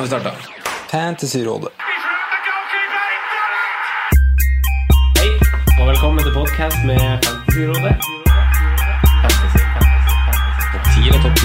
Nå 0.00 0.06
har 0.06 0.08
vi 0.08 0.20
starta. 0.20 0.36
Fantasyrådet. 0.90 1.68
Hei, 5.18 5.28
og 5.80 5.88
velkommen 5.90 6.24
til 6.24 6.32
podkast 6.32 6.86
med 6.88 7.02
Fantasyrådet. 7.26 7.92
Fantasy, 9.20 9.60
fantasy, 9.74 10.14
fantasy. 10.24 10.64
Topp 10.72 10.84
10 10.96 11.12
og 11.12 11.20
topp 11.24 11.36
10 11.36 11.44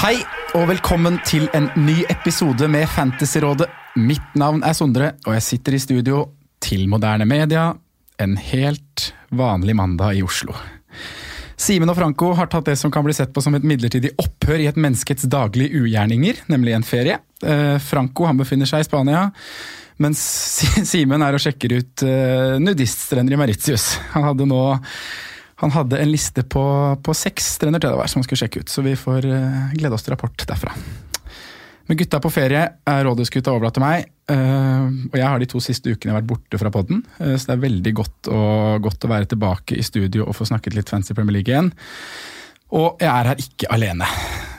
Hei, 0.00 0.16
og 0.58 0.68
velkommen 0.72 1.20
til 1.22 1.46
en 1.54 1.70
ny 1.76 2.02
episode 2.10 2.66
med 2.68 2.86
Fantasyrådet. 2.90 3.70
Mitt 3.96 4.34
navn 4.34 4.66
er 4.66 4.74
Sondre, 4.74 5.12
og 5.26 5.38
jeg 5.38 5.42
sitter 5.42 5.78
i 5.78 5.78
studio 5.78 6.24
til 6.60 6.88
moderne 6.90 7.30
media 7.30 7.68
en 8.18 8.34
helt 8.36 9.14
vanlig 9.30 9.78
mandag 9.78 10.18
i 10.18 10.26
Oslo. 10.26 10.58
Simen 11.56 11.88
og 11.88 11.96
Franco 11.96 12.34
har 12.36 12.50
tatt 12.52 12.68
det 12.68 12.76
som 12.76 12.92
kan 12.92 13.04
bli 13.06 13.14
sett 13.16 13.32
på 13.32 13.40
som 13.44 13.54
et 13.56 13.64
midlertidig 13.64 14.12
opphør 14.20 14.60
i 14.60 14.68
et 14.68 14.76
menneskets 14.76 15.24
daglige 15.32 15.80
ugjerninger, 15.80 16.42
nemlig 16.52 16.76
en 16.76 16.84
ferie. 16.84 17.16
Eh, 17.40 17.78
Franco 17.80 18.28
han 18.28 18.36
befinner 18.36 18.68
seg 18.68 18.84
i 18.84 18.88
Spania, 18.88 19.30
mens 20.02 20.20
Simen 20.90 21.24
er 21.24 21.38
og 21.38 21.42
sjekker 21.42 21.78
ut 21.78 22.04
eh, 22.04 22.58
nudiststrender 22.60 23.36
i 23.36 23.40
Maritius. 23.40 23.94
Han 24.12 24.28
hadde 24.28 24.48
nå 24.48 24.60
han 25.56 25.72
hadde 25.72 25.96
en 25.96 26.10
liste 26.12 26.42
på, 26.44 26.62
på 27.00 27.14
seks 27.16 27.54
strender 27.56 27.80
til 27.80 27.88
det 27.88 27.96
var, 27.96 28.10
som 28.12 28.20
han 28.20 28.26
skulle 28.26 28.42
sjekke 28.42 28.60
ut, 28.60 28.68
så 28.68 28.84
vi 28.84 28.92
får 29.00 29.24
eh, 29.24 29.76
glede 29.78 29.96
oss 29.96 30.04
til 30.04 30.12
rapport 30.12 30.44
derfra. 30.50 30.74
Med 31.86 31.98
gutta 32.00 32.18
på 32.22 32.30
ferie 32.34 32.62
er 32.82 33.04
rådhusgutta 33.06 33.52
overlatt 33.54 33.76
til 33.78 33.84
meg. 33.84 34.08
eh, 34.26 34.86
og 35.12 35.14
jeg 35.14 35.26
har 35.26 35.38
de 35.38 35.46
to 35.46 35.60
siste 35.62 35.92
ukene 35.94 36.16
vært 36.16 36.26
borte 36.26 36.58
fra 36.58 36.70
podden, 36.74 37.04
eh, 37.20 37.36
så 37.38 37.52
det 37.52 37.54
er 37.54 37.66
veldig 37.66 37.92
godt 37.94 38.30
å, 38.32 38.40
godt 38.82 39.06
å 39.06 39.10
være 39.12 39.30
tilbake 39.30 39.78
i 39.78 39.84
studio 39.86 40.26
og 40.26 40.34
få 40.34 40.48
snakket 40.50 40.74
litt 40.74 40.90
fancy 40.90 41.14
Premier 41.14 41.38
League 41.38 41.52
igjen. 41.52 41.70
Og 42.74 42.96
jeg 42.98 43.06
er 43.06 43.28
her 43.30 43.38
ikke 43.38 43.68
alene. 43.70 44.06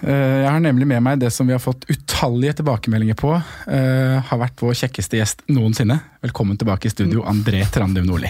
Eh, 0.07 0.37
jeg 0.43 0.47
har 0.47 0.61
nemlig 0.63 0.85
med 0.87 1.01
meg 1.03 1.17
det 1.19 1.27
som 1.33 1.47
vi 1.49 1.51
har 1.55 1.59
fått 1.59 1.83
utallige 1.91 2.53
tilbakemeldinger 2.61 3.17
på. 3.19 3.33
eh, 3.67 4.21
har 4.29 4.37
vært 4.39 4.61
vår 4.63 4.77
kjekkeste 4.79 5.17
gjest 5.19 5.41
noensinne. 5.51 5.97
Velkommen 6.23 6.55
tilbake 6.57 6.87
i 6.87 6.91
studio, 6.93 7.25
André 7.27 7.65
Trandum 7.73 8.05
Nordli. 8.07 8.29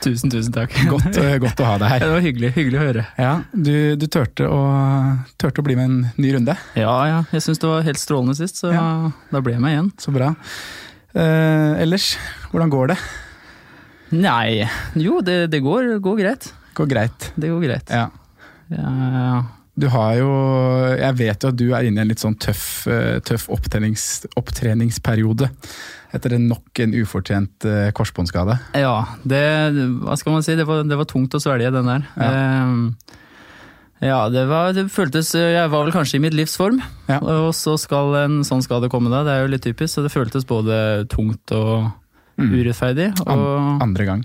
Tusen, 0.00 0.30
tusen 0.32 0.54
takk. 0.54 0.72
Godt, 0.88 1.18
eh, 1.20 1.36
godt 1.42 1.60
å 1.60 1.66
ha 1.68 1.74
deg 1.82 1.92
her. 1.92 1.98
Det 2.06 2.08
var 2.14 2.24
hyggelig, 2.24 2.52
hyggelig 2.56 2.78
å 2.80 2.84
høre. 2.86 3.04
Ja, 3.20 3.32
du, 3.52 3.74
du 4.00 4.06
tørte, 4.08 4.48
å, 4.48 4.60
tørte 5.36 5.60
å 5.60 5.66
bli 5.68 5.76
med 5.76 5.90
en 5.90 5.98
ny 6.16 6.32
runde. 6.38 6.56
Ja, 6.80 6.94
ja. 7.10 7.18
Jeg 7.36 7.44
syns 7.44 7.60
det 7.60 7.68
var 7.68 7.84
helt 7.84 8.00
strålende 8.00 8.38
sist, 8.40 8.62
så 8.64 8.72
Ja. 8.72 8.86
da 9.34 9.42
ble 9.44 9.52
jeg 9.58 9.60
med 9.66 9.74
igjen. 9.76 9.90
Så 10.00 10.14
bra. 10.16 10.32
Eh, 11.12 11.82
ellers, 11.84 12.14
hvordan 12.54 12.72
går 12.72 12.94
det? 12.94 12.98
Nei, 14.16 14.64
jo, 14.96 15.20
det, 15.20 15.50
det 15.52 15.60
går, 15.62 15.98
går 16.00 16.16
greit. 16.24 16.48
Går 16.78 16.88
greit. 16.88 17.28
Det 17.36 17.52
går 17.52 17.66
greit. 17.68 17.92
Ja. 17.92 18.08
Ja, 18.70 19.44
Du 19.80 19.86
har 19.88 20.14
jo 20.18 20.28
Jeg 20.98 21.14
vet 21.16 21.42
jo 21.42 21.48
at 21.48 21.56
du 21.56 21.70
er 21.74 21.86
inne 21.88 21.98
i 21.98 22.04
en 22.04 22.08
litt 22.10 22.20
sånn 22.22 22.36
tøff, 22.38 22.86
eh, 22.90 23.18
tøff 23.24 23.48
opptrenings, 23.50 24.26
opptreningsperiode. 24.36 25.48
Etter 26.12 26.34
nok 26.42 26.80
en 26.82 26.92
ufortjent 26.98 27.64
eh, 27.70 27.90
korsbåndskade. 27.94 28.58
ja, 28.74 29.04
det 29.24 29.40
Hva 30.02 30.16
skal 30.18 30.32
man 30.34 30.42
si? 30.42 30.56
Det 30.58 30.66
var, 30.66 30.82
det 30.84 30.98
var 30.98 31.04
tungt 31.10 31.34
å 31.34 31.40
svelge, 31.42 31.70
den 31.72 31.86
der. 31.86 32.06
Ehm, 32.18 32.82
ja, 34.02 34.28
det, 34.32 34.46
var, 34.48 34.72
det 34.72 34.86
føltes 34.90 35.32
Jeg 35.36 35.70
var 35.70 35.84
vel 35.86 35.92
kanskje 35.94 36.16
i 36.18 36.24
mitt 36.24 36.34
livs 36.34 36.56
form, 36.56 36.80
Ja. 37.08 37.18
og 37.20 37.52
så 37.54 37.78
skal 37.78 38.14
en 38.24 38.40
sånn 38.44 38.62
skade 38.64 38.90
komme 38.90 39.10
da. 39.12 39.22
Det 39.24 39.32
er 39.36 39.42
jo 39.46 39.52
litt 39.54 39.62
typisk, 39.66 39.94
så 39.96 40.02
det 40.06 40.12
føltes 40.14 40.44
både 40.46 41.06
tungt 41.08 41.52
og 41.56 41.90
Mm. 42.40 42.54
urettferdig. 42.56 43.10
Og 43.28 43.82
andre 43.84 44.04
gang. 44.06 44.24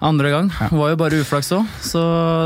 andre 0.00 0.30
gang 0.30 0.50
Ja. 0.60 0.68
var 0.70 0.90
jo 0.92 0.96
bare 0.96 1.18
uflaks 1.18 1.50
òg, 1.50 1.66
så, 1.82 2.02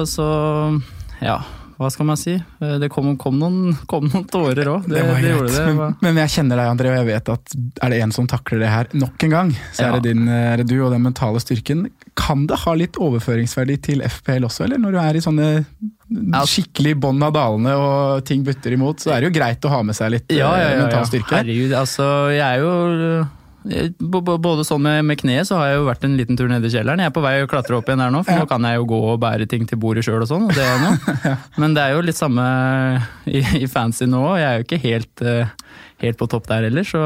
så 0.09 0.81
ja. 1.23 1.41
Hva 1.81 1.89
skal 1.89 2.05
man 2.11 2.19
si? 2.21 2.35
Eh, 2.37 2.75
Det 2.77 2.91
kom, 2.93 3.15
kom, 3.17 3.39
noen, 3.41 3.73
kom 3.89 4.05
noen 4.11 4.27
tårer 4.29 4.69
òg. 4.69 4.85
Det, 4.85 5.01
det, 5.01 5.31
gjorde 5.31 5.53
det. 5.55 5.63
Men, 5.79 5.95
men 6.05 6.19
jeg 6.21 6.33
kjenner 6.35 6.61
deg, 6.61 6.73
André, 6.75 6.91
og 6.93 6.99
jeg 6.99 7.09
vet 7.09 7.31
at 7.33 7.55
er 7.87 7.95
det 7.95 8.01
en 8.05 8.13
som 8.13 8.29
takler 8.29 8.61
det 8.61 8.69
her 8.73 8.91
nok 9.01 9.25
en 9.25 9.33
gang, 9.33 9.55
så 9.73 9.87
er 9.87 9.97
det, 9.97 10.13
din, 10.13 10.29
er 10.29 10.61
det 10.61 10.69
du 10.69 10.77
og 10.77 10.93
den 10.93 11.07
mentale 11.07 11.41
styrken. 11.41 11.87
Kan 12.21 12.45
det 12.51 12.61
ha 12.67 12.77
litt 12.77 13.01
overføringsverdi 13.01 13.79
til 13.89 14.05
FPL 14.05 14.45
også, 14.51 14.67
eller 14.67 14.83
når 14.83 14.93
du 14.93 15.01
er 15.07 15.17
i 15.17 15.25
sånne 15.25 15.49
skikkelig 16.51 16.97
bånn 17.01 17.25
av 17.25 17.33
dalene 17.33 17.73
og 17.81 18.25
ting 18.29 18.45
butter 18.45 18.77
imot, 18.77 19.01
så 19.01 19.15
er 19.15 19.23
det 19.23 19.31
jo 19.31 19.37
greit 19.39 19.65
å 19.65 19.73
ha 19.73 19.83
med 19.87 19.97
seg 19.97 20.13
litt 20.19 20.33
Ja, 20.35 20.51
ja, 20.59 20.69
eh, 20.69 20.77
ja, 20.77 20.85
mental 20.85 21.09
styrke. 21.09 21.39
Herregud, 21.39 21.75
altså 21.81 22.07
jeg 22.35 22.45
er 22.45 22.61
jo 22.61 22.73
eh, 23.23 23.37
både 23.65 24.65
sånn 24.65 24.83
med, 24.83 25.05
med 25.05 25.19
kneet, 25.21 25.47
så 25.49 25.59
har 25.61 25.69
jeg 25.71 25.81
jo 25.81 25.87
vært 25.91 26.05
en 26.09 26.17
liten 26.17 26.39
tur 26.39 26.49
ned 26.49 26.65
i 26.65 26.71
kjelleren. 26.73 27.03
Jeg 27.05 27.11
er 27.13 27.17
på 27.17 27.25
vei 27.25 27.35
å 27.45 27.51
klatre 27.51 27.77
opp 27.77 27.89
igjen 27.91 28.01
her 28.01 28.11
nå, 28.15 28.23
for 28.25 28.33
Ja. 28.33 28.45
nå 28.45 28.49
kan 28.49 28.65
jeg 28.65 28.81
jo 28.81 28.87
gå 28.89 29.01
og 29.13 29.21
bære 29.21 29.49
ting 29.51 29.67
til 29.69 29.79
bordet 29.83 30.05
sjøl 30.07 30.23
og 30.25 30.29
sånn. 30.31 30.49
det 30.49 30.67
noe. 30.81 31.37
Men 31.61 31.75
det 31.77 31.83
er 31.85 31.95
jo 31.99 32.01
litt 32.07 32.17
samme 32.17 32.47
i, 33.29 33.43
i 33.61 33.67
fancy 33.69 34.09
nå 34.09 34.23
òg. 34.33 34.39
Jeg 34.41 34.49
er 34.49 34.59
jo 34.63 34.67
ikke 34.69 34.81
helt, 34.87 35.23
eh, 35.23 35.53
helt 36.01 36.17
på 36.17 36.29
topp 36.33 36.47
der 36.49 36.65
heller, 36.71 36.87
så, 36.89 37.03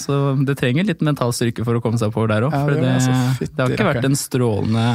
så 0.00 0.20
det 0.48 0.56
trenger 0.56 0.86
litt 0.88 1.02
mental 1.04 1.34
styrke 1.36 1.64
for 1.66 1.76
å 1.76 1.82
komme 1.84 2.00
seg 2.00 2.08
oppover 2.08 2.32
der 2.32 2.46
òg. 2.48 2.54
Ja, 2.56 2.62
for 2.64 2.72
det 2.72 2.80
det, 2.80 2.94
altså 2.96 3.50
det 3.50 3.60
har 3.66 3.74
ikke 3.76 3.88
vært 3.90 4.08
en 4.08 4.16
strålende 4.16 4.86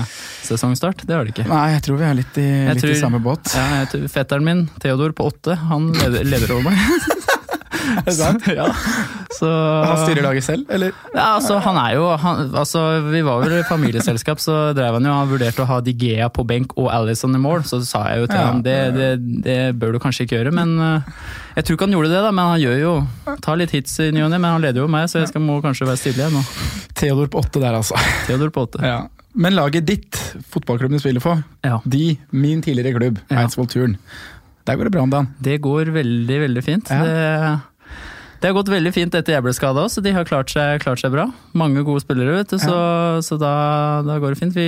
sesongstart. 0.46 1.06
Det 1.06 1.14
har 1.14 1.28
det 1.28 1.36
ikke. 1.36 1.46
Nei, 1.52 1.68
jeg 1.76 1.86
tror 1.86 2.02
vi 2.02 2.08
er 2.10 2.18
litt 2.18 2.42
i, 2.42 2.48
litt 2.72 2.82
tror, 2.82 2.96
i 2.96 3.00
samme 3.04 3.22
båt. 3.22 3.54
Ja, 3.54 3.86
Fetteren 4.10 4.46
min, 4.48 4.66
Theodor 4.82 5.14
på 5.18 5.30
åtte, 5.30 5.54
han 5.70 5.92
leder, 5.94 6.26
leder 6.26 6.58
over 6.58 6.72
meg. 6.72 7.14
Er 7.96 8.06
det 8.08 8.14
sant? 8.18 8.46
ja. 8.60 8.68
Så, 9.36 9.50
Han 9.50 10.00
styrer 10.04 10.24
laget 10.26 10.46
selv, 10.46 10.66
eller? 10.72 10.94
Ja, 11.14 11.26
altså, 11.36 11.58
han 11.64 11.78
er 11.82 11.96
jo 11.98 12.06
han, 12.22 12.46
altså, 12.56 12.84
Vi 13.12 13.22
var 13.26 13.42
vel 13.44 13.58
i 13.60 13.64
familieselskap, 13.68 14.40
så 14.44 14.58
drev 14.78 14.98
han 15.00 15.08
jo 15.10 15.16
Han 15.16 15.32
vurderte 15.32 15.64
å 15.66 15.70
ha 15.70 15.80
Digea 15.84 16.30
på 16.34 16.46
benk 16.48 16.76
og 16.80 16.88
Alison 16.94 17.36
i 17.36 17.42
mål, 17.42 17.66
så 17.68 17.82
sa 17.86 18.06
jeg 18.12 18.24
jo 18.24 18.30
til 18.32 18.40
Ja, 18.40 18.46
ham 18.52 18.62
det, 18.66 18.78
det, 18.96 19.10
det 19.46 19.58
bør 19.82 19.96
du 19.98 20.00
kanskje 20.04 20.28
ikke 20.28 20.40
gjøre, 20.40 20.54
men 20.56 20.76
eh, 20.80 21.18
jeg 21.58 21.68
tror 21.68 21.78
ikke 21.78 21.88
han 21.90 21.96
gjorde 21.98 22.14
det, 22.14 22.22
da, 22.26 22.32
men 22.36 22.52
han 22.54 22.62
gjør 22.64 22.80
jo 22.82 22.94
Tar 23.44 23.60
litt 23.60 23.76
hits 23.76 23.98
i 24.04 24.10
ny 24.16 24.24
og 24.26 24.32
ne, 24.34 24.40
men 24.40 24.56
han 24.58 24.64
leder 24.64 24.84
jo 24.84 24.88
meg, 24.92 25.10
så 25.12 25.22
jeg 25.24 25.32
skal, 25.34 25.44
må 25.44 25.60
kanskje 25.64 25.88
være 25.90 26.00
stille 26.02 26.24
igjen 26.24 26.36
nå. 26.40 26.46
Theodor 26.96 27.28
på 27.32 27.42
åtte 27.44 27.60
der, 27.64 27.76
altså. 27.76 28.00
Theodor 28.30 28.52
på 28.56 28.64
åtte. 28.68 28.80
Ja. 28.86 29.02
Men 29.36 29.56
laget 29.58 29.84
ditt, 29.88 30.16
fotballklubben 30.54 30.96
du 30.96 31.04
spiller 31.04 31.24
for, 31.24 31.42
Ja. 31.66 31.82
de, 31.84 32.16
min 32.32 32.62
tidligere 32.64 32.96
klubb, 32.96 33.20
Ja. 33.28 33.42
Eidsvoll 33.44 33.68
Turn, 33.72 33.98
der 34.66 34.78
går 34.80 34.88
det 34.88 34.94
bra 34.96 35.04
om 35.04 35.12
dagen. 35.12 35.28
Det 35.44 35.58
går 35.62 35.92
veldig, 35.96 36.38
veldig 36.46 36.64
fint. 36.64 36.90
Ja. 36.90 37.04
Det, 37.04 37.60
det 38.42 38.50
har 38.50 38.54
gått 38.58 38.70
veldig 38.70 38.92
fint 38.94 39.16
etter 39.16 39.34
jeg 39.38 39.44
ble 39.46 39.54
skada 39.56 39.86
òg, 39.86 39.90
så 39.94 40.02
de 40.06 40.12
har 40.14 40.26
klart 40.28 40.52
seg, 40.54 40.82
klart 40.84 41.00
seg 41.02 41.12
bra. 41.16 41.26
Mange 41.58 41.84
gode 41.88 42.04
spillere, 42.04 42.36
vet 42.42 42.50
du, 42.54 42.58
så, 42.62 42.76
så 43.26 43.38
da, 43.42 43.54
da 44.06 44.18
går 44.22 44.36
det 44.36 44.40
fint. 44.42 44.54
Vi, 44.56 44.68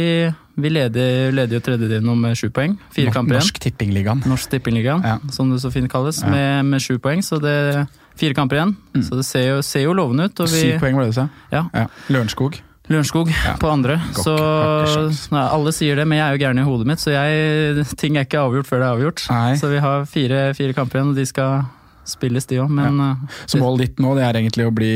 vi 0.57 0.71
leder, 0.73 1.31
leder 1.35 1.59
jo 1.59 1.63
tredjedivisjon 1.67 2.07
nå 2.09 2.15
med 2.17 2.37
sju 2.39 2.49
poeng. 2.55 2.77
Fire 2.95 3.11
kamper 3.13 3.35
igjen. 3.37 3.43
Norsk 3.45 3.59
Tippingligaen. 3.67 4.23
Norsk 4.25 4.49
Tippingligaen, 4.55 5.03
Ja. 5.05 5.17
som 5.31 5.51
det 5.53 5.59
så 5.61 5.71
fint 5.73 5.91
kalles, 5.91 6.23
Ja. 6.23 6.29
med, 6.33 6.65
med 6.65 6.81
sju 6.81 6.97
poeng. 6.99 7.21
Så 7.21 7.41
det 7.43 7.87
fire 8.17 8.33
kamper 8.33 8.57
igjen. 8.57 8.75
Mm. 8.95 9.03
Så 9.05 9.19
det 9.19 9.25
ser 9.27 9.45
jo, 9.51 9.61
ser 9.61 9.83
jo 9.85 9.93
lovende 9.93 10.25
ut. 10.31 10.39
Og 10.39 10.47
vi, 10.49 10.63
Syv 10.71 10.79
poeng, 10.81 10.95
var 10.97 11.05
det 11.05 11.13
du 11.13 11.19
sa? 11.19 11.27
Ja. 11.53 11.67
Lørenskog. 12.09 12.57
Lørenskog 12.87 13.27
Ja. 13.29 13.57
på 13.59 13.67
andre. 13.69 13.97
Går 14.15 14.23
Så 14.23 15.31
nei, 15.35 15.43
alle 15.43 15.71
sier 15.75 15.95
det, 15.99 16.07
men 16.07 16.17
jeg 16.21 16.25
er 16.25 16.37
jo 16.37 16.43
gæren 16.45 16.59
i 16.61 16.63
hodet 16.65 16.87
mitt, 16.87 16.99
så 17.03 17.11
jeg, 17.11 17.83
ting 18.01 18.15
er 18.17 18.23
ikke 18.25 18.39
avgjort 18.39 18.65
før 18.69 18.79
det 18.79 18.87
er 18.87 18.95
avgjort. 18.95 19.25
Nei. 19.29 19.55
Så 19.59 19.69
vi 19.69 19.81
har 19.83 20.05
fire, 20.07 20.53
fire 20.55 20.73
kamper 20.73 21.01
igjen, 21.01 21.09
og 21.11 21.19
de 21.19 21.25
skal 21.27 21.65
spilles, 22.07 22.45
de 22.49 22.61
òg. 22.63 22.69
Men 22.71 23.01
ja. 23.03 23.09
Så 23.45 23.59
målet 23.61 23.87
ditt 23.91 23.99
nå 24.03 24.13
det 24.17 24.23
er 24.27 24.39
egentlig 24.39 24.67
å 24.69 24.73
bli 24.75 24.93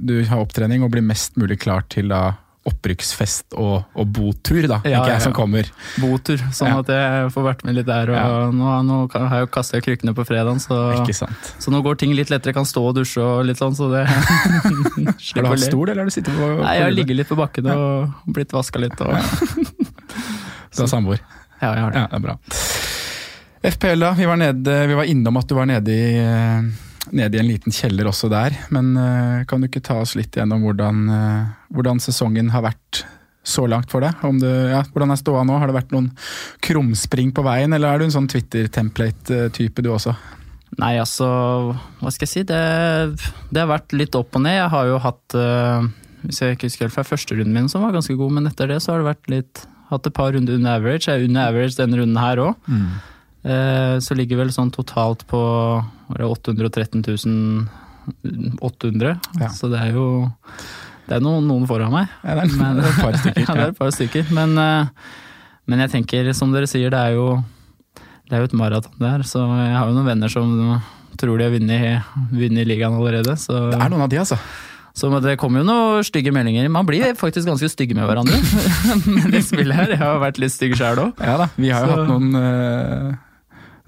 Du 0.00 0.16
har 0.30 0.40
opptrening 0.42 0.82
og 0.86 0.90
bli 0.94 1.04
mest 1.04 1.36
mulig 1.40 1.60
klar 1.64 1.84
til 1.92 2.08
da 2.12 2.32
opprykksfest 2.64 3.52
og, 3.60 3.82
og 3.92 4.06
botur, 4.16 4.64
da, 4.70 4.78
Ja, 4.88 5.02
ikke 5.02 5.10
jeg, 5.12 5.20
som 5.26 5.34
kommer. 5.36 5.66
Botur, 6.00 6.40
sånn 6.56 6.72
at 6.78 6.88
jeg 6.88 7.26
får 7.34 7.44
vært 7.44 7.64
med 7.68 7.76
litt 7.76 7.84
der. 7.90 8.08
Og 8.08 8.16
Ja. 8.16 8.46
nå, 8.56 8.70
nå 8.88 8.96
har 9.12 9.34
jeg 9.36 9.44
jo 9.44 9.50
kasta 9.52 9.82
krykkene 9.84 10.14
på 10.16 10.24
fredagen, 10.24 10.62
så, 10.64 10.78
så 11.60 11.74
nå 11.74 11.82
går 11.84 11.98
ting 12.00 12.14
litt 12.16 12.32
lettere. 12.32 12.54
Jeg 12.54 12.58
kan 12.62 12.68
stå 12.68 12.86
og 12.88 12.96
dusje 12.96 13.20
og 13.20 13.44
litt 13.50 13.60
sånn, 13.60 13.76
så 13.76 13.90
det 13.92 14.06
Har 14.08 15.44
du 15.44 15.50
hatt 15.50 15.60
stol, 15.66 15.90
eller 15.90 16.06
har 16.06 16.08
du 16.08 16.14
sittet 16.16 16.32
på, 16.32 16.40
på 16.40 16.62
Nei, 16.64 16.74
jeg 16.78 16.86
har 16.88 16.96
ligget 16.96 17.20
litt 17.20 17.28
på 17.28 17.36
bakken 17.36 17.68
og 17.74 18.32
blitt 18.32 18.56
vaska 18.56 18.80
litt. 18.80 18.96
Og, 19.04 19.12
Du 20.74 20.82
har 20.82 20.88
samboer? 20.90 21.20
ja, 21.60 21.68
jeg 21.76 21.84
har 21.84 21.92
det. 21.92 22.00
Ja, 22.00 22.06
det 22.10 22.16
er 22.16 22.24
bra. 22.24 22.38
FPL, 23.64 24.00
da. 24.00 24.12
Vi 24.12 24.26
var, 24.26 24.36
nede, 24.36 24.86
vi 24.86 24.94
var 24.94 25.04
innom 25.08 25.36
at 25.40 25.48
du 25.48 25.54
var 25.56 25.66
nede 25.66 25.92
i, 25.92 26.18
eh, 26.20 26.64
nede 27.16 27.38
i 27.38 27.40
en 27.40 27.48
liten 27.48 27.72
kjeller 27.72 28.10
også 28.10 28.28
der. 28.28 28.52
Men 28.74 28.92
eh, 29.00 29.44
kan 29.48 29.62
du 29.62 29.70
ikke 29.70 29.80
ta 29.84 30.02
oss 30.02 30.12
litt 30.18 30.36
gjennom 30.36 30.66
hvordan, 30.66 31.04
eh, 31.08 31.52
hvordan 31.72 32.02
sesongen 32.04 32.50
har 32.52 32.66
vært 32.66 33.06
så 33.44 33.64
langt 33.68 33.88
for 33.92 34.04
deg? 34.04 34.20
Om 34.24 34.42
du, 34.42 34.48
ja, 34.48 34.82
hvordan 34.92 35.14
er 35.14 35.20
ståa 35.20 35.46
nå? 35.48 35.56
Har 35.60 35.72
det 35.72 35.78
vært 35.78 35.96
noen 35.96 36.10
krumspring 36.64 37.32
på 37.32 37.44
veien, 37.46 37.72
eller 37.72 37.88
er 37.88 38.02
du 38.02 38.08
en 38.08 38.16
sånn 38.18 38.28
Twitter-template-type 38.28 39.84
du 39.84 39.88
også? 39.94 40.12
Nei, 40.82 40.96
altså, 41.00 41.26
hva 42.02 42.12
skal 42.12 42.28
jeg 42.28 42.34
si. 42.34 42.44
Det, 42.48 42.60
det 43.48 43.62
har 43.62 43.70
vært 43.70 43.96
litt 43.96 44.16
opp 44.18 44.36
og 44.36 44.44
ned. 44.44 44.58
Jeg 44.58 44.72
har 44.74 44.88
jo 44.90 44.98
hatt 45.04 45.36
Hvis 46.24 46.40
jeg 46.40 46.56
ikke 46.56 46.66
husker 46.66 46.88
helt 46.88 46.96
fra 46.96 47.04
første 47.06 47.36
runden 47.36 47.54
min 47.54 47.68
som 47.70 47.84
var 47.84 47.94
ganske 47.94 48.16
god, 48.18 48.32
men 48.34 48.50
etter 48.50 48.72
det 48.72 48.80
så 48.82 48.92
har 48.92 49.04
det 49.04 49.12
vært 49.12 49.32
litt 49.32 49.64
Hatt 49.92 50.08
et 50.08 50.14
par 50.16 50.32
runder 50.32 50.56
under 50.56 50.78
average. 50.80 51.04
Jeg 51.06 51.20
er 51.20 51.26
under 51.28 51.50
average 51.52 51.76
denne 51.76 51.98
runden 52.00 52.16
her 52.16 52.40
òg. 52.40 52.70
Så 53.44 54.16
ligger 54.16 54.38
vel 54.40 54.52
sånn 54.54 54.70
totalt 54.72 55.26
på 55.28 55.40
var 56.08 56.22
813 56.24 57.02
800. 58.60 59.18
Ja. 59.40 59.48
Så 59.52 59.68
det 59.72 59.80
er 59.80 59.94
jo 59.96 60.06
Det 61.08 61.18
er 61.18 61.20
noen, 61.24 61.44
noen 61.48 61.66
foran 61.68 61.92
meg. 61.92 62.08
Ja, 62.24 62.34
det 62.38 62.46
er, 62.46 62.56
Men- 62.56 62.76
det 62.80 62.84
er 62.86 62.92
et 62.94 63.00
par 63.02 63.16
stykker. 63.20 63.44
ja, 63.48 63.54
det 63.54 63.64
er 63.66 63.72
et 63.74 63.78
par 63.78 63.90
stykker. 63.92 64.30
Men, 64.32 64.54
eh, 64.56 64.86
men 65.68 65.82
jeg 65.84 65.90
tenker, 65.98 66.30
som 66.36 66.52
dere 66.52 66.68
sier, 66.68 66.88
det 66.92 67.00
er 67.00 67.12
jo, 67.18 67.26
det 68.28 68.32
er 68.38 68.40
jo 68.44 68.48
et 68.48 68.56
maraton 68.56 68.96
der. 69.00 69.24
Så 69.28 69.42
jeg 69.44 69.74
har 69.76 69.88
jo 69.90 69.96
noen 69.98 70.08
venner 70.08 70.32
som 70.32 70.54
tror 71.20 71.38
de 71.38 71.44
har 71.44 71.52
vunnet, 71.52 72.14
vunnet 72.32 72.66
ligaen 72.68 72.96
allerede. 72.96 73.36
Så, 73.36 73.52
Det 73.74 73.80
er 73.80 73.92
noen 73.92 74.06
av 74.06 74.08
de, 74.12 74.16
altså. 74.22 74.38
så 74.96 75.10
det 75.22 75.36
kommer 75.38 75.60
jo 75.60 75.68
noen 75.68 76.04
stygge 76.08 76.32
meldinger. 76.32 76.68
Man 76.72 76.88
blir 76.88 77.12
faktisk 77.20 77.46
ganske 77.52 77.68
stygge 77.68 77.94
med 77.98 78.08
hverandre. 78.08 78.40
med 79.14 79.28
det 79.36 79.44
spillet 79.44 79.76
her, 79.76 79.92
jeg 79.92 80.00
har 80.00 80.18
vært 80.24 80.40
litt 80.40 80.56
stygg 80.56 80.72
sjæl 80.80 81.04
òg. 81.04 81.20
Ja 81.20 81.36
da, 81.44 81.50
vi 81.60 81.68
har 81.70 81.84
jo 81.84 81.92
Så- 81.92 82.00
hatt 82.00 82.12
noen, 82.14 82.34
eh, 82.40 83.12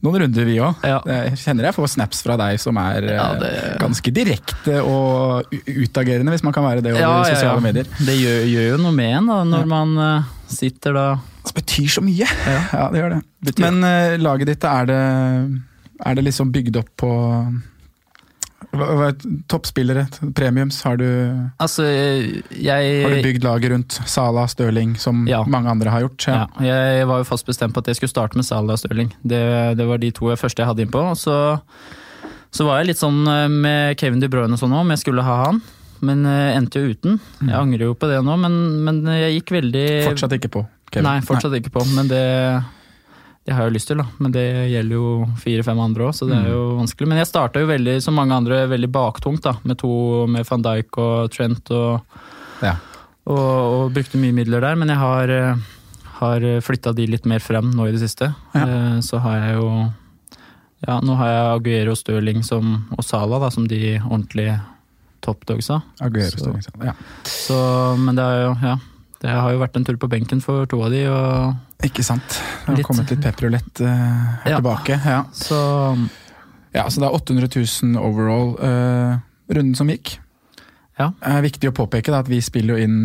noen 0.06 0.22
runder, 0.24 0.46
vi 0.48 0.56
òg. 0.62 0.86
Ja. 0.86 1.00
Jeg 1.10 1.36
kjenner 1.42 1.68
jeg 1.68 1.76
får 1.76 1.90
snaps 1.96 2.22
fra 2.24 2.38
deg 2.40 2.60
som 2.62 2.78
er 2.80 3.04
eh, 3.10 3.16
Ja, 3.18 3.26
det- 3.42 3.76
ganske 3.82 4.12
direkte 4.14 4.78
og 4.86 5.52
utagerende, 5.66 6.32
hvis 6.34 6.46
man 6.46 6.54
kan 6.56 6.64
være 6.66 6.82
det 6.86 6.94
over 6.96 7.26
sosiale 7.28 7.60
medier. 7.64 7.90
Det 7.98 8.16
gjør, 8.16 8.42
gjør 8.54 8.68
jo 8.72 8.82
noe 8.86 8.96
med 8.96 9.12
en 9.20 9.30
da, 9.34 9.38
når 9.52 9.66
man 9.74 9.96
eh, 10.08 10.32
sitter 10.48 10.94
da 10.96 11.06
Det 11.46 11.54
betyr 11.60 11.88
så 11.98 12.02
mye! 12.02 12.26
Ja, 12.26 12.88
det 12.92 13.00
gjør 13.02 13.12
det. 13.16 13.22
Betyr- 13.46 13.66
Men 13.68 13.84
uh, 13.86 14.16
laget 14.18 14.48
ditt, 14.50 14.64
er 14.66 14.88
det, 14.90 15.00
er 16.06 16.14
det 16.18 16.24
liksom 16.26 16.50
bygd 16.54 16.76
opp 16.80 16.88
på 16.98 17.10
toppspillere, 19.50 20.06
premiums? 20.36 20.82
Har 20.86 20.96
du, 21.00 21.06
Altså, 21.62 21.84
jeg 22.50 23.02
har 23.02 23.14
du 23.16 23.22
bygd 23.26 23.44
laget 23.46 23.70
rundt 23.72 23.98
Sala, 24.06 24.46
Stirling, 24.50 24.96
som 25.00 25.26
Ja. 25.28 25.42
mange 25.44 25.68
andre 25.70 25.90
har 25.90 26.00
gjort? 26.06 26.26
Ja, 26.28 26.46
jeg 26.60 27.06
var 27.06 27.18
jo 27.22 27.24
fast 27.28 27.46
bestemt 27.46 27.74
på 27.74 27.78
at 27.82 27.86
jeg 27.92 27.96
skulle 27.96 28.12
starte 28.14 28.36
med 28.36 28.44
Sala 28.44 28.72
og 28.72 28.78
Stirling. 28.78 29.12
Det, 29.24 29.76
det 29.76 29.86
var 29.86 29.98
de 29.98 30.10
to 30.10 30.30
jeg 30.30 30.38
første 30.38 30.62
jeg 30.62 30.66
hadde 30.70 30.86
innpå. 30.86 31.02
Så, 31.16 31.60
så 32.52 32.64
var 32.68 32.80
jeg 32.80 32.92
litt 32.92 33.02
sånn 33.02 33.22
eh, 33.26 33.48
med 33.48 33.96
Kevin 33.98 34.20
De 34.20 34.28
Bruyne 34.28 34.52
og 34.56 34.58
sånn 34.62 34.72
om 34.76 34.90
jeg 34.94 35.02
skulle 35.04 35.22
ha 35.26 35.38
han. 35.46 35.62
Men 36.04 36.26
eh, 36.28 36.56
endte 36.56 36.80
jo 36.82 36.92
uten. 36.92 37.20
Jeg 37.40 37.56
angrer 37.56 37.86
jo 37.88 37.94
på 37.96 38.08
det 38.10 38.20
nå, 38.24 38.36
men, 38.36 38.56
men 38.84 39.02
jeg 39.16 39.40
gikk 39.40 39.54
veldig 39.56 39.86
Fortsatt 40.10 40.34
ikke 40.36 40.52
på? 40.52 40.66
Kevin. 40.92 41.08
Nei, 41.08 41.20
fortsatt 41.26 41.54
ikke 41.58 41.72
på. 41.74 41.82
Men 41.96 42.06
det, 42.10 42.22
det 43.46 43.54
har 43.54 43.62
jeg 43.62 43.70
jo 43.70 43.74
lyst 43.76 43.86
til, 43.92 44.00
da. 44.02 44.06
Men 44.18 44.32
det 44.34 44.42
gjelder 44.72 44.96
jo 44.98 45.10
fire-fem 45.38 45.78
andre 45.78 46.08
òg, 46.08 46.14
så 46.18 46.26
det 46.26 46.34
er 46.40 46.48
jo 46.50 46.62
vanskelig. 46.80 47.06
Men 47.12 47.20
jeg 47.22 47.28
starta 47.30 47.60
jo 47.62 47.68
veldig, 47.70 47.92
som 48.02 48.16
mange 48.18 48.34
andre, 48.34 48.64
veldig 48.72 48.88
baktungt, 48.90 49.44
da. 49.46 49.52
Med 49.62 49.78
to 49.78 49.90
med 50.26 50.46
van 50.48 50.64
Dijk 50.66 50.98
og 50.98 51.30
Trent 51.30 51.70
og, 51.70 52.18
Ja. 52.64 52.72
og, 53.30 53.38
og 53.38 53.92
brukte 53.94 54.18
mye 54.18 54.34
midler 54.34 54.60
der. 54.66 54.74
Men 54.80 54.90
jeg 54.90 54.98
har, 54.98 55.30
eh, 55.30 55.56
har 56.18 56.46
flytta 56.66 56.92
de 56.98 57.06
litt 57.06 57.24
mer 57.30 57.38
frem 57.44 57.70
nå 57.70 57.86
i 57.86 57.92
det 57.94 58.02
siste. 58.02 58.32
Ja. 58.56 58.66
Så 59.00 59.20
har 59.22 59.38
jeg 59.44 59.60
jo 59.60 59.70
Ja, 60.86 60.98
nå 61.00 61.14
har 61.16 61.28
jeg 61.30 61.46
Aguero 61.56 61.94
Stirling 61.96 62.42
som, 62.44 62.74
og 62.98 63.02
Sala 63.06 63.38
da, 63.40 63.48
som 63.50 63.64
de 63.66 63.96
ordentlige 64.04 64.58
toppdogsa. 65.24 65.80
Aguero, 66.04 66.34
Stirling, 66.36 66.62
ja. 66.84 66.92
Så, 67.24 67.56
men 67.98 68.14
det 68.18 68.26
jo, 68.42 68.50
ja. 68.62 68.74
Det 69.22 69.30
har 69.32 69.54
jo 69.54 69.62
vært 69.62 69.76
en 69.78 69.86
tur 69.88 69.96
på 69.96 70.10
benken 70.12 70.42
for 70.44 70.66
to 70.68 70.82
av 70.84 70.92
de, 70.92 71.06
og 71.08 71.54
Ikke 71.84 72.02
sant. 72.04 72.24
Det 72.28 72.66
har 72.70 72.76
Litt- 72.78 72.86
kommet 72.86 73.10
litt 73.10 73.20
pepperulett 73.20 73.80
uh, 73.84 74.46
Ja. 74.48 74.56
tilbake. 74.56 74.96
Ja. 75.04 75.24
så 75.32 75.58
ja, 76.74 76.84
så 76.88 77.00
det 77.00 77.08
er 77.08 77.14
800 77.14 77.48
000 77.82 77.96
overall. 78.00 78.56
uh, 78.60 79.18
runden 79.48 79.74
som 79.76 79.88
gikk. 79.88 80.18
Ja. 80.98 81.12
Det 81.20 81.32
er 81.36 81.42
viktig 81.44 81.68
å 81.70 81.74
påpeke 81.76 82.10
da, 82.10 82.18
at 82.24 82.28
vi 82.28 82.40
spiller 82.40 82.76
jo 82.76 82.84
inn 82.84 82.98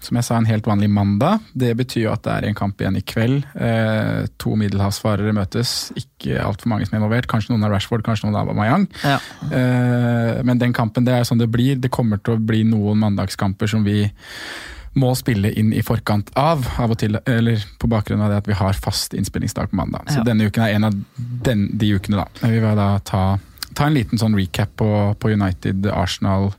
som 0.00 0.16
jeg 0.16 0.24
sa, 0.24 0.36
en 0.38 0.46
helt 0.48 0.64
vanlig 0.64 0.88
mandag. 0.88 1.40
Det 1.52 1.74
betyr 1.76 2.06
jo 2.06 2.12
at 2.14 2.22
det 2.24 2.32
er 2.32 2.46
en 2.48 2.54
kamp 2.56 2.78
igjen 2.80 2.96
i 2.96 3.02
kveld. 3.04 3.42
Eh, 3.52 4.26
to 4.40 4.54
middelhavsfarere 4.56 5.34
møtes. 5.36 5.90
Ikke 5.92 6.38
altfor 6.40 6.70
mange 6.72 6.86
som 6.88 6.94
er 6.96 7.02
involvert. 7.02 7.26
Kanskje 7.28 7.52
noen 7.52 7.66
av 7.68 7.74
Rashford, 7.74 8.00
kanskje 8.06 8.24
noen 8.24 8.38
av 8.38 8.48
Aubameyang. 8.48 8.86
ja. 9.04 9.18
Eh, 9.52 10.40
men 10.42 10.56
den 10.58 10.72
kampen, 10.72 11.04
det 11.04 11.12
er 11.18 11.24
sånn 11.28 11.38
det 11.42 11.50
blir. 11.52 11.76
Det 11.76 11.90
kommer 11.92 12.16
til 12.24 12.38
å 12.38 12.40
bli 12.40 12.62
noen 12.64 12.96
mandagskamper 13.02 13.68
som 13.68 13.84
vi 13.84 14.06
må 14.98 15.12
spille 15.14 15.52
inn 15.54 15.72
i 15.72 15.82
forkant 15.86 16.30
av, 16.34 16.64
av 16.82 16.90
og 16.90 16.98
til, 16.98 17.14
eller 17.26 17.62
på 17.78 17.86
bakgrunn 17.88 18.20
av 18.24 18.30
det 18.32 18.38
at 18.42 18.48
vi 18.50 18.56
har 18.58 18.72
fast 18.74 19.14
innspillingsdag 19.14 19.70
på 19.70 19.76
mandag. 19.78 20.08
Så 20.10 20.18
Ja. 20.18 20.24
denne 20.24 20.48
uken 20.50 20.64
er 20.64 20.74
en 20.74 20.84
av 20.84 20.94
den, 21.16 21.68
de 21.78 21.92
ukene, 21.94 22.16
da. 22.24 22.26
Vi 22.48 22.58
vil 22.58 22.76
da 22.76 22.98
ta, 22.98 23.38
ta 23.74 23.86
en 23.86 23.94
liten 23.94 24.18
sånn 24.18 24.34
recap 24.34 24.74
på, 24.76 25.14
på 25.20 25.30
United, 25.32 25.86
Arsenal. 25.86 26.50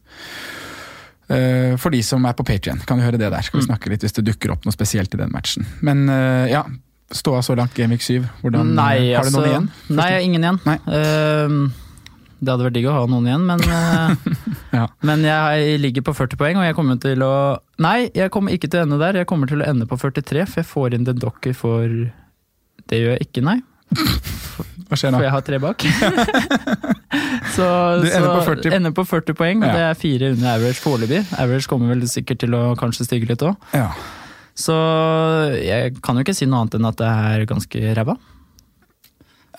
uh, 1.31 1.75
for 1.77 1.89
de 1.91 2.01
som 2.03 2.23
er 2.25 2.33
på 2.33 2.43
Patrion, 2.47 2.79
kan 2.87 2.97
du 2.99 3.03
høre 3.05 3.17
det 3.19 3.29
der. 3.31 3.41
Skal 3.41 3.59
vi 3.61 3.65
Mm. 3.67 3.75
snakke 3.75 3.89
litt 3.89 4.01
hvis 4.01 4.13
det 4.13 4.25
dukker 4.25 4.51
opp 4.51 4.65
noe 4.65 4.71
spesielt 4.75 5.13
i 5.13 5.17
den 5.17 5.31
matchen. 5.31 5.65
Men 5.81 6.07
uh, 6.09 6.47
ja, 6.49 6.63
ståa 7.11 7.41
så 7.43 7.55
langt, 7.55 7.73
Gamevik 7.75 8.01
7. 8.01 8.23
Hvordan, 8.41 8.73
Nei, 8.75 9.13
har 9.13 9.23
du 9.23 9.31
noen 9.31 9.47
igjen? 9.49 9.69
igjen? 9.89 9.95
Nei, 9.97 10.23
ingen 10.23 10.43
igjen. 10.43 10.59
Nei. 10.65 10.77
Ehm, 10.87 11.73
det 12.41 12.49
hadde 12.49 12.65
vært 12.65 12.73
digg 12.73 12.87
å 12.89 12.93
ha 12.95 13.01
noen 13.05 13.27
igjen, 13.29 13.43
men, 13.45 13.61
eh, 13.77 14.15
Ja. 14.73 14.85
men 15.05 15.21
jeg 15.27 15.79
ligger 15.83 16.01
på 16.07 16.13
40 16.17 16.39
poeng, 16.39 16.57
og 16.57 16.65
jeg 16.65 16.75
kommer 16.77 16.97
til 17.03 17.21
å 17.25 17.33
Nei, 17.81 18.09
jeg 18.17 18.31
kommer 18.33 18.53
ikke 18.55 18.69
til 18.71 18.81
å 18.81 18.85
ende 18.87 18.97
der. 19.01 19.17
Jeg 19.21 19.27
kommer 19.29 19.47
til 19.49 19.61
å 19.61 19.67
ende 19.67 19.85
på 19.89 19.97
43, 19.99 20.45
for 20.49 20.61
jeg 20.61 20.69
får 20.69 20.93
inn 20.97 21.05
The 21.05 21.13
dokker 21.17 21.53
for 21.57 21.85
Det 22.89 22.97
gjør 23.01 23.15
jeg 23.17 23.27
ikke, 23.29 23.43
nei. 23.45 23.57
Hva 24.91 24.97
skjer 24.99 25.15
For 25.15 25.23
jeg 25.25 25.31
har 25.33 25.43
tre 25.47 25.57
bak. 25.63 25.83
så 27.55 27.67
Du 28.01 28.07
ender 28.07 28.25
så 28.27 28.33
på 28.37 28.43
40. 28.47 28.73
ender 28.77 28.93
på 28.95 29.05
40 29.07 29.37
poeng, 29.39 29.61
og 29.63 29.69
Ja. 29.69 29.73
det 29.75 29.83
er 29.89 29.99
fire 29.99 30.31
under 30.35 30.49
average 30.55 30.81
foreløpig. 30.83 31.21
Average 31.39 31.67
kommer 31.71 31.93
vel 31.93 32.03
sikkert 32.11 32.39
til 32.43 32.55
å 32.57 32.63
kanskje 32.79 33.05
stige 33.07 33.29
litt 33.29 33.43
òg. 33.45 33.55
Ja. 33.75 33.89
Så 34.55 34.75
jeg 35.63 35.95
kan 36.03 36.15
jo 36.19 36.23
ikke 36.25 36.35
si 36.35 36.45
noe 36.45 36.61
annet 36.63 36.75
enn 36.77 36.85
at 36.89 36.97
det 36.99 37.07
er 37.07 37.45
ganske 37.49 37.95
ræva. 37.97 38.17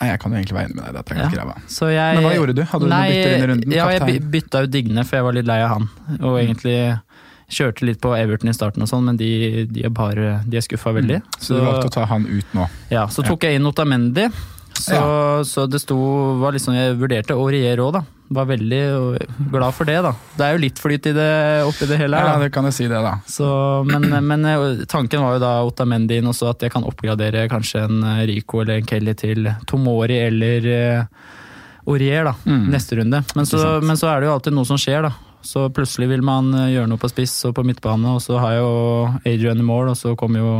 Nei, 0.02 0.08
jeg 0.10 0.20
kan 0.22 0.32
jo 0.34 0.38
egentlig 0.40 0.56
være 0.56 0.68
enig 0.68 0.76
med 0.78 0.84
deg. 0.84 0.94
Dette 0.98 1.14
er 1.14 1.20
ganske 1.22 1.38
ræva. 1.38 1.52
Så 1.70 1.88
jeg, 1.92 2.16
Men 2.18 2.24
hva 2.26 2.32
gjorde 2.34 2.54
du? 2.58 2.62
Hadde 2.66 2.88
du 2.88 2.90
noen 2.90 3.12
bytter 3.12 3.34
inn 3.36 3.44
i 3.44 3.50
runden? 3.52 3.74
Ja, 3.76 3.84
jeg 3.92 4.02
Kaptein? 4.02 4.30
bytta 4.34 4.62
ut 4.64 4.72
Digne, 4.74 5.04
for 5.06 5.18
jeg 5.20 5.26
var 5.28 5.36
litt 5.38 5.46
lei 5.46 5.58
av 5.62 5.70
han. 5.76 5.86
Og 6.18 6.38
egentlig 6.40 6.78
kjørte 7.52 7.86
litt 7.86 8.00
på 8.02 8.14
Everton 8.16 8.50
i 8.50 8.56
starten 8.56 8.82
og 8.82 8.90
sånn, 8.90 9.04
men 9.06 9.20
de, 9.20 9.28
de 9.68 9.84
er 9.86 9.92
bare 9.94 10.40
De 10.48 10.58
er 10.58 10.64
skuffa 10.64 10.90
veldig. 10.96 11.20
Mm. 11.22 11.38
Så 11.38 11.54
du 11.54 11.62
valgte 11.62 11.90
å 11.90 11.94
ta 12.00 12.08
han 12.10 12.26
ut 12.26 12.56
nå? 12.56 12.66
ja, 12.90 13.06
så 13.12 13.22
tok 13.26 13.46
jeg 13.46 13.60
inn 13.60 13.68
Otamendi. 13.68 14.26
Så, 14.72 14.98
så 15.46 15.66
det 15.70 15.82
sto 15.82 15.96
var 16.40 16.56
liksom, 16.56 16.74
Jeg 16.74 16.96
vurderte 16.98 17.36
Aurier 17.38 17.78
òg, 17.84 17.92
da. 18.00 18.02
Var 18.32 18.46
veldig 18.48 18.80
glad 19.52 19.74
for 19.76 19.84
det, 19.88 19.98
da. 20.06 20.12
Det 20.38 20.44
er 20.46 20.52
jo 20.56 20.60
litt 20.62 20.78
flyt 20.80 21.06
i 21.10 21.12
det, 21.16 21.28
oppi 21.68 21.86
det 21.90 21.98
hele 22.00 22.16
Ja, 22.20 22.32
da. 22.32 22.38
det 22.44 22.52
kan 22.54 22.64
jeg 22.68 22.74
si 22.78 22.86
det, 22.88 23.00
da. 23.04 23.14
Så, 23.28 23.48
men, 23.88 24.08
men 24.26 24.44
eh, 24.48 24.84
tanken 24.88 25.20
var 25.24 25.36
jo 25.36 25.42
da 25.42 25.52
Otamendi 25.66 26.18
inn 26.22 26.30
også, 26.30 26.50
at 26.54 26.62
jeg 26.66 26.72
kan 26.74 26.84
oppgradere 26.88 27.48
kanskje 27.52 27.84
en 27.88 28.00
Rico 28.30 28.62
eller 28.62 28.80
en 28.80 28.86
Kelly 28.88 29.14
til 29.20 29.50
Tomori 29.68 30.18
eller 30.28 31.06
Aurier 31.86 32.24
da, 32.24 32.34
Mm. 32.46 32.68
neste 32.70 32.96
runde. 32.96 33.24
Men 33.34 33.46
så, 33.46 33.80
men 33.82 33.96
så 33.98 34.06
er 34.12 34.20
det 34.22 34.28
jo 34.30 34.34
alltid 34.36 34.54
noe 34.54 34.64
som 34.68 34.78
skjer, 34.78 35.02
da. 35.08 35.12
Så 35.42 35.64
plutselig 35.74 36.06
vil 36.12 36.22
man 36.22 36.52
gjøre 36.70 36.86
noe 36.86 37.00
på 37.02 37.08
spiss 37.10 37.32
og 37.48 37.56
på 37.56 37.64
midtbane, 37.66 38.06
og 38.14 38.20
så 38.22 38.36
har 38.38 38.52
jeg 38.54 38.62
jo 38.62 38.76
Adrian 39.26 39.58
i 39.58 39.66
mål, 39.66 39.90
og 39.90 39.98
så 39.98 40.14
kommer 40.16 40.38
jo 40.44 40.52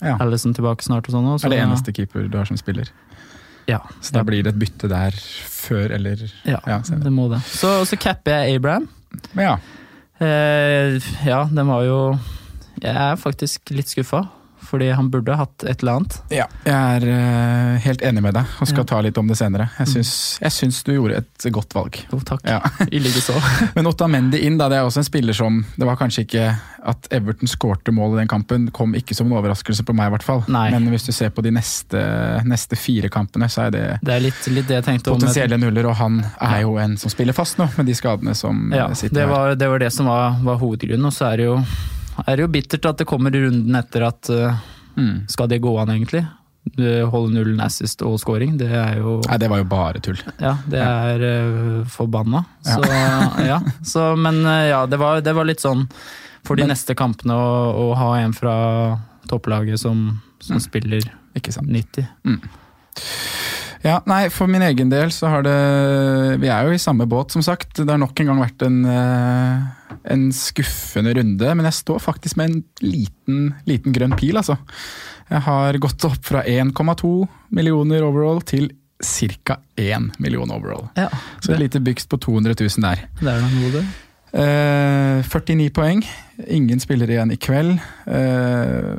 Ja. 0.00 0.14
Allison 0.22 0.52
tilbake 0.54 0.80
snart 0.86 1.08
og 1.10 1.12
sånn. 1.16 1.26
Så, 1.42 1.46
Er 1.46 1.50
det 1.50 1.58
eneste 1.64 1.92
keeper 1.92 2.28
du 2.30 2.36
har 2.38 2.46
som 2.46 2.56
spiller? 2.56 2.86
Ja. 3.68 3.82
Så 4.00 4.14
da 4.16 4.22
blir 4.24 4.42
det 4.46 4.54
et 4.54 4.60
bytte 4.62 4.88
der 4.90 5.16
før, 5.52 5.92
eller 5.98 6.22
Ja, 6.48 6.60
Ja, 6.66 6.78
det 6.88 7.12
må 7.12 7.28
det. 7.32 7.42
Så, 7.44 7.84
så 7.88 7.98
capper 8.00 8.40
jeg 8.46 8.56
Abraham. 8.56 8.88
Ja. 9.36 9.58
Eh, 10.20 10.96
ja, 11.26 11.44
den 11.52 11.68
var 11.68 11.84
jo 11.86 11.98
Jeg 12.82 12.94
er 12.94 13.18
faktisk 13.20 13.70
litt 13.74 13.90
skuffa. 13.90 14.24
Fordi 14.68 14.90
han 14.94 15.08
burde 15.10 15.36
hatt 15.36 15.64
et 15.64 15.80
eller 15.82 15.98
annet. 15.98 16.18
Ja, 16.30 16.44
jeg 16.64 16.74
er 17.02 17.06
uh, 17.08 17.78
helt 17.84 18.02
enig 18.04 18.22
med 18.22 18.34
deg, 18.36 18.44
og 18.60 18.68
skal 18.68 18.84
Ja. 18.84 18.88
ta 18.92 19.00
litt 19.00 19.18
om 19.18 19.26
det 19.26 19.36
senere. 19.40 19.70
Jeg 19.78 19.86
Mm. 19.88 19.92
syns, 19.94 20.38
jeg 20.42 20.52
syns 20.52 20.82
du 20.84 20.92
gjorde 20.92 21.16
et 21.22 21.46
godt 21.52 21.72
valg. 21.74 21.96
Jo, 22.12 22.18
takk. 22.20 22.44
Ja. 22.44 22.60
I 22.92 22.98
like 23.00 23.20
så. 23.24 23.34
Men 23.76 23.86
Otamendi 23.86 24.42
inn, 24.44 24.58
da, 24.60 24.68
det 24.68 24.76
er 24.78 24.84
også 24.88 24.98
en 25.02 25.08
spiller 25.08 25.32
som 25.36 25.64
Det 25.76 25.86
var 25.88 25.96
kanskje 25.96 26.24
ikke 26.26 26.46
at 26.88 27.08
Everton 27.10 27.48
skårte 27.50 27.92
mål 27.92 28.14
i 28.14 28.20
den 28.20 28.28
kampen, 28.30 28.68
kom 28.72 28.94
ikke 28.94 29.14
som 29.16 29.26
en 29.26 29.36
overraskelse 29.40 29.82
på 29.84 29.92
meg, 29.96 30.08
i 30.08 30.14
hvert 30.14 30.22
fall. 30.24 30.44
Nei. 30.48 30.70
Men 30.70 30.86
hvis 30.92 31.04
du 31.08 31.12
ser 31.12 31.30
på 31.34 31.42
de 31.42 31.50
neste, 31.52 32.00
neste 32.48 32.76
fire 32.78 33.08
kampene, 33.12 33.48
så 33.50 33.66
er 33.66 33.70
det 33.74 33.82
Det 34.04 34.14
er 34.14 34.20
litt, 34.24 34.46
litt 34.54 34.68
det 34.70 34.78
jeg 34.78 34.84
tenkte 34.86 35.10
om. 35.12 35.18
potensielle 35.18 35.58
nuller, 35.58 35.86
og 35.90 35.96
han 35.96 36.20
er 36.40 36.62
jo 36.62 36.76
en 36.78 36.96
som 36.96 37.10
spiller 37.12 37.32
fast 37.36 37.58
nå, 37.58 37.66
med 37.76 37.86
de 37.90 37.94
skadene 37.98 38.34
som 38.38 38.70
Ja, 38.72 38.86
eh, 38.88 38.94
sitter 38.94 39.14
det 39.20 39.28
her. 39.28 39.54
det 39.56 39.68
var 39.68 39.78
det 39.78 39.92
som 39.92 40.06
var, 40.06 40.38
var 40.42 40.56
hovedgrunnen. 40.62 41.04
Og 41.06 41.12
så 41.12 41.32
er 41.32 41.36
det, 41.42 41.46
jo, 41.50 41.58
er 42.26 42.36
det 42.36 42.42
jo 42.46 42.50
bittert 42.52 42.86
at 42.90 42.98
det 42.98 43.06
kommer 43.06 43.34
i 43.34 43.40
runden 43.46 43.74
etter 43.78 44.08
at 44.08 44.30
uh, 44.34 44.58
Mm. 44.98 45.28
Skal 45.30 45.46
det 45.46 45.60
gå 45.62 45.70
an, 45.78 45.92
egentlig? 45.94 46.24
Holde 47.12 47.30
nullen 47.36 47.60
assist 47.62 48.02
og 48.02 48.16
scoring, 48.18 48.56
det 48.58 48.66
er 48.74 48.96
jo 48.98 49.20
Nei, 49.28 49.36
det 49.38 49.46
var 49.48 49.60
jo 49.62 49.66
bare 49.70 50.00
tull. 50.02 50.18
Ja, 50.42 50.56
det 50.66 50.80
er 50.82 51.22
uh, 51.22 51.84
forbanna. 51.86 52.40
Så, 52.66 52.80
ja. 53.46 53.60
Så, 53.86 54.08
men 54.18 54.40
uh, 54.42 54.64
ja, 54.66 54.80
det 54.90 54.98
var, 54.98 55.20
det 55.22 55.36
var 55.38 55.46
litt 55.46 55.62
sånn 55.62 55.84
for 56.42 56.58
de 56.58 56.64
Men- 56.66 56.72
neste 56.74 56.96
kampene 56.98 57.36
å, 57.38 57.70
å 57.78 57.94
ha 58.00 58.10
en 58.24 58.34
fra 58.34 58.56
topplaget 59.30 59.78
som, 59.86 60.18
som 60.42 60.58
spiller 60.58 61.06
Ikke 61.38 61.52
sant. 61.54 61.70
90. 61.70 62.08
Ja, 63.86 64.00
nei, 64.10 64.24
For 64.34 64.50
min 64.50 64.62
egen 64.66 64.90
del 64.90 65.12
så 65.14 65.30
har 65.30 65.44
det 65.46 65.54
Vi 66.42 66.48
er 66.50 66.66
jo 66.66 66.74
i 66.74 66.82
samme 66.82 67.06
båt, 67.06 67.30
som 67.36 67.44
sagt. 67.46 67.76
Det 67.78 67.86
har 67.88 68.00
nok 68.02 68.18
en 68.20 68.32
gang 68.32 68.40
vært 68.42 68.64
en, 68.66 68.80
eh, 68.84 69.87
en 70.04 70.28
skuffende 70.32 71.14
runde, 71.18 71.54
men 71.58 71.64
jeg 71.68 71.74
står 71.74 71.98
faktisk 72.04 72.36
med 72.36 72.50
en 72.50 72.64
liten, 72.84 73.54
liten 73.66 73.92
grønn 73.96 74.16
pil, 74.18 74.36
altså. 74.36 74.56
Jeg 75.28 75.42
har 75.44 75.78
gått 75.82 76.04
opp 76.08 76.20
fra 76.24 76.42
1,2 76.48 77.26
millioner 77.50 78.02
overall 78.06 78.40
til 78.48 78.70
ca. 79.04 79.58
1 79.76 80.18
million 80.18 80.50
overall. 80.50 80.88
Ja, 80.96 81.08
Så 81.40 81.52
et 81.54 81.60
lite 81.60 81.80
bygst 81.80 82.08
på 82.10 82.18
200 82.18 82.54
000 82.58 82.82
der. 82.82 83.04
det 83.20 83.28
er 83.34 83.40
noe 83.42 83.70
det. 83.76 83.84
Eh, 84.38 85.22
49 85.24 85.70
poeng. 85.72 86.02
Ingen 86.48 86.80
spillere 86.80 87.14
igjen 87.14 87.30
i 87.32 87.36
kveld. 87.40 87.78
Eh, 88.06 88.96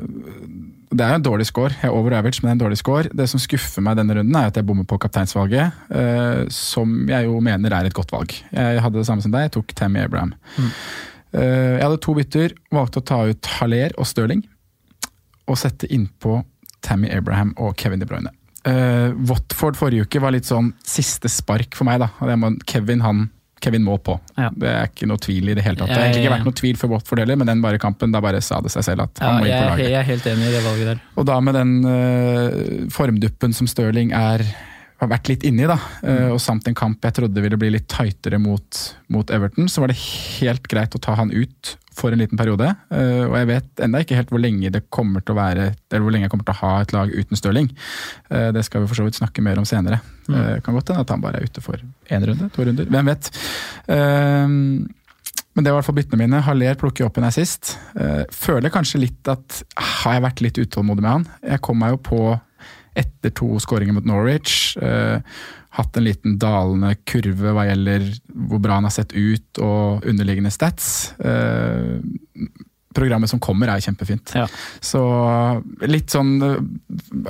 det 0.90 1.04
er 1.04 1.12
jo 1.12 1.18
en 1.20 1.26
dårlig 1.26 1.46
score. 1.46 1.70
Jeg 1.78 1.86
er 1.86 1.94
over 1.94 2.14
average, 2.18 2.40
men 2.42 2.48
det 2.48 2.50
er 2.50 2.56
en 2.56 2.62
dårlig 2.64 2.80
score. 2.80 3.10
Det 3.14 3.26
som 3.30 3.42
skuffer 3.42 3.84
meg 3.86 3.98
denne 4.00 4.16
runden, 4.16 4.34
er 4.34 4.50
at 4.50 4.56
jeg 4.58 4.66
bommer 4.66 4.86
på 4.88 4.98
kapteinsvalget, 4.98 5.76
uh, 5.94 6.42
som 6.50 7.06
jeg 7.10 7.28
jo 7.28 7.38
mener 7.46 7.76
er 7.76 7.86
et 7.86 7.94
godt 7.94 8.10
valg. 8.14 8.34
Jeg 8.50 8.82
hadde 8.82 8.98
det 8.98 9.06
samme 9.06 9.22
som 9.22 9.34
deg, 9.34 9.46
jeg 9.46 9.54
tok 9.54 9.74
Tammy 9.78 10.02
Abraham. 10.02 10.34
Mm. 10.56 10.72
Uh, 11.36 11.76
jeg 11.78 11.84
hadde 11.84 12.00
to 12.02 12.16
bytter, 12.18 12.56
valgte 12.74 13.02
å 13.02 13.06
ta 13.06 13.20
ut 13.30 13.52
Haller 13.60 13.94
og 13.96 14.10
Stirling, 14.10 14.42
og 15.46 15.60
sette 15.62 15.86
innpå 15.94 16.40
Tammy 16.82 17.10
Abraham 17.14 17.54
og 17.60 17.76
Kevin 17.78 18.02
De 18.02 18.10
Bruyne. 18.10 18.34
Uh, 18.66 19.14
Watford 19.30 19.78
forrige 19.78 20.08
uke 20.08 20.20
var 20.20 20.34
litt 20.34 20.48
sånn 20.48 20.74
siste 20.84 21.30
spark 21.32 21.78
for 21.78 21.86
meg. 21.86 22.02
da. 22.02 22.10
Kevin 22.66 23.06
han, 23.06 23.28
Kevin 23.60 23.84
må 23.84 23.98
på. 24.00 24.14
Ja. 24.36 24.48
Det 24.56 24.68
er 24.72 24.88
ikke 24.88 25.06
noe 25.10 25.20
tvil 25.20 25.50
i 25.52 25.54
det 25.58 25.64
hele 25.66 25.76
tatt. 25.76 25.88
Det 25.90 25.96
har 25.98 26.06
egentlig 26.08 26.24
ikke 26.24 26.32
vært 26.36 26.48
noe 26.48 26.58
tvil 26.60 26.78
for 26.80 26.92
Watford 26.94 27.20
heller, 27.22 27.36
men 27.36 27.50
den 27.50 27.60
bare 27.64 27.78
kampen, 27.82 28.12
da 28.14 28.20
bare 28.24 28.40
sa 28.44 28.60
det 28.64 28.72
seg 28.72 28.86
selv 28.86 29.04
at 29.04 29.20
han 29.20 29.40
må 29.40 29.46
inn 29.48 29.52
på 29.56 29.68
laget. 29.74 29.84
jeg 29.90 29.98
er 30.00 30.08
helt 30.08 30.26
enig 30.32 30.48
i 30.48 30.54
det 30.56 30.62
valget 30.64 30.90
der. 30.94 31.02
Og 31.20 31.28
da 31.28 31.38
med 31.44 31.54
den 31.58 31.72
uh, 31.84 32.88
formduppen 32.94 33.52
som 33.56 33.68
Stirling 33.70 34.12
er, 34.16 34.44
har 35.00 35.08
vært 35.12 35.28
litt 35.32 35.44
inni, 35.48 35.64
da, 35.68 35.78
eh, 36.02 36.26
Mm. 36.26 36.32
og 36.34 36.40
samt 36.40 36.66
en 36.68 36.74
kamp 36.76 37.00
jeg 37.04 37.14
trodde 37.16 37.40
ville 37.40 37.56
bli 37.56 37.70
litt 37.72 37.88
tightere 37.88 38.38
mot, 38.38 38.80
mot 39.08 39.30
Everton, 39.30 39.68
så 39.68 39.80
var 39.80 39.88
det 39.92 39.96
helt 40.40 40.66
greit 40.68 40.94
å 40.96 41.00
ta 41.00 41.14
han 41.16 41.30
ut 41.32 41.76
for 41.96 42.12
en 42.14 42.20
liten 42.22 42.38
periode. 42.38 42.68
Eh, 42.94 43.24
og 43.26 43.34
jeg 43.38 43.48
vet 43.50 43.82
enda 43.86 44.02
ikke 44.02 44.18
helt 44.18 44.30
hvor 44.32 44.42
lenge 44.42 44.70
det 44.72 44.84
kommer 44.94 45.24
til 45.24 45.34
å 45.34 45.40
være, 45.40 45.66
eller 45.90 46.04
hvor 46.04 46.14
lenge 46.14 46.28
jeg 46.28 46.32
kommer 46.34 46.48
til 46.48 46.56
å 46.56 46.60
ha 46.62 46.72
et 46.84 46.94
lag 46.96 47.12
uten 47.14 47.40
Stirling. 47.40 47.68
Eh, 48.30 48.48
det 48.56 48.64
skal 48.66 48.84
vi 48.84 48.90
for 48.90 49.00
så 49.00 49.06
vidt 49.06 49.18
snakke 49.18 49.44
mer 49.44 49.60
om 49.60 49.68
senere. 49.68 50.00
Mm. 50.28 50.36
Eh, 50.38 50.54
kan 50.64 50.76
godt 50.76 50.92
hende 50.92 51.04
at 51.06 51.12
han 51.14 51.24
bare 51.24 51.40
er 51.40 51.50
ute 51.50 51.64
for 51.64 51.82
én 52.10 52.26
runde, 52.30 52.50
to 52.54 52.66
runder. 52.66 52.88
Hvem 52.90 53.12
vet. 53.12 53.30
Men 55.50 55.64
det 55.66 55.72
var 55.72 55.80
i 55.80 55.80
hvert 55.80 55.88
fall 55.88 55.98
byttene 55.98 56.20
mine. 56.20 56.42
Haller 56.46 56.78
plukker 56.78 57.08
opp 57.08 57.18
en 57.18 57.26
assist. 57.26 57.74
Føler 58.32 58.70
kanskje 58.72 59.02
litt 59.02 59.30
at 59.30 59.62
har 59.74 60.16
jeg 60.16 60.24
vært 60.28 60.42
litt 60.46 60.60
utålmodig 60.62 61.02
med 61.02 61.10
han? 61.10 61.26
Jeg 61.56 61.62
kom 61.66 61.80
meg 61.82 61.96
jo 61.96 62.02
på 62.06 62.20
etter 62.98 63.32
to 63.36 63.58
skåringer 63.62 63.96
mot 63.96 64.08
Norwich. 64.08 64.76
Eh, 64.76 65.20
hatt 65.78 65.96
en 65.96 66.06
liten 66.06 66.38
dalende 66.40 66.96
kurve 67.06 67.54
hva 67.54 67.68
gjelder 67.68 68.08
hvor 68.34 68.62
bra 68.62 68.80
han 68.80 68.88
har 68.88 68.94
sett 68.94 69.14
ut 69.14 69.60
og 69.62 70.06
underliggende 70.08 70.50
stats. 70.54 71.12
Eh, 71.18 72.00
programmet 72.94 73.30
som 73.30 73.38
kommer 73.42 73.70
er 73.70 73.82
kjempefint. 73.84 74.32
Ja. 74.34 74.48
Så 74.82 75.00
litt 75.86 76.10
sånn 76.10 76.32
eh, 76.42 76.58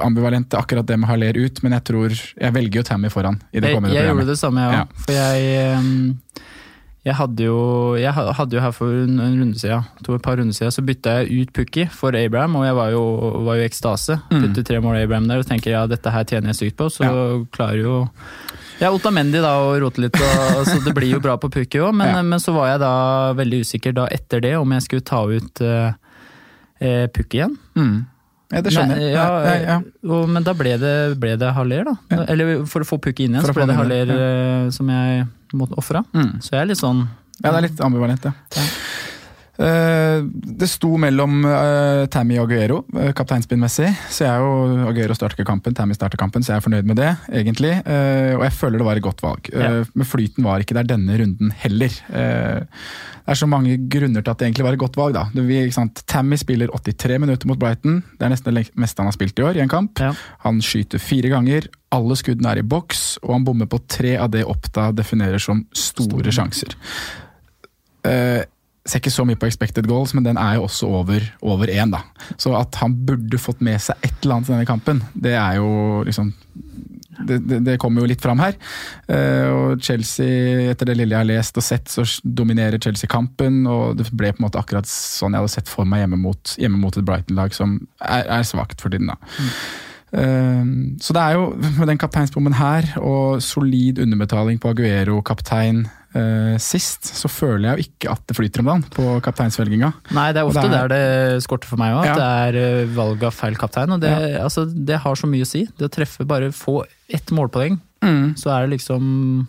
ambivalent 0.05 0.57
akkurat 0.57 0.89
det 0.89 0.97
med 1.01 1.11
Haller 1.11 1.37
ut, 1.37 1.61
men 1.65 1.77
jeg 1.77 1.87
tror 1.91 2.15
Jeg 2.17 2.55
velger 2.57 2.81
jo 2.81 2.87
Tammy 2.89 3.11
foran 3.13 3.37
i 3.53 3.61
det 3.61 3.69
Jeg, 3.69 3.77
kommende 3.77 3.99
jeg 3.99 4.09
gjorde 4.09 4.31
det 4.31 4.39
samme, 4.41 4.65
ja. 4.65 4.81
Ja. 4.81 5.03
For 5.05 5.19
jeg, 5.19 5.51
ehm, 5.61 6.47
jeg 7.07 7.15
hadde 7.17 7.47
jo 7.47 7.95
Jeg 7.97 8.13
hadde 8.13 8.57
jo 8.57 8.61
her 8.61 8.73
for 8.77 8.93
en, 8.93 9.15
en 9.25 9.39
runde 9.41 9.57
siden, 9.59 9.87
to, 10.05 10.15
et 10.19 10.23
par 10.25 10.37
runder 10.37 10.53
siden, 10.57 10.73
så 10.75 10.83
bytta 10.85 11.15
jeg 11.21 11.47
ut 11.47 11.53
Pukki 11.57 11.87
for 11.89 12.13
Abraham, 12.17 12.59
og 12.61 12.67
jeg 12.67 12.77
var 12.77 12.91
jo, 12.93 13.05
var 13.47 13.57
jo 13.57 13.65
i 13.65 13.69
ekstase. 13.71 14.19
Mm. 14.31 14.43
Putter 14.45 14.67
tre 14.69 14.81
mål 14.85 14.99
Abraham 15.01 15.29
der 15.31 15.41
og 15.41 15.49
tenker 15.49 15.73
ja, 15.73 15.87
dette 15.89 16.13
her 16.13 16.27
tjener 16.29 16.53
jeg 16.53 16.59
sykt 16.61 16.77
på, 16.77 16.91
så 16.93 17.09
klarer 17.57 17.81
jo 17.81 17.95
ja, 18.81 18.89
Otamendi 18.93 19.41
da 19.45 19.55
og 19.61 19.75
rote 19.83 20.01
litt, 20.01 20.17
og, 20.17 20.63
så 20.69 20.79
det 20.85 20.95
blir 20.97 21.11
jo 21.15 21.21
bra 21.25 21.35
på 21.41 21.51
Pukki 21.53 21.81
òg, 21.85 21.93
men, 21.97 22.15
Ja. 22.15 22.23
men 22.25 22.41
så 22.41 22.53
var 22.57 22.71
jeg 22.75 22.81
da 22.85 22.93
veldig 23.37 23.59
usikker 23.65 23.93
da 23.97 24.07
etter 24.13 24.41
det 24.45 24.55
om 24.57 24.73
jeg 24.73 24.87
skulle 24.87 25.05
ta 25.05 25.21
ut 25.29 25.61
uh, 25.65 25.91
Pukki 27.13 27.43
igjen. 27.43 27.59
Mm. 27.77 27.99
Ja, 28.51 28.63
det 28.67 28.73
skjønner 28.75 28.99
jeg. 28.99 29.13
Ja, 29.15 29.27
Ja, 29.47 29.55
ja. 29.63 29.77
Og, 30.11 30.25
men 30.29 30.47
da 30.47 30.55
ble 30.59 30.75
det, 30.83 30.95
ble 31.23 31.37
det 31.39 31.53
Haller, 31.55 31.87
da. 31.87 32.23
Eller 32.27 32.65
for 32.71 32.83
å 32.83 32.89
få 32.89 32.99
pukket 32.99 33.29
inn 33.29 33.37
igjen, 33.37 33.47
så 33.47 33.55
ble 33.55 33.69
det 33.71 33.77
inn, 33.79 34.15
eh, 34.17 34.71
som 34.75 34.91
jeg 34.91 35.27
måtte 35.55 35.79
ofre. 35.79 36.03
Mm. 36.15 36.33
Så 36.43 36.57
jeg 36.57 36.65
er 36.65 36.71
litt 36.73 36.81
sånn 36.83 37.05
Ja, 37.41 37.53
det 37.53 37.57
er 37.61 37.67
litt 37.69 37.81
ambivalent, 37.87 38.27
ja. 38.27 38.35
Eh, 39.61 40.23
det 40.61 40.69
sto 40.73 40.95
mellom 41.01 41.43
eh, 41.45 42.07
Tammy 42.13 42.39
og 42.41 42.49
Aguero, 42.49 42.79
uh, 42.97 43.11
kapteinspinnmessig. 43.17 43.91
Så 44.09 44.25
jeg 44.25 44.41
og 44.47 44.87
Aguero 44.89 45.13
starter 45.17 45.37
ikke 45.37 45.51
kampen, 45.51 45.75
Tammy 45.77 45.97
starter 45.97 46.21
kampen, 46.21 46.45
så 46.45 46.55
jeg 46.55 46.63
er 46.63 46.65
fornøyd 46.65 46.89
med 46.89 46.97
det, 47.01 47.11
egentlig. 47.43 47.75
Eh, 47.85 48.33
og 48.39 48.45
jeg 48.47 48.55
føler 48.57 48.81
det 48.81 48.87
var 48.89 49.01
et 49.01 49.05
godt 49.05 49.21
valg. 49.25 49.51
Eh, 49.53 49.61
Ja. 49.61 49.85
Men 49.95 50.07
flyten 50.09 50.45
var 50.47 50.63
ikke 50.65 50.75
der 50.79 50.89
denne 50.89 51.19
runden 51.21 51.51
heller. 51.61 51.93
Eh, 52.09 52.61
det 53.21 53.35
er 53.37 53.39
så 53.39 53.47
mange 53.47 53.77
grunner 53.93 54.25
til 54.25 54.33
at 54.33 54.39
det 54.41 54.47
egentlig 54.49 54.65
var 54.65 54.73
et 54.73 54.81
godt 54.81 54.97
valg. 54.97 55.15
da. 55.15 55.27
Vi? 55.35 55.59
Tammy 56.07 56.37
spiller 56.41 56.73
83 56.73 57.19
minutter 57.21 57.47
mot 57.47 57.59
Brighton. 57.61 58.03
Det 58.19 58.27
er 58.27 58.33
nesten 58.33 58.55
det 58.57 58.71
meste 58.75 58.99
han 59.03 59.07
har 59.07 59.13
spilt 59.15 59.39
i 59.39 59.45
år 59.47 59.57
i 59.57 59.61
en 59.63 59.69
kamp. 59.69 60.01
Ja. 60.01 60.15
Han 60.47 60.61
skyter 60.65 60.99
fire 60.99 61.29
ganger, 61.29 61.69
alle 61.93 62.17
skuddene 62.17 62.51
er 62.51 62.59
i 62.59 62.67
boks, 62.67 63.19
og 63.23 63.35
han 63.37 63.45
bommer 63.45 63.69
på 63.71 63.79
tre 63.87 64.17
av 64.17 64.31
det 64.33 64.43
Oppda 64.49 64.89
definerer 64.97 65.39
som 65.39 65.67
store 65.77 66.33
sjanser. 66.35 66.75
Eh, 68.09 68.43
ser 68.87 69.03
ikke 69.03 69.13
så 69.13 69.27
mye 69.29 69.39
på 69.39 69.49
expected 69.49 69.89
goals, 69.91 70.15
men 70.17 70.25
den 70.25 70.39
er 70.41 70.57
jo 70.57 70.67
også 70.67 70.89
over, 71.01 71.25
over 71.43 71.69
én. 71.69 71.93
da. 71.93 72.01
Så 72.41 72.55
at 72.57 72.79
han 72.81 72.95
burde 73.07 73.41
fått 73.41 73.61
med 73.65 73.81
seg 73.83 74.01
et 74.03 74.15
eller 74.23 74.39
annet 74.39 74.51
i 74.51 74.55
denne 74.55 74.69
kampen, 74.69 75.03
det 75.15 75.37
er 75.37 75.61
jo 75.61 75.71
liksom 76.09 76.33
det, 77.27 77.39
det, 77.45 77.59
det 77.67 77.77
kommer 77.81 78.01
jo 78.01 78.09
litt 78.09 78.23
fram 78.23 78.41
her. 78.41 78.57
Eh, 79.11 79.49
og 79.53 79.83
Chelsea, 79.85 80.71
etter 80.73 80.89
det 80.89 80.97
lille 80.97 81.13
jeg 81.13 81.21
har 81.21 81.29
lest 81.29 81.61
og 81.61 81.67
sett, 81.67 81.93
så 81.93 82.07
dominerer 82.25 82.81
Chelsea 82.81 83.11
kampen. 83.11 83.63
Og 83.69 83.99
det 83.99 84.09
ble 84.13 84.33
på 84.33 84.41
en 84.41 84.47
måte 84.47 84.61
akkurat 84.61 84.89
sånn 84.89 85.37
jeg 85.37 85.43
hadde 85.43 85.53
sett 85.53 85.71
for 85.71 85.89
meg 85.89 86.05
hjemme 86.05 86.21
mot, 86.23 86.57
hjemme 86.57 86.81
mot 86.81 86.97
et 86.97 87.07
Brighton-lag 87.07 87.53
som 87.57 87.77
er, 88.01 88.25
er 88.25 88.49
svakt 88.49 88.81
for 88.81 88.93
tiden. 88.93 89.13
da. 89.13 89.19
Eh, 90.11 90.75
så 91.05 91.17
det 91.17 91.27
er 91.27 91.39
jo, 91.39 91.51
med 91.77 91.93
den 91.93 92.01
kapteinsbommen 92.01 92.57
her, 92.57 92.89
og 93.03 93.43
solid 93.45 94.01
underbetaling 94.03 94.61
på 94.63 94.73
Aguero, 94.73 95.21
kaptein, 95.27 95.85
eh, 96.15 96.57
sist, 96.63 97.05
så 97.17 97.29
føler 97.31 97.69
jeg 97.69 97.77
jo 97.79 97.85
ikke 97.89 98.11
at 98.15 98.25
det 98.27 98.37
flyter 98.39 98.63
om 98.65 98.71
dagen 98.71 98.85
på 98.95 99.07
kapteinsvelginga. 99.25 99.93
Nei, 100.17 100.27
det 100.33 100.43
er 100.43 100.49
ofte 100.51 100.65
det 100.67 100.73
der 100.75 100.89
det 100.95 101.43
skorter 101.45 101.71
for 101.71 101.77
meg 101.83 101.95
òg. 101.95 102.03
At 102.05 102.11
Ja. 102.11 102.17
det 102.19 102.57
er 102.57 102.61
eh, 102.83 102.91
valg 102.97 103.23
av 103.29 103.33
feil 103.37 103.57
kaptein. 103.61 103.93
Og 103.97 104.01
det, 104.03 104.11
altså, 104.41 104.67
det 104.67 104.99
har 105.05 105.15
så 105.21 105.27
mye 105.31 105.47
å 105.47 105.51
si. 105.51 105.67
Det 105.79 105.87
å 105.89 105.93
treffe 105.93 106.27
bare 106.27 106.51
få 106.53 106.83
ett 107.09 107.31
målpoeng, 107.35 107.79
så 108.41 108.49
er 108.55 108.67
det 108.67 108.79
liksom 108.79 109.47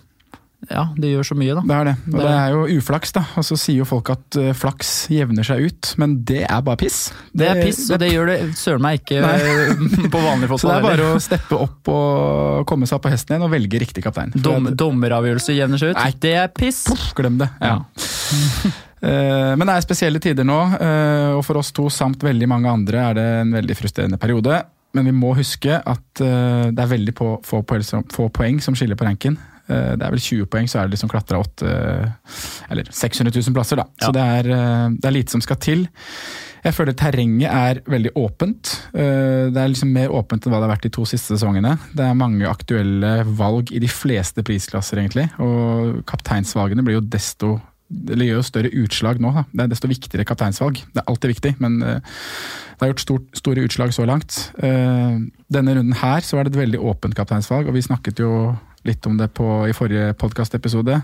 Ja, 0.70 0.84
det 0.94 1.10
gjør 1.10 1.26
så 1.26 1.36
mye, 1.40 1.56
da. 1.58 1.62
Det 1.66 1.76
er 1.76 1.88
det. 1.90 1.94
Og 2.06 2.12
Det- 2.20 2.26
det 2.28 2.34
er 2.38 2.50
jo 2.54 2.78
uflaks, 2.78 3.12
da. 3.14 3.24
Og 3.36 3.44
så 3.44 3.58
sier 3.58 3.78
jo 3.82 3.86
folk 3.86 4.10
at 4.14 4.38
uh, 4.38 4.52
flaks 4.54 5.08
jevner 5.10 5.44
seg 5.44 5.66
ut, 5.66 5.96
men 5.98 6.24
det 6.24 6.44
er 6.46 6.62
bare 6.62 6.78
piss. 6.78 7.12
Det 7.34 7.48
er 7.50 7.64
piss, 7.64 7.90
og 7.90 7.98
det 8.00 8.12
gjør 8.12 8.28
det 8.30 8.38
søren 8.60 8.82
meg 8.82 9.00
ikke 9.02 9.22
på 9.24 9.32
eh, 9.32 10.10
på 10.14 10.22
vanlig 10.22 10.52
Så 10.62 10.70
det 10.70 10.76
er 10.78 10.86
bare 10.86 11.08
å 11.16 11.20
steppe 11.24 11.58
opp 11.58 11.90
og 11.90 12.68
komme 12.70 12.86
seg 12.86 13.00
opp 13.00 13.08
på 13.08 13.14
hesten 13.14 13.34
igjen 13.36 13.48
og 13.48 13.52
velge 13.56 13.80
riktig 13.82 14.04
kaptein. 14.06 14.32
Dom, 14.36 14.70
dommeravgjørelse 14.78 15.56
jevner 15.58 15.82
seg 15.82 15.96
ut. 15.96 15.98
Nei. 15.98 16.14
Det 16.22 16.36
er 16.44 16.48
piss! 16.54 16.86
Glem 17.18 17.40
det. 17.42 17.50
Ja. 17.60 17.80
ja. 17.82 18.72
Men 19.58 19.66
det 19.66 19.74
er 19.74 19.82
spesielle 19.82 20.20
tider 20.22 20.46
nå, 20.46 20.60
eh, 20.78 21.32
og 21.34 21.42
for 21.48 21.58
oss 21.58 21.72
to 21.74 21.88
samt 21.90 22.22
veldig 22.22 22.46
mange 22.52 22.70
andre 22.70 23.00
er 23.10 23.18
det 23.18 23.26
en 23.42 23.56
veldig 23.58 23.78
frustrerende 23.80 24.20
periode. 24.22 24.62
Men 24.94 25.08
vi 25.08 25.14
må 25.16 25.32
huske 25.38 25.74
at 25.80 26.22
eh, 26.22 26.68
det 26.70 26.84
er 26.84 26.92
veldig 26.92 27.14
få 27.18 28.28
poeng 28.36 28.60
som 28.62 28.76
skiller 28.78 29.00
på 29.00 29.08
ranken. 29.08 29.40
Eh, 29.72 29.96
Det 29.96 30.06
er 30.08 30.14
vel 30.16 30.24
20 30.28 30.46
poeng, 30.52 30.68
så 30.70 30.80
er 30.82 30.88
det 30.90 30.98
liksom 30.98 31.12
klatra 31.12 31.40
8 31.42 31.74
Eller 32.72 32.92
600 32.92 33.32
000 33.40 33.56
plasser, 33.56 33.80
da. 33.82 33.88
Så 34.02 34.12
det 34.16 34.22
er, 34.38 34.52
eh, 34.56 34.88
det 35.00 35.06
er 35.10 35.16
lite 35.20 35.32
som 35.38 35.42
skal 35.44 35.60
til. 35.64 35.88
Jeg 36.62 36.76
føler 36.78 36.94
terrenget 36.94 37.50
er 37.50 37.80
veldig 37.90 38.12
åpent. 38.22 38.76
Eh, 38.94 39.50
Det 39.50 39.58
er 39.58 39.72
liksom 39.72 39.92
mer 39.94 40.10
åpent 40.14 40.46
enn 40.46 40.52
hva 40.54 40.60
det 40.62 40.68
har 40.70 40.76
vært 40.76 40.84
de 40.86 40.94
to 40.94 41.06
siste 41.10 41.34
sesongene. 41.34 41.78
Det 41.96 42.06
er 42.06 42.14
mange 42.14 42.46
aktuelle 42.48 43.24
valg 43.26 43.72
i 43.74 43.80
de 43.80 43.88
fleste 43.90 44.44
prisklasser, 44.44 44.98
egentlig. 45.02 45.30
Og 45.40 46.04
kapteinsvalgene 46.06 46.84
blir 46.86 47.00
jo 47.00 47.08
desto 47.08 47.60
eller 47.92 48.24
gjør 48.24 48.38
jo 48.40 48.48
større 48.48 48.70
utslag 48.86 49.20
nå. 49.20 49.34
Da. 49.36 49.42
Det 49.52 49.64
er 49.66 49.68
desto 49.74 49.88
viktigere 49.92 50.24
kapteinsvalg. 50.24 50.78
Det 50.94 51.02
er 51.02 51.10
alltid 51.12 51.34
viktig, 51.34 51.56
men 51.60 51.82
eh, 51.84 52.00
det 52.00 52.80
har 52.80 52.94
gjort 52.94 53.04
stort, 53.04 53.26
store 53.36 53.66
utslag 53.68 53.92
så 53.92 54.06
langt. 54.08 54.52
Eh, 54.64 55.18
Denne 55.52 55.76
runden 55.76 55.94
her 56.00 56.22
så 56.24 56.40
er 56.40 56.46
det 56.48 56.54
et 56.56 56.62
veldig 56.62 56.80
åpent 56.80 57.14
kapteinsvalg, 57.18 57.68
og 57.68 57.74
vi 57.76 57.82
snakket 57.82 58.20
jo 58.24 58.56
litt 58.88 59.06
om 59.06 59.18
det 59.20 59.28
på, 59.38 59.46
i 59.70 59.74
forrige 59.78 60.14
podkastepisode. 60.20 61.02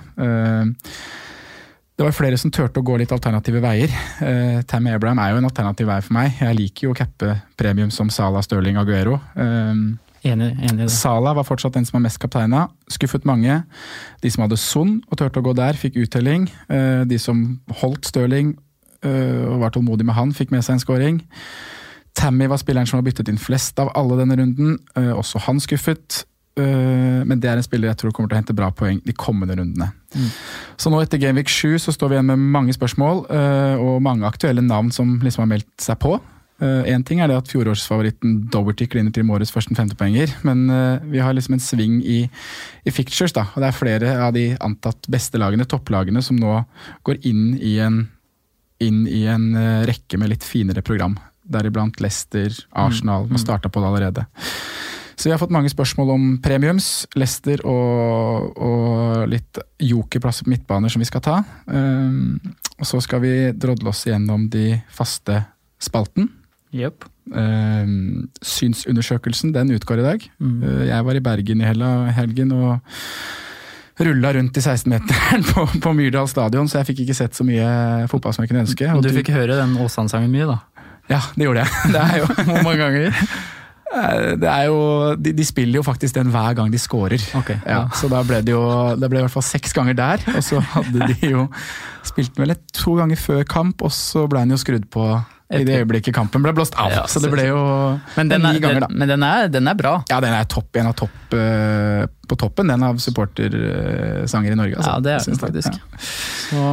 Det 1.98 2.06
var 2.06 2.14
flere 2.14 2.38
som 2.38 2.52
turte 2.54 2.78
å 2.78 2.86
gå 2.86 2.94
litt 3.02 3.12
alternative 3.14 3.58
veier. 3.64 3.94
Eh, 4.22 4.60
Tammy 4.70 4.92
Abraham 4.94 5.18
er 5.24 5.32
jo 5.32 5.40
en 5.40 5.48
alternativ 5.50 5.88
vei 5.90 5.96
for 6.06 6.14
meg. 6.14 6.36
Jeg 6.38 6.58
liker 6.60 6.86
jo 6.86 6.92
å 6.94 6.98
cappe 6.98 7.32
premium 7.58 7.90
som 7.94 8.12
Salah, 8.14 8.44
Stirling, 8.46 8.78
Aguero. 8.78 9.16
Eh, 9.34 9.80
Enig, 10.28 10.50
enig 10.60 10.78
det. 10.84 10.92
Salah 10.94 11.34
var 11.38 11.46
fortsatt 11.48 11.74
den 11.78 11.86
som 11.88 11.98
var 11.98 12.04
mest 12.06 12.20
kapteina. 12.22 12.68
Skuffet 12.92 13.26
mange. 13.26 13.64
De 14.22 14.30
som 14.34 14.44
hadde 14.46 14.60
Son 14.62 14.98
og 15.08 15.18
turte 15.18 15.42
å 15.42 15.46
gå 15.46 15.56
der, 15.58 15.78
fikk 15.80 15.98
uttelling. 16.04 16.46
Eh, 16.70 17.02
De 17.10 17.18
som 17.22 17.42
holdt 17.82 18.06
Stirling 18.12 18.54
eh, 19.02 19.46
og 19.50 19.62
var 19.66 19.74
tålmodig 19.74 20.06
med 20.06 20.18
han, 20.18 20.34
fikk 20.38 20.54
med 20.54 20.66
seg 20.68 20.78
en 20.78 20.84
scoring. 20.86 21.20
Tammy 22.18 22.46
var 22.50 22.62
spilleren 22.62 22.86
som 22.90 23.00
var 23.02 23.08
byttet 23.10 23.30
inn 23.34 23.42
flest 23.42 23.78
av 23.82 23.90
alle 23.98 24.18
denne 24.22 24.38
runden. 24.38 24.78
Eh, 24.98 25.14
Også 25.18 25.42
han 25.48 25.58
skuffet. 25.66 26.26
Eh, 26.58 27.24
Men 27.28 27.40
det 27.40 27.50
er 27.52 27.60
en 27.60 27.66
spiller 27.66 27.92
jeg 27.92 28.02
tror 28.02 28.16
kommer 28.16 28.32
til 28.32 28.38
å 28.38 28.42
hente 28.42 28.56
bra 28.58 28.72
poeng 28.74 29.02
de 29.06 29.14
kommende 29.14 29.58
rundene. 29.60 29.92
Så 30.78 30.90
nå 30.90 31.02
etter 31.04 31.22
Gameweek 31.22 31.52
7 31.52 31.78
så 31.84 31.94
står 31.94 32.10
vi 32.10 32.18
igjen 32.18 32.32
med 32.32 32.48
mange 32.56 32.74
spørsmål 32.74 33.28
eh, 33.30 33.76
og 33.78 34.02
mange 34.02 34.26
aktuelle 34.26 34.64
navn 34.66 34.90
som 34.96 35.20
liksom 35.22 35.46
har 35.46 35.54
meldt 35.58 35.70
seg 35.84 36.00
på. 36.02 36.18
Én 36.58 37.04
ting 37.06 37.20
er 37.22 37.30
det 37.30 37.36
at 37.38 37.50
fjorårsfavoritten 37.52 38.48
Doverty 38.50 38.88
kliner 38.90 39.14
til 39.14 39.28
med 39.28 39.36
årets 39.38 39.54
første 39.54 39.76
femtepoenger, 39.78 40.32
men 40.48 40.64
eh, 40.74 41.04
vi 41.06 41.22
har 41.22 41.36
liksom 41.38 41.54
en 41.54 41.62
sving 41.62 42.00
i, 42.02 42.24
i 42.82 42.94
fictures, 42.94 43.36
da. 43.36 43.44
Og 43.54 43.62
det 43.62 43.68
er 43.68 43.78
flere 43.78 44.14
av 44.26 44.34
de 44.34 44.48
antatt 44.66 45.06
beste 45.12 45.38
lagene, 45.38 45.68
topplagene, 45.70 46.24
som 46.26 46.40
nå 46.42 46.56
går 47.06 47.22
inn 47.30 47.52
i 47.62 47.76
en, 47.86 48.08
inn 48.82 49.04
i 49.06 49.28
en 49.30 49.52
eh, 49.54 49.86
rekke 49.86 50.18
med 50.18 50.34
litt 50.34 50.48
finere 50.48 50.82
program. 50.82 51.20
Deriblant 51.46 52.02
Leicester, 52.02 52.50
Arsenal, 52.74 53.28
mm. 53.28 53.36
man 53.36 53.46
starta 53.46 53.70
på 53.70 53.84
det 53.84 53.92
allerede. 53.92 54.26
Så 55.18 55.30
vi 55.30 55.34
har 55.34 55.42
fått 55.42 55.54
mange 55.54 55.70
spørsmål 55.74 56.12
om 56.14 56.26
premiums, 56.46 57.08
Lester 57.18 57.64
og, 57.66 58.52
og 58.62 59.24
litt 59.32 59.58
jokerplasser 59.82 60.46
på 60.46 60.54
midtbaner 60.54 60.94
som 60.94 61.02
vi 61.02 61.10
skal 61.10 61.24
ta. 61.26 61.40
Um, 61.66 62.38
og 62.78 62.86
så 62.86 63.02
skal 63.02 63.24
vi 63.24 63.34
drodle 63.58 63.90
oss 63.90 64.04
gjennom 64.06 64.46
de 64.54 64.76
faste 64.94 65.40
spalten. 65.82 66.30
Yep. 66.76 67.08
Um, 67.34 68.28
synsundersøkelsen, 68.46 69.56
den 69.58 69.74
utgår 69.74 70.04
i 70.04 70.06
dag. 70.06 70.30
Mm. 70.38 70.62
Uh, 70.62 70.86
jeg 70.92 71.10
var 71.10 71.18
i 71.18 71.26
Bergen 71.32 71.66
i 71.66 71.74
helgen 72.14 72.54
og 72.54 72.78
rulla 74.06 74.36
rundt 74.38 74.58
i 74.62 74.62
16-meteren 74.62 75.46
på, 75.52 75.66
på 75.82 75.98
Myrdal 75.98 76.30
stadion, 76.30 76.70
så 76.70 76.84
jeg 76.84 76.92
fikk 76.92 77.06
ikke 77.08 77.18
sett 77.18 77.38
så 77.38 77.46
mye 77.48 78.06
fotball 78.12 78.38
som 78.38 78.46
jeg 78.46 78.54
kunne 78.54 78.68
ønske. 78.68 78.94
Og 78.94 79.02
Du 79.02 79.10
fikk 79.18 79.34
høre 79.34 79.58
den 79.58 79.74
Åsane-sangen 79.82 80.30
mye, 80.30 80.54
da. 80.54 80.86
Ja, 81.10 81.26
det 81.34 81.48
gjorde 81.48 81.64
jeg. 81.66 81.84
Det 81.96 82.02
er 82.04 82.18
jo 82.22 82.34
Hvor 82.36 82.64
mange 82.68 82.82
ganger? 82.84 83.22
Eh, 83.96 84.36
Det 84.42 84.50
er 84.52 84.66
jo, 84.68 84.80
de, 85.16 85.32
de 85.38 85.46
spiller 85.48 85.80
jo 85.80 85.84
faktisk 85.88 86.16
den 86.20 86.32
hver 86.34 86.54
gang 86.58 86.72
de 86.74 86.80
scorer. 86.82 87.22
Okay, 87.40 87.60
ja, 87.66 87.84
ja. 87.84 87.88
så 87.96 88.10
da 88.12 88.24
ble 88.28 88.42
det 88.44 88.52
jo 88.56 88.64
det 89.00 89.10
ble 89.10 89.22
i 89.22 89.26
hvert 89.28 89.36
fall 89.38 89.46
seks 89.48 89.74
ganger 89.78 89.96
der. 89.98 90.24
Og 90.36 90.44
så 90.44 90.60
hadde 90.74 91.08
de 91.14 91.32
jo 91.32 91.48
spilt 92.08 92.36
den 92.36 92.44
vel 92.46 92.56
et 92.58 92.68
to 92.76 92.98
ganger 93.00 93.20
før 93.20 93.44
kamp, 93.48 93.82
og 93.84 93.92
så 93.96 94.28
ble 94.32 94.44
den 94.46 94.56
jo 94.56 94.62
skrudd 94.62 94.90
på 94.94 95.08
i 95.48 95.62
det 95.64 95.78
øyeblikket 95.80 96.12
kampen 96.12 96.44
ble 96.44 96.52
blåst 96.52 96.74
av. 96.76 96.90
Ja, 96.92 97.06
så 97.08 97.22
det 97.24 97.30
ble 97.32 97.46
jo 97.48 97.60
Men 98.18 98.28
den 98.28 98.42
ni 98.44 98.50
er, 98.50 98.58
ganger, 98.60 98.82
da. 98.84 98.88
men 98.92 99.08
den 99.08 99.24
er, 99.24 99.46
den 99.48 99.70
er 99.72 99.78
bra. 99.80 99.94
Ja, 100.12 100.18
den 100.20 100.34
er 100.36 100.44
topp, 100.52 100.76
en 100.76 100.90
av 100.90 100.96
topp 101.00 101.36
eh, 101.40 102.04
på 102.28 102.36
toppen, 102.36 102.68
den 102.68 102.84
av 102.84 103.00
supportersanger 103.00 104.52
i 104.52 104.58
Norge. 104.60 104.76
Altså. 104.76 104.92
Ja, 104.92 105.00
det 105.06 105.14
er 105.16 105.24
den 105.30 105.40
faktisk. 105.40 105.78
Ja. 105.80 106.04
Så, 106.50 106.66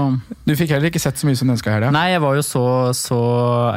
Du 0.43 0.55
fikk 0.59 0.75
heller 0.75 0.91
ikke 0.91 1.03
sett 1.03 1.23
så 1.23 1.29
mye 1.29 1.39
som 1.39 1.47
du 1.51 1.55
ønska 1.55 1.71
her, 1.71 1.87
da? 1.87 1.93
nei, 1.95 2.09
jeg 2.17 2.23
var 2.27 2.35
jo 2.35 2.43
så, 2.47 2.65
så 2.99 3.21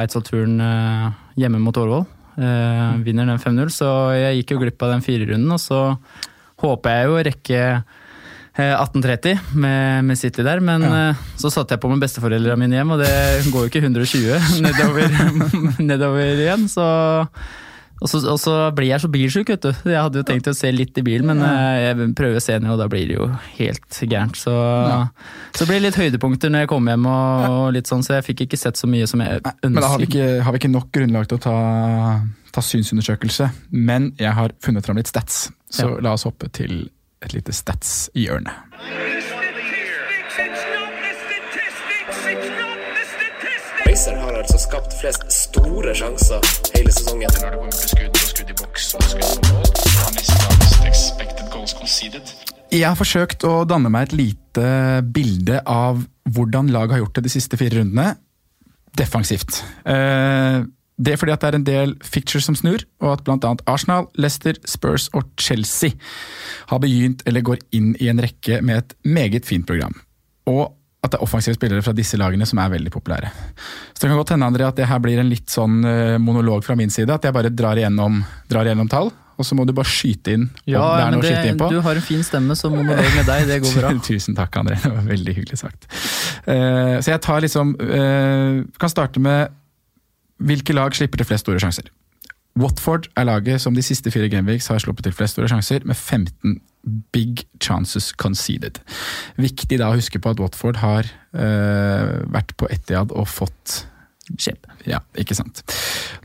Eidsvollturen 0.02 0.58
eh, 0.66 1.08
hjemme 1.44 1.62
mot 1.62 1.78
Årvoll. 1.78 2.02
Eh, 2.38 2.98
vinner 3.02 3.26
den 3.26 3.40
5-0, 3.42 3.70
så 3.74 3.86
jeg 4.14 4.40
gikk 4.40 4.54
jo 4.54 4.60
glipp 4.62 4.82
av 4.86 4.94
den 4.94 5.02
firerunden. 5.02 5.50
Og 5.54 5.58
så 5.62 5.80
håper 6.62 6.94
jeg 6.94 7.08
jo 7.08 7.16
å 7.16 7.24
rekke 7.26 7.62
eh, 7.74 8.74
18.30 8.74 9.54
med, 9.58 10.06
med 10.06 10.20
City 10.20 10.46
der, 10.46 10.62
men 10.62 10.86
ja. 10.86 11.06
så 11.38 11.50
satte 11.50 11.74
jeg 11.74 11.82
på 11.82 11.90
med 11.90 12.02
besteforeldrene 12.02 12.60
mine 12.62 12.78
hjem, 12.78 12.94
og 12.94 13.02
det 13.02 13.14
går 13.50 13.66
jo 13.66 13.72
ikke 13.72 13.82
120 13.82 14.50
nedover, 14.66 15.18
nedover 15.90 16.44
igjen, 16.44 16.68
så 16.70 16.86
og 18.00 18.08
så, 18.10 18.20
og 18.30 18.38
så 18.38 18.52
blir 18.76 18.92
jeg 18.92 19.02
så 19.02 19.08
bilsjuk, 19.10 19.48
vet 19.50 19.64
du. 19.64 19.70
Jeg 19.90 19.98
hadde 19.98 20.20
jo 20.20 20.26
tenkt 20.28 20.46
å 20.50 20.54
se 20.54 20.70
litt 20.74 20.96
i 21.00 21.02
bilen, 21.06 21.26
men 21.32 21.42
eh, 21.42 21.78
jeg 21.88 22.08
prøver 22.18 22.42
senere 22.44 22.76
og 22.76 22.78
da 22.82 22.86
blir 22.92 23.08
det 23.10 23.16
jo 23.18 23.26
helt 23.58 24.00
gærent. 24.06 24.38
Så, 24.38 24.54
så 25.56 25.64
det 25.64 25.68
ble 25.72 25.80
litt 25.82 25.98
høydepunkter 25.98 26.52
når 26.54 26.64
jeg 26.66 26.70
kommer 26.70 26.94
hjem, 26.94 27.08
og, 27.10 27.46
og 27.58 27.72
litt 27.74 27.90
sånn, 27.90 28.04
så 28.06 28.18
jeg 28.18 28.26
fikk 28.30 28.44
ikke 28.46 28.60
sett 28.60 28.78
så 28.80 28.86
mye 28.90 29.08
som 29.10 29.24
jeg 29.24 29.40
ønsker. 29.42 29.64
Men 29.66 29.80
da 29.82 29.90
har 29.92 29.98
vi, 30.02 30.08
ikke, 30.10 30.28
har 30.46 30.54
vi 30.54 30.62
ikke 30.62 30.70
nok 30.74 30.92
grunnlag 30.94 31.26
til 31.30 31.40
å 31.40 31.44
ta, 31.48 31.56
ta 32.54 32.64
synsundersøkelse. 32.64 33.50
Men 33.74 34.12
jeg 34.20 34.34
har 34.38 34.54
funnet 34.64 34.86
fram 34.86 35.00
litt 35.02 35.10
stats, 35.10 35.48
så 35.68 35.90
Ja. 35.90 35.98
la 36.08 36.14
oss 36.14 36.24
hoppe 36.28 36.48
til 36.54 36.86
et 37.26 37.32
lite 37.34 37.50
stats-hjørne. 37.50 38.52
Racer 38.78 39.17
flest 44.98 45.24
store 45.30 45.94
sjanser 45.94 46.44
hele 46.74 46.92
sesongen. 46.94 47.30
Når 47.38 47.52
det 47.52 47.58
kommer 47.58 47.74
til 47.76 47.90
skudd 47.92 48.14
og 48.18 48.30
skudd 48.32 48.52
i 48.52 48.56
boks 48.58 48.88
og 48.98 49.04
skudd 49.06 49.26
på 49.28 49.52
mål, 49.52 49.68
har 49.98 50.14
nesten 50.16 50.88
expected 50.88 51.50
goals 51.52 51.74
conceded. 51.78 52.32
Jeg 52.74 52.84
har 52.84 52.98
forsøkt 52.98 53.46
å 53.48 53.62
danne 53.68 53.90
meg 53.92 54.08
et 54.08 54.16
lite 54.18 54.64
bilde 55.14 55.60
av 55.64 56.02
hvordan 56.28 56.68
laget 56.74 56.96
har 56.96 57.04
gjort 57.04 57.20
det 57.20 57.28
de 57.28 57.32
siste 57.32 57.56
fire 57.60 57.80
rundene, 57.80 58.16
defensivt. 58.98 59.62
Eh, 59.86 60.66
Det 60.98 61.12
er 61.12 61.16
fordi 61.20 61.30
at 61.30 61.40
det 61.44 61.48
er 61.48 61.54
en 61.54 61.64
del 61.64 61.92
fictures 62.02 62.42
som 62.48 62.56
snur, 62.58 62.82
og 62.98 63.12
at 63.12 63.20
bl.a. 63.22 63.52
Arsenal, 63.70 64.08
Leicester, 64.18 64.56
Spurs 64.66 65.04
og 65.14 65.28
Chelsea 65.38 65.92
har 66.72 66.80
begynt 66.82 67.22
eller 67.24 67.40
går 67.46 67.60
inn 67.70 67.92
i 68.02 68.08
en 68.10 68.18
rekke 68.18 68.58
med 68.66 68.80
et 68.82 68.94
meget 69.06 69.46
fint 69.46 69.62
program. 69.68 69.94
Og 70.50 70.74
at 70.98 71.12
det 71.12 71.18
er 71.20 71.22
offensive 71.22 71.54
spillere 71.54 71.84
fra 71.84 71.94
disse 71.94 72.18
lagene 72.18 72.46
som 72.48 72.58
er 72.58 72.72
veldig 72.72 72.90
populære. 72.90 73.30
Så 73.94 74.02
det 74.02 74.10
kan 74.10 74.18
godt 74.18 74.32
hende 74.34 74.48
André, 74.50 74.66
at 74.66 74.78
det 74.80 74.88
her 74.90 74.98
blir 75.02 75.20
en 75.22 75.30
litt 75.30 75.46
sånn 75.52 75.78
eh, 75.86 76.16
monolog 76.18 76.66
fra 76.66 76.74
min 76.78 76.90
side, 76.90 77.12
at 77.14 77.28
jeg 77.28 77.34
bare 77.36 77.52
drar 77.54 77.78
igjennom, 77.78 78.18
drar 78.50 78.66
igjennom 78.66 78.90
tall, 78.90 79.12
og 79.38 79.46
så 79.46 79.54
må 79.54 79.62
du 79.68 79.70
bare 79.76 79.86
skyte 79.86 80.34
inn 80.34 80.48
om 80.48 80.72
Ja, 80.72 80.82
det 80.82 81.04
er 81.04 81.12
men 81.12 81.20
det, 81.20 81.20
å 81.20 81.28
skyte 81.28 81.52
inn 81.52 81.60
på. 81.60 81.68
du 81.70 81.78
har 81.84 82.00
en 82.00 82.06
fin 82.08 82.24
stemme, 82.26 82.56
så 82.58 82.70
monolog 82.72 83.14
med 83.14 83.30
deg, 83.30 83.46
det 83.46 83.60
går 83.62 83.76
bra. 83.78 83.92
Tusen 84.08 84.34
takk, 84.38 84.58
André. 84.58 84.80
Det 84.82 84.90
var 84.96 85.06
veldig 85.06 85.36
hyggelig 85.36 85.60
sagt. 85.62 85.86
Uh, 86.42 86.98
så 86.98 87.12
jeg 87.12 87.22
tar 87.22 87.44
liksom 87.44 87.74
uh, 87.78 88.64
Kan 88.80 88.90
starte 88.90 89.22
med 89.22 89.54
hvilke 90.48 90.74
lag 90.74 90.94
slipper 90.94 91.22
til 91.22 91.28
flest 91.30 91.46
store 91.46 91.62
sjanser. 91.62 91.92
Watford 92.58 93.06
er 93.18 93.26
laget 93.28 93.62
som 93.62 93.74
de 93.74 93.82
siste 93.86 94.10
fire 94.10 94.30
gameweeks 94.30 94.70
har 94.72 94.82
sluppet 94.82 95.06
til 95.06 95.14
flest 95.14 95.36
store 95.36 95.50
sjanser, 95.50 95.86
med 95.86 95.94
15 95.94 96.58
big 97.14 97.44
chances 97.62 98.10
conceded. 98.12 98.80
Viktig 99.40 99.80
da 99.80 99.90
å 99.92 99.98
huske 99.98 100.20
på 100.22 100.32
at 100.32 100.40
Watford 100.42 100.80
har 100.82 101.08
uh, 101.36 102.18
vært 102.32 102.56
på 102.58 102.70
Etiad 102.72 103.14
og 103.14 103.28
fått 103.30 103.84
Skjepp. 104.36 104.66
Ja, 104.84 104.98
ikke 105.16 105.32
sant. 105.32 105.62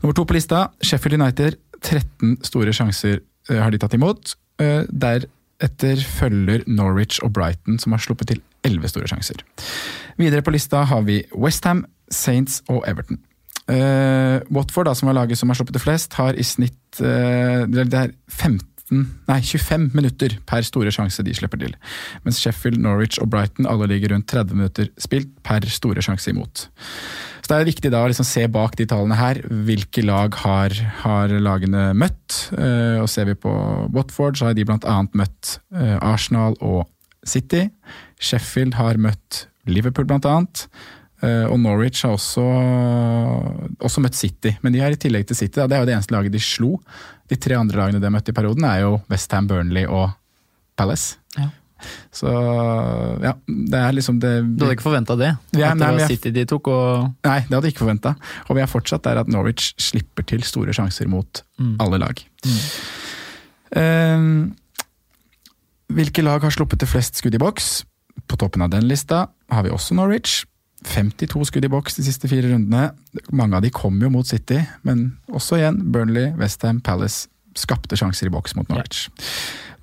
Nummer 0.02 0.12
to 0.16 0.26
på 0.28 0.36
lista, 0.36 0.66
Sheffield 0.84 1.16
United. 1.16 1.56
13 1.84 2.38
store 2.44 2.72
sjanser 2.76 3.22
uh, 3.50 3.60
har 3.62 3.72
de 3.72 3.80
tatt 3.80 3.96
imot. 3.96 4.34
Uh, 4.60 4.84
Deretter 4.92 6.02
følger 6.04 6.66
Norwich 6.68 7.22
og 7.24 7.32
Brighton, 7.36 7.78
som 7.80 7.96
har 7.96 8.04
sluppet 8.04 8.34
til 8.34 8.42
11 8.64 8.92
store 8.92 9.08
sjanser. 9.08 9.44
Videre 10.20 10.44
på 10.44 10.52
lista 10.54 10.84
har 10.88 11.04
vi 11.08 11.22
Westham, 11.32 11.86
Saints 12.12 12.60
og 12.68 12.84
Everton. 12.88 13.22
Uh, 13.64 14.44
Watford, 14.52 14.90
da, 14.90 14.92
som 14.92 15.08
er 15.08 15.16
laget 15.16 15.40
som 15.40 15.48
har 15.48 15.56
sluppet 15.56 15.78
til 15.78 15.86
flest, 15.86 16.12
har 16.20 16.36
i 16.36 16.44
snitt 16.44 17.00
uh, 17.00 17.64
det 17.64 17.88
er 17.88 18.12
15, 18.28 18.60
nei, 18.92 19.38
25 19.40 19.94
minutter 19.96 20.36
per 20.48 20.64
store 20.66 20.92
sjanse 20.92 21.24
de 21.24 21.34
slipper 21.36 21.60
til. 21.62 21.76
Mens 22.26 22.40
Sheffield, 22.42 22.80
Norwich 22.84 23.20
og 23.22 23.30
Brighton 23.32 23.68
alle 23.70 23.88
ligger 23.90 24.12
rundt 24.12 24.28
30 24.28 24.58
minutter 24.58 24.90
spilt 25.00 25.30
per 25.46 25.64
store 25.72 26.04
sjanse 26.04 26.32
imot. 26.32 26.66
Så 27.44 27.48
Det 27.48 27.56
er 27.56 27.68
viktig 27.68 27.90
da 27.92 28.02
å 28.04 28.08
liksom 28.08 28.24
se 28.28 28.46
bak 28.48 28.76
de 28.76 28.86
tallene 28.88 29.16
her. 29.18 29.40
Hvilke 29.44 30.04
lag 30.04 30.34
har, 30.44 30.72
har 31.04 31.28
lagene 31.28 31.90
møtt? 31.92 32.48
Eh, 32.56 33.00
og 33.02 33.08
Ser 33.12 33.28
vi 33.28 33.36
på 33.36 33.52
Watford, 33.92 34.38
så 34.38 34.48
har 34.48 34.56
de 34.56 34.64
bl.a. 34.64 34.98
møtt 35.12 35.58
eh, 35.76 35.98
Arsenal 36.00 36.56
og 36.60 36.86
City. 37.24 37.66
Sheffield 38.20 38.78
har 38.80 39.00
møtt 39.00 39.46
Liverpool 39.68 40.08
bl.a. 40.08 40.38
Uh, 41.24 41.46
og 41.48 41.56
Norwich 41.62 42.02
har 42.04 42.12
også, 42.18 42.42
også 43.80 44.02
møtt 44.04 44.16
City, 44.18 44.50
men 44.60 44.74
de 44.74 44.82
har 44.82 44.92
i 44.92 44.98
tillegg 45.00 45.24
til 45.28 45.38
City, 45.38 45.56
da, 45.56 45.68
det 45.70 45.76
er 45.76 45.84
jo 45.84 45.88
det 45.88 45.94
eneste 45.94 46.12
laget 46.12 46.34
de 46.34 46.42
slo. 46.42 46.74
De 47.28 47.36
tre 47.40 47.56
andre 47.56 47.76
lagene 47.80 48.00
de 48.00 48.04
har 48.08 48.12
møtt 48.12 48.28
i 48.28 48.32
perioden 48.36 48.64
er 48.68 48.80
jo 48.84 48.96
Westham, 49.10 49.46
Burnley 49.48 49.86
og 49.88 50.10
Palace. 50.76 51.16
Ja. 51.38 51.48
Så 52.14 52.30
ja, 53.20 53.32
det 53.46 53.76
er 53.80 53.92
liksom 53.92 54.16
det 54.22 54.30
Du 54.56 54.64
hadde 54.64 54.76
ikke 54.78 54.86
forventa 54.86 55.16
det? 55.20 55.32
Er- 55.56 55.64
at 55.70 55.76
nei, 55.76 55.88
det 55.90 56.00
var 56.00 56.08
City 56.08 56.30
de 56.32 56.44
tok 56.48 56.68
og 56.72 57.10
Nei, 57.26 57.40
det 57.44 57.52
hadde 57.52 57.66
jeg 57.68 57.74
ikke 57.74 57.84
forventa. 57.84 58.14
Og 58.48 58.56
vi 58.56 58.62
er 58.64 58.70
fortsatt 58.70 59.02
der 59.04 59.20
at 59.20 59.28
Norwich 59.28 59.74
slipper 59.80 60.24
til 60.24 60.42
store 60.42 60.72
sjanser 60.76 61.08
mot 61.12 61.42
Mm. 61.60 61.76
alle 61.80 61.98
lag. 62.00 62.22
Eh, 63.74 64.24
hvilke 65.94 66.22
lag 66.24 66.42
har 66.42 66.50
sluppet 66.54 66.80
til 66.82 66.88
flest 66.90 67.20
skudd 67.20 67.34
i 67.36 67.42
boks? 67.42 67.84
På 68.30 68.38
toppen 68.40 68.62
av 68.64 68.70
den 68.72 68.86
lista 68.88 69.26
har 69.52 69.62
vi 69.66 69.70
også 69.74 69.94
Norwich. 69.98 70.44
52 70.84 71.46
skudd 71.48 71.66
i 71.66 71.70
boks 71.72 71.98
de 71.98 72.04
siste 72.06 72.28
fire 72.30 72.50
rundene. 72.52 72.90
Mange 73.32 73.56
av 73.58 73.64
de 73.64 73.72
kom 73.74 73.96
jo 74.02 74.10
mot 74.12 74.28
City, 74.28 74.60
men 74.86 75.06
også 75.32 75.58
igjen 75.60 75.80
Burnley, 75.94 76.32
Westham, 76.38 76.80
Palace 76.84 77.28
skapte 77.58 77.96
sjanser 77.98 78.28
i 78.28 78.34
boks 78.34 78.56
mot 78.58 78.68
Norwich. 78.68 79.08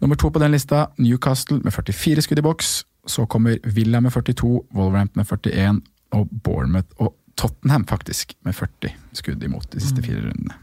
Nummer 0.02 0.20
to 0.20 0.32
på 0.34 0.42
den 0.42 0.54
lista, 0.54 0.88
Newcastle 1.00 1.62
med 1.64 1.74
44 1.74 2.26
skudd 2.26 2.42
i 2.42 2.46
boks. 2.46 2.72
Så 3.10 3.26
kommer 3.26 3.58
Villa 3.64 4.02
med 4.04 4.14
42, 4.14 4.50
Wolverhampton 4.76 5.22
med 5.24 5.28
41 5.30 5.82
og 6.18 6.32
Bournemouth 6.44 7.02
og 7.02 7.16
Tottenham 7.40 7.86
faktisk 7.90 8.36
med 8.46 8.56
40 8.56 8.92
skudd 9.18 9.44
imot 9.44 9.72
de 9.72 9.82
siste 9.82 10.04
fire 10.06 10.22
rundene. 10.26 10.58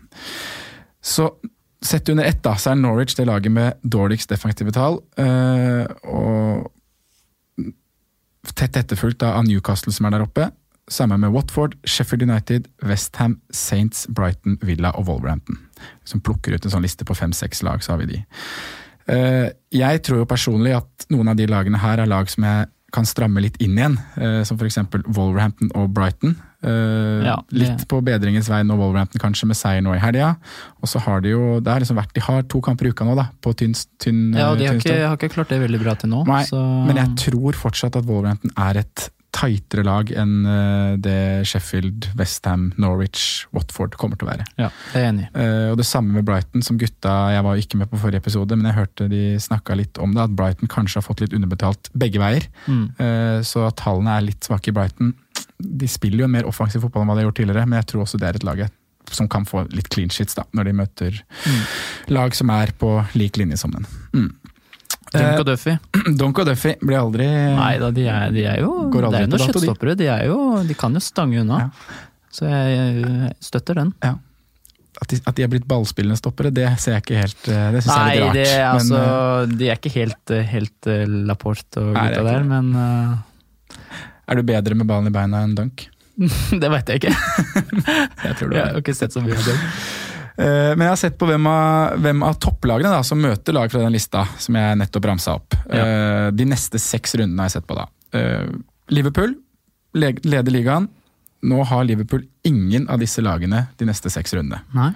Så 1.02 1.30
sett 1.82 2.08
under 2.08 2.26
ett 2.26 2.42
da, 2.42 2.54
så 2.58 2.72
er 2.72 2.80
Norwich 2.80 3.16
det 3.16 3.26
laget 3.26 3.52
med 3.54 3.78
dårligst 3.82 4.30
defensive 4.30 4.74
tall. 4.74 5.00
eh, 5.16 5.86
og 6.04 6.68
tett 8.54 8.76
etterfulgt 8.76 9.22
av 9.22 9.44
Newcastle 9.46 9.92
som 9.92 10.06
er 10.06 10.16
der 10.16 10.24
oppe. 10.26 10.50
Sammen 10.88 11.20
med 11.20 11.32
Watford, 11.34 11.74
Sheffield 11.84 12.22
United, 12.24 12.68
Westham, 12.82 13.40
Saints, 13.52 14.06
Brighton, 14.08 14.56
Villa 14.64 14.90
og 14.96 15.06
Wolverhampton. 15.10 15.58
Man 16.14 16.22
plukker 16.24 16.54
ut 16.56 16.64
en 16.64 16.72
sånn 16.72 16.82
liste 16.86 17.04
på 17.04 17.14
fem-seks 17.18 17.60
lag, 17.62 17.82
så 17.84 17.92
har 17.92 17.98
vi 18.02 18.06
de. 18.14 18.22
Eh, 19.08 19.50
Jeg 19.72 20.02
tror 20.02 20.22
jo 20.22 20.24
personlig 20.30 20.72
at 20.76 21.06
noen 21.12 21.28
av 21.28 21.36
de 21.36 21.46
lagene 21.46 21.78
her 21.82 22.00
er 22.00 22.06
lag 22.08 22.28
som 22.30 22.44
jeg 22.44 22.68
kan 22.92 23.04
stramme 23.04 23.40
litt 23.44 23.58
inn 23.60 23.76
igjen. 23.76 23.98
eh, 24.16 24.42
Som 24.48 24.56
f.eks. 24.56 24.78
Wolverhampton 25.12 25.70
og 25.74 25.92
Brighton. 25.92 26.38
Eh, 26.62 27.24
Ja, 27.28 27.36
det- 27.50 27.58
Litt 27.58 27.88
på 27.88 28.00
bedringens 28.02 28.48
vei 28.48 28.62
nå, 28.62 28.76
Wolverhampton 28.76 29.20
kanskje, 29.20 29.46
med 29.46 29.56
seier 29.56 29.82
nå 29.82 29.94
i 29.94 29.98
helga. 30.02 30.36
Og 30.82 30.88
så 30.88 31.00
har 31.00 31.20
de 31.20 31.30
jo 31.30 31.60
det 31.60 31.70
har 31.72 31.80
liksom 31.80 31.96
vært, 31.96 32.12
De 32.14 32.20
har 32.20 32.42
to 32.42 32.60
kamper 32.60 32.86
i 32.86 32.90
uka 32.90 33.04
nå, 33.04 33.14
da, 33.14 33.28
på 33.42 33.54
tynn, 33.54 33.74
tynn 33.98 34.34
Ja, 34.34 34.50
og 34.52 34.58
de 34.58 34.66
har 34.66 34.74
ikke, 34.74 35.06
har 35.06 35.16
ikke 35.16 35.30
klart 35.34 35.48
det 35.48 35.60
veldig 35.60 35.80
bra 35.82 35.94
til 35.94 36.10
nå. 36.10 36.24
Nei, 36.26 36.42
så, 36.44 36.58
men 36.86 36.96
jeg 36.96 37.14
tror 37.16 37.52
fortsatt 37.54 37.96
at 37.96 38.04
Wolverhampton 38.04 38.50
er 38.56 38.78
et 38.78 39.10
tightere 39.38 39.84
lag 39.84 40.08
enn 40.10 40.46
eh, 40.48 40.96
det 41.04 41.46
Sheffield, 41.46 42.08
Westham, 42.18 42.72
Norwich, 42.80 43.46
Watford 43.54 43.94
kommer 44.00 44.18
til 44.18 44.26
å 44.26 44.30
være. 44.32 44.46
Ja, 44.58 44.70
det 44.92 44.96
er 44.96 45.04
jeg 45.04 45.12
enig. 45.12 45.28
Eh, 45.36 45.70
og 45.70 45.76
det 45.78 45.86
samme 45.86 46.16
med 46.16 46.24
Brighton, 46.24 46.64
som 46.64 46.78
gutta 46.80 47.12
Jeg 47.34 47.44
var 47.44 47.54
jo 47.54 47.62
ikke 47.62 47.78
med 47.78 47.90
på 47.92 48.00
forrige 48.00 48.22
episode, 48.24 48.56
men 48.56 48.66
jeg 48.70 48.78
hørte 48.80 49.08
de 49.12 49.22
snakka 49.38 49.76
litt 49.78 50.00
om 50.02 50.14
det, 50.16 50.24
at 50.24 50.34
Brighton 50.34 50.66
kanskje 50.72 50.98
har 51.02 51.06
fått 51.06 51.20
litt 51.20 51.36
underbetalt 51.36 51.90
begge 51.94 52.18
veier. 52.18 52.48
Mm. 52.66 52.88
Uh, 52.98 53.38
så 53.46 53.68
at 53.68 53.76
tallene 53.76 54.16
er 54.16 54.26
litt 54.26 54.48
svake 54.48 54.72
i 54.72 54.76
Brighton. 54.80 55.14
De 55.58 55.88
spiller 55.90 56.22
jo 56.22 56.28
en 56.28 56.36
mer 56.36 56.48
offensiv 56.48 56.84
fotball 56.84 57.04
enn 57.04 57.10
hva 57.10 57.16
de 57.18 57.24
har 57.24 57.30
gjort 57.30 57.40
tidligere, 57.42 57.66
men 57.66 57.80
jeg 57.80 57.90
tror 57.92 58.04
også 58.04 58.20
det 58.20 58.28
er 58.28 58.38
et 58.38 58.46
lag 58.46 58.66
som 59.14 59.28
kan 59.30 59.46
få 59.48 59.64
litt 59.72 59.88
clean 59.92 60.10
shits 60.12 60.36
da, 60.36 60.44
når 60.52 60.68
de 60.68 60.76
møter 60.82 61.22
lag 62.12 62.34
som 62.36 62.50
er 62.52 62.74
på 62.76 62.90
lik 63.16 63.40
linje 63.40 63.56
som 63.60 63.72
den. 63.72 63.88
Mm. 64.12 64.30
Dunk 65.08 65.40
og 65.40 65.46
Duffy. 65.48 65.74
Dunk 66.20 66.42
og 66.42 66.48
Duffy 66.50 66.74
blir 66.82 67.00
aldri 67.00 67.26
Nei 67.28 67.72
da, 67.80 67.90
de 67.94 68.04
er, 68.12 68.32
de 68.34 68.44
er 68.44 68.62
jo 68.62 68.72
Det 68.92 69.00
er 69.08 69.24
jo 69.24 69.30
noen 69.32 69.44
kjøttstoppere. 69.46 69.96
De, 69.98 70.08
jo, 70.28 70.38
de 70.68 70.76
kan 70.78 70.94
jo 70.94 71.02
stange 71.02 71.40
unna. 71.42 71.66
Ja. 71.66 72.00
Så 72.38 72.48
jeg, 72.48 73.30
støtter 73.42 73.80
den. 73.80 73.94
Ja. 74.04 74.18
At 74.98 75.12
de, 75.12 75.20
at 75.30 75.38
de 75.38 75.44
er 75.46 75.50
blitt 75.52 75.66
ballspillende 75.70 76.18
stoppere, 76.18 76.50
det 76.54 76.66
ser 76.82 76.96
jeg 76.96 77.04
ikke 77.04 77.20
helt 77.20 77.48
eh, 77.54 77.66
Det 77.76 77.82
syns 77.84 77.94
jeg 77.94 78.02
er 78.02 78.16
litt 78.18 78.28
rart. 78.28 78.38
er 78.50 78.64
altså, 78.66 79.00
eh, 79.00 79.52
de 79.60 79.68
er 79.68 79.78
ikke 79.78 79.92
helt, 79.94 80.32
helt 80.52 80.88
eh, 80.90 81.04
Laporte 81.28 81.84
og 81.84 81.92
Nei, 81.94 82.06
gutta 82.10 82.24
der, 82.26 82.46
men 82.48 82.72
eh, 82.82 83.12
er 84.28 84.38
du 84.38 84.42
bedre 84.46 84.76
med 84.78 84.88
ballen 84.88 85.08
i 85.10 85.14
beina 85.14 85.40
enn 85.46 85.54
Dunk? 85.58 85.86
det 86.62 86.68
veit 86.72 86.88
jeg 86.90 87.00
ikke. 87.02 87.14
Jeg 88.26 88.36
tror 88.38 88.50
du 88.50 88.56
Jeg 88.58 88.64
har 88.66 88.78
ikke 88.82 88.94
sett 88.98 89.14
så 89.14 89.22
mye 89.24 89.36
av 89.38 89.44
det. 89.46 89.56
Eh, 90.38 90.72
Men 90.74 90.84
jeg 90.86 90.92
har 90.92 90.98
sett 91.00 91.18
på 91.18 91.26
hvem 91.30 91.46
av, 91.50 91.96
hvem 92.02 92.24
av 92.26 92.36
topplagene 92.42 92.90
da, 92.94 93.00
som 93.06 93.20
møter 93.22 93.54
lag 93.56 93.70
fra 93.72 93.82
den 93.84 93.94
lista 93.94 94.24
som 94.38 94.58
jeg 94.58 94.78
nettopp 94.78 95.08
ramsa 95.10 95.34
opp. 95.38 95.56
Ja. 95.70 96.30
De 96.34 96.46
neste 96.46 96.78
seks 96.82 97.14
rundene 97.18 97.42
har 97.42 97.50
jeg 97.50 97.56
sett 97.58 97.66
på 97.70 97.78
da. 97.78 97.88
Eh, 98.18 98.46
Liverpool 98.94 99.34
leder 99.98 100.52
ligaen. 100.54 100.86
Nå 101.48 101.62
har 101.70 101.84
Liverpool 101.86 102.24
ingen 102.46 102.88
av 102.90 102.98
disse 103.02 103.22
lagene 103.22 103.64
de 103.78 103.86
neste 103.86 104.10
seks 104.10 104.34
rundene. 104.34 104.58
Nei. 104.74 104.90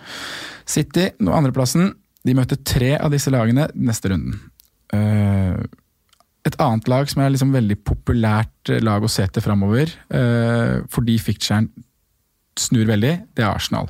City, 0.66 1.09
nå 1.23 1.35
andreplassen. 1.38 1.92
De 2.27 2.35
møter 2.38 2.59
tre 2.66 2.97
av 2.99 3.11
disse 3.14 3.31
lagene 3.35 3.68
neste 3.75 4.11
runden. 4.11 4.38
Eh, 6.42 6.48
et 6.48 6.59
annet 6.61 6.88
lag 6.88 7.09
som 7.11 7.22
er 7.22 7.31
liksom 7.31 7.55
veldig 7.55 7.78
populært 7.87 8.70
eh, 8.70 8.83
lag 8.83 9.02
å 9.02 9.11
se 9.11 9.26
til 9.31 9.42
framover, 9.42 9.92
uh, 10.14 10.83
fordi 10.90 11.18
ficturen 11.22 11.70
snur 12.59 12.87
veldig, 12.87 13.14
det 13.35 13.44
er 13.44 13.55
Arsenal. 13.55 13.88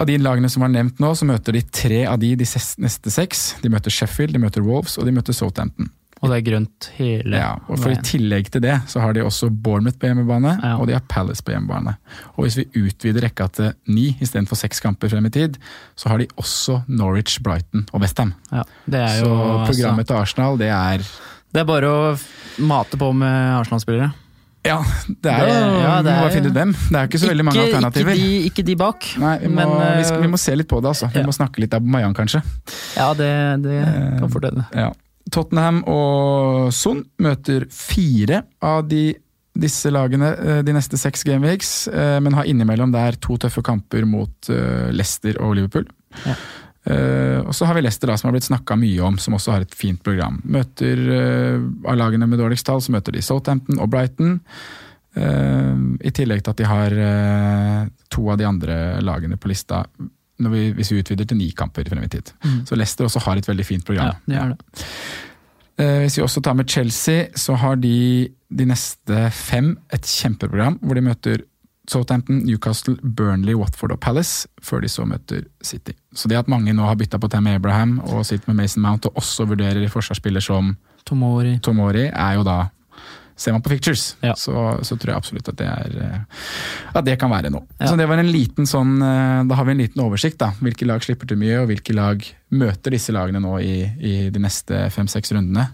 Av 0.00 0.06
de 0.08 0.16
lagene 0.16 0.48
som 0.48 0.62
var 0.64 0.70
nevnt 0.72 1.00
nå, 1.02 1.10
så 1.14 1.26
møter 1.28 1.52
de 1.52 1.60
tre 1.60 2.04
av 2.08 2.20
de 2.22 2.32
de 2.38 2.46
neste 2.80 3.12
seks. 3.12 3.56
De 3.60 3.68
møter 3.68 3.92
Sheffield, 3.92 4.32
de 4.32 4.40
møter 4.40 4.64
Wolves 4.64 4.96
og 4.96 5.04
de 5.04 5.12
møter 5.12 5.36
Southampton. 5.36 5.90
Og 6.20 6.28
det 6.28 6.36
er 6.36 6.44
grønt 6.44 6.88
hele 6.98 7.38
Ja, 7.38 7.52
og 7.64 7.80
for 7.80 7.94
I 7.94 8.00
tillegg 8.04 8.50
til 8.52 8.60
det 8.64 8.74
så 8.92 9.00
har 9.00 9.14
de 9.16 9.22
også 9.24 9.48
Bournemouth 9.48 9.96
på 10.00 10.10
hjemmebane, 10.10 10.52
Ja. 10.62 10.74
og 10.76 10.86
de 10.88 10.92
har 10.92 11.04
Palace 11.08 11.42
på 11.42 11.54
hjemmebane. 11.54 11.96
Og 12.36 12.44
Hvis 12.44 12.58
vi 12.58 12.68
utvider 12.76 13.24
rekka 13.24 13.48
til 13.48 13.72
ni 13.88 14.16
istedenfor 14.20 14.56
seks 14.56 14.80
kamper 14.80 15.08
frem 15.08 15.26
i 15.26 15.30
tid, 15.30 15.56
så 15.96 16.08
har 16.08 16.18
de 16.18 16.28
også 16.36 16.82
Norwich, 16.88 17.40
Brighton 17.40 17.88
og 17.92 18.00
Westham. 18.02 18.34
Ja, 18.52 18.62
Så 18.62 18.92
programmet 18.92 19.68
altså, 19.68 19.72
programmet 19.72 20.06
til 20.06 20.16
Arsenal, 20.16 20.58
det 20.58 20.68
er 20.68 21.00
Det 21.50 21.62
er 21.62 21.68
bare 21.68 21.90
å 21.90 22.02
mate 22.62 22.98
på 23.00 23.12
med 23.16 23.60
Arsenal-spillere. 23.60 24.10
Ja, 24.66 24.76
det 25.08 25.30
er, 25.32 25.48
Ja, 25.48 25.92
det 26.04 26.12
vi 26.12 26.16
må 26.18 26.24
bare 26.26 26.32
finne 26.34 26.50
ut 26.50 26.56
hvem. 26.58 26.72
Det 26.76 26.98
er 26.98 27.06
ikke 27.08 27.20
så 27.22 27.30
veldig 27.30 27.44
mange 27.48 27.62
Ikke- 27.62 27.76
alternativer. 27.78 28.12
Ikke 28.12 28.26
de, 28.26 28.50
ikke 28.50 28.64
de 28.66 28.74
bak. 28.76 29.06
Nei, 29.22 29.38
vi 29.40 29.48
må, 29.48 29.54
men, 29.56 29.96
vi, 29.96 30.04
skal, 30.04 30.18
eh, 30.18 30.26
vi 30.26 30.32
må 30.34 30.40
se 30.42 30.56
litt 30.56 30.68
på 30.68 30.80
det, 30.82 30.90
altså. 30.92 31.08
Vi 31.14 31.22
ja. 31.22 31.26
må 31.26 31.32
snakke 31.32 31.62
litt 31.64 31.74
om 31.74 31.88
Mayan, 31.90 32.14
kanskje. 32.14 32.42
Ja, 32.96 33.14
det, 33.16 33.30
det 33.64 33.78
kan 34.20 34.28
fort 34.30 34.44
hende. 34.50 34.66
Ja. 34.76 34.92
Tottenham 35.32 35.82
og 35.88 36.70
Son 36.76 37.04
møter 37.22 37.66
fire 37.72 38.42
av 38.62 38.84
de, 38.90 39.14
disse 39.56 39.90
lagene 39.90 40.34
eh, 40.36 40.62
de 40.66 40.74
neste 40.76 41.00
seks 41.00 41.24
gameweeks, 41.24 41.88
eh, 41.88 42.18
men 42.20 42.36
har 42.36 42.44
innimellom 42.44 42.92
der 42.92 43.16
to 43.16 43.38
tøffe 43.40 43.64
kamper 43.64 44.04
mot 44.04 44.52
eh, 44.52 44.90
Leicester 44.92 45.40
og 45.40 45.56
Liverpool. 45.56 45.88
Ja. 46.26 46.36
Eh, 46.88 47.40
og 47.44 47.52
så 47.54 47.68
har 47.68 47.76
vi 47.76 47.82
Leicester, 47.84 48.08
da, 48.08 48.16
som 48.16 48.30
har 48.30 48.36
blitt 48.36 48.48
snakka 48.48 48.76
mye 48.80 49.00
om, 49.04 49.18
som 49.20 49.36
også 49.36 49.52
har 49.54 49.66
et 49.66 49.74
fint 49.76 50.00
program. 50.04 50.38
Møter 50.48 51.02
uh, 51.10 51.66
Av 51.90 51.98
lagene 52.00 52.28
med 52.30 52.40
dårligst 52.40 52.66
tall 52.68 52.80
så 52.80 52.94
møter 52.94 53.16
de 53.16 53.24
Southampton 53.24 53.80
og 53.82 53.90
Brighton. 53.92 54.38
Uh, 55.18 55.98
I 56.00 56.14
tillegg 56.16 56.44
til 56.44 56.54
at 56.54 56.62
de 56.62 56.70
har 56.70 56.96
to 58.10 58.24
av 58.30 58.40
de 58.40 58.48
andre 58.48 58.78
lagene 59.04 59.38
på 59.40 59.50
lista 59.50 59.84
når 60.40 60.52
vi, 60.54 60.60
hvis 60.72 60.88
vi 60.94 61.02
utvider 61.02 61.26
til 61.28 61.36
ni 61.36 61.50
kamper 61.52 61.88
frem 61.90 62.06
i 62.06 62.08
tid. 62.08 62.30
Mm. 62.40 62.60
Så 62.68 62.78
Leicester 62.78 63.04
også 63.04 63.20
har 63.26 63.36
et 63.36 63.48
veldig 63.48 63.66
fint 63.66 63.84
program. 63.84 64.14
Ja, 64.24 64.46
det 64.48 64.54
det. 64.54 64.86
Hvis 66.06 66.16
vi 66.16 66.22
også 66.24 66.40
tar 66.44 66.56
med 66.56 66.68
Chelsea, 66.68 67.26
så 67.36 67.54
har 67.60 67.76
de 67.80 68.28
de 68.50 68.66
neste 68.68 69.28
fem 69.36 69.74
et 69.92 70.08
kjempeprogram, 70.08 70.78
hvor 70.80 70.96
de 70.96 71.04
møter 71.04 71.44
Southampton, 71.90 72.44
Newcastle, 72.46 72.94
Burnley, 73.02 73.56
Watford 73.58 73.96
og 73.96 74.00
Palace, 74.04 74.46
før 74.62 74.84
de 74.84 74.90
så 74.92 75.02
møter 75.10 75.44
City. 75.66 75.96
Så 76.14 76.30
det 76.30 76.38
at 76.38 76.50
mange 76.50 76.70
nå 76.76 76.86
har 76.86 76.98
bytta 77.00 77.18
på 77.18 77.28
Tam 77.32 77.48
Abraham 77.50 77.98
og 78.06 78.22
sitter 78.28 78.52
med 78.52 78.62
Mason 78.62 78.82
Mount, 78.84 79.06
og 79.10 79.18
også 79.18 79.46
vurderer 79.50 79.88
forsvarsspiller 79.90 80.44
som 80.44 80.76
Tomori. 81.08 81.56
Tomori, 81.64 82.06
er 82.12 82.36
jo 82.38 82.44
da 82.46 82.60
Ser 83.40 83.54
man 83.56 83.62
på 83.64 83.70
Pictures, 83.72 84.16
Ja. 84.20 84.34
så, 84.36 84.52
så 84.84 84.98
tror 85.00 85.14
jeg 85.14 85.16
absolutt 85.16 85.46
at 85.48 85.56
det 85.56 85.64
er 85.66 85.94
eh, 86.04 86.42
At 86.92 87.06
det 87.06 87.14
kan 87.22 87.30
være 87.32 87.48
noe. 87.48 87.64
Ja. 87.80 87.86
Så 87.88 87.94
det 87.96 88.04
var 88.10 88.20
en 88.20 88.28
liten 88.28 88.66
sånn 88.68 88.98
eh, 89.00 89.38
Da 89.48 89.56
har 89.56 89.64
vi 89.64 89.72
en 89.72 89.80
liten 89.80 90.02
oversikt, 90.04 90.36
da. 90.42 90.50
Hvilke 90.60 90.84
lag 90.84 91.00
slipper 91.00 91.30
til 91.30 91.40
mye, 91.40 91.62
og 91.62 91.70
hvilke 91.70 91.94
lag 91.96 92.20
møter 92.52 92.92
disse 92.92 93.14
lagene 93.16 93.40
nå 93.40 93.54
i, 93.64 93.78
i 93.96 94.12
de 94.34 94.42
neste 94.44 94.82
fem-seks 94.92 95.32
rundene. 95.32 95.70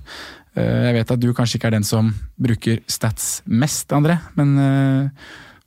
Eh, 0.55 0.85
Jeg 0.87 0.95
vet 1.01 1.11
at 1.17 1.25
du 1.25 1.27
kanskje 1.35 1.59
ikke 1.59 1.73
er 1.73 1.77
den 1.81 1.89
som 1.91 2.13
bruker 2.39 2.85
stats 2.87 3.41
mest, 3.51 3.91
André. 3.99 4.21
Men 4.39 4.55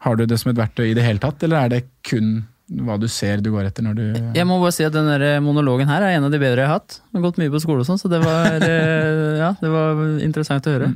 har 0.05 0.15
du 0.15 0.25
det 0.29 0.39
som 0.39 0.51
et 0.51 0.59
verktøy 0.59 0.89
i 0.89 0.95
det 0.97 1.05
hele 1.05 1.21
tatt, 1.23 1.43
eller 1.43 1.65
er 1.65 1.75
det 1.75 1.83
kun 2.07 2.39
hva 2.69 2.99
du 3.01 3.07
ser 3.09 3.41
du 3.41 3.49
går 3.49 3.65
etter 3.65 3.81
når 3.81 3.95
du 3.97 4.03
Jeg 4.37 4.45
må 4.45 4.59
bare 4.61 4.75
si 4.75 4.85
at 4.85 4.93
den 4.93 5.07
der 5.09 5.39
monologen 5.41 5.89
her 5.89 6.03
er 6.05 6.17
en 6.17 6.27
av 6.27 6.33
de 6.33 6.37
bedre 6.37 6.61
jeg 6.61 6.69
har 6.69 6.77
hatt. 6.77 6.99
Jeg 7.01 7.17
har 7.17 7.25
gått 7.25 7.39
mye 7.41 7.53
på 7.53 7.61
skole 7.63 7.81
og 7.81 7.87
sånn, 7.87 8.01
så 8.01 8.11
det 8.11 8.19
var, 8.21 8.61
eh, 8.61 9.39
ja, 9.43 9.49
det 9.57 9.71
var 9.73 10.03
interessant 10.21 10.69
å 10.69 10.75
høre. 10.75 10.91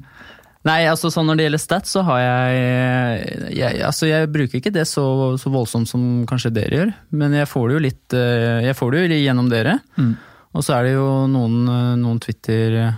Nei, 0.64 0.84
altså 0.88 1.10
sånn 1.12 1.28
når 1.28 1.40
det 1.40 1.48
gjelder 1.48 1.62
stats, 1.62 1.92
så 1.92 2.04
har 2.08 2.20
jeg 2.22 3.56
Jeg, 3.58 3.80
altså, 3.84 4.08
jeg 4.08 4.30
bruker 4.32 4.62
ikke 4.62 4.72
det 4.72 4.86
så, 4.88 5.04
så 5.42 5.52
voldsomt 5.52 5.90
som 5.90 6.06
kanskje 6.30 6.54
dere 6.56 6.78
gjør, 6.80 6.94
men 7.20 7.36
jeg 7.36 7.50
får 7.52 7.66
det 7.68 7.76
jo 7.76 7.82
litt 7.88 8.16
eh, 8.18 8.60
Jeg 8.70 8.78
får 8.80 8.94
det 8.94 9.02
jo 9.02 9.20
gjennom 9.24 9.50
dere. 9.52 9.80
Mm. 9.98 10.14
Og 10.54 10.64
så 10.64 10.78
er 10.78 10.88
det 10.88 10.94
jo 10.94 11.08
noen, 11.34 11.58
eh, 11.68 11.92
noen 12.00 12.22
Twitter, 12.24 12.94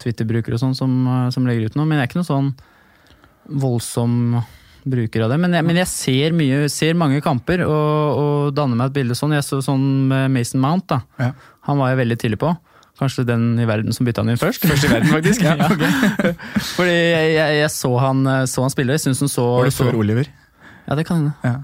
Twitter-brukere 0.00 0.58
og 0.58 0.62
sånn 0.62 0.76
som, 0.76 0.96
eh, 1.08 1.28
som 1.34 1.48
legger 1.48 1.72
ut 1.72 1.80
noe, 1.80 1.88
men 1.88 1.98
jeg 1.98 2.04
er 2.04 2.12
ikke 2.12 2.20
noe 2.20 2.30
sånn 2.30 2.52
voldsom 3.64 4.16
bruker 4.84 5.24
av 5.24 5.32
det. 5.32 5.38
Men 5.42 5.54
jeg, 5.56 5.66
men 5.66 5.78
jeg 5.80 5.90
ser, 5.90 6.34
mye, 6.36 6.64
ser 6.72 6.98
mange 6.98 7.20
kamper 7.24 7.64
og, 7.66 8.20
og 8.20 8.50
danner 8.56 8.78
meg 8.78 8.90
et 8.90 8.98
bilde 9.00 9.16
sånn. 9.18 9.36
Jeg 9.36 9.46
så 9.46 9.60
sånn 9.64 9.86
med 10.10 10.30
Mason 10.34 10.62
Mount, 10.62 10.88
da. 10.92 11.00
Ja. 11.20 11.32
Han 11.68 11.80
var 11.80 11.92
jeg 11.92 12.02
veldig 12.02 12.18
tidlig 12.20 12.40
på. 12.42 12.52
Kanskje 13.00 13.24
den 13.24 13.54
i 13.60 13.66
verden 13.68 13.96
som 13.96 14.04
bytta 14.04 14.24
han 14.24 14.32
inn 14.34 14.40
først? 14.40 14.66
Først 14.68 14.84
i 14.86 14.92
verden, 14.92 15.12
faktisk. 15.12 15.44
ja. 15.48 15.56
Fordi 16.76 16.94
jeg, 16.94 17.34
jeg, 17.36 17.58
jeg 17.62 17.74
så, 17.74 17.92
han, 18.02 18.22
så 18.50 18.64
han 18.66 18.72
spille. 18.72 18.96
Jeg 18.96 19.06
synes 19.06 19.24
han 19.24 19.32
så, 19.32 19.46
Var 19.58 19.70
det 19.70 19.76
før 19.76 20.00
Oliver? 20.02 20.32
Ja, 20.86 20.96
det 20.98 21.06
kan 21.08 21.22
hende. 21.22 21.32
Ja. 21.44 21.58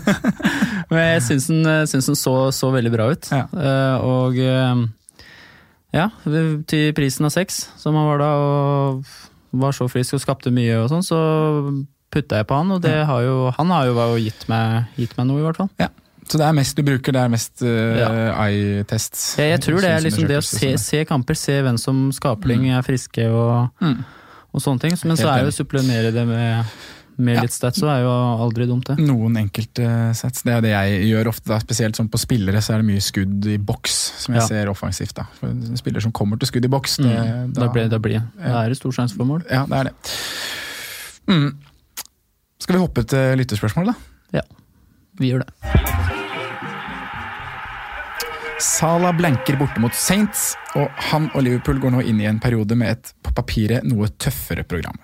Men 0.90 1.04
jeg 1.04 1.22
syns 1.26 1.48
han, 1.50 1.86
syns 1.90 2.10
han 2.12 2.18
så, 2.18 2.34
så 2.54 2.70
veldig 2.74 2.92
bra 2.92 3.10
ut. 3.12 3.30
Ja. 3.32 3.44
Uh, 3.54 4.04
og 4.04 4.40
uh, 4.40 4.84
ja, 5.96 6.10
til 6.70 6.92
prisen 6.94 7.26
av 7.26 7.34
seks, 7.34 7.64
som 7.80 7.96
han 7.98 8.08
var 8.12 8.20
da, 8.22 8.30
og 8.38 9.60
var 9.64 9.74
så 9.74 9.88
frisk 9.90 10.14
og 10.18 10.22
skapte 10.22 10.52
mye 10.54 10.76
og 10.78 10.90
sånn, 10.92 11.06
så 11.06 11.20
putta 12.10 12.36
jeg 12.40 12.46
på 12.50 12.56
han, 12.58 12.70
og 12.74 12.82
det 12.82 12.94
har 13.06 13.22
jo, 13.22 13.50
han 13.56 13.70
har 13.70 13.86
jo 13.86 13.94
gitt 14.18 14.48
meg, 14.48 14.86
gitt 14.98 15.16
meg 15.16 15.26
noe, 15.30 15.38
i 15.40 15.46
hvert 15.46 15.56
fall. 15.62 15.70
Ja. 15.78 15.88
Så 16.30 16.38
det 16.38 16.46
er 16.46 16.52
mest 16.54 16.76
du 16.78 16.82
bruker, 16.86 17.12
det 17.12 17.20
er 17.24 17.28
mest 17.32 17.62
uh, 17.62 17.98
Ja. 17.98 18.10
eye-tests? 18.46 19.36
Jeg, 19.40 19.50
jeg 19.56 19.60
tror 19.64 19.80
det 19.82 19.90
er 19.90 20.00
liksom 20.04 20.28
det 20.28 20.38
å 20.38 20.44
se, 20.46 20.76
se 20.78 21.04
kamper, 21.08 21.34
se 21.34 21.56
hvem 21.62 21.78
som 21.80 22.10
skapling 22.14 22.68
er 22.70 22.82
friske 22.86 23.26
og, 23.30 23.70
Mm. 23.82 24.04
og 24.54 24.60
sånne 24.62 24.80
ting. 24.80 24.96
Men 25.04 25.16
Helt 25.16 25.20
så 25.24 25.32
er 25.32 25.42
jo 25.42 25.50
å 25.50 25.56
supplemere 25.56 26.12
det 26.14 26.26
med, 26.28 26.66
med 27.18 27.34
Ja. 27.34 27.42
litt 27.42 27.50
stats, 27.52 27.80
så 27.82 27.88
er 27.90 28.02
jo 28.04 28.10
aldri 28.46 28.66
dumt, 28.70 28.86
det. 28.86 28.98
Noen 29.02 29.36
enkelte 29.42 30.14
sats. 30.14 30.42
Det 30.46 30.54
er 30.54 30.60
det 30.60 30.70
jeg 30.70 31.02
gjør 31.10 31.28
ofte, 31.32 31.48
da, 31.50 31.58
spesielt 31.58 31.96
som 31.98 32.08
på 32.08 32.18
spillere 32.22 32.62
så 32.62 32.74
er 32.74 32.82
det 32.84 32.86
mye 32.92 33.02
skudd 33.02 33.46
i 33.50 33.56
boks 33.58 33.98
som 34.22 34.34
jeg 34.34 34.42
Ja. 34.42 34.46
ser 34.46 34.70
offensivt. 34.70 35.14
da. 35.14 35.24
For 35.40 35.48
en 35.50 35.76
spiller 35.76 36.00
som 36.00 36.12
kommer 36.12 36.38
til 36.38 36.46
skudd 36.46 36.64
i 36.64 36.68
boks, 36.68 36.96
det, 36.98 37.10
Mm. 37.10 37.52
Da 37.54 37.68
blir 37.68 37.88
da 37.90 37.98
blir 37.98 38.20
det. 38.20 38.22
Da 38.38 38.62
er 38.64 38.68
det 38.68 38.76
stor 38.78 38.92
sjanse 38.92 39.16
for 39.16 39.24
mål. 39.26 39.42
Ja, 39.50 39.66
det 39.66 39.76
er 39.80 39.84
det. 39.84 39.94
Mm. 41.28 41.56
Skal 42.60 42.76
vi 42.76 42.82
hoppe 42.82 43.04
til 43.08 43.40
lytterspørsmål, 43.40 43.92
da? 43.92 44.40
Ja, 44.40 44.44
vi 45.18 45.32
gjør 45.32 45.46
det. 45.46 45.52
Sala 48.60 49.14
blanker 49.16 49.56
borte 49.56 49.80
mot 49.80 49.96
Saints, 49.96 50.52
og 50.76 50.90
han 51.08 51.30
og 51.32 51.46
Liverpool 51.46 51.80
går 51.80 51.94
nå 51.94 52.04
inn 52.04 52.20
i 52.20 52.28
en 52.28 52.42
periode 52.42 52.76
med 52.76 52.92
et 52.92 53.14
på 53.24 53.32
papiret 53.32 53.86
noe 53.88 54.10
tøffere 54.20 54.66
program. 54.68 55.00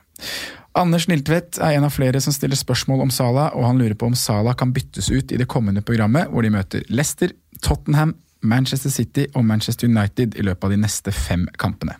Anders 0.76 1.06
Niltvedt 1.08 1.56
er 1.64 1.78
en 1.78 1.86
av 1.88 1.94
flere 1.94 2.20
som 2.20 2.34
stiller 2.36 2.58
spørsmål 2.60 3.06
om 3.06 3.12
Sala, 3.14 3.48
og 3.56 3.64
han 3.64 3.80
lurer 3.80 3.96
på 3.96 4.10
om 4.10 4.18
Sala 4.18 4.52
kan 4.52 4.74
byttes 4.76 5.08
ut 5.08 5.32
i 5.32 5.40
det 5.40 5.48
kommende 5.48 5.80
programmet, 5.80 6.28
hvor 6.28 6.44
de 6.44 6.52
møter 6.52 6.84
Leicester, 6.92 7.32
Tottenham, 7.64 8.12
Manchester 8.44 8.92
City 8.92 9.24
og 9.32 9.46
Manchester 9.48 9.88
United 9.88 10.36
i 10.36 10.44
løpet 10.44 10.68
av 10.68 10.76
de 10.76 10.82
neste 10.84 11.16
fem 11.16 11.48
kampene. 11.56 11.96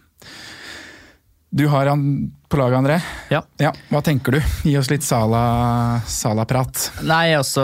Du 1.50 1.66
har 1.72 1.86
han 1.86 2.32
på 2.50 2.58
laget, 2.58 2.78
André. 2.78 2.96
Ja. 3.30 3.42
Hva 3.90 4.00
tenker 4.04 4.36
du? 4.36 4.40
Gi 4.66 4.74
oss 4.78 4.90
litt 4.90 5.04
Sala- 5.06 6.00
Sala-prat. 6.06 6.90
Nei, 7.06 7.30
altså 7.38 7.62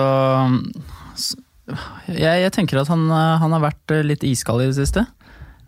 jeg, 2.11 2.43
jeg 2.45 2.53
tenker 2.55 2.81
at 2.83 2.91
han, 2.91 3.05
han 3.11 3.55
har 3.57 3.63
vært 3.69 3.95
eh, 3.95 4.05
litt 4.07 4.25
iskald 4.27 4.65
i 4.65 4.69
det 4.71 4.77
siste. 4.81 5.05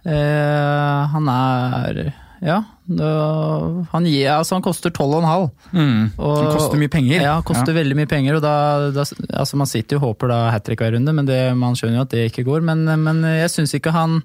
Eh, 0.04 1.00
han 1.14 1.28
er 1.32 2.04
Ja. 2.44 2.58
Det, 2.84 3.10
han, 3.94 4.04
gir, 4.04 4.26
altså 4.34 4.58
han 4.58 4.64
koster 4.66 4.92
12,5. 4.92 5.46
Mm. 5.72 6.00
Han 6.18 6.50
koster 6.52 6.76
mye 6.80 6.92
penger. 6.92 7.22
Ja, 7.24 7.36
han 7.38 7.46
koster 7.48 7.72
veldig 7.76 7.96
mye 7.96 8.10
penger. 8.10 8.36
og 8.36 8.42
da, 8.44 8.54
da 8.92 9.04
altså 9.40 9.56
Man 9.56 9.70
sitter 9.70 9.96
jo 9.96 10.02
og 10.02 10.08
håper 10.10 10.28
da 10.34 10.40
hat 10.52 10.66
trick 10.66 10.82
hver 10.84 10.92
runde, 10.96 11.14
men 11.16 11.24
det, 11.28 11.38
man 11.56 11.76
skjønner 11.78 12.02
jo 12.02 12.04
at 12.08 12.12
det 12.12 12.26
ikke 12.32 12.44
går. 12.50 12.60
Men, 12.68 12.84
men 13.06 13.22
jeg 13.38 13.52
syns 13.54 13.72
ikke 13.78 13.94
han 13.96 14.20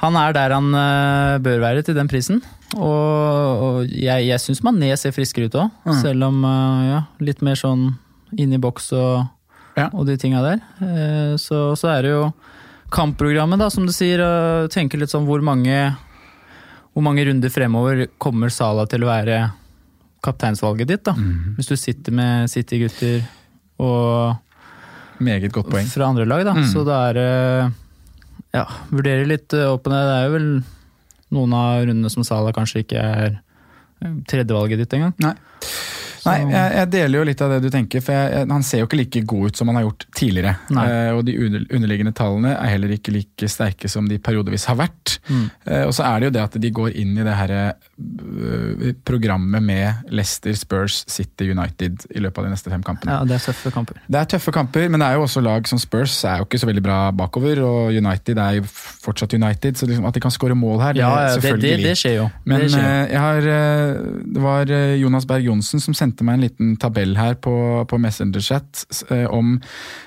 Han 0.00 0.16
er 0.16 0.32
der 0.32 0.54
han 0.56 0.68
eh, 0.74 1.38
bør 1.44 1.58
være 1.60 1.82
til 1.84 1.94
den 1.98 2.08
prisen. 2.08 2.40
Og, 2.76 3.64
og 3.66 3.90
jeg, 3.90 4.26
jeg 4.30 4.40
syns 4.40 4.62
Mané 4.64 4.92
ser 4.96 5.12
friskere 5.12 5.50
ut 5.50 5.56
òg, 5.60 5.70
Mm. 5.84 5.98
selv 6.00 6.24
om 6.30 6.44
eh, 6.44 6.86
ja, 6.92 7.00
litt 7.20 7.42
mer 7.44 7.58
sånn 7.58 7.90
inn 8.38 8.52
i 8.56 8.60
boks 8.62 8.92
og, 8.96 9.26
og 9.92 10.06
de 10.08 10.16
tinga 10.16 10.40
der. 10.44 10.62
Eh, 10.80 11.34
Så, 11.36 11.74
så 11.76 11.90
er 11.92 12.02
det 12.06 12.10
jo 12.14 12.22
kampprogrammet, 12.90 13.58
da, 13.60 13.68
som 13.70 13.84
du 13.86 13.92
sier. 13.94 14.18
Tenker 14.72 14.98
litt 14.98 15.12
sånn 15.12 15.26
hvor 15.28 15.42
mange 15.44 15.76
hvor 16.90 17.04
mange 17.06 17.22
runder 17.28 17.52
fremover 17.54 18.08
kommer 18.18 18.50
Sala 18.50 18.82
til 18.90 19.04
å 19.04 19.10
være 19.12 19.36
kapteinsvalget 20.26 20.88
ditt? 20.90 21.04
da? 21.06 21.12
Mm. 21.14 21.54
Hvis 21.58 21.68
du 21.70 21.76
sitter 21.78 22.12
med 22.16 22.50
City-gutter 22.50 23.20
og 23.78 24.34
Meget 25.22 25.52
godt 25.52 25.68
poeng. 25.70 25.86
fra 25.86 26.08
andre 26.10 26.24
lag, 26.26 26.42
da. 26.48 26.54
Mm. 26.56 26.66
Så 26.72 26.82
da 26.88 26.96
er 27.10 27.14
det 27.20 27.30
Ja, 28.56 28.64
vurderer 28.90 29.28
litt 29.30 29.54
eh, 29.54 29.68
opp 29.70 29.86
og 29.86 29.94
ned. 29.94 30.08
Det 30.08 30.16
er 30.16 30.26
jo 30.26 30.34
vel 30.34 30.48
noen 31.36 31.54
av 31.54 31.84
rundene 31.84 32.10
som 32.10 32.26
Sala 32.26 32.52
kanskje 32.54 32.82
ikke 32.84 33.02
er 33.02 33.38
eh, 33.38 34.16
tredjevalget 34.30 34.82
ditt 34.82 34.96
engang. 34.98 35.14
Nei. 35.22 35.36
Nei, 36.26 36.36
jeg, 36.52 36.72
jeg 36.76 36.90
deler 36.92 37.20
jo 37.20 37.26
litt 37.28 37.42
av 37.44 37.52
det 37.54 37.60
du 37.64 37.68
tenker, 37.72 38.02
for 38.04 38.16
jeg, 38.16 38.46
han 38.50 38.64
ser 38.66 38.82
jo 38.82 38.88
ikke 38.88 38.98
like 39.00 39.22
god 39.32 39.50
ut 39.50 39.60
som 39.60 39.70
han 39.70 39.78
har 39.78 39.86
gjort 39.86 40.06
tidligere. 40.16 40.54
Eh, 40.70 41.10
og 41.16 41.22
de 41.26 41.36
underliggende 41.40 42.12
tallene 42.16 42.52
er 42.56 42.72
heller 42.74 42.94
ikke 42.96 43.14
like 43.14 43.48
sterke 43.50 43.90
som 43.90 44.08
de 44.10 44.18
periodevis 44.22 44.66
har 44.70 44.78
vært. 44.80 45.16
Mm. 45.30 45.46
Eh, 45.64 45.84
og 45.86 45.94
så 45.96 46.06
er 46.08 46.20
det 46.20 46.30
jo 46.30 46.34
det 46.36 46.44
at 46.44 46.58
de 46.60 46.72
går 46.80 46.98
inn 47.00 47.16
i 47.16 47.26
det 47.26 47.36
her 47.38 47.54
uh, 47.56 48.84
programmet 49.06 49.64
med 49.64 50.12
Leicester, 50.12 50.54
Spurs, 50.58 51.02
City, 51.10 51.50
United 51.50 52.06
i 52.10 52.22
løpet 52.22 52.42
av 52.42 52.48
de 52.48 52.54
neste 52.54 52.72
fem 52.72 52.84
kampene. 52.84 53.16
Ja, 53.16 53.24
det 53.28 53.38
er 53.38 53.46
tøffe 53.48 53.72
kamper. 53.74 54.00
Det 54.06 54.20
er 54.20 54.30
tøffe 54.34 54.54
kamper, 54.54 54.88
men 54.92 55.02
det 55.02 55.08
er 55.08 55.18
jo 55.18 55.24
også 55.26 55.44
lag 55.44 55.68
som 55.70 55.80
Spurs 55.80 56.18
er 56.28 56.42
jo 56.42 56.48
ikke 56.48 56.60
så 56.60 56.68
veldig 56.68 56.84
bra 56.84 57.00
bakover, 57.16 57.62
og 57.64 57.96
United 57.96 58.40
er 58.40 58.60
jo 58.60 58.68
fortsatt 58.68 59.34
United, 59.38 59.80
så 59.80 59.88
liksom 59.88 60.08
at 60.08 60.16
de 60.16 60.24
kan 60.24 60.34
skåre 60.34 60.58
mål 60.58 60.80
her, 60.84 60.96
det, 60.96 61.04
Ja, 61.04 61.10
ja, 61.10 61.28
det, 61.30 61.40
det, 61.40 61.48
selvfølgelig. 61.48 61.88
det 61.88 61.96
skjer 61.98 62.16
jo. 62.18 62.28
Men 62.44 62.66
skjer 62.68 62.86
jo. 62.86 63.02
jeg 63.14 63.24
har, 63.24 63.50
eh, 63.56 64.24
det 64.36 64.44
var 64.44 64.74
Jonas 65.00 65.26
Berg 65.28 65.48
Johnsen 65.48 65.82
som 65.82 65.96
sendte 65.96 66.09
meg 66.26 66.34
en 66.38 66.44
liten 66.44 66.72
tabell 66.80 67.14
her 67.18 67.36
på, 67.42 67.52
på 67.88 67.98
Messenger-chat 68.02 68.84
eh, 69.10 69.26
om 69.30 69.54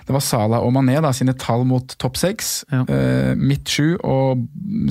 Det 0.08 0.14
var 0.16 0.24
Sala 0.24 0.60
og 0.64 0.74
Mané 0.76 1.00
da, 1.04 1.12
sine 1.16 1.34
tall 1.40 1.64
mot 1.70 1.96
topp 2.02 2.18
seks, 2.20 2.66
Ja. 2.72 2.84
midt 3.40 3.70
sju 3.70 3.96
og 4.04 4.44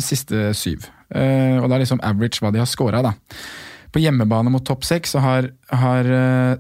siste 0.03 0.51
syv. 0.57 0.89
Eh, 1.13 1.59
og 1.61 1.69
det 1.69 1.77
er 1.77 1.85
liksom 1.85 2.03
average 2.03 2.41
hva 2.41 2.53
de 2.53 2.63
har 2.63 2.71
scora, 2.71 3.03
da. 3.05 3.13
På 3.93 4.01
hjemmebane 4.01 4.51
mot 4.51 4.65
topp 4.65 4.87
seks 4.89 5.13
så 5.13 5.21
har, 5.21 5.51
har 5.69 6.09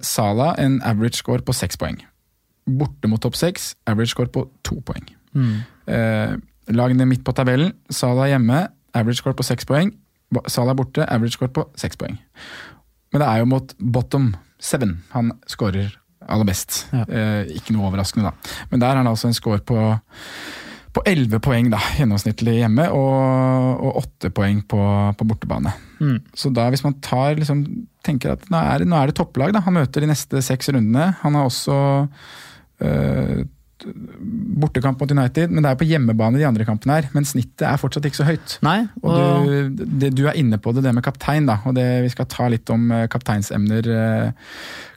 Salah 0.05 0.53
Sala 0.53 0.55
en 0.61 0.81
average 0.85 1.17
score 1.23 1.41
på 1.41 1.55
seks 1.57 1.79
poeng. 1.81 1.97
Borte 2.69 3.09
mot 3.09 3.23
topp 3.23 3.35
seks, 3.41 3.73
average 3.89 4.13
score 4.13 4.29
på 4.29 4.45
to 4.67 4.83
poeng. 4.85 5.07
Mm. 5.35 5.55
Eh, 5.89 6.35
lagene 6.77 7.07
midt 7.09 7.25
på 7.25 7.33
tabellen. 7.35 7.73
Salah 7.91 8.29
hjemme, 8.29 8.67
average 8.95 9.23
score 9.23 9.35
på 9.35 9.47
seks 9.47 9.65
poeng. 9.67 9.95
Salah 10.49 10.77
borte, 10.77 11.05
average 11.09 11.37
score 11.37 11.51
på 11.53 11.65
seks 11.77 11.97
poeng. 12.01 12.19
Men 13.13 13.23
det 13.23 13.29
er 13.29 13.43
jo 13.43 13.51
mot 13.51 13.75
bottom 13.79 14.33
seven 14.63 14.99
han 15.13 15.35
skårer 15.51 15.93
aller 16.31 16.47
best. 16.47 16.85
Ja. 16.95 17.05
Eh, 17.07 17.55
ikke 17.59 17.75
noe 17.75 17.89
overraskende, 17.91 18.31
da. 18.31 18.59
Men 18.71 18.83
der 18.83 18.93
har 18.93 19.01
han 19.03 19.11
altså 19.11 19.31
en 19.31 19.37
score 19.39 19.63
på 19.67 19.79
på 20.93 21.01
11 21.09 21.41
poeng 21.41 21.71
da, 21.73 21.79
gjennomsnittlig 21.97 22.59
hjemme, 22.59 22.85
og, 22.93 23.81
og 23.81 24.03
8 24.03 24.31
poeng 24.37 24.61
på, 24.69 24.81
på 25.17 25.27
bortebane. 25.29 25.73
Mm. 26.03 26.19
Så 26.37 26.53
da 26.53 26.67
hvis 26.73 26.85
man 26.85 26.99
tar, 27.05 27.39
liksom, 27.39 27.63
tenker 28.05 28.35
at 28.35 28.45
nå 28.53 28.61
er, 28.61 28.85
nå 28.85 28.99
er 28.99 29.09
det 29.09 29.17
topplag 29.17 29.55
da, 29.57 29.63
han 29.65 29.79
møter 29.79 30.05
de 30.05 30.11
neste 30.11 30.43
seks 30.45 30.69
rundene. 30.69 31.15
Han 31.23 31.39
har 31.39 31.49
også 31.49 31.79
øh, 32.85 33.41
bortekamp 33.85 35.01
mot 35.01 35.11
United, 35.11 35.51
men 35.51 35.63
det 35.65 35.71
er 35.73 35.79
på 35.81 35.87
hjemmebane 35.89 36.39
de 36.41 36.47
andre 36.49 36.65
kampene 36.69 36.99
her. 37.01 37.09
Men 37.15 37.27
snittet 37.29 37.65
er 37.69 37.81
fortsatt 37.81 38.07
ikke 38.09 38.21
så 38.21 38.27
høyt. 38.29 38.57
Nei, 38.65 38.79
Og 39.03 39.47
du, 39.47 39.85
det, 40.03 40.13
du 40.19 40.25
er 40.29 40.39
inne 40.41 40.59
på 40.63 40.73
det, 40.77 40.85
det 40.87 40.95
med 40.95 41.05
kaptein, 41.07 41.47
da. 41.51 41.59
Og 41.67 41.75
det, 41.79 41.87
vi 42.07 42.13
skal 42.15 42.29
ta 42.31 42.49
litt 42.53 42.69
om 42.75 42.89
eh, 42.95 43.07
kapteinsemner, 43.13 43.89
eh, 43.93 44.33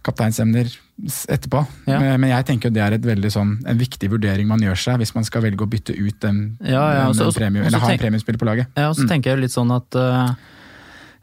kapteinsemner 0.05 0.69
etterpå. 1.27 1.65
Ja. 1.89 1.99
Men, 2.17 2.29
jeg 2.31 2.45
tenker 2.47 2.71
det 2.71 2.81
er 2.85 2.95
veldig 3.03 3.31
sånn, 3.33 3.55
en 3.67 3.79
viktig 3.79 4.07
vurdering 4.13 4.47
man 4.47 4.61
gjør 4.63 4.77
seg 4.79 5.01
hvis 5.01 5.11
man 5.17 5.25
skal 5.27 5.43
velge 5.43 5.65
å 5.65 5.69
bytte 5.69 5.95
ut 5.97 6.19
den, 6.23 6.57
Ja, 6.63 6.85
ja, 6.95 7.07
også- 7.09 7.25
den 7.31 7.33
premium, 7.39 7.65
også 7.65 7.73
eller 7.73 7.83
ha 7.85 7.91
en 7.91 7.99
premiespiller 7.99 8.39
på 8.39 8.47
laget. 8.47 8.67
Ja, 8.77 8.89
og 8.89 8.95
så 8.95 9.03
Mm. 9.03 9.09
tenker 9.09 9.31
jeg 9.35 9.39
litt 9.43 9.51
sånn 9.51 9.75
at 9.75 9.91
øh, 9.95 10.35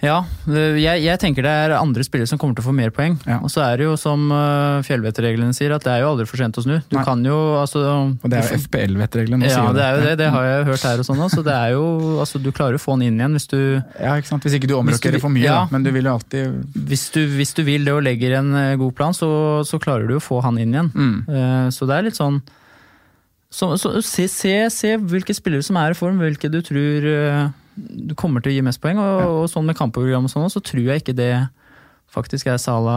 Ja, 0.03 0.17
jeg, 0.51 1.05
jeg 1.05 1.19
tenker 1.23 1.45
det 1.47 1.51
er 1.65 1.73
andre 1.77 2.03
spillere 2.03 2.27
som 2.27 2.39
kommer 2.41 2.57
til 2.59 2.65
å 2.65 2.67
få 2.67 2.73
mer 2.75 2.91
poeng. 2.95 3.15
Og 3.39 3.47
så 3.53 3.61
er 3.63 3.79
det 3.79 3.85
jo 3.87 3.93
som 4.01 4.25
øh, 4.35 4.81
fjellvettreglene 4.83 5.55
sier, 5.55 5.71
at 5.77 5.85
det 5.87 5.93
er 5.93 6.01
jo 6.03 6.09
aldri 6.11 6.27
for 6.27 6.41
sent 6.43 6.59
å 6.59 6.65
snu. 6.65 6.73
Du 6.91 6.97
Nei. 6.99 7.05
kan 7.07 7.23
jo 7.23 7.37
altså 7.61 7.83
Og 8.11 8.27
det 8.27 8.41
er 8.41 8.49
jo 8.51 8.59
FPL-vettreglene. 8.65 9.47
Ja, 9.47 9.69
det 9.77 9.85
er 9.87 10.01
jo 10.01 10.03
det. 10.09 10.17
Det 10.19 10.31
har 10.35 10.49
jeg 10.49 10.65
hørt 10.73 10.87
her 10.89 11.03
og 11.05 11.07
sånn 11.07 11.23
òg. 11.23 11.31
Så 11.31 11.45
det 11.47 11.55
er 11.55 11.77
jo 11.77 11.85
Altså, 12.23 12.41
du 12.43 12.51
klarer 12.51 12.81
å 12.81 12.83
få 12.83 12.97
den 12.99 13.13
inn 13.13 13.23
igjen 13.23 13.39
hvis 13.39 13.47
du 13.53 13.59
Ja, 13.63 14.17
ikke 14.19 14.33
sant? 14.33 14.43
Hvis 14.49 14.59
ikke 14.59 14.73
du 14.73 14.75
du 14.75 15.21
for 15.23 15.31
mye, 15.31 15.47
ja. 15.47 15.61
da. 15.63 15.71
Men 15.71 15.87
du 15.87 15.93
vil 15.95 16.11
jo 16.11 16.17
alltid 16.19 16.59
hvis 16.91 17.07
du, 17.15 17.21
hvis 17.39 17.55
du 17.55 17.63
vil 17.67 17.87
det 17.87 17.95
og 17.95 18.03
legger 18.03 18.41
en 18.41 18.51
øh, 18.59 18.75
god 18.83 18.97
plan, 18.99 19.15
så, 19.15 19.31
så 19.69 19.79
klarer 19.83 20.11
du 20.11 20.17
å 20.19 20.23
få 20.25 20.43
han 20.43 20.59
inn 20.59 20.75
igjen. 20.75 20.91
Mm. 20.99 21.17
Eh, 21.31 21.71
Så 21.71 21.87
det 21.87 21.97
er 22.01 22.09
litt 22.11 22.19
sånn 22.19 22.43
så, 23.53 23.75
så, 23.77 23.99
se, 24.01 24.27
se, 24.33 24.53
se 24.73 24.95
hvilke 24.97 25.35
spillere 25.37 25.63
som 25.63 25.77
er 25.77 25.93
i 25.93 25.97
form, 25.99 26.19
hvilke 26.25 26.49
du 26.51 26.59
tror 26.65 27.07
eh, 27.07 27.51
du 27.75 28.15
kommer 28.19 28.43
til 28.43 28.53
å 28.53 28.57
gi 28.57 28.65
mest 28.65 28.83
poeng. 28.83 29.01
Og, 29.01 29.43
og 29.43 29.51
sånn 29.51 29.67
med 29.69 29.79
kampprogram 29.79 30.29
og 30.29 30.33
sånn, 30.33 30.51
så 30.53 30.63
tror 30.65 30.93
jeg 30.93 31.03
ikke 31.03 31.17
det 31.17 31.35
faktisk 32.13 32.51
er 32.53 32.61
Sala 32.61 32.97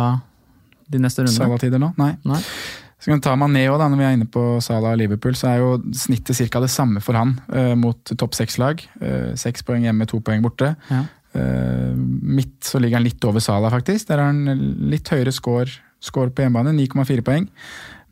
de 0.91 1.01
neste 1.01 1.23
rundene. 1.23 1.37
Sala-tider 1.37 1.81
nå? 1.81 1.91
Nei. 1.99 2.13
Nei. 2.27 2.41
kan 3.05 3.17
vi 3.17 3.23
ta 3.25 3.35
Mané 3.39 3.65
også, 3.69 3.79
da, 3.81 3.89
når 3.91 4.01
vi 4.01 4.07
er 4.07 4.17
inne 4.17 4.29
på 4.31 4.43
Sala 4.65 4.93
og 4.93 5.01
Liverpool, 5.01 5.37
så 5.37 5.51
er 5.51 5.63
jo 5.63 5.75
snittet 5.97 6.41
ca. 6.51 6.61
det 6.63 6.71
samme 6.73 7.01
for 7.03 7.17
han 7.17 7.35
uh, 7.53 7.73
mot 7.79 8.13
topp 8.17 8.37
seks-lag. 8.37 8.83
Seks 9.39 9.63
uh, 9.63 9.67
poeng 9.67 9.87
hjemme, 9.87 10.07
to 10.09 10.21
poeng 10.25 10.45
borte. 10.45 10.73
Ja. 10.91 11.05
Uh, 11.35 11.95
midt 11.95 12.63
så 12.63 12.79
ligger 12.81 12.99
han 12.99 13.07
litt 13.07 13.25
over 13.27 13.43
Sala, 13.43 13.71
faktisk. 13.73 14.09
Der 14.09 14.21
har 14.21 14.31
han 14.31 14.67
litt 14.91 15.09
høyere 15.13 15.33
score, 15.35 15.69
score 16.03 16.33
på 16.33 16.45
hjemmebane, 16.45 16.75
9,4 16.77 17.25
poeng. 17.25 17.49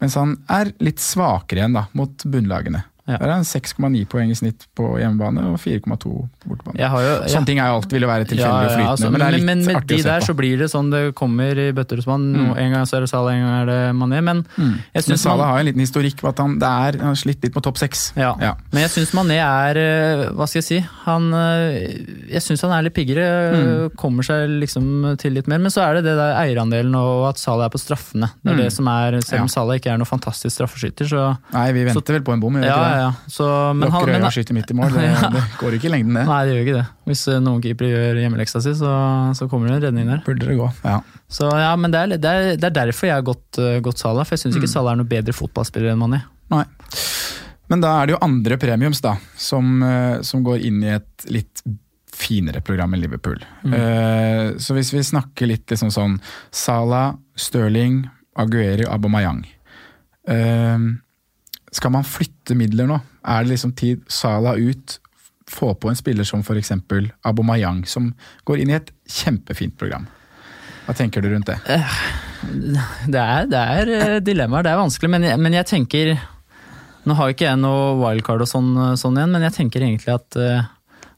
Mens 0.01 0.17
han 0.19 0.35
er 0.51 0.73
litt 0.83 1.01
svakere 1.01 1.61
igjen 1.61 1.77
da, 1.77 1.87
mot 1.97 2.25
bunnlagene. 2.27 2.83
Der 3.05 3.19
er 3.27 3.33
han 3.35 3.43
6,9 3.43 4.05
poeng 4.07 4.29
i 4.31 4.35
snitt 4.39 4.61
på 4.79 4.93
hjemmebane 4.95 5.41
og 5.51 5.57
4,2 5.59 5.97
på 6.07 6.47
bortebane. 6.47 6.77
Jo, 6.79 6.99
ja. 7.03 7.15
Sånne 7.27 7.45
ting 7.49 7.59
er 7.59 7.67
jo 7.67 7.79
alltid 7.81 7.91
ville 7.97 8.07
være 8.07 8.27
tilfeldig 8.29 8.47
og 8.47 8.69
flytende, 8.71 8.91
altså, 8.93 9.09
men 9.11 9.21
men, 9.23 9.43
men 9.45 9.65
med 9.67 9.87
de 9.91 9.97
der 10.05 10.19
på. 10.23 10.27
så 10.29 10.35
blir 10.39 10.57
det 10.61 10.69
sånn 10.71 10.91
det 10.93 11.01
kommer 11.19 11.59
i 11.59 11.65
bøtter 11.75 11.99
og 11.99 12.05
spann. 12.05 12.29
Mm. 12.31 12.53
En 12.63 12.71
gang 12.77 12.85
så 12.87 12.95
er 12.97 13.03
det 13.03 13.09
Salah, 13.11 13.33
en 13.35 13.43
gang 13.43 13.57
er 13.57 13.65
det 13.71 13.79
Mané. 13.99 14.21
Men 14.23 14.39
jeg 14.95 15.03
Men 15.11 15.17
Salah 15.19 15.47
har 15.51 15.59
en 15.59 15.65
liten 15.67 15.83
historikk 15.83 16.21
på 16.23 16.29
at 16.31 16.39
han, 16.39 16.55
det 16.63 16.69
er, 16.69 16.97
han 17.03 17.11
har 17.11 17.19
slitt 17.19 17.43
litt 17.43 17.53
på 17.53 17.61
topp 17.67 17.77
seks. 17.83 18.13
ja. 18.15 18.31
Ja. 18.39 18.53
men 18.71 18.81
jeg 18.85 18.91
syns 18.95 19.11
Mané 19.13 19.35
er 19.43 19.77
eh, 19.77 20.23
Hva 20.31 20.47
skal 20.47 20.61
jeg 20.61 20.67
si? 20.69 20.79
Han, 21.03 21.27
eh, 21.33 21.91
jeg 22.31 22.41
syns 22.47 22.63
han 22.63 22.71
er 22.77 22.87
litt 22.87 22.95
piggere. 22.95 23.27
Mm. 23.53 23.97
Kommer 23.99 24.23
seg 24.23 24.47
liksom 24.63 25.17
til 25.19 25.35
litt 25.35 25.47
mer. 25.51 25.59
Men 25.59 25.71
så 25.75 25.83
er 25.89 25.99
det 25.99 26.05
det 26.07 26.15
der 26.17 26.39
eierandelen 26.39 26.95
og 26.95 27.27
at 27.33 27.37
Salah 27.43 27.67
er 27.67 27.75
på 27.75 27.83
straffene. 27.83 28.31
Det 28.41 28.51
er 28.51 28.55
Mm. 28.55 28.63
det 28.63 28.71
som 28.73 28.87
er, 28.87 29.19
Selv 29.21 29.41
om 29.43 29.47
Ja. 29.51 29.53
Salah 29.59 29.75
ikke 29.75 29.91
er 29.91 29.97
noen 29.99 30.07
fantastisk 30.07 30.55
straffeskytter, 30.55 31.05
så 31.09 31.37
Nei, 31.53 31.71
vi 31.73 31.83
venter 31.85 32.13
vel 32.15 32.21
på 32.23 32.33
en 32.33 32.39
bom, 32.39 32.55
ja, 32.63 32.92
ja. 32.99 33.09
Så, 33.31 33.45
men 33.77 33.91
han, 33.93 34.09
øya 34.09 34.19
og 34.27 34.33
skyter 34.35 34.55
midt 34.57 34.71
i 34.73 34.77
mål, 34.77 34.93
det, 34.95 35.03
Ja. 35.13 35.29
det 35.33 35.43
går 35.59 35.77
ikke 35.77 35.89
i 35.89 35.93
lengden 35.93 36.17
det. 36.19 36.23
Nei, 36.29 36.39
det 36.45 36.53
gjør 36.55 36.63
ikke 36.65 36.77
det. 36.77 36.85
Hvis 37.09 37.23
eh, 37.31 37.41
noen 37.43 37.61
keepere 37.63 37.91
gjør 37.91 38.21
hjemmeleksa 38.23 38.61
si, 38.65 38.73
så, 38.79 38.93
så 39.37 39.47
kommer 39.51 39.69
det 39.71 39.77
en 39.77 39.85
redning 39.87 40.11
der. 40.13 40.23
Burde 40.25 40.49
det 40.49 40.57
gå, 40.59 40.69
ja. 40.85 40.97
Så 41.33 41.49
ja, 41.49 41.71
men 41.79 41.93
det 41.93 42.01
er, 42.05 42.15
det 42.17 42.33
er, 42.33 42.49
det 42.59 42.69
er 42.69 42.75
derfor 42.79 43.09
jeg 43.09 43.17
har 43.17 43.25
gått, 43.27 43.59
eh, 43.61 43.79
gått 43.85 44.01
Salah, 44.03 44.27
for 44.27 44.37
jeg 44.37 44.45
syns 44.45 44.59
ikke 44.59 44.69
Mm. 44.69 44.75
Salah 44.75 44.95
er 44.95 45.01
noe 45.03 45.09
bedre 45.09 45.33
fotballspiller 45.35 45.93
enn 45.93 46.01
Mané. 46.01 46.23
Nei. 46.53 46.63
Men 47.71 47.81
da 47.83 47.93
er 48.01 48.09
det 48.09 48.13
jo 48.15 48.19
andre 48.25 48.57
premiums 48.61 48.99
da, 49.01 49.15
som, 49.39 49.81
eh, 49.83 50.21
som 50.25 50.43
går 50.45 50.65
inn 50.67 50.83
i 50.83 50.91
et 50.95 51.27
litt 51.31 51.63
finere 52.13 52.61
program 52.61 52.93
enn 52.93 53.01
Liverpool. 53.01 53.39
Mm. 53.65 53.73
Uh, 53.73 54.57
så 54.61 54.75
hvis 54.77 54.91
vi 54.93 55.01
snakker 55.03 55.49
litt 55.49 55.71
liksom 55.73 55.89
sånn 55.91 56.19
Salah, 56.53 57.15
Stirling, 57.35 58.03
Aguero, 58.39 58.85
Abomayang. 58.93 59.41
Eh, 60.29 60.77
skal 61.73 61.93
man 61.95 62.05
flytte 62.07 62.57
midler 62.57 62.89
nå? 62.89 62.99
Er 63.25 63.45
det 63.45 63.55
liksom 63.55 63.73
tid 63.77 64.03
Salah 64.11 64.59
ut, 64.59 64.99
få 65.49 65.73
på 65.75 65.89
en 65.91 65.97
spiller 65.97 66.27
som 66.27 66.43
f.eks. 66.43 66.71
Abomayang, 67.27 67.83
som 67.89 68.11
går 68.47 68.63
inn 68.63 68.73
i 68.73 68.77
et 68.77 68.91
kjempefint 69.09 69.75
program? 69.79 70.07
Hva 70.83 70.95
tenker 70.97 71.23
du 71.23 71.31
rundt 71.31 71.47
det? 71.47 71.59
Det 72.43 73.19
er, 73.19 73.45
det 73.47 73.59
er 73.59 73.91
eh, 73.95 74.19
dilemmaer, 74.23 74.65
det 74.65 74.73
er 74.73 74.81
vanskelig, 74.81 75.09
men 75.13 75.25
jeg, 75.29 75.39
men 75.39 75.53
jeg 75.55 75.69
tenker 75.69 76.09
Nå 77.07 77.15
har 77.15 77.31
ikke 77.31 77.45
jeg 77.49 77.59
noe 77.59 77.97
wildcard 77.99 78.43
og 78.45 78.47
sånn, 78.47 78.71
sånn 78.99 79.17
igjen, 79.19 79.31
men 79.35 79.43
jeg 79.43 79.55
tenker 79.57 79.83
egentlig 79.83 80.13
at, 80.13 80.37
eh, 80.39 80.69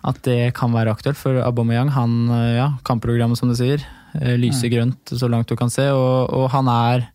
at 0.10 0.22
det 0.26 0.54
kan 0.58 0.74
være 0.74 0.94
aktuelt. 0.96 1.20
For 1.20 1.38
Aubameyang, 1.46 1.91
han, 1.94 2.15
eh, 2.34 2.56
ja, 2.58 2.72
kampprogrammet 2.89 3.38
som 3.38 3.52
du 3.52 3.58
sier, 3.58 3.84
eh, 4.18 4.34
lyser 4.41 4.72
grønt 4.74 5.13
så 5.13 5.30
langt 5.30 5.52
du 5.52 5.54
kan 5.60 5.70
se, 5.70 5.86
og, 5.94 6.34
og 6.34 6.48
han, 6.56 6.72
er, 6.74 7.06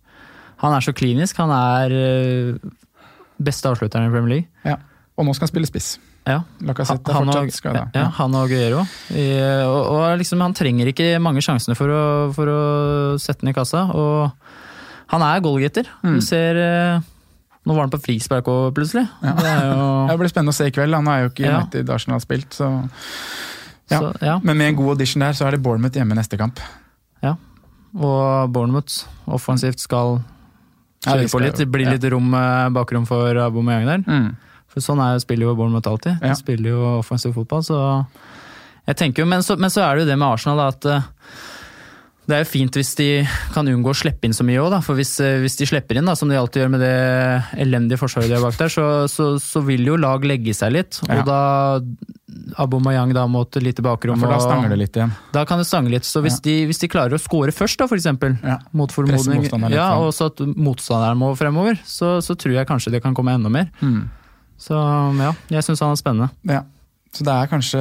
han 0.63 0.77
er 0.77 0.87
så 0.87 0.95
klinisk. 0.95 1.43
Han 1.43 1.51
er 1.57 1.97
eh, 1.99 2.71
beste 3.41 3.69
avslutteren 3.71 4.09
i 4.09 4.13
Premier 4.13 4.35
League. 4.35 4.49
Ja. 4.69 4.77
Og 5.19 5.27
nå 5.27 5.35
skal 5.37 5.47
han 5.49 5.53
spille 5.55 5.69
spiss. 5.69 5.95
Ja. 6.29 6.43
Lacassette 6.65 7.11
er 7.11 7.17
Han 7.17 7.31
fortsatt 7.31 7.57
skada. 7.57 7.83
Ja, 7.97 8.07
han 8.19 8.35
og 8.37 8.45
Aguero. 8.47 8.83
Og, 8.85 9.79
og 9.95 10.19
liksom, 10.21 10.41
han 10.45 10.55
trenger 10.57 10.91
ikke 10.93 11.15
mange 11.23 11.41
sjansene 11.45 11.77
for 11.79 11.89
å, 11.93 12.03
for 12.37 12.51
å 12.53 12.61
sette 13.21 13.41
den 13.45 13.53
i 13.53 13.57
kassa. 13.57 13.87
Og 13.97 14.31
han 15.15 15.25
er 15.27 15.41
goalgetter. 15.45 15.89
Mm. 16.05 16.19
Du 16.21 16.25
ser 16.25 16.61
eh, 16.61 17.09
Nå 17.69 17.75
var 17.77 17.85
han 17.85 17.93
på 17.93 17.99
frispark 18.01 18.47
òg, 18.49 18.71
plutselig. 18.77 19.03
Ja. 19.25 19.33
Det 19.37 19.49
er 19.51 19.65
jo, 19.69 19.89
Det 20.09 20.19
blir 20.23 20.31
spennende 20.33 20.55
å 20.55 20.57
se 20.61 20.69
i 20.71 20.73
kveld. 20.77 20.97
Han 20.97 21.09
har 21.11 21.25
jo 21.27 21.33
ikke 21.33 21.49
Ja. 21.49 21.59
i 21.77 21.83
Arsenal 21.93 22.23
spilt, 22.25 22.53
så 22.57 22.71
ja. 23.91 23.99
Så, 23.99 24.13
ja. 24.23 24.37
Men 24.47 24.57
med 24.61 24.69
en 24.71 24.77
god 24.79 24.93
audition 24.95 25.25
der, 25.25 25.35
så 25.35 25.49
er 25.49 25.57
det 25.57 25.65
Bournemouth 25.65 25.97
hjemme 25.99 26.15
neste 26.17 26.39
kamp. 26.41 26.61
ja. 27.25 27.35
Og 27.99 28.53
Bournemouth 28.55 29.01
offensivt 29.27 29.83
skal 29.83 30.21
Ja, 31.07 31.15
kjøre 31.17 31.31
på 31.33 31.41
litt. 31.41 31.61
ja. 31.87 31.93
litt 31.95 32.07
rom 32.13 32.35
eh, 32.37 32.69
bakrom 32.77 33.07
for 33.09 33.37
Aubameyang 33.47 33.87
der. 33.89 34.03
Mm. 34.05 34.31
For 34.71 34.85
sånn 34.85 35.01
er, 35.03 35.19
spiller 35.23 35.49
jo 35.49 35.55
Bournemouth 35.59 35.89
alltid. 35.89 36.19
Ja. 36.21 36.35
De 36.35 36.39
spiller 36.39 36.75
jo 36.75 36.83
offensiv 36.99 37.33
fotball, 37.35 37.65
så 37.67 37.79
jeg 38.87 38.99
tenker 39.01 39.25
jo, 39.25 39.31
men 39.31 39.43
så, 39.47 39.57
men 39.61 39.73
så 39.73 39.85
er 39.87 39.97
det 39.97 40.05
jo 40.05 40.11
det 40.11 40.19
med 40.21 40.29
Arsenal, 40.29 40.61
da, 40.61 40.69
at 40.75 40.91
eh, 40.91 41.09
det 42.29 42.37
er 42.37 42.45
jo 42.45 42.51
fint 42.51 42.77
hvis 42.79 42.93
de 42.99 43.07
kan 43.55 43.67
unngå 43.67 43.91
å 43.91 43.97
slippe 43.97 44.29
inn 44.29 44.35
så 44.37 44.45
mye 44.47 44.61
òg, 44.63 44.77
for 44.87 44.95
hvis, 44.99 45.17
eh, 45.25 45.39
hvis 45.43 45.57
de 45.59 45.67
slipper 45.67 45.99
inn, 45.99 46.07
da, 46.07 46.15
som 46.15 46.29
de 46.31 46.37
alltid 46.39 46.63
gjør 46.63 46.71
med 46.71 46.81
det 46.85 46.93
elendige 47.65 47.99
forsvaret 47.99 48.29
de 48.31 48.37
har 48.37 48.45
bak 48.45 48.59
der, 48.61 48.71
så, 48.71 48.85
så, 49.11 49.33
så 49.43 49.63
vil 49.67 49.83
jo 49.89 49.97
lag 49.99 50.23
legge 50.29 50.55
seg 50.55 50.73
litt. 50.77 51.01
Ja. 51.09 51.21
Og 51.21 51.27
da 51.27 51.41
Aubameyang 52.63 53.13
da 53.15 53.25
mot 53.27 53.57
lite 53.59 53.83
bakrom. 53.83 54.21
For 54.21 54.31
da 54.31 54.39
stanger 54.43 54.71
det 54.71 54.79
litt 54.79 54.97
igjen. 54.97 55.11
da 55.35 55.43
kan 55.49 55.59
det 55.59 55.67
stange 55.67 55.91
litt. 55.91 56.07
Så 56.07 56.23
hvis, 56.23 56.39
Ja. 56.39 56.45
de, 56.47 56.55
hvis 56.71 56.79
de 56.79 56.89
klarer 56.89 57.17
å 57.17 57.21
score 57.21 57.51
først, 57.55 57.79
da, 57.79 57.87
for 57.91 57.97
eksempel, 57.99 58.39
Ja. 58.45 58.59
mot 58.73 58.91
formodning, 58.93 59.45
ja, 59.73 59.95
og 59.99 60.13
så 60.15 60.27
at 60.31 60.39
motstanderen 60.39 61.19
må 61.19 61.33
fremover, 61.37 61.79
så, 61.85 62.19
så 62.23 62.37
tror 62.39 62.55
jeg 62.55 62.67
kanskje 62.69 62.93
det 62.93 63.03
kan 63.03 63.15
komme 63.15 63.35
enda 63.35 63.51
mer. 63.51 63.71
Mm. 63.83 64.09
Så 64.61 64.77
ja, 65.19 65.33
jeg 65.49 65.65
syns 65.65 65.81
han 65.81 65.91
er 65.97 66.01
spennende. 66.01 66.31
Ja. 66.47 66.63
Så 67.11 67.25
det 67.27 67.33
er 67.35 67.49
kanskje 67.51 67.81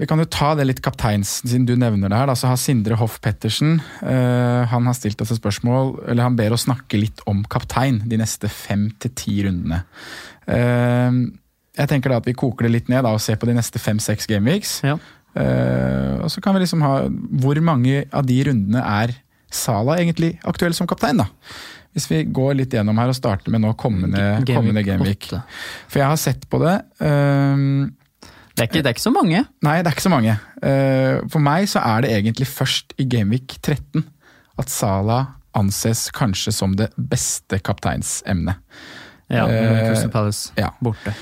Vi 0.00 0.06
kan 0.08 0.20
jo 0.22 0.28
ta 0.32 0.54
det 0.56 0.64
litt 0.64 0.80
kapteins, 0.84 1.38
siden 1.42 1.66
du 1.68 1.74
nevner 1.76 2.08
det 2.08 2.16
her. 2.16 2.30
Da, 2.30 2.36
så 2.38 2.48
har 2.50 2.60
Sindre 2.60 2.96
Hoff 3.00 3.18
Pettersen 3.24 3.76
uh, 4.00 4.64
han 4.70 4.88
har 4.88 4.96
stilt 4.96 5.20
oss 5.20 5.34
et 5.34 5.40
spørsmål, 5.40 5.98
eller 6.08 6.24
han 6.24 6.38
ber 6.38 6.56
oss 6.56 6.64
snakke 6.68 7.00
litt 7.00 7.20
om 7.28 7.44
kaptein 7.50 8.00
de 8.08 8.20
neste 8.20 8.48
fem 8.52 8.88
til 9.02 9.12
ti 9.18 9.36
rundene. 9.44 9.82
Uh, 10.48 11.28
jeg 11.78 11.92
tenker 11.92 12.10
da 12.10 12.22
at 12.22 12.26
vi 12.26 12.36
koker 12.38 12.66
det 12.66 12.74
litt 12.74 12.90
ned 12.90 13.04
da, 13.04 13.12
og 13.14 13.22
ser 13.22 13.38
på 13.38 13.46
de 13.50 13.54
neste 13.58 13.80
fem-seks 13.82 14.26
gameweeks. 14.30 14.78
Ja. 14.88 14.96
Uh, 15.36 16.24
og 16.24 16.32
så 16.32 16.40
kan 16.42 16.56
vi 16.56 16.62
liksom 16.64 16.80
ha 16.82 16.92
Hvor 17.38 17.58
mange 17.62 18.06
av 18.16 18.24
de 18.26 18.38
rundene 18.48 18.80
er 18.80 19.12
Sala 19.52 19.98
egentlig 20.00 20.38
aktuell 20.48 20.72
som 20.74 20.88
kaptein, 20.88 21.20
da? 21.20 21.28
Hvis 21.96 22.08
vi 22.10 22.22
går 22.24 22.56
litt 22.58 22.74
gjennom 22.74 22.98
her 23.00 23.12
og 23.12 23.16
starter 23.16 23.52
med 23.52 23.62
nå 23.64 23.72
kommende, 23.80 24.40
Gameweek 24.46 24.86
Game 24.86 25.14
For 25.88 26.00
jeg 26.00 26.08
har 26.08 26.18
sett 26.20 26.44
på 26.50 26.60
det. 26.62 26.74
eh, 27.00 27.62
Det 28.58 28.64
er, 28.64 28.68
ikke, 28.68 28.82
det 28.82 28.90
er 28.90 28.96
ikke 28.96 29.04
så 29.06 29.12
mange. 29.14 29.40
Nei, 29.62 29.76
det 29.82 29.90
er 29.90 29.94
ikke 29.96 30.04
så 30.08 30.12
mange. 30.12 30.34
Eh, 30.66 31.18
For 31.30 31.42
meg 31.44 31.68
så 31.70 31.82
er 31.86 32.04
det 32.04 32.10
egentlig 32.16 32.48
først 32.50 32.94
i 32.98 33.06
Gameweek 33.08 33.54
13 33.62 34.02
at 34.58 34.72
Sala 34.74 35.20
anses 35.58 36.08
kanskje 36.14 36.52
som 36.54 36.74
det 36.78 36.90
beste 36.98 37.60
kapteinsemnet. 37.64 38.58
Ja, 39.30 39.46
Eh, 39.46 39.86
Crystal 39.88 40.10
Palace 40.10 40.52
ja. 40.56 40.70
borte. 40.80 41.12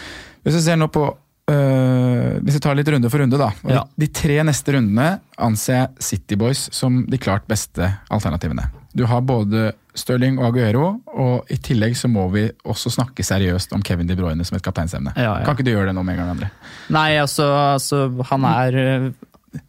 Hvis 0.47 0.55
vi 0.61 0.63
ser 0.63 0.77
nå 0.79 0.87
på 0.95 1.03
uh, 1.11 2.39
Hvis 2.43 2.55
vi 2.55 2.61
tar 2.63 2.77
litt 2.79 2.89
runde 2.93 3.11
for 3.11 3.19
runde, 3.23 3.39
da. 3.41 3.49
Ja. 3.67 3.83
De 3.99 4.07
tre 4.15 4.37
neste 4.47 4.77
rundene 4.77 5.09
anser 5.43 5.75
jeg 5.81 6.07
City 6.09 6.39
Boys 6.39 6.69
som 6.75 7.05
de 7.11 7.19
klart 7.19 7.47
beste 7.51 7.89
alternativene. 8.11 8.69
Du 8.97 9.05
har 9.11 9.21
både 9.27 9.73
Stirling 9.97 10.39
og 10.41 10.51
Aguero, 10.51 10.89
og 11.17 11.51
i 11.53 11.57
tillegg 11.63 11.97
så 11.97 12.09
må 12.13 12.27
vi 12.35 12.45
også 12.69 12.93
snakke 12.93 13.25
seriøst 13.25 13.73
om 13.77 13.83
Kevin 13.85 14.09
De 14.09 14.17
Bruyne 14.19 14.45
som 14.45 14.59
et 14.59 14.65
kapteinsemne. 14.65 15.15
Ja, 15.17 15.39
ja. 15.41 15.45
Kan 15.47 15.57
ikke 15.57 15.67
du 15.67 15.73
gjøre 15.73 15.89
det 15.91 15.97
nå 15.97 16.05
med 16.07 16.17
en 16.17 16.23
gang, 16.23 16.33
André? 16.37 16.51
Nei, 16.93 17.09
altså, 17.21 17.49
altså 17.75 18.03
han 18.31 18.47
er 18.51 18.79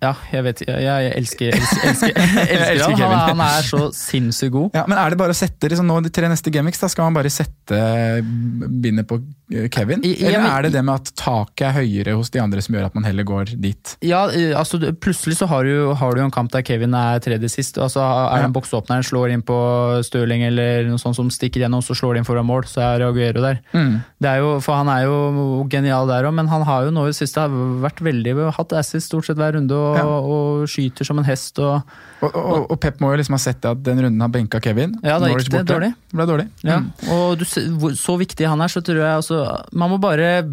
Ja, 0.04 0.13
jeg 0.34 0.43
vet. 0.47 0.62
Jeg, 0.67 0.84
jeg 0.89 1.13
elsker, 1.17 1.56
elsker, 1.58 1.84
elsker, 1.91 2.13
elsker, 2.17 2.84
han. 2.84 2.97
Kevin. 2.97 3.17
han. 3.17 3.41
Er 3.47 3.67
så 3.67 3.82
sinnssykt 3.95 4.54
god. 4.56 4.69
Ja, 4.78 4.86
men 4.88 4.97
er 5.02 5.13
det 5.13 5.19
bare 5.19 5.36
å 5.36 5.38
sette 5.38 5.69
liksom, 5.71 5.88
nå 5.89 6.00
de 6.06 6.12
tre 6.13 6.30
neste 6.32 6.52
gimmicks, 6.54 6.80
da 6.84 6.89
skal 6.91 7.08
man 7.10 7.17
bare 7.17 7.32
sette 7.34 7.80
bindet 8.23 9.08
på 9.10 9.19
eh, 9.54 9.67
Kevin? 9.73 10.04
I- 10.06 10.15
ja, 10.21 10.28
Eller 10.30 10.41
men- 10.43 10.52
er 10.52 10.62
det 10.67 10.71
det 10.78 10.84
med 10.86 10.95
at 11.02 11.12
taket 11.19 11.67
er 11.69 11.73
høyere 11.82 12.15
hos 12.17 12.30
de 12.34 12.39
andre 12.43 12.62
som 12.62 12.76
gjør 12.76 12.86
at 12.89 12.95
man 12.95 13.04
heller 13.08 13.23
går 13.28 13.54
dit? 13.62 13.95
Ja, 14.06 14.26
øh, 14.30 14.54
altså 14.60 14.80
Plutselig 15.02 15.38
så 15.39 15.47
har 15.47 15.63
du, 15.63 15.93
har 15.95 16.15
du 16.15 16.21
en 16.23 16.32
kamp 16.32 16.52
der 16.52 16.62
Kevin 16.65 16.93
er 16.93 17.19
tredje 17.23 17.50
sist. 17.50 17.78
altså 17.78 18.02
Er 18.02 18.41
det 18.41 18.45
en 18.50 18.54
boksåpner, 18.56 19.04
slår 19.06 19.32
inn 19.34 19.41
på 19.45 19.58
Stirling 20.06 20.43
eller 20.47 20.88
noe 20.89 21.00
sånt 21.02 21.15
som 21.17 21.30
stikker 21.34 21.63
gjennom, 21.63 21.82
så 21.84 21.95
slår 21.97 22.13
de 22.17 22.23
inn 22.23 22.28
foran 22.28 22.45
mål, 22.47 22.65
så 22.69 22.82
er 22.86 23.06
Aguero 23.08 23.41
der. 23.43 23.60
Mm. 23.73 24.02
Det 24.19 24.30
er 24.30 24.38
jo, 24.43 24.60
for 24.63 24.76
Han 24.78 24.89
er 24.93 25.04
jo 25.08 25.63
genial 25.71 26.08
der 26.10 26.28
òg, 26.28 26.34
men 26.38 26.47
han 26.52 26.63
har 26.67 26.86
jo 26.88 26.91
nå 26.93 27.06
i 27.08 27.12
det 27.13 27.17
siste 27.19 27.45
vært 27.84 28.02
veldig, 28.06 28.36
hatt 28.58 28.73
assist 28.78 29.08
stort 29.12 29.26
sett 29.28 29.38
hver 29.39 29.56
runde 29.58 29.76
og, 29.77 29.97
Ja. 30.01 30.05
og 30.07 30.67
skyter 30.73 31.05
som 31.07 31.21
en 31.21 31.27
hest. 31.29 31.59
og 31.59 31.81
Og, 32.25 32.35
og, 32.71 32.79
Pep 32.81 32.99
må 32.99 33.11
jo 33.13 33.21
liksom 33.21 33.37
ha 33.37 33.41
sett 33.41 33.63
at 33.69 33.81
den 33.85 33.99
runden 34.01 34.21
har 34.25 34.29
benka 34.33 34.59
Kevin. 34.59 34.95
Ja, 35.05 35.19
da 35.21 35.27
gikk 35.29 35.49
det 35.53 35.65
dårlig. 35.69 35.93
Det 36.09 36.17
ble 36.17 36.25
dårlig. 36.33 36.47
Ja, 36.65 36.79
Mm. 36.79 36.91
og 37.13 37.37
du, 37.39 37.45
så 37.45 38.17
viktig 38.17 38.47
han 38.49 38.59
er, 38.61 38.67
så 38.73 38.81
tror 38.81 38.97
jeg 39.05 39.15
altså 39.21 39.43
Man 39.73 39.89
må 39.93 39.99
bare 40.01 40.49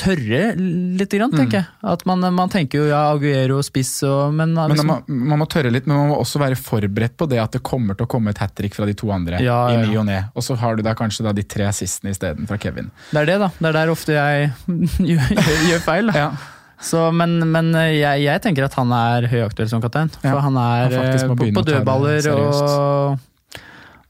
tørre 0.00 0.54
litt, 0.56 1.12
grann, 1.12 1.32
tenker 1.34 1.58
jeg. 1.60 1.66
At 1.84 2.06
man, 2.08 2.22
man 2.32 2.48
tenker 2.48 2.80
jo 2.80 2.86
ja, 2.88 3.00
Aguero 3.12 3.58
spiss 3.66 3.98
og 4.08 4.32
Men, 4.32 4.54
Men 4.56 4.70
liksom, 4.72 4.86
man, 4.88 5.02
man 5.32 5.42
må 5.42 5.46
tørre 5.50 5.72
litt, 5.74 5.86
men 5.90 5.98
man 5.98 6.08
må 6.14 6.16
også 6.22 6.40
være 6.40 6.56
forberedt 6.56 7.18
på 7.20 7.28
det 7.28 7.40
at 7.42 7.52
det 7.52 7.60
kommer 7.66 7.98
til 7.98 8.06
å 8.06 8.10
komme 8.10 8.32
et 8.32 8.40
hat 8.40 8.54
trick 8.56 8.74
fra 8.78 8.86
de 8.88 8.94
to 8.96 9.10
andre. 9.12 9.42
Ja, 9.44 9.58
i 9.74 9.82
ny 9.82 9.98
og 10.00 10.06
ne. 10.08 10.22
Og 10.34 10.46
så 10.46 10.56
har 10.56 10.78
du 10.78 10.82
da 10.86 10.94
kanskje 10.96 11.26
da 11.26 11.34
de 11.36 11.44
tre 11.44 11.66
assistene 11.68 12.14
isteden 12.14 12.48
fra 12.48 12.56
Kevin. 12.62 12.88
det 13.12 13.20
er 13.26 13.28
det, 13.34 13.38
da. 13.44 13.50
Det 13.58 13.68
er 13.74 13.76
der 13.76 13.92
ofte 13.92 14.16
jeg 14.16 14.52
gjør, 15.12 15.44
gjør 15.68 15.84
feil. 15.84 16.06
Da. 16.14 16.16
Ja. 16.16 16.30
Så, 16.80 17.10
men 17.12 17.38
men 17.52 17.72
jeg, 17.76 18.22
jeg 18.24 18.40
tenker 18.42 18.64
at 18.64 18.74
han 18.78 18.90
er 18.96 19.26
høyaktuell 19.28 19.68
som 19.68 19.82
kaptein. 19.82 20.08
For 20.16 20.28
Ja, 20.30 20.40
han 20.40 20.56
er 20.56 20.94
han 20.96 21.08
eh, 21.12 21.52
på, 21.52 21.64
dødballer 21.66 22.28
og, 22.32 23.18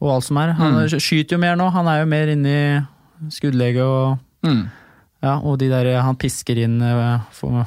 og 0.01 0.13
alt 0.15 0.25
som 0.29 0.37
er. 0.39 0.53
Han 0.59 0.77
Mm. 0.85 0.99
skyter 1.03 1.35
jo 1.37 1.39
mer 1.43 1.57
nå. 1.59 1.71
Han 1.75 1.89
er 1.91 2.01
jo 2.05 2.07
mer 2.07 2.31
inne 2.37 2.55
i 2.55 3.31
skuddlege 3.31 3.83
og 3.85 4.19
Mm. 4.43 4.69
Ja, 5.23 5.35
og 5.45 5.59
de 5.61 5.67
der 5.69 6.01
han 6.01 6.17
pisker 6.17 6.57
inn 6.57 6.79
eh, 6.81 7.21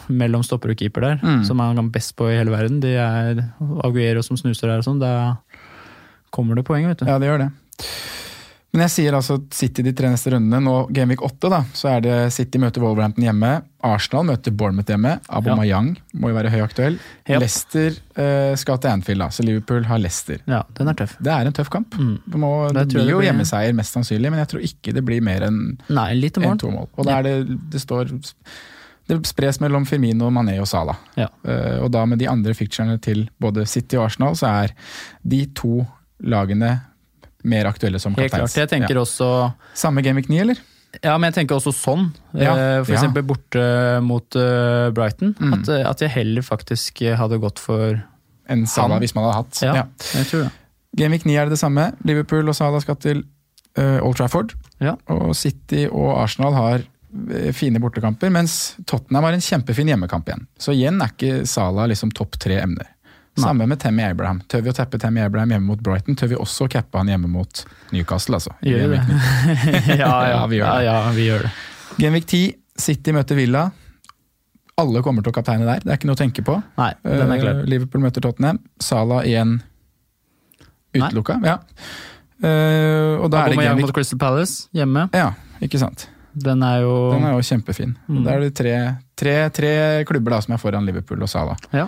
mellom 0.09 0.41
stopper 0.41 0.71
og 0.71 0.77
keeper 0.79 1.01
der, 1.01 1.19
Mm. 1.21 1.43
som 1.45 1.59
han 1.59 1.77
er 1.77 1.89
best 1.93 2.15
på 2.17 2.31
i 2.31 2.37
hele 2.39 2.49
verden. 2.49 2.79
De 2.81 2.95
er 2.97 3.43
Aguero 3.83 4.23
som 4.23 4.35
snuser 4.37 4.67
der 4.71 4.77
og 4.79 4.83
sånn. 4.87 4.99
Da 4.99 5.35
kommer 6.31 6.55
det 6.55 6.65
poeng, 6.65 6.87
vet 6.87 6.97
du. 6.97 7.05
Ja, 7.05 7.19
det 7.19 7.27
gjør 7.29 7.37
det. 7.43 7.51
Men 8.73 8.87
jeg 8.87 8.91
sier 8.95 9.13
altså 9.13 9.35
City 9.53 9.83
de 9.85 9.91
tre 9.93 10.09
neste 10.09 10.31
rundene. 10.33 10.57
Nå 10.65 10.87
Gameweek 10.93 11.21
8, 11.21 11.49
da, 11.53 11.59
så 11.77 11.91
er 11.91 11.99
det 12.01 12.15
City 12.33 12.57
møter 12.57 12.81
Wolverhampton 12.81 13.27
hjemme. 13.27 13.51
Arsenal 13.85 14.25
møter 14.25 14.55
Bournemouth 14.57 14.89
hjemme. 14.89 15.11
Aubameyang 15.29 15.91
må 16.17 16.31
jo 16.31 16.37
være 16.39 16.49
høyaktuell. 16.49 16.95
Yep. 17.27 17.35
Leicester 17.43 17.99
eh, 18.17 18.55
skal 18.57 18.79
til 18.81 18.89
Anfield, 18.89 19.21
da, 19.21 19.27
så 19.29 19.45
Liverpool 19.45 19.85
har 19.85 20.01
Leicester. 20.01 20.39
Ja, 20.49 20.63
den 20.79 20.89
er 20.89 20.97
tøff. 20.97 21.13
Det 21.21 21.29
er 21.35 21.45
en 21.45 21.53
tøff 21.53 21.69
kamp. 21.73 21.93
Det, 21.93 22.39
må, 22.41 22.49
Det 22.73 22.87
blir 22.95 23.11
jo 23.11 23.19
blir. 23.19 23.27
hjemmeseier, 23.27 23.75
mest 23.77 23.93
sannsynlig, 23.93 24.31
men 24.33 24.41
jeg 24.41 24.49
tror 24.55 24.65
ikke 24.65 24.95
det 24.97 25.03
blir 25.05 25.21
mer 25.21 25.45
enn 25.45 25.59
en, 25.93 26.57
to 26.57 26.71
mål. 26.73 26.89
Og 26.97 27.05
da 27.05 27.19
er 27.19 27.27
det, 27.27 27.59
det 27.75 27.81
står 27.83 28.15
Det 29.11 29.19
spres 29.27 29.59
mellom 29.61 29.85
Firmino, 29.85 30.31
Mané 30.33 30.55
og 30.63 30.65
Salah. 30.71 30.97
Ja. 31.19 31.27
Uh, 31.45 31.83
og 31.83 31.91
da 31.93 32.07
med 32.09 32.23
de 32.23 32.29
andre 32.31 32.55
fictionene 32.57 32.97
til 33.03 33.27
både 33.37 33.67
City 33.69 33.99
og 33.99 34.07
Arsenal, 34.07 34.33
så 34.39 34.49
er 34.63 34.73
de 35.21 35.43
to 35.53 35.83
lagene 36.23 36.71
mer 37.43 37.65
aktuelle 37.69 37.99
som 37.99 38.13
Helt 38.15 38.31
kapteins. 38.31 38.53
klart. 38.53 38.61
Jeg 38.63 38.69
tenker 38.73 38.95
ja. 38.95 39.01
også 39.03 39.27
Samme 39.77 40.01
Gameweek 40.05 40.29
9, 40.31 40.39
eller? 40.45 40.61
Ja, 41.03 41.15
men 41.17 41.31
jeg 41.31 41.39
tenker 41.41 41.57
også 41.57 41.71
sånn. 41.73 42.11
Ja, 42.37 42.53
Eh, 42.53 42.83
For 42.85 42.93
ja. 42.93 42.99
eksempel 42.99 43.23
borte 43.25 43.63
mot 44.05 44.35
eh, 44.37 44.89
Brighton. 44.93 45.33
Mm. 45.39 45.53
At, 45.57 45.69
eh, 45.73 45.85
at 45.89 46.03
jeg 46.05 46.09
heller 46.13 46.41
faktisk 46.45 47.01
hadde 47.17 47.39
gått 47.41 47.59
for 47.59 48.03
En 48.49 48.65
Salah, 48.67 48.99
hvis 48.99 49.15
man 49.15 49.23
hadde 49.25 49.37
hatt. 49.39 49.61
Ja, 49.63 49.73
Ja. 49.75 49.83
jeg 50.19 50.27
tror 50.29 50.43
det. 50.45 50.51
Gameweek 50.99 51.25
9 51.25 51.37
er 51.39 51.45
det 51.49 51.55
det 51.55 51.59
samme. 51.63 51.87
Liverpool 52.05 52.47
og 52.47 52.55
Salah 52.55 52.81
skal 52.83 52.95
til 53.01 53.23
uh, 53.79 53.99
Old 54.05 54.15
Trafford. 54.19 54.53
Ja. 54.79 54.93
Og 55.09 55.33
City 55.35 55.87
og 55.89 56.19
Arsenal 56.21 56.53
har 56.53 56.83
fine 57.53 57.77
bortekamper, 57.81 58.29
mens 58.33 58.75
Tottenham 58.89 59.23
har 59.23 59.33
en 59.33 59.41
kjempefin 59.41 59.87
hjemmekamp 59.89 60.25
igjen. 60.29 60.45
Så 60.57 60.73
igjen 60.73 61.01
er 61.01 61.11
ikke 61.13 61.47
Salah 61.49 61.85
liksom 61.89 62.11
topp 62.13 62.37
tre 62.41 62.59
emner. 62.61 62.87
Samme 63.41 63.65
med 63.65 63.79
Tammy 63.81 64.03
Abraham. 64.05 64.41
Tør 64.47 64.61
vi 64.61 64.69
å 64.69 64.75
teppe 64.77 64.99
Tammy 65.01 65.23
Abraham 65.23 65.55
hjemme 65.55 65.65
mot 65.65 65.79
Brighton, 65.81 66.17
tør 66.19 66.29
vi 66.35 66.37
også 66.37 66.67
å 66.67 66.71
cappe 66.71 67.01
han 67.01 67.09
hjemme 67.09 67.29
mot 67.31 67.63
Newcastle, 67.93 68.37
altså. 68.37 68.53
Gjør 68.61 68.91
vi 68.91 68.99
det? 68.99 69.19
ja, 70.03 70.11
ja, 70.29 70.43
vi 70.49 70.59
gjør 70.59 70.67
det. 70.69 70.83
Ja, 70.85 70.97
ja, 70.99 71.15
vi 71.15 71.25
gjør 71.25 71.47
det. 71.47 71.53
Genvik 72.03 72.27
10, 72.29 72.43
City 72.83 73.15
møter 73.15 73.39
Villa. 73.39 73.67
Alle 74.81 75.03
kommer 75.05 75.25
til 75.25 75.33
å 75.33 75.35
kapteine 75.35 75.65
der, 75.65 75.81
det 75.81 75.91
er 75.91 75.99
ikke 75.99 76.09
noe 76.09 76.17
å 76.17 76.21
tenke 76.21 76.45
på. 76.45 76.57
Nei, 76.77 76.91
den 77.05 77.33
er 77.35 77.41
klar. 77.41 77.61
Eh, 77.61 77.69
Liverpool 77.73 78.05
møter 78.05 78.25
Tottenham. 78.25 78.61
Salah 78.81 79.25
igjen 79.25 79.59
utelukka. 80.93 81.39
Ja. 81.45 81.59
Uh, 82.43 83.21
og 83.23 83.29
da 83.31 83.45
er 83.45 83.53
det 83.53 83.61
Genvik. 83.61 83.87
Mot 83.87 83.95
Crystal 83.95 84.19
Palace 84.21 84.67
hjemme. 84.75 85.07
Ja, 85.15 85.31
ikke 85.63 85.81
sant. 85.81 86.07
Den 86.33 86.63
er 86.65 86.81
jo 86.81 86.93
Den 87.13 87.25
er 87.29 87.35
jo 87.37 87.45
kjempefin. 87.45 87.93
Mm. 88.09 88.21
Da 88.25 88.33
er 88.33 88.45
det 88.45 88.53
tre, 88.57 88.75
tre, 89.17 89.35
tre 89.53 89.73
klubber 90.09 90.33
da 90.35 90.41
som 90.41 90.55
er 90.55 90.61
foran 90.61 90.85
Liverpool 90.85 91.21
og 91.21 91.29
Salah. 91.29 91.59
Ja. 91.73 91.85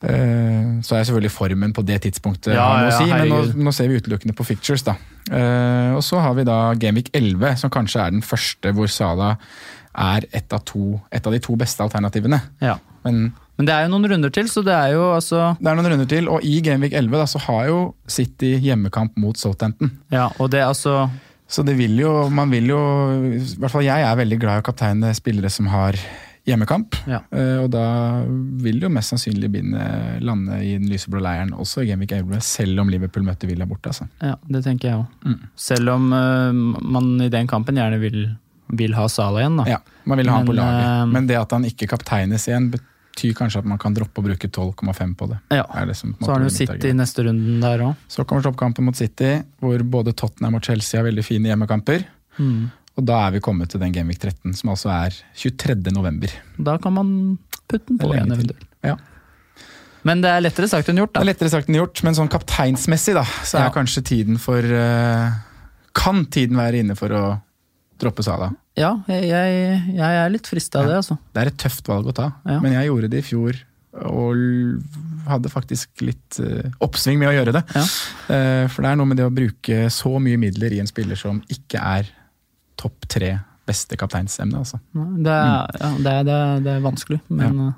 Eh, 0.00 0.80
så 0.80 0.96
er 0.96 1.04
selvfølgelig 1.04 1.32
formen 1.34 1.74
på 1.76 1.82
det 1.84 1.98
tidspunktet 2.06 2.54
Ja, 2.56 2.68
ja, 2.86 2.92
si, 2.96 3.04
men 3.10 3.28
nå, 3.28 3.40
nå 3.66 3.72
ser 3.76 3.90
vi 3.90 3.98
utelukkende 4.00 4.32
på 4.32 4.46
fictures, 4.48 4.84
da. 4.86 4.94
Eh, 5.28 5.92
og 5.92 6.00
så 6.06 6.22
har 6.24 6.32
vi 6.38 6.46
da 6.48 6.72
Gamvik 6.80 7.10
11, 7.12 7.58
som 7.60 7.72
kanskje 7.72 8.00
er 8.06 8.14
den 8.14 8.24
første 8.24 8.72
hvor 8.72 8.88
Sala 8.88 9.34
er 9.90 10.24
et 10.32 10.54
av, 10.56 10.62
to, 10.64 10.94
et 11.12 11.26
av 11.26 11.34
de 11.34 11.40
to 11.44 11.56
beste 11.60 11.84
alternativene. 11.84 12.38
Ja. 12.64 12.78
Men 13.04 13.32
Men 13.60 13.68
det 13.68 13.74
er 13.74 13.84
jo 13.84 13.90
noen 13.92 14.08
runder 14.08 14.32
til, 14.32 14.48
så 14.48 14.62
det 14.64 14.72
er 14.72 14.94
jo 14.94 15.02
altså 15.12 15.50
det 15.60 15.68
er 15.68 15.76
noen 15.76 15.90
runder 15.92 16.08
til, 16.08 16.30
og 16.32 16.44
i 16.48 16.62
Gamvik 16.64 16.94
11 16.96 17.20
da, 17.20 17.26
så 17.28 17.42
har 17.44 17.66
jo 17.68 17.80
City 18.08 18.54
hjemmekamp 18.56 19.18
mot 19.20 19.36
Southampton. 19.36 19.92
Ja, 20.08 20.30
og 20.38 20.48
det 20.54 20.62
er 20.62 20.70
altså 20.70 21.10
Så 21.50 21.64
det 21.66 21.76
vil 21.76 21.98
jo, 21.98 22.28
man 22.30 22.48
vil 22.48 22.70
jo 22.70 22.80
I 23.34 23.42
hvert 23.58 23.72
fall 23.72 23.84
jeg 23.84 24.00
er 24.06 24.16
veldig 24.16 24.38
glad 24.40 24.60
i 24.60 24.62
å 24.62 24.66
kapteine 24.70 25.12
spillere 25.18 25.50
som 25.50 25.66
har 25.68 25.98
hjemmekamp. 26.48 26.96
Ja. 27.06 27.20
Eh, 27.30 27.56
og 27.62 27.70
da 27.74 27.84
vil 28.64 28.80
jo 28.82 28.90
mest 28.92 29.12
sannsynlig 29.12 29.50
bindet 29.52 30.22
lande 30.24 30.60
i 30.64 30.72
den 30.78 30.88
lyseblå 30.90 31.20
leiren 31.22 31.52
også 31.54 31.84
i 31.84 31.90
Gameweek 31.90 32.12
11, 32.16 32.40
selv 32.44 32.80
om 32.82 32.90
Liverpool 32.92 33.26
møtte 33.26 33.48
Villa 33.50 33.66
borte. 33.68 33.92
Altså. 33.92 34.08
Ja, 34.24 34.36
det 34.48 34.62
tenker 34.66 34.88
jeg 34.88 35.00
òg. 35.02 35.26
Mm. 35.26 35.40
Selv 35.68 35.94
om 35.94 36.12
uh, 36.12 36.52
man 36.96 37.10
i 37.22 37.28
den 37.32 37.50
kampen 37.50 37.78
gjerne 37.80 38.00
vil, 38.02 38.22
vil 38.80 38.96
ha 38.98 39.08
Salah 39.12 39.44
igjen, 39.44 39.58
da. 39.60 39.66
Ja, 39.76 39.80
man 40.08 40.22
vil 40.22 40.30
ha 40.32 40.38
han 40.40 40.48
på 40.48 40.56
laget. 40.56 40.86
eh, 40.86 41.04
Men 41.12 41.28
det 41.30 41.36
at 41.40 41.52
han 41.56 41.66
ikke 41.68 41.90
kapteines 41.92 42.48
igjen, 42.48 42.70
betyr 42.74 43.34
kanskje 43.36 43.60
at 43.60 43.68
man 43.68 43.78
kan 43.82 43.94
droppe 43.94 44.22
å 44.22 44.24
bruke 44.24 44.48
12,5 44.48 45.14
på 45.18 45.28
det. 45.32 45.40
Ja. 45.60 45.66
Det 45.86 45.96
som, 45.98 46.14
på 46.14 46.24
Så 46.24 46.32
har 46.32 46.40
han 46.40 46.48
jo 46.48 46.54
City 46.54 46.92
i 46.92 46.96
neste 46.96 47.26
runden 47.26 47.60
der 47.60 47.84
òg. 47.90 48.06
Så 48.08 48.24
kommer 48.24 48.46
toppkampen 48.46 48.86
mot 48.86 48.96
City, 48.96 49.36
hvor 49.60 49.82
både 49.82 50.16
Tottenham 50.16 50.56
og 50.56 50.64
Chelsea 50.64 50.98
har 51.02 51.06
veldig 51.10 51.26
fine 51.26 51.52
hjemmekamper. 51.52 52.06
Mm. 52.40 52.70
Og 53.00 53.06
da 53.08 53.16
er 53.26 53.36
vi 53.38 53.40
kommet 53.44 53.70
til 53.72 53.80
den 53.80 53.94
Gameweek 53.96 54.20
13, 54.20 54.52
som 54.60 54.74
altså 54.74 54.90
er 54.92 55.14
23. 55.40 55.88
november. 55.96 56.32
Da 56.60 56.74
kan 56.82 56.92
man 56.98 57.12
putte 57.70 57.86
den 57.88 58.00
på 58.02 58.10
igjen 58.12 58.34
eventuelt. 58.34 58.66
Ja. 58.84 58.96
Men 60.04 60.22
det 60.24 60.30
er 60.32 60.40
lettere 60.44 60.68
sagt 60.68 60.88
enn 60.88 61.00
gjort, 61.00 61.12
da. 61.14 61.20
Det 61.20 61.26
er 61.26 61.30
lettere 61.34 61.52
sagt 61.52 61.68
enn 61.68 61.76
gjort, 61.80 62.00
men 62.06 62.16
sånn 62.16 62.30
kapteinsmessig 62.32 63.14
da, 63.16 63.24
så 63.44 63.58
er 63.60 63.66
Ja. 63.68 63.72
kanskje 63.74 64.02
tiden 64.14 64.38
for 64.40 64.60
eh, 64.64 65.32
Kan 65.96 66.24
tiden 66.30 66.56
være 66.56 66.80
inne 66.84 66.94
for 66.96 67.10
å 67.12 67.22
droppe 68.00 68.22
Sala? 68.24 68.52
Ja, 68.78 68.92
jeg, 69.10 69.24
jeg, 69.28 69.80
jeg 69.96 70.20
er 70.22 70.30
litt 70.30 70.46
frista 70.48 70.80
av 70.80 70.86
det, 70.88 71.00
altså. 71.02 71.16
Det 71.34 71.42
er 71.42 71.50
et 71.50 71.58
tøft 71.60 71.88
valg 71.90 72.06
å 72.06 72.14
ta, 72.16 72.28
Ja. 72.48 72.60
men 72.62 72.72
jeg 72.76 72.86
gjorde 72.88 73.10
det 73.10 73.18
i 73.24 73.26
fjor. 73.26 73.58
Og 74.06 74.38
hadde 75.26 75.50
faktisk 75.50 76.00
litt 76.06 76.38
eh, 76.40 76.70
oppsving 76.80 77.18
med 77.20 77.28
å 77.32 77.34
gjøre 77.34 77.56
det. 77.58 77.64
Ja. 77.74 77.82
Eh, 78.36 78.68
for 78.70 78.86
det 78.86 78.92
er 78.92 78.96
noe 79.00 79.10
med 79.10 79.18
det 79.18 79.26
å 79.26 79.34
bruke 79.34 79.88
så 79.90 80.14
mye 80.22 80.38
midler 80.40 80.72
i 80.72 80.80
en 80.80 80.88
spiller 80.88 81.18
som 81.18 81.42
ikke 81.50 81.82
er 81.82 82.08
topp 82.80 83.06
tre 83.12 83.34
beste 83.68 83.98
kapteinsemne. 84.00 84.58
Altså. 84.64 84.80
Det 84.96 85.30
er, 85.30 85.76
ja, 85.78 85.90
det 86.00 86.14
er, 86.14 86.24
det 86.26 86.38
er, 86.38 86.64
det 86.64 86.78
vanskelig, 86.82 87.20
men 87.30 87.60
ja. 87.66 87.68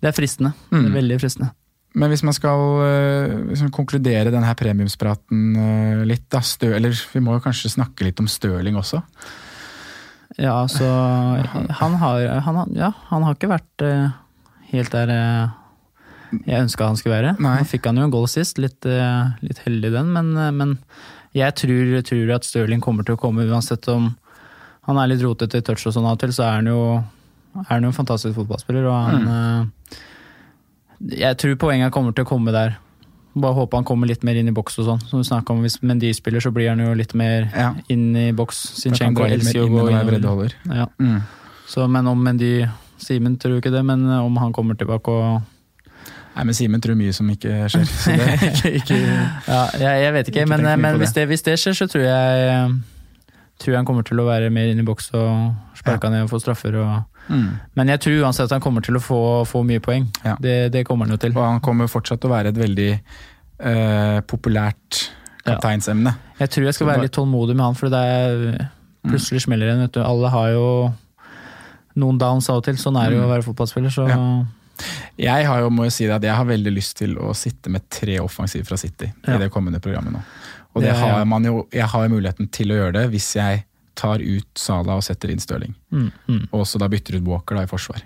det 0.00 0.12
er 0.12 0.16
fristende. 0.16 0.54
Det 0.70 0.78
Mm. 0.78 0.86
er 0.88 0.96
veldig 1.00 1.18
fristende. 1.20 1.50
Men 2.00 2.08
hvis 2.08 2.22
man 2.24 2.32
skal 2.32 2.62
eh, 2.86 3.32
liksom 3.50 3.68
konkludere 3.76 4.30
denne 4.32 4.54
premiumspraten 4.56 5.42
eh, 5.60 6.04
litt, 6.08 6.24
da, 6.32 6.40
stø, 6.40 6.70
eller 6.78 6.94
vi 7.12 7.20
må 7.20 7.34
jo 7.36 7.42
kanskje 7.44 7.74
snakke 7.74 8.06
litt 8.06 8.22
om 8.22 8.30
Stirling 8.32 8.78
også. 8.80 9.02
Ja, 10.40 10.54
altså 10.62 10.86
Han 11.82 11.98
har, 12.00 12.22
han, 12.46 12.62
ja, 12.72 12.88
han 13.10 13.26
har 13.26 13.34
ikke 13.36 13.50
vært 13.52 13.84
eh, 13.84 14.14
helt 14.72 14.94
der 14.94 15.12
eh, 15.12 15.58
jeg 16.48 16.64
ønska 16.64 16.86
han 16.88 16.96
skulle 16.96 17.18
være. 17.18 17.34
Nei. 17.44 17.58
Nå 17.60 17.68
fikk 17.68 17.90
han 17.90 18.00
jo 18.00 18.06
en 18.06 18.14
goal 18.14 18.24
sist, 18.32 18.56
litt, 18.62 18.86
eh, 18.88 19.34
litt 19.44 19.60
heldig 19.66 19.90
den, 19.92 20.14
men, 20.16 20.32
eh, 20.40 20.48
men 20.56 20.72
jeg 21.34 21.54
tror, 21.54 22.02
tror 22.02 22.34
at 22.34 22.44
Stirling 22.44 22.80
kommer 22.84 23.04
til 23.04 23.16
å 23.16 23.20
komme 23.20 23.46
uansett 23.48 23.88
om 23.88 24.10
han 24.86 24.98
er 24.98 25.12
litt 25.12 25.22
rotete 25.22 25.58
i 25.58 25.64
touch 25.64 25.86
og 25.86 25.94
sånn 25.94 26.04
av 26.08 26.16
og 26.16 26.20
til, 26.20 26.32
så 26.34 26.42
er 26.48 26.56
han 26.58 26.66
jo, 26.66 26.78
er 27.62 27.68
han 27.70 27.84
jo 27.86 27.92
en 27.92 27.96
fantastisk 28.00 28.34
fotballspiller. 28.40 28.88
Og 28.90 28.96
han 29.10 29.28
Mm. 29.28 29.70
Jeg 31.18 31.36
tror 31.38 31.56
poenget 31.58 31.90
kommer 31.92 32.14
til 32.14 32.24
å 32.24 32.28
komme 32.28 32.52
der. 32.54 32.76
Bare 33.34 33.54
håper 33.56 33.78
han 33.80 33.84
kommer 33.84 34.06
litt 34.06 34.22
mer 34.22 34.36
inn 34.38 34.48
i 34.48 34.52
boks 34.54 34.78
og 34.78 34.86
sånn. 34.86 35.00
Som 35.08 35.18
vi 35.18 35.24
snakket 35.24 35.50
om, 35.50 35.62
Hvis 35.62 35.82
Mendy 35.82 36.12
spiller, 36.14 36.40
så 36.40 36.52
blir 36.52 36.68
han 36.68 36.78
jo 36.78 36.94
litt 36.94 37.14
mer 37.14 37.50
Ja. 37.56 37.74
inn 37.88 38.14
i 38.14 38.30
boks. 38.32 38.56
Sinchenko 38.78 39.24
elsker 39.26 39.54
jo 39.54 39.66
å 39.66 39.70
gå 39.70 40.44
inn. 40.44 40.52
Ja. 40.76 40.86
Mm. 41.00 41.22
Så, 41.66 41.88
men 41.90 42.06
om 42.06 42.22
Mendy 42.22 42.68
Simen 42.98 43.36
tror 43.36 43.58
ikke 43.60 43.72
det, 43.72 43.84
men 43.84 44.04
om 44.10 44.36
han 44.36 44.52
kommer 44.52 44.76
tilbake 44.78 45.08
og 45.08 45.42
Nei, 46.32 46.44
men 46.48 46.56
Simen 46.56 46.80
tror 46.80 46.96
mye 46.96 47.12
som 47.12 47.28
ikke 47.28 47.66
skjer. 47.72 47.84
Så 47.88 48.14
det 48.16 48.24
er 48.24 48.44
ikke, 48.48 48.72
ikke 48.80 48.98
Ja, 48.98 49.62
jeg, 49.76 50.02
jeg 50.04 50.12
vet 50.16 50.30
ikke, 50.30 50.46
Ikke 50.46 50.56
men, 50.56 50.80
men 50.80 51.00
hvis, 51.02 51.12
det, 51.16 51.26
hvis 51.28 51.44
det 51.44 51.58
skjer, 51.60 51.76
så 51.76 51.88
tror 51.92 52.06
jeg 52.06 52.70
Tror 53.62 53.74
jeg 53.74 53.78
han 53.78 53.86
kommer 53.86 54.06
til 54.06 54.18
å 54.18 54.26
være 54.26 54.48
mer 54.50 54.72
inne 54.72 54.82
i 54.82 54.86
boks 54.86 55.12
og 55.14 55.76
sparke 55.78 56.08
ned 56.10 56.24
og 56.24 56.32
få 56.32 56.40
straffer. 56.42 56.74
Og, 56.82 57.26
mm. 57.28 57.50
men 57.78 57.92
jeg 57.92 58.00
tror 58.02 58.24
uansett 58.24 58.48
at 58.48 58.56
han 58.56 58.64
kommer 58.64 58.82
til 58.82 58.96
å 58.98 59.02
få, 59.02 59.18
få 59.46 59.60
mye 59.68 59.82
poeng. 59.84 60.08
Ja. 60.24 60.34
Det, 60.42 60.56
det 60.74 60.82
kommer 60.88 61.06
han 61.06 61.14
jo 61.14 61.20
til. 61.22 61.36
Og 61.36 61.44
han 61.44 61.60
kommer 61.62 61.90
fortsatt 61.90 62.18
til 62.24 62.32
å 62.32 62.32
være 62.32 62.50
et 62.50 62.58
veldig 62.58 62.88
eh, 62.96 64.18
populært 64.26 65.04
kapteinsemne. 65.46 66.14
Jeg 66.40 66.54
tror 66.56 66.66
jeg 66.66 66.78
skal 66.78 66.90
være 66.90 67.04
litt 67.06 67.14
tålmodig 67.14 67.54
med 67.54 67.68
han, 67.68 67.78
for 67.78 67.92
det 67.92 68.02
er 68.02 68.66
plutselig 69.06 69.44
smeller 69.46 69.76
det. 69.84 70.02
Alle 70.02 70.32
har 70.34 70.50
jo 70.56 70.66
noen 72.02 72.18
downs 72.18 72.50
av 72.50 72.64
og 72.64 72.66
til. 72.66 72.80
Sånn 72.80 72.98
er 72.98 73.12
det 73.12 73.20
jo 73.20 73.28
å 73.28 73.30
være 73.30 73.46
fotballspiller. 73.46 73.94
Så 73.94 74.08
Ja. 74.10 74.18
Jeg 75.20 75.46
har 75.48 75.60
jo, 75.64 75.70
må 75.70 75.86
jo 75.88 75.94
si 75.94 76.06
det, 76.06 76.14
at 76.16 76.26
jeg 76.26 76.34
har 76.38 76.48
veldig 76.48 76.72
lyst 76.74 76.96
til 77.00 77.16
å 77.20 77.32
sitte 77.36 77.72
med 77.72 77.86
tre 77.92 78.18
offensiv 78.22 78.64
fra 78.68 78.78
City 78.80 79.10
Ja. 79.26 79.36
i 79.36 79.38
det 79.44 79.50
kommende 79.54 79.80
programmet 79.80 80.12
nå. 80.16 80.22
Og 80.74 80.82
Det 80.82 80.94
har 80.96 81.24
man 81.28 81.44
jo, 81.44 81.66
jeg 81.72 81.84
har 81.84 82.06
jo 82.08 82.14
muligheten 82.14 82.48
til 82.50 82.72
å 82.72 82.78
gjøre 82.78 82.92
det 83.00 83.10
hvis 83.12 83.34
jeg 83.36 83.64
tar 83.94 84.22
ut 84.24 84.48
Sala 84.56 84.96
og 84.96 85.04
setter 85.04 85.30
inn 85.30 85.42
Stirling. 85.42 85.74
mm, 85.92 86.10
mm. 86.28 86.48
Og 86.52 86.64
så 86.66 86.80
da 86.80 86.88
bytter 86.88 87.18
ut 87.20 87.26
Walker 87.28 87.58
da 87.58 87.66
i 87.66 87.68
forsvar. 87.68 88.00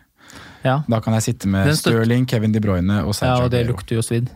Ja. 0.66 0.80
Da 0.90 0.98
kan 1.00 1.14
jeg 1.14 1.22
sitte 1.28 1.48
med 1.50 1.68
Stirling, 1.78 2.26
Kevin 2.26 2.54
De 2.54 2.60
Bruyne 2.62 3.02
og 3.04 3.14
ja, 3.22 3.36
og 3.38 3.52
det 3.52 3.62
lukter 3.68 4.00
jo 4.00 4.02
svidd. 4.02 4.32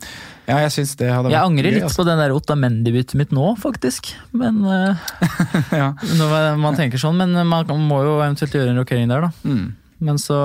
Ja, 0.47 0.61
jeg 0.65 0.73
synes 0.75 0.95
det 0.99 1.11
hadde 1.11 1.31
Jeg 1.31 1.39
vært 1.39 1.49
angrer 1.51 1.69
gøy, 1.71 1.75
litt 1.77 1.87
altså. 1.87 2.03
på 2.03 2.07
den 2.09 2.21
der 2.23 2.35
Ottamendi-byttet 2.35 3.19
mitt 3.19 3.35
nå, 3.35 3.49
faktisk. 3.61 4.13
Men 4.35 4.63
uh, 4.67 5.11
ja. 5.81 5.91
når 6.19 6.59
man 6.63 6.79
tenker 6.79 7.03
sånn, 7.03 7.19
men 7.21 7.35
man 7.47 7.67
må 7.87 8.01
jo 8.07 8.17
eventuelt 8.19 8.55
gjøre 8.57 8.73
en 8.75 8.81
rokering 8.83 9.11
der, 9.11 9.29
da. 9.29 9.31
Mm. 9.47 9.67
Men 10.07 10.19
så, 10.23 10.39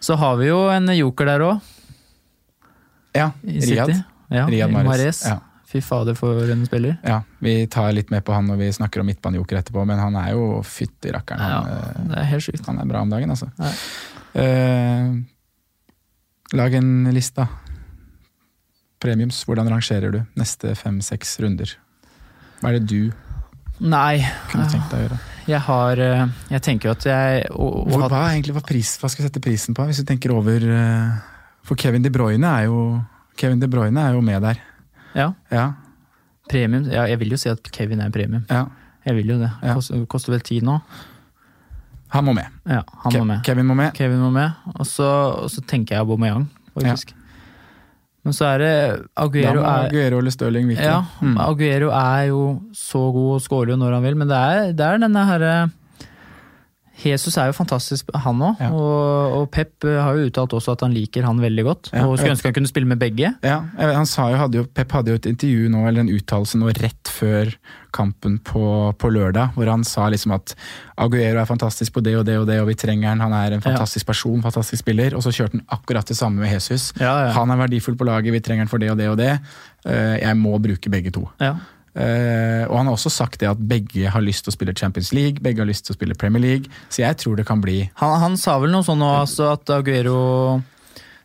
så 0.00 0.16
har 0.16 0.36
vi 0.40 0.48
jo 0.48 0.68
en 0.72 0.86
joker 0.96 1.26
der 1.26 1.40
òg, 1.40 1.60
ja, 3.14 3.28
Riyad. 3.44 3.92
Ja, 4.34 4.46
Riyad 4.50 4.72
Mares 4.72 4.86
Mahrez. 4.88 5.20
Ja. 5.28 5.36
Fy 5.70 5.80
fader, 5.82 6.14
for 6.14 6.50
en 6.50 6.64
spiller. 6.66 6.96
Ja, 7.02 7.20
Vi 7.42 7.66
tar 7.66 7.92
litt 7.92 8.10
mer 8.10 8.20
på 8.22 8.32
han 8.34 8.46
når 8.46 8.56
vi 8.60 8.68
snakker 8.72 9.00
om 9.02 9.06
midtbanejoker 9.06 9.58
etterpå, 9.58 9.84
men 9.86 9.98
han 9.98 10.14
er 10.18 10.32
jo 10.34 10.60
fytti 10.66 11.10
rakkeren. 11.14 11.40
Ja, 11.42 11.60
Han, 11.60 11.70
eh, 11.70 12.08
det 12.10 12.18
er 12.18 12.28
helt 12.30 12.44
sykt. 12.46 12.66
han 12.66 12.78
er 12.78 12.84
bra 12.90 13.00
om 13.02 13.10
dagen, 13.10 13.30
altså. 13.30 13.48
Ja. 13.58 13.70
Eh, 14.42 15.14
lag 16.54 16.74
en 16.74 16.90
liste, 17.14 17.42
da. 17.42 17.48
Premiums, 19.02 19.42
hvordan 19.44 19.68
rangerer 19.68 20.12
du 20.14 20.20
neste 20.38 20.74
fem-seks 20.78 21.38
runder? 21.42 21.74
Hva 22.60 22.70
er 22.70 22.78
det 22.78 22.86
du 22.88 23.12
Nei. 23.80 24.22
Kunne 24.52 24.68
tenkt 24.70 24.90
deg 24.90 25.00
å 25.00 25.08
gjøre? 25.08 25.18
Jeg 25.48 25.60
har 25.66 26.00
eh, 26.00 26.26
Jeg 26.54 26.62
tenker 26.64 26.88
jo 26.88 26.94
at 26.94 27.06
jeg 27.08 27.48
og, 27.52 27.84
og 27.84 28.04
hva, 28.06 28.22
egentlig, 28.32 28.54
hva, 28.56 28.62
pris, 28.64 28.94
hva 29.00 29.10
skal 29.12 29.24
vi 29.24 29.28
sette 29.28 29.42
prisen 29.44 29.76
på, 29.76 29.84
hvis 29.88 30.00
du 30.00 30.08
tenker 30.08 30.32
over 30.32 30.64
eh, 30.64 31.16
For 31.66 31.80
Kevin 31.80 32.04
De 32.04 32.12
Bruyne 32.12 32.48
er 32.48 32.68
jo 32.68 33.00
Kevin 33.36 33.60
De 33.60 33.68
Bruyne 33.68 33.98
er 33.98 34.14
jo 34.14 34.20
med 34.22 34.44
der. 34.44 34.60
Ja. 35.14 35.32
Ja. 35.50 35.72
Premium. 36.50 36.84
Ja, 36.86 37.08
jeg 37.10 37.18
vil 37.18 37.34
jo 37.34 37.38
si 37.40 37.48
at 37.50 37.66
Kevin 37.74 38.00
er 38.00 38.10
en 38.10 38.14
premium. 38.14 38.46
ja. 38.50 38.66
Jeg 39.04 39.18
vil 39.18 39.34
jo 39.34 39.34
det. 39.36 39.50
Ja. 39.60 39.74
Koster, 39.76 40.04
koster 40.08 40.32
vel 40.32 40.40
ti 40.40 40.62
nå. 40.64 40.78
Han 42.14 42.24
må 42.24 42.32
med. 42.32 42.48
Ja, 42.64 42.80
han 43.02 43.12
Ke 43.12 43.18
må 43.20 43.26
med. 43.28 43.42
Kevin 43.44 43.66
må 43.68 43.74
med. 43.76 43.90
Kevin 43.96 44.22
må 44.22 44.30
med. 44.32 44.54
Og 44.78 44.86
så, 44.88 45.08
tenker 45.68 45.96
jeg 45.96 46.06
Aubameyang, 46.06 46.46
faktisk. 46.72 47.12
Men 48.24 48.32
så 48.32 48.46
er 48.54 48.58
det 48.62 48.72
Da 49.04 49.24
Aguero 49.26 49.60
må 49.60 49.64
er 49.68 49.88
Aguero 49.90 50.18
eller 50.22 50.32
Stirling 50.32 50.68
vike. 50.70 50.84
Ja, 50.86 51.02
Mm. 51.20 51.36
Aguero 51.44 51.90
er 51.92 52.26
jo 52.30 52.42
så 52.72 53.02
god 53.12 53.34
og 53.36 53.42
skårer 53.44 53.74
jo 53.74 53.80
når 53.80 53.98
han 53.98 54.02
vil, 54.06 54.16
men 54.16 54.28
det 54.32 54.36
er, 54.36 54.72
det 54.72 54.86
er 54.86 55.02
denne 55.02 55.26
herre 55.28 55.54
Jesus 57.04 57.34
er 57.42 57.48
jo 57.50 57.54
fantastisk, 57.56 58.10
han 58.22 58.38
òg. 58.46 58.60
Ja. 58.62 58.68
Og, 58.70 59.32
og 59.40 59.48
Pep 59.52 59.82
har 59.82 60.14
jo 60.14 60.28
uttalt 60.28 60.52
også 60.54 60.76
at 60.76 60.84
han 60.86 60.92
liker 60.94 61.26
han 61.26 61.40
veldig 61.42 61.64
godt. 61.66 61.88
Ja, 61.92 62.04
og 62.06 62.16
skulle 62.20 62.36
ønske 62.36 62.46
han 62.52 62.54
kunne 62.54 62.70
spille 62.70 62.86
med 62.86 63.00
begge. 63.02 63.32
Ja, 63.42 63.56
vet, 63.74 63.94
han 63.98 64.06
sa 64.06 64.28
jo, 64.30 64.38
hadde 64.38 64.60
jo, 64.60 64.66
Pep 64.78 64.94
hadde 64.94 65.10
jo 65.10 65.18
et 65.18 65.26
intervju 65.26 65.72
nå, 65.74 65.82
eller 65.90 66.04
en 66.06 66.12
uttalelse 66.14 66.60
nå 66.60 66.70
rett 66.78 67.10
før 67.10 67.50
kampen 67.94 68.38
på, 68.44 68.64
på 68.98 69.10
lørdag, 69.14 69.54
hvor 69.56 69.70
han 69.70 69.84
sa 69.86 70.08
liksom 70.12 70.34
at 70.36 70.54
Aguero 71.00 71.40
er 71.42 71.48
fantastisk 71.48 71.94
på 71.94 72.02
det 72.04 72.16
og 72.18 72.26
det 72.28 72.36
og 72.40 72.48
det, 72.50 72.58
og 72.62 72.68
vi 72.70 72.76
trenger 72.78 73.12
han, 73.12 73.22
han 73.24 73.34
er 73.38 73.56
en 73.56 73.62
fantastisk 73.64 74.06
person, 74.10 74.42
fantastisk 74.44 74.82
spiller. 74.82 75.14
Og 75.14 75.22
så 75.24 75.32
kjørte 75.34 75.58
han 75.60 75.64
akkurat 75.78 76.10
det 76.10 76.18
samme 76.18 76.42
med 76.42 76.52
Jesus. 76.52 76.90
Ja, 77.00 77.14
ja. 77.28 77.30
Han 77.38 77.54
er 77.54 77.62
verdifull 77.64 77.96
på 78.00 78.06
laget, 78.10 78.34
vi 78.34 78.42
trenger 78.44 78.66
han 78.66 78.72
for 78.72 78.82
det 78.82 78.90
og 78.92 78.98
det 79.00 79.08
og 79.12 79.16
det. 79.22 79.30
Eh, 79.86 80.18
Jeg 80.24 80.36
må 80.40 80.58
bruke 80.62 80.90
begge 80.92 81.14
to. 81.14 81.24
Ja. 81.42 81.54
Eh, 81.94 82.64
og 82.66 82.74
han 82.80 82.88
har 82.90 82.96
også 82.96 83.10
sagt 83.14 83.38
det 83.38 83.46
at 83.52 83.60
begge 83.70 84.10
har 84.10 84.22
lyst 84.24 84.42
til 84.44 84.50
å 84.50 84.56
spille 84.56 84.74
Champions 84.74 85.12
League, 85.14 85.38
begge 85.42 85.62
har 85.62 85.68
lyst 85.70 85.86
til 85.86 85.94
å 85.94 85.98
spille 86.00 86.16
Premier 86.18 86.42
League, 86.42 86.70
så 86.90 87.04
jeg 87.04 87.20
tror 87.22 87.36
det 87.38 87.46
kan 87.46 87.60
bli 87.62 87.84
Han, 88.00 88.16
han 88.18 88.34
sa 88.40 88.56
vel 88.58 88.72
noe 88.74 88.82
sånn 88.82 88.98
nå, 88.98 89.12
altså 89.22 89.52
at 89.52 89.70
Aguero 89.70 90.16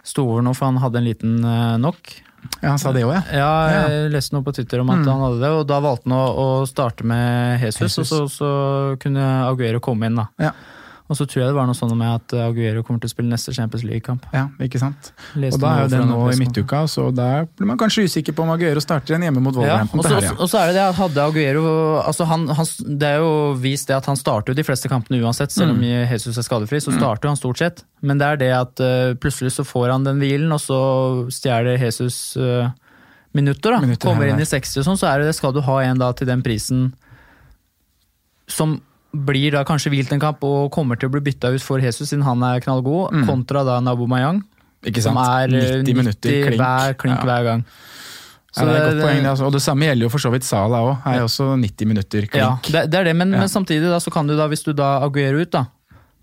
sto 0.06 0.28
over 0.30 0.46
nå, 0.46 0.54
for 0.54 0.70
han 0.70 0.78
hadde 0.84 1.02
en 1.02 1.08
liten 1.10 1.40
uh, 1.42 1.78
knock. 1.82 2.14
Ja, 2.62 2.70
han 2.74 2.80
sa 2.82 2.92
det 2.92 3.06
òg, 3.08 3.14
ja. 3.16 3.22
Ja, 3.32 3.52
jeg 3.88 4.12
leste 4.12 4.34
noe 4.36 4.44
på 4.44 4.52
Twitter 4.54 4.82
om 4.84 4.90
at 4.92 5.00
Mm. 5.00 5.08
han 5.08 5.22
hadde 5.24 5.40
det, 5.40 5.50
og 5.62 5.68
da 5.70 5.78
valgte 5.80 6.10
han 6.10 6.18
å, 6.18 6.26
å 6.36 6.68
starte 6.68 7.06
med 7.08 7.62
Jesus, 7.62 7.82
Jesus. 7.98 8.12
og 8.12 8.28
så, 8.30 8.36
så 8.36 9.00
kunne 9.00 9.24
Aguero 9.48 9.80
komme 9.80 10.10
inn, 10.10 10.16
da. 10.20 10.28
Ja. 10.40 10.52
Og 11.10 11.18
så 11.18 11.26
tror 11.26 11.42
jeg 11.42 11.50
det 11.50 11.58
var 11.58 11.66
noe 11.66 11.78
sånn 11.78 11.96
med 11.98 12.10
at 12.20 12.34
Aguero 12.46 12.84
kommer 12.86 13.02
til 13.02 13.10
å 13.10 13.14
spille 13.16 13.32
neste 13.32 13.54
Champions 13.56 13.82
League-kamp. 13.88 14.28
Ja, 14.36 14.46
ikke 14.62 14.78
sant? 14.82 15.10
Leste 15.34 15.58
og 15.58 15.64
da 15.64 15.72
er 15.74 15.88
jo 15.88 15.90
det 15.96 16.02
nå 16.06 16.20
i 16.30 16.36
midtuka, 16.38 16.84
så 16.92 17.08
da 17.10 17.30
blir 17.50 17.72
man 17.72 17.80
kanskje 17.82 18.06
usikker 18.06 18.36
på 18.38 18.46
om 18.46 18.54
Aguero 18.54 18.84
starter 18.84 19.16
igjen 19.16 19.26
hjemme 19.26 19.42
mot 19.42 19.58
Ja, 19.58 19.82
Wolverhampton 19.82 20.04
og 20.04 20.06
så, 20.06 20.36
og 20.38 20.52
så 20.52 20.62
er 20.62 20.70
det 20.70 20.78
det 20.78 20.84
at 20.86 21.00
hadde 21.00 21.26
Aguero 21.26 21.64
altså 22.04 22.28
han, 22.30 22.46
han, 22.54 22.70
Det 22.86 23.10
er 23.10 23.24
jo 23.24 23.32
vist 23.58 23.90
det 23.90 23.98
at 23.98 24.10
han 24.12 24.20
starter 24.20 24.54
jo 24.54 24.60
de 24.60 24.68
fleste 24.68 24.92
kampene 24.92 25.22
uansett, 25.24 25.56
selv 25.56 25.74
om 25.74 25.80
Mm. 25.80 26.10
Jesus 26.12 26.38
er 26.38 26.46
skadefri. 26.46 26.80
Så 26.84 26.94
starter 26.94 27.28
mm. 27.28 27.32
han 27.32 27.40
stort 27.40 27.62
sett. 27.62 27.84
Men 28.02 28.20
det 28.20 28.28
er 28.28 28.40
det 28.42 28.52
at 28.56 28.84
uh, 28.84 29.16
plutselig 29.20 29.54
så 29.56 29.66
får 29.68 29.94
han 29.94 30.06
den 30.08 30.22
hvilen, 30.22 30.52
og 30.52 30.62
så 30.62 30.80
stjeler 31.34 31.80
Jesus 31.80 32.38
uh, 32.38 32.70
minutter. 33.38 33.72
da, 33.72 33.82
Minutter 33.84 34.10
Kommer 34.10 34.30
inn 34.30 34.42
i 34.42 34.48
60 34.48 34.82
og 34.82 34.90
sånn, 34.90 35.00
så 35.00 35.10
er 35.12 35.22
det 35.22 35.32
det 35.32 35.38
skal 35.40 35.56
du 35.56 35.62
ha 35.66 35.80
en 35.86 36.02
da 36.02 36.12
til 36.18 36.30
den 36.30 36.44
prisen 36.46 36.92
som 38.50 38.80
blir 39.14 39.52
da 39.56 39.64
kanskje 39.66 39.90
hvilt 39.94 40.12
en 40.14 40.20
kamp 40.22 40.44
og 40.46 40.72
kommer 40.72 40.96
til 41.00 41.10
å 41.10 41.14
bli 41.16 41.22
bytta 41.32 41.50
ut 41.56 41.62
for 41.66 41.80
Jesus 41.82 42.10
siden 42.12 42.24
han 42.24 42.44
er 42.44 42.60
knallgod, 42.62 43.12
Mm. 43.14 43.26
kontra 43.28 43.64
da 43.66 43.80
Nabo 43.80 44.06
Mayang. 44.08 44.44
Som 45.02 45.18
er 45.18 45.50
eh, 45.54 45.82
90 45.84 45.96
minutter, 45.96 46.30
klink. 46.46 46.60
hver, 46.62 46.94
klink 46.96 47.18
Ja. 47.18 47.26
hver 47.26 47.44
gang. 47.44 47.64
Ja, 48.58 48.66
det 48.66 48.76
er 48.76 48.78
et 48.78 48.94
godt 48.94 49.02
poeng, 49.04 49.18
det, 49.22 49.30
altså. 49.30 49.46
Og 49.46 49.52
det 49.54 49.62
samme 49.62 49.86
gjelder 49.86 50.04
jo 50.08 50.10
for 50.10 50.20
så 50.20 50.32
vidt 50.32 50.44
Sala 50.44 50.78
òg. 50.82 50.98
Er 51.06 51.20
jo 51.20 51.26
også 51.26 51.50
90 51.60 51.86
minutter 51.88 52.22
klink. 52.28 52.36
Ja, 52.42 52.58
det, 52.66 52.90
det 52.92 53.00
er 53.00 53.04
det, 53.04 53.16
men, 53.16 53.30
men 53.32 53.48
samtidig, 53.52 53.90
da, 53.92 54.00
så 54.00 54.12
kan 54.12 54.26
du 54.28 54.36
da, 54.38 54.48
hvis 54.48 54.64
du 54.66 54.74
da 54.74 55.00
aguerer 55.06 55.42
ut, 55.42 55.52
da, 55.52 55.66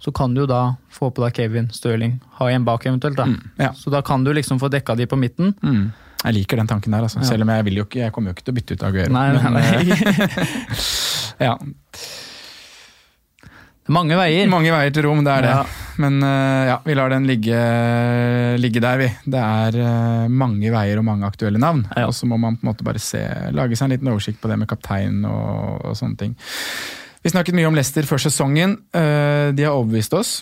så 0.00 0.12
kan 0.12 0.34
du 0.34 0.44
da 0.46 0.76
få 0.92 1.10
på 1.14 1.22
deg 1.24 1.34
Kevin 1.34 1.68
Stirling, 1.72 2.20
ha 2.38 2.48
en 2.50 2.64
bak 2.64 2.84
eventuelt. 2.86 3.16
da. 3.16 3.26
ja. 3.58 3.70
Så 3.72 3.90
da 3.90 4.00
kan 4.02 4.24
du 4.24 4.32
liksom 4.32 4.58
få 4.60 4.68
dekka 4.70 4.96
de 4.96 5.06
på 5.06 5.16
midten. 5.18 5.54
Mm. 5.62 5.92
Jeg 6.24 6.34
liker 6.34 6.56
den 6.56 6.66
tanken 6.66 6.90
der, 6.92 7.02
altså. 7.06 7.22
Selv 7.24 7.42
om 7.42 7.48
jeg, 7.48 7.64
vil 7.64 7.74
jo 7.76 7.84
ikke, 7.84 8.00
jeg 8.00 8.12
kommer 8.12 8.30
jo 8.32 8.34
ikke 8.34 8.44
til 8.48 8.54
å 8.54 8.56
bytte 8.58 8.72
ut 8.74 8.82
Aguero. 8.88 9.12
Nei, 9.12 9.32
nei, 9.32 9.50
nei. 9.50 9.62
eh, 9.70 11.40
ja. 11.46 11.56
Mange 13.92 14.16
veier. 14.18 14.48
Mange 14.50 14.72
veier 14.74 14.94
til 14.94 15.06
Rom, 15.06 15.22
det 15.26 15.32
er 15.32 15.46
det. 15.46 15.52
Ja. 15.54 15.92
Men 16.02 16.18
uh, 16.24 16.62
ja, 16.68 16.76
vi 16.84 16.96
lar 16.98 17.12
den 17.12 17.28
ligge, 17.28 17.60
ligge 18.60 18.82
der, 18.82 18.98
vi. 19.00 19.10
Det 19.30 19.42
er 19.42 19.78
uh, 19.78 20.26
mange 20.32 20.72
veier 20.74 21.00
og 21.00 21.06
mange 21.06 21.28
aktuelle 21.28 21.60
navn. 21.62 21.84
Og 22.02 22.14
så 22.16 22.28
må 22.28 22.38
man 22.40 22.58
på 22.58 22.66
en 22.66 22.72
måte 22.72 22.86
bare 22.86 23.02
se, 23.02 23.22
lage 23.54 23.78
seg 23.78 23.88
en 23.88 23.96
liten 23.96 24.10
oversikt 24.12 24.42
på 24.42 24.50
det 24.50 24.58
med 24.60 24.70
kaptein 24.70 25.22
og, 25.28 25.86
og 25.86 25.96
sånne 25.98 26.18
ting. 26.20 26.34
Vi 27.22 27.32
snakket 27.32 27.56
mye 27.58 27.70
om 27.70 27.78
Leicester 27.78 28.06
før 28.06 28.26
sesongen. 28.26 28.76
Uh, 28.94 29.54
de 29.54 29.66
har 29.66 29.78
overbevist 29.78 30.18
oss. 30.18 30.36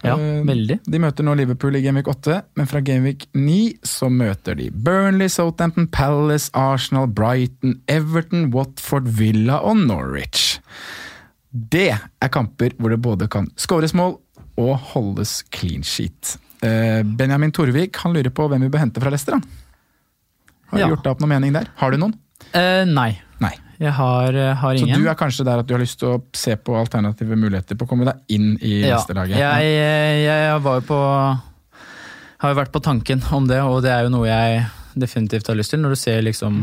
Ja, 0.00 0.14
veldig. 0.16 0.78
De 0.88 1.00
møter 1.00 1.24
nå 1.26 1.34
Liverpool 1.36 1.76
i 1.76 1.82
Gameweek 1.84 2.08
8, 2.08 2.38
men 2.56 2.68
fra 2.68 2.80
Gameweek 2.84 3.26
9 3.36 3.84
så 3.84 4.08
møter 4.08 4.56
de 4.56 4.70
Burnley, 4.72 5.28
Southampton, 5.28 5.90
Palace, 5.92 6.48
Arsenal, 6.56 7.04
Brighton, 7.08 7.76
Everton, 7.88 8.48
Watford, 8.54 9.10
Villa 9.18 9.60
og 9.60 9.76
Norwich. 9.82 10.56
Det 11.50 11.90
er 11.92 12.30
kamper 12.32 12.76
hvor 12.78 12.92
det 12.92 13.00
både 13.02 13.28
kan 13.30 13.48
skåres 13.58 13.94
mål 13.96 14.18
og 14.60 14.74
holdes 14.92 15.40
clean 15.54 15.82
sheet. 15.86 16.36
Eh, 16.62 17.00
Benjamin 17.02 17.52
Torvik 17.52 17.96
han 18.02 18.14
lurer 18.14 18.30
på 18.34 18.46
hvem 18.50 18.66
vi 18.66 18.70
bør 18.72 18.84
hente 18.84 19.02
fra 19.02 19.10
Leicester. 19.10 19.40
Har 20.70 20.78
du 20.78 20.82
Ja. 20.84 20.88
gjort 20.92 21.02
deg 21.02 21.10
opp 21.10 21.20
noen 21.24 21.34
mening 21.34 21.52
der? 21.56 21.66
Har 21.76 21.90
du 21.90 21.96
noen? 21.98 22.14
Eh, 22.52 22.84
nei. 22.84 23.18
Nei. 23.40 23.54
Jeg 23.80 23.92
har, 23.96 24.32
har, 24.60 24.74
ingen. 24.76 24.94
Så 24.94 25.00
du 25.00 25.08
er 25.08 25.14
kanskje 25.16 25.44
der 25.44 25.62
at 25.62 25.66
du 25.66 25.72
har 25.72 25.80
lyst 25.80 25.98
til 25.98 26.08
å 26.12 26.22
se 26.36 26.52
på 26.60 26.74
alternative 26.76 27.36
muligheter 27.36 27.78
på 27.80 27.86
å 27.86 27.88
komme 27.88 28.04
deg 28.04 28.20
inn 28.36 28.58
i 28.60 28.82
ja, 28.82 28.92
Leicester-laget? 28.92 29.38
jeg, 29.40 29.70
jeg, 29.72 30.18
jeg 30.26 30.60
var 30.66 30.82
jo 30.82 30.84
på 30.90 30.98
Har 32.40 32.52
jo 32.52 32.58
vært 32.60 32.72
på 32.72 32.82
tanken 32.84 33.22
om 33.32 33.48
det, 33.48 33.62
og 33.64 33.82
det 33.84 33.90
er 33.92 34.04
jo 34.04 34.12
noe 34.12 34.28
jeg 34.28 34.66
definitivt 35.00 35.48
har 35.48 35.56
lyst 35.56 35.72
til, 35.72 35.80
når 35.80 35.96
du 35.96 36.00
ser 36.00 36.22
liksom 36.24 36.62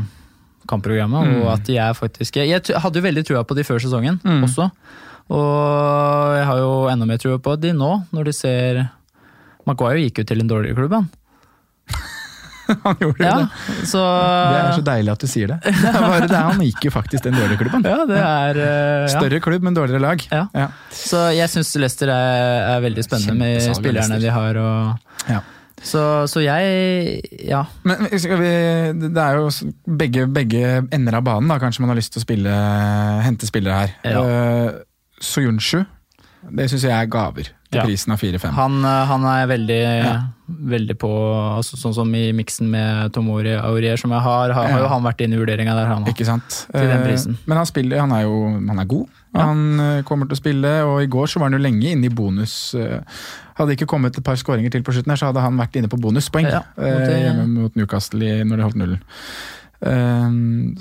kampprogrammet, 0.68 1.28
Mm. 1.28 1.42
og 1.44 1.54
at 1.56 1.70
er 1.80 1.94
faktisk 1.98 2.36
Jeg, 2.42 2.50
jeg 2.68 2.82
hadde 2.84 3.00
jo 3.02 3.06
veldig 3.08 3.26
trua 3.26 3.44
på 3.48 3.56
de 3.56 3.64
før 3.64 3.80
sesongen 3.82 4.20
Mm. 4.24 4.44
også, 4.48 4.70
og 5.30 6.36
jeg 6.38 6.46
har 6.46 6.58
jo 6.62 6.88
enda 6.92 7.06
mer 7.06 7.18
trua 7.18 7.38
på 7.40 7.56
de 7.60 7.74
nå, 7.74 8.04
når 8.14 8.24
de 8.26 8.34
ser 8.34 8.90
Maguire 9.68 10.00
gikk 10.06 10.20
jo 10.20 10.24
til 10.24 10.40
en 10.42 10.48
dårligere 10.48 10.76
klubb, 10.78 10.94
han. 10.94 11.10
Han 12.84 12.96
gjorde 13.00 13.24
Ja, 13.24 13.36
det. 13.40 13.86
så 13.88 14.00
Det 14.04 14.60
er 14.60 14.74
så 14.76 14.84
deilig 14.84 15.12
at 15.14 15.20
du 15.24 15.28
sier 15.32 15.48
det. 15.48 15.58
det, 15.64 16.28
det 16.28 16.36
han 16.36 16.60
gikk 16.60 16.84
jo 16.84 16.92
faktisk 16.92 17.24
til 17.24 17.32
dårligere 17.32 17.58
klubben. 17.62 17.84
klubb. 17.84 17.88
Ja, 17.88 18.06
det 18.10 18.18
er 18.20 18.60
eh, 18.60 19.04
ja. 19.06 19.12
Større 19.14 19.40
klubb, 19.40 19.64
men 19.64 19.74
dårligere 19.78 20.02
lag. 20.04 20.26
Ja. 20.34 20.68
Så 20.92 21.22
jeg 21.36 21.48
syns 21.54 21.72
Leicester 21.80 22.12
er, 22.12 22.76
er 22.76 22.82
veldig 22.84 23.06
spennende 23.08 23.38
med 23.40 23.62
spillerne 23.72 24.18
Lester. 24.20 24.20
de 24.20 24.34
har. 24.36 24.60
Og, 24.60 25.00
Ja. 25.32 25.40
Så, 25.84 26.26
så 26.28 26.42
jeg 26.42 27.22
Ja. 27.46 27.64
Men 27.86 28.08
vi, 28.10 28.52
det 28.98 29.24
er 29.24 29.38
jo 29.38 29.50
begge, 30.00 30.28
begge 30.28 30.84
ender 30.94 31.20
av 31.20 31.26
banen, 31.28 31.50
da. 31.52 31.60
Kanskje 31.62 31.84
man 31.86 31.94
har 31.94 32.00
lyst 32.00 32.16
til 32.16 32.24
å 32.24 32.26
spille, 32.26 32.56
hente 33.26 33.50
spillere 33.50 33.84
her. 33.84 33.94
Ja. 34.06 34.24
Uh, 34.24 34.70
Soyunshu, 35.22 35.84
det 36.58 36.70
syns 36.72 36.84
jeg 36.88 36.92
er 36.96 37.06
gaver 37.12 37.44
til 37.68 37.80
Ja. 37.80 37.84
prisen 37.84 38.14
av 38.14 38.20
4-5. 38.22 38.52
Han, 38.56 38.78
eh, 38.86 39.06
han 39.10 39.26
er 39.26 39.48
veldig, 39.48 39.80
Ja. 40.06 40.22
veldig 40.48 40.96
på 40.98 41.10
altså, 41.58 41.76
Sånn 41.76 41.94
som 41.94 42.14
i 42.16 42.32
miksen 42.32 42.70
med 42.72 43.12
Tomori 43.14 43.52
Aurier, 43.60 43.98
som 43.98 44.12
jeg 44.12 44.22
har, 44.22 44.54
har, 44.54 44.68
har 44.72 44.80
jo 44.80 44.88
han 44.88 45.04
vært 45.04 45.20
inne 45.26 45.36
i 45.36 45.42
vurderinga 45.42 45.74
der, 45.76 45.86
han 45.88 46.06
òg. 46.06 46.14
Ikke 46.14 46.26
sant? 46.26 46.66
Til 46.72 46.88
den 46.88 47.02
Eh, 47.02 47.06
prisen. 47.08 47.38
Men 47.46 47.58
han 47.58 47.66
spiller, 47.66 48.00
han 48.00 48.12
er 48.12 48.22
jo 48.24 48.38
han 48.68 48.80
er 48.80 48.86
god. 48.86 49.08
Ja. 49.36 49.42
Han 49.48 49.80
eh, 49.80 50.02
kommer 50.04 50.26
til 50.30 50.38
å 50.38 50.40
spille, 50.40 50.72
og 50.88 51.02
i 51.04 51.08
går 51.12 51.28
så 51.28 51.40
var 51.42 51.50
han 51.52 51.60
jo 51.60 51.64
lenge 51.68 51.92
inne 51.92 52.06
i 52.06 52.10
bonus. 52.10 52.74
Hadde 53.58 53.74
ikke 53.76 53.88
kommet 53.90 54.16
et 54.18 54.24
par 54.24 54.36
skåringer 54.36 54.72
til 54.72 54.84
på 54.84 54.94
slutten, 54.94 55.10
her, 55.12 55.18
så 55.18 55.26
hadde 55.34 55.42
han 55.42 55.58
vært 55.58 55.76
inne 55.76 55.90
på 55.90 56.00
bonuspoeng 56.00 56.46
Ja, 56.50 56.62
eh, 56.78 57.44
mot 57.46 57.76
Newcastle 57.76 58.22
i, 58.24 58.44
når 58.44 58.56
de 58.58 58.64
holdt 58.64 58.76
nullen. 58.80 59.02
Eh, 59.78 60.30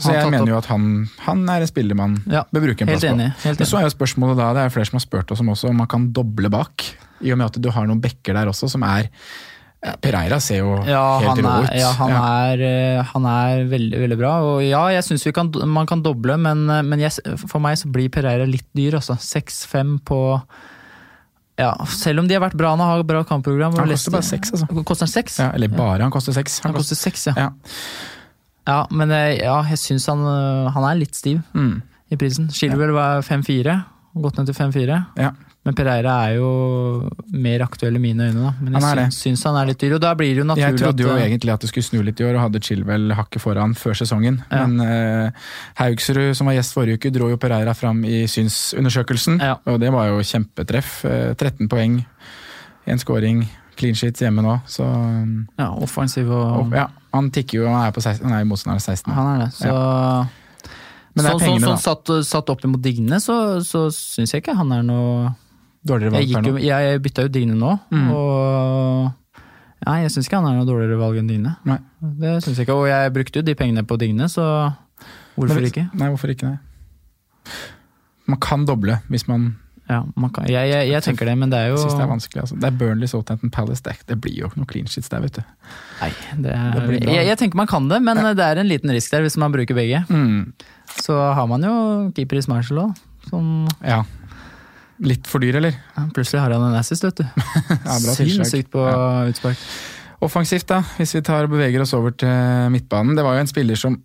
så 0.01 0.15
jeg 0.15 0.31
mener 0.33 0.55
jo 0.55 0.57
at 0.57 0.69
han, 0.71 0.87
han 1.27 1.43
er 1.53 1.61
en 1.67 1.69
spiller 1.69 1.99
man 1.99 2.15
Ja, 2.33 2.47
bør 2.49 2.65
bruke 2.71 2.87
en 2.87 2.89
plass 2.89 3.05
på. 3.05 3.11
enig, 3.13 3.27
Men 3.45 3.69
så 3.69 3.81
er 3.81 3.85
jo 3.85 3.93
spørsmålet 3.93 4.39
da, 4.41 4.53
det 4.57 4.63
er 4.65 4.73
flere 4.73 4.89
som 4.89 4.97
har 4.97 5.05
spurt 5.05 5.35
oss 5.35 5.43
om 5.45 5.53
også, 5.53 5.69
om 5.69 5.77
man 5.83 5.91
kan 5.91 6.09
doble 6.17 6.49
bak. 6.53 6.87
I 7.21 7.33
og 7.35 7.39
med 7.41 7.51
at 7.51 7.61
du 7.61 7.69
har 7.73 7.87
noen 7.89 8.01
bekker 8.01 8.37
der 8.37 8.49
også 8.49 8.71
som 8.73 8.85
er 8.89 9.11
ja, 9.85 9.93
Pereira 10.01 10.39
ser 10.41 10.63
jo 10.63 10.79
Ja, 10.89 11.03
helt 11.21 11.29
han 11.29 11.45
rå 11.45 11.53
ut. 11.67 11.75
ja, 11.77 11.91
han, 11.99 12.15
Er, 12.17 12.63
eh, 12.65 13.03
han 13.13 13.27
er 13.29 13.67
veldig 13.71 14.01
veldig 14.01 14.19
bra. 14.19 14.33
Og 14.49 14.63
ja, 14.65 14.81
jeg 14.97 15.05
syns 15.05 15.27
man 15.69 15.87
kan 15.87 16.03
doble, 16.03 16.39
men, 16.41 16.65
eh, 16.71 16.83
men 16.83 17.05
jeg, 17.05 17.13
for 17.47 17.61
meg 17.61 17.77
så 17.79 17.93
blir 17.93 18.09
Pereira 18.09 18.49
litt 18.49 18.67
dyr. 18.75 18.97
altså. 18.97 19.15
6-5 19.21 20.01
på 20.09 20.21
ja, 21.59 21.71
Selv 21.89 22.21
om 22.21 22.27
de 22.29 22.35
har 22.37 22.43
vært 22.45 22.57
bra 22.57 22.75
han 22.75 22.81
har 22.85 23.03
bra 23.09 23.23
kampprogram. 23.25 23.77
Han 23.79 23.89
koster 23.89 24.13
bare 24.13 24.27
seks, 24.27 24.53
altså. 24.53 24.67
Koster 24.85 25.07
han 25.07 25.13
seks? 25.13 25.39
Ja, 25.41 25.53
eller 25.55 25.69
bare, 25.73 26.03
han 26.03 26.13
koster 26.13 26.33
seks. 26.37 26.61
Han 26.65 26.75
koster 26.77 26.97
seks, 26.99 27.29
ja. 27.31 27.35
Ja. 27.37 27.51
Ja, 28.67 28.81
men 28.91 29.11
eh, 29.15 29.37
ja, 29.45 29.61
jeg 29.71 29.79
syns 29.79 30.07
han, 30.11 30.23
eh, 30.27 30.71
han 30.75 30.85
er 30.91 30.99
litt 31.01 31.15
stiv 31.15 31.43
Mm. 31.55 31.83
i 32.11 32.17
prisen. 32.21 32.49
Chilwell 32.51 32.93
var 32.97 33.23
5-4, 33.23 33.77
gått 34.23 34.39
ned 34.39 34.47
til 34.51 34.55
5-4. 34.59 35.05
Ja. 35.19 35.33
Men 35.67 35.75
Pereira 35.75 36.13
er 36.29 36.37
jo 36.37 36.49
mer 37.35 37.65
aktuell 37.65 37.97
i 37.99 37.99
mine 37.99 38.29
øyne, 38.29 38.39
da. 38.39 38.53
Men 38.63 38.77
jeg 38.77 38.83
syns, 38.87 39.17
syns 39.25 39.41
han 39.49 39.57
er 39.59 39.67
litt 39.73 39.81
dyr, 39.83 39.97
og 39.97 40.01
da 40.05 40.13
blir 40.15 40.31
det 40.31 40.39
jo 40.39 40.47
naturlig 40.47 40.63
Jeg 40.69 40.79
trodde 40.79 41.03
jo 41.03 41.09
at 41.11 41.19
eh, 41.19 41.25
egentlig 41.27 41.53
at 41.57 41.65
det 41.65 41.71
skulle 41.73 41.89
snu 41.89 42.03
litt 42.07 42.21
i 42.23 42.27
år, 42.29 42.37
og 42.39 42.45
hadde 42.45 42.61
Chilwell 42.63 43.11
hakket 43.19 43.43
foran 43.43 43.75
før 43.75 43.99
sesongen. 43.99 44.39
Ja. 44.47 44.61
Men 44.63 44.79
uh, 44.79 45.49
Haugsrud, 45.81 46.37
som 46.39 46.47
var 46.47 46.55
gjest 46.55 46.77
forrige 46.77 47.01
uke, 47.01 47.11
dro 47.11 47.33
jo 47.33 47.39
Pereira 47.43 47.75
fram 47.75 48.05
i 48.07 48.23
synsundersøkelsen. 48.31 49.41
Og 49.67 49.81
det 49.83 49.91
var 49.95 50.13
jo 50.13 50.23
kjempetreff. 50.23 51.01
Eh, 51.05 51.35
13 51.35 51.67
poeng, 51.69 51.99
én 52.87 53.03
scoring, 53.03 53.43
clean 53.77 53.95
sheets 53.99 54.23
hjemme 54.25 54.43
nå. 54.45 54.57
Så 54.71 54.85
um, 54.87 55.47
Ja, 55.61 55.71
offensiv 55.85 56.31
og 56.33 56.73
ja, 56.75 56.89
Han 57.15 57.31
tikker 57.35 57.61
jo, 57.63 57.67
han 57.71 57.87
er, 57.87 57.93
på 57.97 58.03
16, 58.05 58.25
han 58.27 58.35
er 58.39 58.45
i 58.45 58.49
motstander 58.49 58.81
16. 58.83 59.13
Han 59.17 59.33
er 59.35 59.45
det, 59.47 59.51
så 59.61 59.71
Ja. 59.71 60.27
Men 61.17 61.25
det 61.25 61.31
er 61.31 61.33
sånn, 61.33 61.41
pengene, 61.47 61.69
sånn 61.71 61.79
satt, 61.81 62.11
satt 62.29 62.51
opp 62.53 62.65
imot 62.69 62.83
Digne, 62.85 63.17
så, 63.25 63.37
så 63.65 63.87
syns 63.95 64.35
jeg 64.35 64.43
ikke 64.43 64.53
han 64.59 64.73
er 64.77 64.83
noe 64.85 65.31
Dårligere 65.87 66.13
valg 66.19 66.33
per 66.35 66.43
nå. 66.45 66.59
jeg, 66.61 66.89
jeg 66.91 67.01
bytta 67.07 67.25
jo 67.25 67.31
Digne 67.39 67.55
nå, 67.57 67.71
Mm. 67.95 68.11
og 68.13 69.15
Nei, 69.87 70.01
jeg 70.03 70.11
syns 70.17 70.27
ikke 70.29 70.41
han 70.41 70.49
er 70.51 70.57
noe 70.59 70.67
dårligere 70.67 70.97
valg 70.99 71.19
enn 71.21 71.29
Digne. 71.31 71.53
Nei. 71.69 71.77
Det 72.21 72.31
synes 72.43 72.57
jeg 72.59 72.67
ikke, 72.67 72.75
Og 72.75 72.89
jeg 72.91 73.13
brukte 73.15 73.39
jo 73.39 73.45
de 73.47 73.55
pengene 73.55 73.85
på 73.87 73.97
Digne, 74.01 74.27
så 74.33 74.45
hvorfor 75.37 75.63
ikke? 75.69 75.85
Nei, 75.95 76.09
hvorfor 76.11 76.33
ikke 76.33 76.49
Nei. 76.49 76.59
Man 78.27 78.41
kan 78.43 78.65
doble 78.67 78.97
hvis 79.13 79.29
man 79.31 79.53
Ja, 79.89 80.01
man 80.19 80.31
kan, 80.35 80.49
jeg, 80.51 80.67
jeg, 80.71 80.89
jeg 80.91 81.03
tenker 81.07 81.29
det, 81.31 81.37
men 81.39 81.51
det 81.53 81.59
er 81.63 81.69
jo 81.71 81.77
Jeg 81.77 81.85
synes 81.85 81.95
det 81.95 82.03
er 82.03 82.11
vanskelig. 82.11 82.41
Altså. 82.43 82.57
Det 82.59 82.67
er 82.67 82.79
Burnley, 82.81 83.07
Southampton 83.07 83.51
Palace. 83.55 83.83
Det, 83.87 83.93
det 84.09 84.17
blir 84.21 84.35
jo 84.41 84.49
ikke 84.51 84.59
noe 84.59 84.67
clean 84.73 84.89
sheets 84.91 85.09
der, 85.13 85.21
vet 85.23 85.39
du. 85.39 85.43
Nei, 86.01 86.09
det 86.43 86.53
er, 86.57 86.91
jeg, 87.07 87.27
jeg 87.31 87.39
tenker 87.39 87.61
man 87.61 87.69
kan 87.71 87.87
det, 87.93 88.01
men 88.03 88.19
det 88.35 88.43
er 88.49 88.59
en 88.63 88.67
liten 88.71 88.91
risk 88.91 89.15
der 89.15 89.23
hvis 89.23 89.37
man 89.39 89.55
bruker 89.55 89.79
begge. 89.79 90.01
Mm. 90.11 90.53
Så 91.05 91.15
har 91.39 91.47
man 91.51 91.63
jo 91.63 91.75
keeper 92.17 92.41
i 92.41 92.43
Smarshall 92.49 92.83
òg, 92.89 93.03
som 93.31 93.67
Ja. 93.87 94.03
Litt 95.07 95.27
for 95.29 95.45
dyr, 95.45 95.59
eller? 95.61 95.75
ja, 95.77 96.07
plutselig 96.17 96.41
har 96.41 96.55
han 96.57 96.63
en 96.71 96.79
assist, 96.79 97.05
vet 97.05 97.19
du. 97.21 97.25
Ja. 97.85 97.99
Sinnssykt 98.17 98.71
på 98.73 98.81
Ja. 98.89 99.27
utspark. 99.29 99.61
Offensivt, 100.25 100.65
da, 100.71 100.79
hvis 100.97 101.13
vi 101.15 101.21
tar 101.21 101.45
og 101.45 101.53
beveger 101.53 101.83
oss 101.85 101.93
over 101.95 102.15
til 102.17 102.71
midtbanen. 102.73 103.15
Det 103.15 103.23
var 103.27 103.37
jo 103.37 103.43
en 103.45 103.51
spiller 103.51 103.77
som 103.77 103.99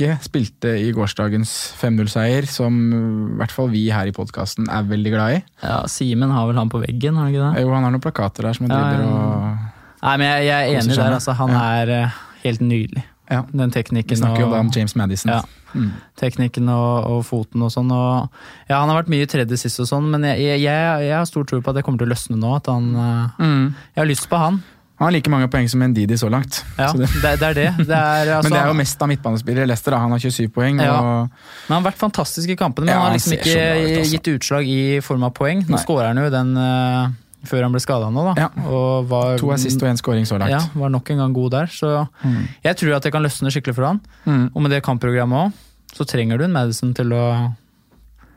ikke 0.00 0.16
spilte 0.24 0.72
i 0.80 0.88
gårsdagens 0.96 1.52
5-0-seier, 1.80 2.48
som 2.50 2.76
i 2.94 3.36
hvert 3.40 3.52
fall 3.54 3.68
vi 3.72 3.84
her 3.92 4.08
i 4.10 4.14
podkasten 4.16 4.66
er 4.72 4.88
veldig 4.88 5.12
glad 5.12 5.36
i. 5.36 5.42
Ja, 5.62 5.82
Simen 5.92 6.32
har 6.34 6.48
vel 6.48 6.58
han 6.58 6.72
på 6.72 6.80
veggen, 6.82 7.14
har 7.20 7.28
han 7.28 7.34
ikke 7.34 7.44
det? 7.52 7.62
Jo, 7.66 7.74
han 7.76 7.86
har 7.86 7.94
noen 7.94 8.02
plakater 8.04 8.48
der 8.48 8.56
som 8.58 8.66
han 8.66 8.74
Ja, 8.74 8.82
driver 8.88 9.04
ja. 9.04 9.20
og 9.20 9.78
Nei, 10.00 10.12
men 10.16 10.26
jeg, 10.30 10.44
jeg 10.48 10.56
er 10.56 10.78
enig 10.80 10.96
der, 10.96 11.12
altså. 11.18 11.32
Han 11.36 11.50
er 11.60 11.90
eh, 11.92 12.20
helt 12.46 12.62
nydelig. 12.64 13.02
Ja. 13.30 13.42
Den 13.52 13.70
teknikken 13.70 14.10
Vi 14.16 14.16
snakker 14.18 14.40
jo 14.46 14.50
da 14.50 14.58
om 14.64 14.70
James 14.74 14.94
Madison. 14.96 15.30
Ja. 15.30 15.42
Mm. 15.76 15.90
Teknikken 16.18 16.70
og, 16.72 17.04
og 17.06 17.20
foten 17.28 17.62
og 17.62 17.68
sånn. 17.70 17.92
Og, 17.94 18.32
ja, 18.66 18.80
han 18.80 18.88
har 18.90 19.02
vært 19.02 19.12
mye 19.12 19.26
i 19.26 19.30
tredje 19.30 19.58
sist 19.60 19.78
og 19.84 19.86
sånn, 19.92 20.08
men 20.10 20.24
jeg, 20.26 20.40
jeg, 20.40 20.62
jeg, 20.64 21.04
jeg 21.06 21.14
har 21.14 21.28
stor 21.28 21.44
tro 21.46 21.60
på 21.60 21.70
at 21.70 21.78
det 21.78 21.84
kommer 21.86 22.00
til 22.02 22.08
å 22.08 22.14
løsne 22.14 22.40
nå. 22.40 22.54
At 22.56 22.72
han, 22.72 22.88
eh, 22.96 23.44
Mm. 23.44 23.66
Jeg 23.94 24.00
har 24.02 24.08
lyst 24.10 24.26
på 24.32 24.40
han. 24.40 24.62
Han 25.00 25.06
har 25.08 25.12
like 25.16 25.30
mange 25.32 25.46
poeng 25.48 25.64
som 25.72 25.80
Ndidi 25.80 26.16
så 26.20 26.28
langt. 26.28 26.58
Ja, 26.76 26.90
Så 26.92 26.98
det, 27.00 27.06
det, 27.22 27.30
det 27.40 27.46
er 27.48 27.54
det. 27.56 27.86
det 27.88 27.96
er, 27.96 28.30
altså, 28.36 28.50
men 28.50 28.52
det 28.52 28.60
er 28.60 28.66
jo 28.68 28.76
mest 28.76 29.00
av 29.00 29.08
midtbanespillere. 29.08 29.64
Leicester 29.70 29.94
da, 29.96 30.00
han 30.02 30.12
har 30.12 30.20
27 30.20 30.50
poeng. 30.52 30.82
Ja. 30.84 30.98
Og, 31.00 31.30
Men 31.30 31.72
han 31.72 31.78
har 31.82 31.86
vært 31.90 32.00
fantastisk 32.02 32.52
i 32.52 32.56
kampene, 32.60 32.84
men 32.84 32.92
Ja, 32.92 32.98
han 33.00 33.08
har 33.08 33.16
liksom 33.16 33.32
ikke 33.38 33.54
ut, 33.56 33.96
altså. 33.96 34.12
gitt 34.12 34.28
utslag 34.34 34.68
i 34.68 35.00
form 35.00 35.24
av 35.24 35.32
poeng. 35.40 35.64
Nå 35.72 35.80
skårer 35.80 36.10
han 36.12 36.20
jo 36.20 36.28
den 36.34 36.52
uh, 36.60 37.08
før 37.48 37.64
han 37.64 37.72
ble 37.72 37.80
skada 37.80 38.10
nå, 38.12 38.26
da. 38.28 38.34
Ja. 38.44 38.50
Og 38.68 39.08
var, 39.08 39.38
to 39.40 39.48
assist 39.56 39.80
og 39.80 39.88
én 39.88 39.96
skåring 39.96 40.28
så 40.28 40.36
langt. 40.36 40.52
Ja, 40.52 40.60
var 40.76 40.92
nok 40.92 41.08
en 41.16 41.24
gang 41.24 41.32
god 41.40 41.50
der. 41.56 41.72
Så 41.72 41.94
Mm. 42.20 42.44
jeg 42.68 42.76
tror 42.76 42.96
at 42.98 43.02
det 43.08 43.12
kan 43.16 43.24
løsne 43.24 43.48
skikkelig 43.50 43.74
for 43.80 43.88
han. 43.88 44.00
Mm. 44.28 44.50
Og 44.54 44.62
med 44.62 44.70
det 44.76 44.82
kampprogrammet 44.84 45.46
òg, 45.48 45.52
så 45.96 46.04
trenger 46.04 46.36
du 46.38 46.44
en 46.44 46.52
Madison 46.52 46.92
til 46.94 47.08
å 47.16 47.24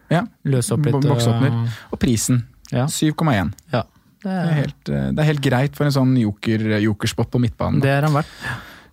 Ja. 0.09 0.24
løse 0.47 0.72
opp 0.78 0.86
litt. 0.88 0.95
Bokse 1.03 1.28
opp 1.28 1.43
litt. 1.43 1.76
Og 1.91 1.99
prisen. 1.99 2.45
Ja. 2.72 2.86
7,1. 2.88 3.51
Ja. 3.74 3.84
Det, 4.24 4.32
er, 4.32 4.54
helt, 4.62 4.90
eh, 4.90 5.10
det 5.12 5.20
er 5.20 5.28
helt 5.34 5.42
greit 5.44 5.76
for 5.76 5.86
en 5.90 5.96
sånn 5.96 6.14
joker, 6.18 6.64
jokerspot 6.80 7.30
på 7.34 7.42
midtbanen. 7.44 7.82
det 7.84 7.92
er 7.92 8.08
han 8.08 8.14
verdt. 8.16 8.32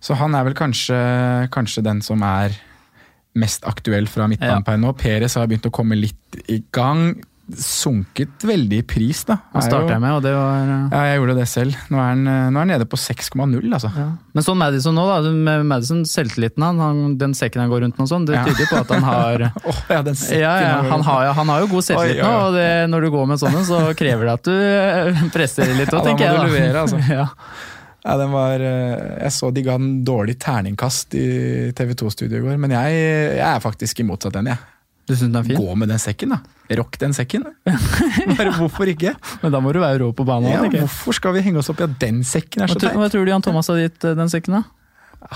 Så 0.01 0.15
han 0.17 0.33
er 0.35 0.43
vel 0.47 0.55
kanskje, 0.57 0.97
kanskje 1.53 1.83
den 1.85 2.01
som 2.01 2.21
er 2.25 2.55
mest 3.39 3.63
aktuell 3.69 4.07
fra 4.11 4.25
midtbanen 4.27 4.59
Ja. 4.59 4.67
per 4.67 4.77
nå. 4.81 4.91
Peres 4.97 5.35
har 5.39 5.47
begynt 5.47 5.67
å 5.69 5.71
komme 5.71 5.95
litt 5.95 6.41
i 6.51 6.57
gang. 6.73 7.21
Sunket 7.57 8.43
veldig 8.47 8.77
i 8.79 8.83
pris, 8.87 9.23
da. 9.27 9.35
Er 9.55 9.63
starta 9.65 9.93
jeg 9.95 10.01
med, 10.03 10.13
og 10.17 10.21
det 10.23 10.31
var 10.35 10.61
eh, 10.63 10.83
Ja, 10.93 11.01
jeg 11.09 11.19
gjorde 11.21 11.35
det 11.39 11.45
selv. 11.51 11.75
Nå 11.91 11.97
er 11.99 12.07
han, 12.11 12.21
eh, 12.27 12.45
nå 12.53 12.59
er 12.59 12.65
han 12.65 12.71
nede 12.73 12.87
på 12.89 12.99
6,0, 13.01 13.57
altså. 13.73 13.91
ja. 13.97 14.05
Men 14.37 14.45
sånn 14.45 14.59
Madison 14.61 14.95
nå, 14.95 15.05
da. 15.09 15.31
Med 15.31 15.65
Madison, 15.69 16.03
selvtilliten 16.07 16.63
han, 16.65 16.79
han, 16.81 17.01
den 17.21 17.33
sekken 17.37 17.63
han 17.65 17.71
går 17.73 17.83
rundt 17.85 17.99
med 17.99 18.05
og 18.07 18.11
sånn, 18.13 18.27
det 18.29 18.37
Ja. 18.39 18.45
tyder 18.47 18.69
på 18.71 18.79
at 18.83 18.93
han 18.95 19.03
har 19.09 19.45
oh, 19.69 19.81
ja, 19.91 19.99
den 20.07 20.15
sekken 20.19 20.41
ja, 20.45 20.53
ja, 20.63 20.77
han, 20.91 21.03
har, 21.09 21.33
han 21.41 21.53
har 21.55 21.65
jo 21.65 21.71
god 21.75 21.87
selvtillit 21.89 22.23
nå, 22.23 22.31
og 22.47 22.55
det, 22.55 22.69
når 22.93 23.07
du 23.07 23.09
går 23.17 23.29
med 23.33 23.41
sånne, 23.43 23.65
så 23.67 23.81
krever 23.99 24.29
det 24.31 24.37
at 24.39 24.47
du 24.47 24.55
eh, 24.55 25.21
presser 25.35 25.71
litt 25.75 25.91
Ja, 25.91 25.99
òg, 25.99 26.01
da 26.01 26.07
tenker 26.09 26.25
må 26.25 26.31
jeg. 26.31 26.33
du 26.33 26.41
da. 26.41 26.49
levere, 26.55 26.85
altså. 26.87 27.03
ja. 27.19 27.27
Ja, 28.01 28.15
den 28.17 28.31
var, 28.33 28.57
jeg 28.57 29.29
så 29.35 29.51
de 29.53 29.61
ga 29.61 29.75
den 29.77 29.99
dårlig 30.07 30.39
terningkast 30.41 31.13
i 31.19 31.25
TV2-studioet 31.77 32.39
i 32.39 32.45
går, 32.47 32.55
men 32.63 32.71
jeg, 32.73 32.95
jeg 33.37 33.45
er 33.45 33.59
faktisk 33.61 34.01
i 34.01 34.05
motsatt 34.09 34.39
ende, 34.41 34.55
jeg. 34.55 34.67
Du 35.11 35.17
syns 35.19 35.33
den 35.33 35.39
er 35.41 35.47
fin? 35.47 35.57
Gå 35.59 35.73
med 35.75 35.91
den 35.91 35.99
sekken, 35.99 36.31
da. 36.31 36.37
Rock 36.79 36.95
den 37.01 37.15
sekken. 37.15 37.43
Bare 38.37 38.53
hvorfor 38.55 38.87
ikke? 38.87 39.11
Men 39.41 39.51
da 39.51 39.59
må 39.63 39.73
du 39.75 39.81
være 39.83 39.99
rå 40.05 40.11
på 40.15 40.23
banen. 40.27 40.53
Ja, 40.53 40.61
ikke? 40.67 40.85
hvorfor 40.85 41.17
skal 41.17 41.35
vi 41.35 41.43
henge 41.43 41.59
oss 41.59 41.71
opp 41.73 41.81
i 41.83 41.87
at 41.89 41.97
den 41.99 42.21
sekken 42.27 42.63
er 42.63 42.71
så 42.71 42.79
teit? 42.79 42.95
hva 42.95 43.09
tror 43.11 43.27
du 43.27 43.33
Jan 43.33 43.43
Thomas 43.43 43.67
har 43.71 43.81
gitt 43.81 44.07
eh, 44.07 44.15
den 44.15 44.31
sekken, 44.31 44.61
da? 44.61 45.35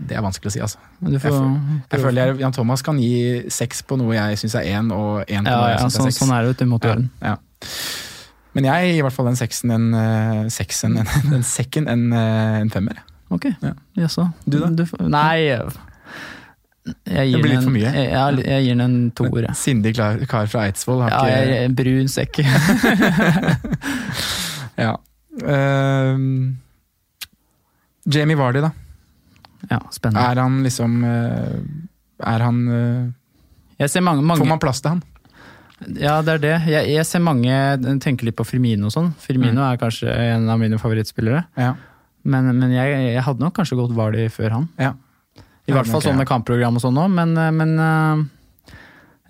Det 0.00 0.16
er 0.16 0.22
vanskelig 0.24 0.48
å 0.48 0.54
si, 0.54 0.62
altså. 0.64 0.78
Du 1.02 1.10
Jeg, 1.12 1.24
føler, 1.26 1.58
jeg 1.90 2.04
føler 2.04 2.38
Jan 2.40 2.54
Thomas 2.56 2.86
kan 2.86 3.00
gi 3.02 3.50
seks 3.52 3.82
på 3.84 3.98
noe 4.00 4.14
jeg 4.14 4.38
syns 4.40 4.56
er 4.62 4.70
én, 4.78 4.94
og 4.94 5.26
én 5.26 5.42
på 5.44 5.50
ja, 5.50 5.58
noe 5.58 5.72
jeg 5.72 5.76
ja, 5.76 5.90
sånn, 5.90 6.06
er 6.06 6.14
seks. 6.14 6.22
sånn 6.22 6.32
er 6.36 6.46
det, 6.46 6.54
du, 6.62 6.64
mot 6.70 6.86
gjøre 6.86 7.02
den. 7.02 7.10
ja. 7.26 7.36
Men 8.56 8.66
jeg 8.66 8.86
gir 8.88 8.96
i 8.98 9.02
hvert 9.06 9.14
fall 9.14 9.28
den 9.28 9.38
seksen 9.38 9.70
en 9.74 9.92
eh, 9.94 10.46
seksen, 10.50 10.96
en, 11.02 11.10
den 11.34 11.44
sekken 11.46 11.90
en, 11.90 12.08
eh, 12.14 12.56
en 12.62 12.72
femmer. 12.72 13.02
Ok, 13.30 13.50
jaså. 13.98 14.30
Du 14.46 14.58
da? 14.58 14.72
Du, 14.74 14.86
nei, 15.06 15.50
jeg, 17.06 17.30
gir 17.30 17.36
Det 17.36 17.42
blir 17.44 17.52
litt 17.54 17.66
for 17.66 17.74
mye. 17.74 17.90
Jeg, 17.94 18.08
jeg, 18.12 18.44
jeg 18.46 18.64
gir 18.66 18.78
den 18.78 18.84
en 18.86 19.10
toer. 19.16 19.48
Sindig 19.58 19.94
kar 19.96 20.50
fra 20.50 20.66
Eidsvoll 20.68 21.02
har 21.04 21.14
Ja, 21.14 21.20
ikke 21.24 21.36
jeg, 21.50 21.64
en 21.68 21.76
brun 21.78 22.08
sekk. 22.12 22.42
Ja. 24.80 24.94
Um, 25.44 26.56
Jamie 28.08 28.36
Vardy, 28.38 28.62
da. 28.64 28.70
ja, 29.68 29.80
spennende. 29.92 30.24
Er 30.24 30.40
han 30.40 30.62
liksom 30.64 31.04
eh, 31.04 31.58
Er 32.32 32.44
han 32.46 32.62
eh, 32.68 34.00
mange, 34.00 34.22
mange 34.22 34.40
Får 34.40 34.48
man 34.48 34.62
plass 34.62 34.80
til 34.80 34.94
han? 34.96 35.02
Ja, 35.96 36.18
det 36.24 36.34
er 36.34 36.42
det. 36.42 36.54
Jeg, 36.68 36.88
jeg 36.92 37.06
ser 37.08 37.22
mange 37.24 37.52
tenker 38.04 38.28
litt 38.28 38.36
på 38.36 38.44
Firmino 38.44 38.90
og 38.90 38.92
sånn. 38.92 39.12
Firmino 39.20 39.62
er 39.64 39.78
kanskje 39.80 40.12
en 40.12 40.48
av 40.52 40.58
mine 40.60 40.76
favorittspillere. 40.80 41.46
Ja. 41.56 41.70
Men, 42.28 42.50
men 42.58 42.74
jeg, 42.74 42.98
jeg 43.14 43.22
hadde 43.24 43.40
nok 43.40 43.54
kanskje 43.56 43.78
gått 43.78 43.94
Vardy 43.96 44.26
før 44.32 44.58
han. 44.58 44.68
ja. 44.80 44.96
I 45.70 45.74
hvert 45.78 45.88
fall 45.90 46.02
sånn 46.04 46.18
med 46.20 46.28
kampprogram 46.28 46.76
og 46.76 46.82
sånn 46.84 46.98
òg, 47.00 47.08
men, 47.14 47.34
men 47.56 47.72
øh, 47.78 48.24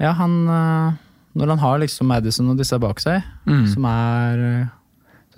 Ja, 0.00 0.12
han 0.16 0.34
øh, 0.48 0.98
Når 1.36 1.52
han 1.54 1.58
har 1.62 1.78
liksom 1.84 2.08
Madison 2.10 2.48
og 2.50 2.56
disse 2.58 2.78
bak 2.82 2.98
seg, 3.02 3.22
Mm. 3.46 3.66
som 3.74 3.84
er 3.86 4.44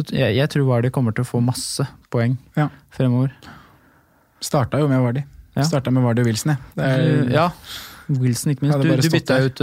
jeg, 0.08 0.34
jeg 0.38 0.48
tror 0.50 0.64
Vardy 0.66 0.88
kommer 0.90 1.12
til 1.14 1.22
å 1.22 1.28
få 1.28 1.40
masse 1.44 1.84
poeng 2.10 2.38
Ja. 2.56 2.68
fremover. 2.90 3.30
Starta 4.42 4.80
jo 4.80 4.88
med 4.88 4.98
Vardy. 5.04 5.22
Ja. 5.54 5.62
Starta 5.68 5.92
med 5.92 6.02
Vardy 6.02 6.22
og 6.24 6.26
Wilson, 6.30 6.54
jeg. 6.54 6.58
Det 6.74 6.84
er, 6.88 7.30
ja. 7.30 7.44
Wilson, 8.08 8.52
ikke 8.52 8.62
minst. 8.66 8.76
Hadde 8.76 8.96
Du, 8.96 9.02
du 9.02 9.10
bytta 9.14 9.36
der. 9.38 9.46
ut 9.50 9.62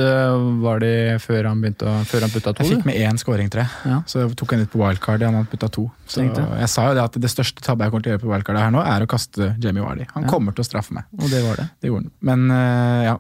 Var 0.63 0.79
det 0.83 0.93
før 1.23 1.47
han 1.49 1.61
begynte 1.63 1.87
å, 1.89 1.95
før 2.05 2.21
han 2.25 2.29
putta 2.33 2.53
to, 2.55 2.63
Jeg 2.63 2.77
fikk 2.77 2.85
med 2.85 2.95
én 2.95 3.17
scoring, 3.21 3.49
tre. 3.51 3.65
Ja. 3.85 4.01
Så 4.07 4.21
jeg 4.23 4.35
tok 4.39 4.51
han 4.55 4.61
ut 4.65 4.71
på 4.71 4.79
wildcard. 4.83 5.25
Han 5.27 5.35
hadde 5.41 5.51
putta 5.51 5.69
to. 5.69 5.87
Så 6.07 6.21
Tenkte. 6.23 6.45
jeg 6.59 6.69
sa 6.69 6.87
jo 6.89 6.93
det 6.99 7.03
at 7.03 7.19
det 7.21 7.29
største 7.33 7.61
tabben 7.65 7.85
jeg 7.85 7.91
kommer 7.91 8.03
til 8.07 8.11
å 8.11 8.17
gjøre 8.17 8.23
på 8.27 8.31
wildcard 8.33 8.57
her 8.63 8.71
nå, 8.71 8.85
er 8.85 9.05
å 9.05 9.09
kaste 9.11 9.51
Jamie 9.59 9.83
Vardy. 9.83 10.07
Han 10.15 10.23
Ja. 10.23 10.29
kommer 10.29 10.55
til 10.55 10.63
å 10.63 10.69
straffe 10.69 10.91
meg. 10.93 11.03
Og 11.19 11.29
det 11.29 11.43
var 11.43 11.55
det. 11.61 11.69
Det 11.81 11.91
gjorde 11.91 12.07
han. 12.09 12.11
Men 12.21 12.51
eh, 12.51 13.03
ja. 13.11 13.17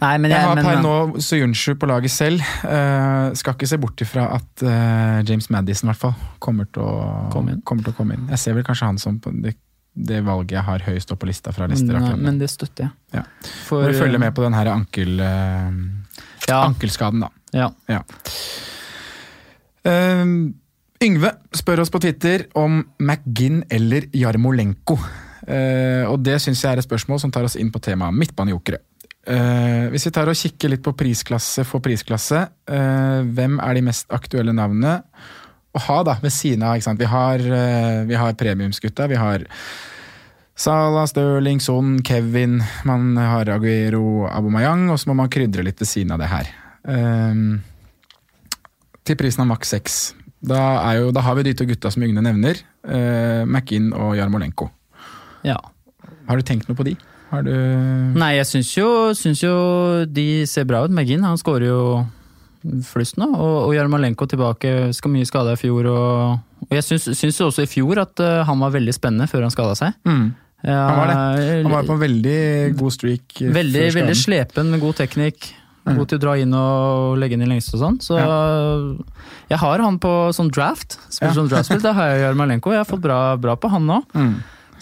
Nei, 0.00 0.18
men 0.18 0.30
Jeg 0.32 0.40
jeg, 0.40 0.48
har 0.48 0.56
per 0.58 0.80
nå 0.82 1.20
Soyunshu 1.22 1.76
på 1.78 1.86
laget 1.86 2.10
selv. 2.10 2.40
Uh, 2.66 3.30
skal 3.38 3.54
ikke 3.54 3.68
se 3.70 3.78
bort 3.80 4.00
ifra 4.02 4.24
at 4.34 4.64
uh, 4.66 5.22
James 5.24 5.46
Madison 5.54 5.88
i 5.88 5.92
hvert 5.92 6.00
fall 6.02 6.14
kommer 6.42 6.66
til, 6.66 6.82
å, 6.82 7.30
Komme 7.32 7.60
kommer 7.64 7.86
til 7.86 7.94
å 7.94 7.96
komme 7.96 8.16
inn. 8.18 8.26
Jeg 8.34 8.38
ser 8.42 8.56
vel 8.58 8.66
kanskje 8.66 8.88
han 8.90 8.98
som 8.98 9.20
på 9.22 9.30
det, 9.40 9.54
det 9.94 10.20
valget 10.26 10.56
jeg 10.56 10.66
har 10.66 10.84
høyest 10.88 11.12
opp 11.14 11.22
på 11.22 11.28
lista 11.30 11.52
fra 11.54 11.68
lister 11.70 11.92
men, 11.92 12.00
akkurat 12.02 12.18
nå. 12.18 12.26
men 12.26 12.40
det 12.42 12.50
støtter 12.50 12.88
jeg. 12.88 12.94
Ja. 13.14 13.22
For, 13.68 13.86
Må 13.86 13.94
følge 13.96 14.20
med 14.20 14.34
på 14.34 14.44
den 14.44 14.56
her 14.58 14.72
ankel, 14.72 15.14
uh, 15.22 15.70
ja, 16.48 16.58
ankelskaden, 16.64 17.26
da. 17.26 17.30
ja. 17.54 17.70
Ja. 17.90 18.02
Uh, 19.84 20.50
Yngve 21.04 21.34
spør 21.52 21.82
oss 21.82 21.92
på 21.92 22.00
Twitter 22.00 22.46
om 22.56 22.80
McGinn 23.02 23.62
eller 23.72 24.08
Jarmolenko. 24.16 24.96
Uh, 25.44 26.08
og 26.08 26.18
det 26.24 26.38
syns 26.40 26.62
jeg 26.64 26.72
er 26.72 26.80
et 26.80 26.86
spørsmål 26.86 27.20
som 27.20 27.32
tar 27.34 27.44
oss 27.44 27.58
inn 27.60 27.72
på 27.74 27.82
temaet 27.84 28.16
midtbanejokere. 28.16 28.80
Uh, 29.24 29.88
hvis 29.92 30.08
vi 30.08 30.12
tar 30.12 30.28
og 30.28 30.36
kikker 30.36 30.72
litt 30.72 30.84
på 30.84 30.94
prisklasse 30.96 31.64
for 31.68 31.84
prisklasse, 31.84 32.42
eh, 32.68 33.20
hvem 33.24 33.56
er 33.62 33.76
de 33.76 33.82
mest 33.86 34.10
aktuelle 34.12 34.52
navnene 34.52 34.98
å 35.74 35.82
ha 35.88 35.98
da 36.06 36.16
ved 36.22 36.32
siden 36.32 36.64
av? 36.66 36.78
Vi 36.98 37.10
har, 37.10 37.42
uh, 37.42 38.04
vi 38.08 38.18
har 38.18 38.38
premiumsgutta. 38.38 39.08
Vi 39.10 39.18
har 39.18 39.46
Salah, 40.54 41.06
Stirling, 41.10 41.60
Son, 41.60 41.96
Kevin, 42.06 42.60
man 42.86 43.16
har 43.18 43.50
Aguero, 43.50 44.28
Abomayang, 44.30 44.86
og 44.92 45.00
så 45.02 45.10
må 45.10 45.18
man 45.18 45.32
krydre 45.32 45.64
litt 45.66 45.80
ved 45.82 45.90
siden 45.90 46.14
av 46.14 46.22
det 46.22 46.30
her. 46.30 46.50
Um, 46.86 47.58
til 49.04 49.18
prisen 49.18 49.42
av 49.42 49.50
maks 49.50 49.74
6. 49.74 49.96
Da, 50.44 50.60
da 51.16 51.24
har 51.24 51.38
vi 51.38 51.48
de 51.48 51.56
to 51.58 51.66
gutta 51.66 51.90
som 51.90 52.04
Ygne 52.06 52.22
nevner. 52.22 52.60
Uh, 52.86 53.42
McInn 53.48 53.90
og 53.96 54.14
Jarmolenko. 54.18 54.68
Ja. 55.44 55.58
Har 56.28 56.38
du 56.38 56.46
tenkt 56.46 56.70
noe 56.70 56.78
på 56.78 56.86
de? 56.86 56.94
Har 57.32 57.42
du 57.42 57.54
Nei, 58.14 58.36
jeg 58.38 58.46
syns 58.46 58.70
jo, 58.76 58.88
syns 59.16 59.42
jo 59.42 59.54
de 60.06 60.44
ser 60.48 60.68
bra 60.68 60.84
ut. 60.84 60.94
McInn, 60.94 61.24
han 61.26 61.40
skårer 61.40 61.66
jo 61.66 61.80
flust 62.86 63.18
nå, 63.20 63.26
og, 63.34 63.56
og 63.68 63.74
Jarmolenko 63.76 64.26
tilbake. 64.30 64.70
Skal 64.96 65.12
mye 65.12 65.26
skada 65.28 65.52
i 65.52 65.60
fjor. 65.60 65.88
Og, 65.90 66.38
og 66.68 66.72
jeg 66.78 66.86
syns, 66.86 67.10
syns 67.18 67.40
også 67.44 67.66
i 67.66 67.70
fjor 67.70 68.00
at 68.02 68.22
uh, 68.24 68.42
han 68.48 68.62
var 68.62 68.72
veldig 68.74 68.94
spennende 68.96 69.28
før 69.30 69.44
han 69.46 69.52
skada 69.54 69.74
seg. 69.78 69.92
Mm. 70.08 70.30
Ja, 70.64 70.78
Han 70.88 70.96
var 70.96 71.10
det. 71.10 71.16
Han 71.66 71.72
var 71.74 71.84
på 71.84 71.92
en 71.98 72.00
veldig 72.06 72.38
god 72.80 72.92
streak. 72.94 73.34
eh, 73.44 73.50
Veldig, 73.52 73.82
veldig 73.98 74.16
slepen, 74.16 74.70
med 74.72 74.80
god 74.80 74.96
teknikk. 75.02 75.50
Mm. 75.84 75.98
God 75.98 76.08
til 76.08 76.16
å 76.16 76.22
dra 76.22 76.32
inn 76.40 76.54
og 76.56 77.18
legge 77.20 77.36
inn 77.36 77.42
i 77.44 77.48
lengste 77.50 77.76
og 77.76 77.82
sånn. 77.82 77.98
Så 78.00 78.16
jeg 79.50 79.58
har 79.60 79.82
han 79.84 79.98
på 80.00 80.12
sånn 80.32 80.48
draft. 80.48 80.96
Spiller 81.12 81.34
Ja. 81.34 81.36
sånn 81.36 81.50
draftspill, 81.52 81.82
da 81.84 81.92
har 81.92 82.06
jeg 82.14 82.22
Jarmolenko. 82.24 82.72
Jeg 82.72 82.80
har 82.80 82.88
fått 82.88 83.02
bra, 83.04 83.36
bra 83.36 83.56
på 83.60 83.68
han 83.68 83.84
nå. 83.86 83.98
Mm. 84.16 84.34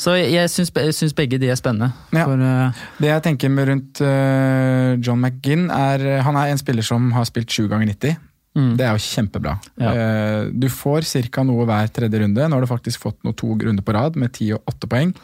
Så 0.02 0.16
jeg, 0.18 0.50
syns, 0.50 1.14
begge 1.14 1.38
de 1.38 1.50
er 1.52 1.58
spennende. 1.60 1.92
Ja. 2.10 2.24
For, 2.26 2.40
uh, 2.42 2.82
Det 2.98 3.10
jeg 3.12 3.24
tenker 3.28 3.52
med 3.54 3.68
rundt 3.70 4.02
uh, 4.02 4.98
John 4.98 5.20
McGinn, 5.22 5.68
er 5.70 6.22
Han 6.26 6.38
er 6.40 6.50
en 6.50 6.60
spiller 6.60 6.86
som 6.86 7.10
har 7.14 7.28
spilt 7.28 7.52
7 7.52 7.68
ganger 7.70 7.92
90. 7.92 8.16
mm. 8.58 8.70
Det 8.80 8.86
er 8.88 8.96
jo 8.96 9.04
kjempebra. 9.06 9.56
Ja. 9.78 9.92
Uh, 9.94 10.50
Du 10.52 10.66
får 10.72 11.06
ca. 11.30 11.44
noe 11.46 11.66
hver 11.68 11.92
tredje 11.94 12.24
runde. 12.24 12.48
Nå 12.48 12.58
har 12.58 12.64
du 12.66 12.70
faktisk 12.70 13.04
fått 13.04 13.20
noe 13.22 13.36
to 13.38 13.54
runder 13.54 13.84
på 13.86 13.94
rad 13.94 14.18
med 14.18 14.32
10 14.34 14.56
og 14.58 14.74
8 14.74 14.90
poeng. 14.90 15.14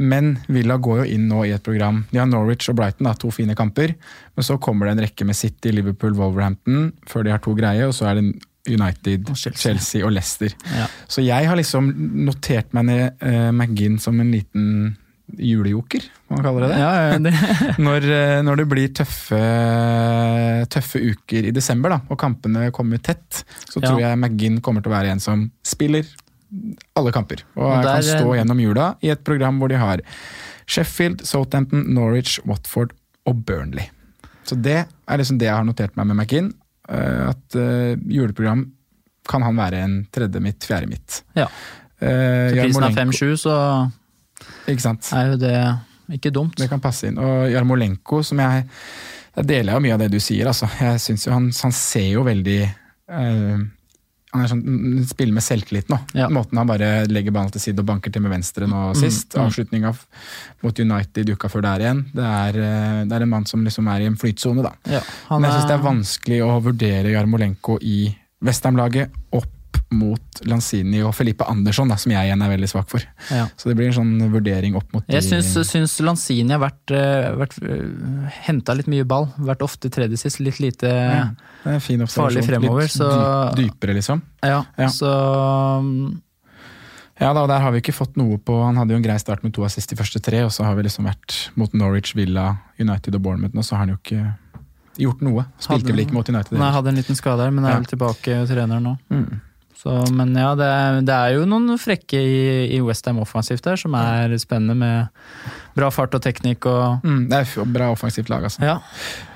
Men 0.00 0.38
Villa 0.48 0.78
går 0.80 1.02
jo 1.02 1.10
inn 1.12 1.26
nå 1.28 1.42
i 1.44 1.52
et 1.52 1.62
program. 1.62 2.06
De 2.10 2.16
har 2.18 2.26
Norwich 2.28 2.70
og 2.72 2.78
Brighton, 2.78 3.04
da, 3.04 3.12
to 3.20 3.28
fine 3.36 3.52
kamper. 3.54 3.92
Men 4.34 4.46
så 4.46 4.56
kommer 4.56 4.88
det 4.88 4.94
en 4.96 5.02
rekke 5.04 5.26
med 5.28 5.36
City, 5.36 5.74
Liverpool, 5.76 6.14
Wolverhampton 6.16 6.86
før 7.06 7.26
de 7.26 7.34
har 7.34 7.42
to 7.44 7.52
greie. 7.58 7.84
Og 7.84 7.92
så 7.92 8.08
er 8.08 8.16
det 8.16 8.24
United, 8.68 9.28
Og 9.30 9.36
Chelsea. 9.36 9.60
Chelsea. 9.72 10.04
og 10.04 10.12
Leicester. 10.12 10.52
Ja. 10.76 10.86
Så 11.08 11.22
jeg 11.24 11.46
har 11.48 11.56
liksom 11.56 11.92
notert 12.26 12.72
meg 12.76 12.84
ned 12.90 13.22
uh, 13.24 13.50
McGinn 13.52 13.98
som 14.02 14.18
en 14.20 14.30
liten 14.34 14.96
julejoker, 15.30 16.02
man 16.28 16.40
kaller 16.42 16.64
det 16.66 16.68
det? 16.72 16.78
ja, 16.82 17.18
det, 17.22 17.32
når, 17.86 18.06
eh, 18.10 18.40
når 18.42 18.56
det 18.58 18.64
blir 18.66 18.88
tøffe, 18.98 19.38
tøffe 20.74 20.98
uker 21.12 21.46
i 21.46 21.52
desember, 21.54 21.94
da, 21.94 22.00
og 22.10 22.18
kampene 22.18 22.68
kommer 22.74 22.98
tett, 22.98 23.44
så 23.70 23.78
Ja. 23.80 23.88
tror 23.92 24.00
jeg 24.02 24.18
McGinn 24.18 24.60
kommer 24.60 24.82
til 24.82 24.90
å 24.90 24.96
være 24.96 25.12
en 25.14 25.20
som 25.22 25.50
spiller 25.62 26.06
alle 26.98 27.12
kamper. 27.14 27.44
Og, 27.56 27.62
Og 27.62 27.84
kan 27.86 28.02
stå 28.02 28.34
gjennom 28.40 28.58
jula 28.60 28.88
i 29.02 29.10
et 29.14 29.22
program 29.22 29.60
hvor 29.60 29.68
de 29.70 29.78
har 29.78 30.00
Sheffield, 30.66 31.22
Southampton, 31.26 31.84
Norwich, 31.94 32.40
Watford 32.44 32.92
og 33.26 33.44
Burnley. 33.46 33.86
Så 34.44 34.56
det 34.60 34.80
er 35.06 35.18
liksom 35.18 35.38
det 35.38 35.46
jeg 35.46 35.54
har 35.54 35.64
notert 35.64 35.94
meg 35.96 36.06
med 36.10 36.16
McGinn. 36.16 36.52
Eh, 36.90 37.28
At 37.30 37.56
eh, 37.58 37.94
juleprogram 38.10 38.66
kan 39.30 39.44
han 39.46 39.56
være 39.60 39.84
en 39.84 39.94
tredje 40.10 40.40
mitt, 40.42 40.64
fjerde 40.66 40.88
mitt. 40.90 41.20
Ja. 41.38 41.46
Eh, 42.00 42.50
så 42.50 42.64
prisen 42.64 42.86
er 42.88 42.96
5-7, 42.96 43.36
så 43.44 43.54
Ikke 44.70 44.82
sant? 44.82 45.10
er 45.14 45.32
jo 45.34 45.40
det 45.40 45.54
ikke 46.16 46.32
dumt. 46.34 46.56
Det 46.58 46.66
kan 46.70 46.80
passe 46.82 47.06
inn. 47.06 47.18
Og 47.20 47.50
Jarmolenko, 47.52 48.22
som 48.26 48.40
jeg 48.42 48.64
Jeg 49.36 49.46
deler 49.46 49.76
jo 49.76 49.80
mye 49.84 49.92
av 49.94 50.00
det 50.02 50.08
du 50.10 50.18
sier, 50.18 50.48
altså. 50.50 50.66
Jeg 50.80 50.98
synes 51.00 51.24
jo 51.26 51.30
han, 51.32 51.44
han 51.54 51.72
ser 51.72 52.08
jo 52.10 52.24
veldig 52.26 52.56
eh, 52.66 53.60
Han 54.30 54.44
er 54.44 54.50
sånn 54.52 54.62
mm, 54.62 54.98
spiller 55.10 55.34
med 55.34 55.42
selvtillit 55.42 55.88
nå. 55.90 55.98
Ja. 56.14 56.28
Måten 56.30 56.58
han 56.60 56.68
bare 56.70 56.90
legger 57.10 57.34
ballen 57.34 57.50
til 57.54 57.62
side 57.64 57.82
og 57.82 57.88
banker 57.88 58.12
til 58.14 58.22
med 58.22 58.30
venstre 58.30 58.68
nå 58.70 58.82
sist. 58.98 59.34
mm. 59.34 59.42
Avslutninga 59.42 59.92
mot 60.62 60.82
United 60.84 61.32
uka 61.34 61.50
før 61.50 61.64
der 61.66 61.84
igjen. 61.86 62.04
Det 62.14 62.26
er, 62.26 62.60
eh, 62.62 62.98
det 63.10 63.16
er 63.16 63.26
en 63.26 63.32
mann 63.32 63.46
som 63.50 63.64
liksom 63.66 63.90
er 63.90 64.04
i 64.04 64.10
en 64.10 64.18
flytsone, 64.20 64.62
da. 64.66 64.74
Ja, 64.86 65.02
Men 65.32 65.48
jeg 65.48 65.56
syns 65.58 65.70
det 65.70 65.78
er 65.78 65.86
vanskelig 65.88 66.42
å 66.46 66.50
vurdere 66.62 67.14
Jarmolenko 67.16 67.78
i 67.82 67.98
Westham-laget 68.40 69.10
opp 69.36 69.50
mot 69.90 70.40
Lanzini 70.46 71.00
og 71.02 71.12
Felipe 71.18 71.42
Andersson, 71.50 71.88
da, 71.90 71.96
som 71.98 72.12
jeg 72.12 72.28
igjen 72.28 72.42
er 72.46 72.50
veldig 72.52 72.68
svak 72.70 72.86
for. 72.92 73.02
Ja. 73.34 73.48
Så 73.58 73.68
det 73.68 73.74
blir 73.76 73.88
en 73.90 73.96
sånn 73.96 74.30
vurdering 74.30 74.76
opp 74.78 74.92
mot 74.94 75.04
Jeg 75.10 75.24
syns, 75.26 75.50
syns 75.66 75.96
Lanzini 76.06 76.54
har 76.54 76.60
vært, 76.62 76.92
eh, 76.94 77.32
vært 77.40 77.58
henta 78.46 78.76
litt 78.78 78.86
mye 78.86 79.04
ball. 79.04 79.26
Vært 79.38 79.64
ofte 79.66 79.90
tredje 79.90 80.16
sist, 80.22 80.38
litt 80.40 80.60
lite 80.62 80.86
Ja, 80.86 81.24
farlig 82.06 82.44
fremover, 82.46 82.82
Litt 82.86 82.90
så- 82.94 83.54
dypere, 83.56 83.94
liksom. 83.98 84.22
Ja, 84.42 84.64
Ja. 84.78 84.86
så 84.86 85.82
mm, 85.82 86.20
Ja 87.20 87.34
da, 87.34 87.46
der 87.46 87.60
har 87.60 87.72
vi 87.72 87.80
ikke 87.82 87.92
fått 87.92 88.16
noe 88.16 88.38
på 88.38 88.54
Han 88.64 88.76
hadde 88.76 88.90
jo 88.92 88.96
en 88.96 89.02
grei 89.02 89.18
start 89.18 89.42
med 89.42 89.52
to 89.52 89.62
assist 89.64 89.92
i 89.92 89.96
første 89.96 90.22
tre, 90.22 90.40
og 90.44 90.50
så 90.50 90.64
har 90.64 90.74
vi 90.76 90.82
liksom 90.84 91.04
vært 91.04 91.50
mot 91.56 91.72
Norwich, 91.74 92.14
Villa, 92.14 92.58
United 92.78 93.14
og 93.14 93.22
Bournemouth, 93.22 93.56
og 93.56 93.64
så 93.64 93.70
har 93.76 93.78
han 93.86 93.88
jo 93.88 93.96
ikke 93.96 94.34
gjort 95.00 95.20
noe. 95.20 95.44
Spilte 95.58 95.82
Hadde- 95.82 95.92
vel 95.96 96.06
ikke 96.06 96.12
mot 96.12 96.28
United. 96.28 96.58
Nei, 96.58 96.70
hadde 96.72 96.88
en 96.88 96.96
liten 96.96 97.16
skade 97.16 97.40
her, 97.40 97.50
men 97.50 97.64
er 97.64 97.74
vel 97.80 97.84
tilbake 97.84 98.42
og 98.42 98.48
trener 98.48 98.80
nå. 98.80 98.98
Mm. 99.10 99.40
Så, 99.80 99.94
men 100.12 100.34
ja, 100.36 100.50
det 100.58 100.66
er, 100.68 101.00
det 101.08 101.14
er 101.16 101.38
jo 101.38 101.46
noen 101.48 101.78
frekke 101.80 102.18
i, 102.20 102.40
i 102.76 102.82
Westham 102.84 103.22
offensivt 103.22 103.64
der, 103.64 103.80
som 103.80 103.94
er 103.96 104.34
spennende 104.42 104.76
med 104.76 105.24
bra 105.76 105.88
fart 105.94 106.12
og 106.18 106.20
teknikk 106.26 106.68
og 106.68 107.00
Mm, 107.06 107.22
det 107.30 107.38
er 107.38 107.52
jo 107.56 107.64
bra 107.64 107.88
offensivt 107.94 108.28
lag, 108.28 108.44
altså. 108.44 108.60
Ja. 108.66 108.78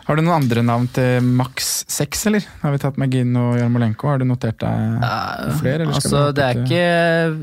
Har 0.04 0.18
du 0.18 0.20
noen 0.20 0.42
andre 0.42 0.60
navn 0.66 0.84
til 0.92 1.24
maks 1.24 1.70
seks, 1.88 2.26
eller? 2.28 2.44
Har 2.60 2.74
vi 2.74 2.80
tatt 2.82 2.98
Magin 3.00 3.30
og 3.40 3.54
Jarmolenko? 3.56 4.10
Har 4.10 4.20
du 4.20 4.26
notert 4.28 4.58
deg 4.60 5.06
flere? 5.62 5.86
Altså, 5.88 6.26
det 6.36 6.44
er 6.44 6.60
ikke 6.60 6.82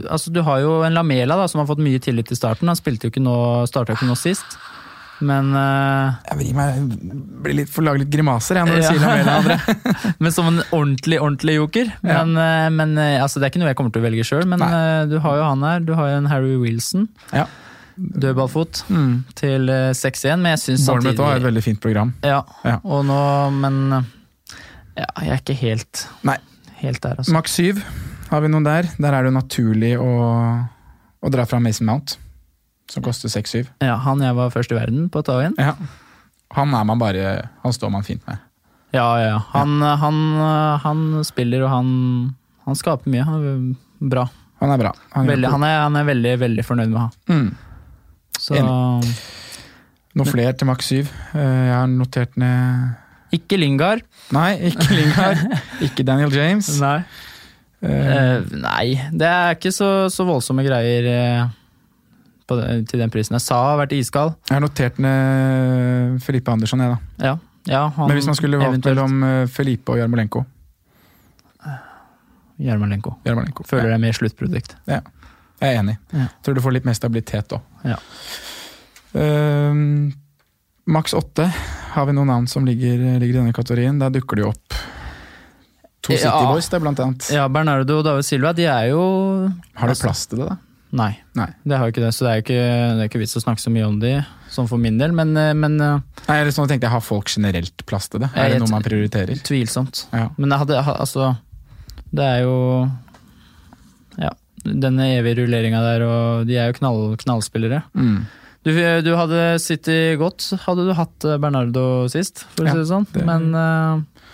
altså, 0.06 0.34
Du 0.36 0.44
har 0.46 0.62
jo 0.62 0.76
en 0.86 0.94
Lamela 0.94 1.40
da, 1.40 1.48
som 1.50 1.64
har 1.64 1.70
fått 1.72 1.82
mye 1.82 2.02
tillit 2.04 2.30
i 2.30 2.38
starten. 2.38 2.70
Han 2.70 2.78
spilte 2.78 3.08
jo 3.10 3.14
ikke 3.16 3.24
nå, 3.26 3.38
starta 3.72 3.98
ikke 3.98 4.10
nå 4.12 4.18
sist. 4.20 4.60
Men, 5.22 5.52
uh, 5.54 6.16
Jeg 6.32 6.38
vrir 6.40 6.54
meg, 6.58 6.94
blir 7.46 7.56
litt 7.62 7.70
for 7.70 7.86
lage 7.86 8.02
litt 8.02 8.10
grimaser 8.14 8.58
jeg, 8.58 8.66
når 8.66 8.76
du 8.76 8.82
Ja. 8.82 8.92
sier 8.92 9.02
Lamela, 9.06 9.36
André. 9.42 10.16
men 10.20 10.32
som 10.36 10.48
en 10.50 10.62
ordentlig 10.74 11.20
ordentlig 11.22 11.56
joker. 11.60 11.92
Ja. 12.02 12.24
Men, 12.26 12.38
eh, 12.42 12.70
men 12.74 12.96
uh, 12.98 13.22
altså, 13.24 13.40
Det 13.40 13.48
er 13.48 13.54
ikke 13.54 13.62
noe 13.64 13.70
jeg 13.72 13.78
kommer 13.82 13.94
til 13.94 14.02
å 14.02 14.08
velge 14.10 14.26
sjøl, 14.28 14.48
men 14.50 14.60
du 15.12 15.20
har 15.22 15.38
jo 15.38 15.44
han 15.46 15.62
her. 15.68 15.80
Du 15.86 15.94
har 16.00 16.10
jo 16.10 16.18
en 16.24 16.30
Harry 16.32 16.56
Wilson. 16.58 17.08
Ja. 17.32 17.46
Dødballfot 18.02 18.84
Mm. 18.90 19.24
til 19.36 19.70
eh, 19.70 19.92
6-1, 19.94 20.40
men 20.42 20.56
jeg 20.56 20.62
syns 20.64 20.86
Bournemouth 20.88 21.20
også 21.20 21.28
har 21.28 21.36
et 21.42 21.44
veldig 21.46 21.64
fint 21.64 21.80
program. 21.84 22.14
Ja, 22.24 22.42
Ja. 22.66 22.80
og 22.84 23.06
nå 23.06 23.20
Men 23.54 23.82
ja, 24.98 25.06
jeg 25.22 25.30
er 25.30 25.38
ikke 25.42 25.58
helt, 25.60 26.08
Nei. 26.24 26.38
helt 26.82 27.02
der, 27.04 27.16
altså. 27.22 27.32
Maks 27.36 27.52
7, 27.60 27.82
har 28.32 28.42
vi 28.42 28.48
noen 28.48 28.64
der? 28.66 28.90
Der 28.98 29.14
er 29.14 29.24
det 29.24 29.32
jo 29.34 29.38
naturlig 29.38 29.92
å, 30.02 30.10
å 31.22 31.30
dra 31.32 31.46
fra 31.46 31.60
Mason 31.60 31.86
Mount, 31.88 32.18
som 32.92 33.04
koster 33.06 33.32
seks-syv. 33.32 33.70
Ja, 33.84 33.96
han 34.04 34.22
jeg 34.24 34.36
var 34.38 34.52
først 34.54 34.74
i 34.74 34.78
verden 34.78 35.08
på 35.12 35.22
å 35.22 35.26
ta 35.28 35.38
inn. 35.46 35.56
Ja. 35.60 35.76
Han 36.58 36.74
er 36.76 36.84
man 36.84 37.00
bare 37.00 37.48
Han 37.64 37.72
står 37.76 37.92
man 37.94 38.04
fint 38.04 38.26
med. 38.28 38.42
Ja, 38.92 39.06
ja. 39.22 39.28
ja. 39.30 39.40
Han, 39.54 39.78
han, 39.80 40.18
han 40.84 41.04
spiller, 41.24 41.64
og 41.64 41.72
han, 41.72 41.92
han 42.68 42.76
skaper 42.76 43.12
mye. 43.14 43.24
Han 43.24 43.46
er 43.48 44.10
bra. 44.12 44.26
Han 44.62 44.74
er 44.76 44.82
bra. 44.82 44.92
Han 45.16 45.30
Veldig, 45.32 45.48
han, 45.54 45.64
er, 45.64 45.78
han 45.86 45.96
er 46.02 46.10
veldig, 46.12 46.34
veldig 46.44 46.66
fornøyd 46.68 46.92
med 46.92 47.00
han. 47.06 47.14
Mm. 47.32 48.02
Så 48.42 48.60
Noen 50.12 50.28
flere 50.28 50.52
til 50.60 50.68
maks 50.68 50.90
syv. 50.92 51.12
Eh, 51.32 51.62
Jeg 51.70 51.76
har 51.78 51.88
notert 51.88 52.36
ned 52.40 53.00
ikke 53.32 53.56
Lingard. 53.56 54.04
Nei, 54.36 54.58
ikke 54.68 54.90
Lingard. 54.98 55.40
ikke 55.80 56.04
Daniel 56.04 56.34
James. 56.36 56.68
Nei. 56.82 56.98
Uh, 57.82 58.44
nei, 58.62 58.92
det 59.16 59.26
er 59.26 59.56
ikke 59.56 59.72
så, 59.74 59.88
så 60.14 60.26
voldsomme 60.28 60.62
greier 60.68 61.08
eh, 62.60 62.82
på 62.82 62.90
til 62.92 63.04
den 63.04 63.14
prisen. 63.14 63.38
Jeg 63.38 63.46
sa 63.46 63.60
har 63.72 63.80
vært 63.82 63.96
iskald. 63.98 64.36
Jeg 64.50 64.58
har 64.58 64.64
notert 64.64 65.00
ned 65.02 66.20
Felipe 66.26 66.52
Andersson, 66.52 66.84
jeg, 66.84 66.96
da. 66.96 67.28
Ja, 67.28 67.38
ja, 67.70 67.82
han 67.96 68.08
Men 68.10 68.18
hvis 68.18 68.28
man 68.30 68.36
skulle 68.36 68.58
valgt 68.58 68.86
mellom 68.86 69.24
eh, 69.24 69.48
Felipe 69.52 69.94
og 69.94 70.02
Jarmolenko 70.02 70.46
Jarmolenko. 72.62 73.16
Jarmolenko. 73.26 73.64
Føler 73.66 73.88
ja. 73.90 73.96
deg 73.96 74.02
mer 74.04 74.14
sluttprodukt. 74.14 74.76
Ja. 74.86 75.00
Jeg 75.62 75.76
er 75.76 75.80
enig. 75.80 75.96
Ja. 76.14 76.28
Tror 76.46 76.58
du 76.58 76.62
får 76.62 76.76
litt 76.76 76.86
mer 76.86 76.98
stabilitet 76.98 77.56
òg. 77.58 77.64
Ja. 77.90 77.98
Uh, 79.18 80.12
Maks 80.92 81.16
åtte. 81.18 81.48
Har 81.96 82.06
vi 82.06 82.14
noen 82.14 82.30
navn 82.30 82.46
som 82.50 82.66
ligger, 82.68 83.02
ligger 83.22 83.34
i 83.34 83.40
denne 83.40 83.56
kategorien? 83.56 83.98
Da 84.02 84.12
dukker 84.14 84.38
det 84.38 84.46
jo 84.46 84.52
opp 84.54 84.78
to 86.02 86.18
City. 86.18 86.46
Boys, 86.48 86.70
det, 86.70 86.80
blant 86.80 87.00
annet. 87.00 87.30
Ja, 87.34 87.48
Bernardo 87.52 88.00
og 88.00 88.06
David 88.08 88.26
Silva, 88.26 88.54
de 88.58 88.66
er 88.66 88.90
jo 88.92 89.02
Har 89.76 89.88
du 89.88 89.94
altså- 89.94 90.08
plass 90.08 90.26
til 90.28 90.42
det, 90.42 90.50
da? 90.50 90.58
Nei, 90.92 91.14
Nei. 91.40 91.48
det 91.64 91.78
har 91.80 91.88
jo 91.88 91.94
ikke 91.94 92.02
det, 92.04 92.10
så 92.14 92.26
det 92.26 92.32
er 92.32 92.40
jo 92.40 92.44
ikke, 92.44 92.64
det 92.98 93.04
er 93.04 93.08
ikke 93.10 93.20
vits 93.22 93.38
å 93.40 93.42
snakke 93.46 93.62
så 93.64 93.72
mye 93.72 93.86
om 93.88 94.00
de, 94.02 94.10
sånn 94.52 94.68
for 94.68 94.78
min 94.84 94.98
del, 95.00 95.14
men, 95.16 95.30
eh, 95.40 95.54
men 95.56 95.78
eh, 95.80 96.02
Nei, 96.28 96.36
eller 96.42 96.52
sånn 96.52 96.68
tenkte 96.68 96.90
jeg, 96.90 96.92
Har 96.92 97.06
folk 97.06 97.32
generelt 97.32 97.86
plass 97.88 98.10
til 98.12 98.20
det? 98.26 98.30
Er 98.36 98.50
Jeg 98.50 98.58
det 98.58 98.60
noe 98.66 98.74
man 98.74 98.84
prioriterer? 98.84 99.40
tvilsomt. 99.48 100.06
Ja. 100.12 100.26
Men 100.38 100.52
jeg 100.52 100.60
hadde, 100.66 100.82
altså, 101.00 101.30
det 102.12 102.26
er 102.28 102.42
jo 102.44 102.58
Ja, 104.20 104.34
denne 104.68 105.08
evige 105.16 105.40
rulleringa 105.42 105.80
der, 105.86 106.04
og 106.06 106.46
de 106.50 106.58
er 106.60 106.70
jo 106.72 106.78
knall, 106.82 107.02
knallspillere. 107.24 107.82
Mm. 107.96 108.26
Du, 108.68 108.70
du 109.02 109.12
hadde 109.18 109.40
City 109.64 110.16
godt, 110.22 110.46
hadde 110.68 110.84
du 110.86 110.92
hatt 110.94 111.26
eh, 111.26 111.40
Bernardo 111.42 111.86
sist, 112.12 112.44
for 112.54 112.68
å 112.68 112.74
si 112.76 112.78
det 112.84 112.90
sånn. 112.92 113.08
det- 113.16 113.24
Men 113.26 113.48
eh, 113.56 114.28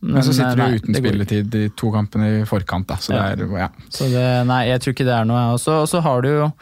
Men 0.00 0.22
så 0.22 0.32
sitter 0.36 0.58
nei, 0.60 0.66
du 0.70 0.76
uten 0.78 0.92
det 0.92 1.00
spilletid 1.00 1.54
i 1.56 1.62
to 1.74 1.88
kampene 1.90 2.26
i 2.28 2.44
forkant, 2.46 2.86
da. 2.86 2.96
Så 3.00 3.14
Ja. 3.14 3.34
det 3.34 3.46
er 3.48 3.58
ja. 3.58 3.68
Så 3.90 4.08
det, 4.12 4.46
nei, 4.46 4.66
jeg 4.68 4.80
tror 4.80 4.92
ikke 4.92 5.06
det 5.08 5.14
er 5.16 5.24
noe. 5.24 5.52
Og 5.54 5.58
så- 5.60 6.00
har 6.02 6.20
du 6.22 6.28
jo 6.28 6.52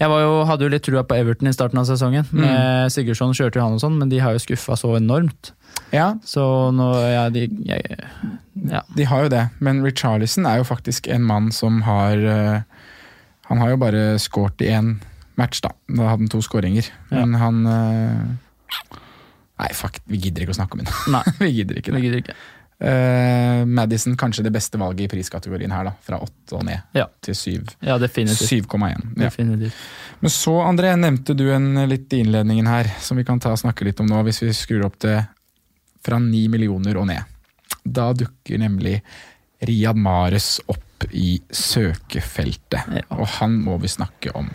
Jeg 0.00 0.08
var 0.08 0.20
jo, 0.22 0.44
hadde 0.44 0.62
jo 0.62 0.68
litt 0.68 0.82
trua 0.82 1.02
på 1.04 1.14
Everton 1.16 1.48
i 1.48 1.52
starten 1.52 1.78
av 1.78 1.84
sesongen. 1.86 2.24
Mm. 2.32 2.90
Sigurdsson 2.90 3.32
kjørte 3.32 3.56
jo 3.56 3.62
han 3.62 3.74
og 3.74 3.80
sånn, 3.80 3.98
men 3.98 4.08
de 4.08 4.18
har 4.18 4.32
jo 4.32 4.38
skuffa 4.38 4.72
så 4.76 4.96
enormt. 4.96 5.52
ja, 5.92 6.14
Så 6.24 6.72
nå 6.72 6.94
ja, 7.12 7.28
de, 7.28 7.46
jeg, 7.64 7.98
ja. 8.70 8.80
de 8.96 9.04
har 9.04 9.22
jo 9.22 9.28
det. 9.28 9.50
Men 9.60 9.82
Richarlison 9.82 10.46
er 10.46 10.56
jo 10.58 10.64
faktisk 10.64 11.06
en 11.12 11.22
mann 11.22 11.50
som 11.52 11.82
har 11.82 12.16
eh, 12.16 12.62
Han 13.46 13.58
har 13.58 13.70
jo 13.70 13.76
bare 13.76 14.18
skåret 14.18 14.60
i 14.62 14.70
én 14.70 15.00
match, 15.36 15.60
da. 15.60 15.70
Da 15.88 16.02
hadde 16.08 16.20
han 16.20 16.28
to 16.28 16.38
skåringer. 16.38 16.88
Men 17.10 17.34
han 17.34 17.66
eh, 17.66 18.96
Nei, 19.60 19.68
fuck, 19.76 19.98
vi 20.08 20.16
gidder 20.16 20.42
ikke 20.46 20.54
å 20.54 20.60
snakke 20.62 20.78
om 20.78 20.86
ham. 20.86 21.22
Vi 21.38 21.50
gidder 21.52 21.76
ikke 21.82 21.92
vi 21.92 22.00
gidder 22.06 22.22
ikke. 22.22 22.34
Eh, 22.80 23.64
Madison 23.68 24.14
kanskje 24.16 24.42
det 24.46 24.52
beste 24.54 24.78
valget 24.80 25.04
i 25.04 25.08
priskategorien 25.12 25.72
her, 25.74 25.84
da. 25.84 25.92
Fra 26.02 26.16
åtte 26.24 26.56
og 26.56 26.64
ned 26.64 26.80
Ja. 26.96 27.06
til 27.20 27.34
syv. 27.36 27.68
Ja, 27.84 27.98
definitivt. 27.98 28.48
7,1. 28.48 29.02
Ja. 29.18 29.28
definitivt. 29.28 29.74
Men 30.20 30.30
så, 30.30 30.54
André, 30.64 30.94
nevnte 30.96 31.36
du 31.36 31.50
en 31.52 31.74
litt 31.88 32.12
i 32.12 32.22
innledningen 32.24 32.66
her, 32.66 32.88
som 33.00 33.16
vi 33.20 33.24
kan 33.24 33.38
ta 33.40 33.52
og 33.52 33.58
snakke 33.60 33.84
litt 33.84 34.00
om 34.00 34.06
nå, 34.08 34.22
hvis 34.24 34.40
vi 34.42 34.52
skrur 34.56 34.86
opp 34.86 34.98
til 34.98 35.20
fra 36.02 36.18
ni 36.18 36.46
millioner 36.48 36.96
og 36.96 37.06
ned. 37.06 37.22
Da 37.84 38.12
dukker 38.16 38.58
nemlig 38.58 39.02
Riyad 39.62 39.96
Mares 39.96 40.58
opp 40.68 41.04
i 41.12 41.38
søkefeltet, 41.52 43.04
og 43.10 43.26
han 43.38 43.58
må 43.64 43.76
vi 43.80 43.88
snakke 43.88 44.32
om. 44.36 44.48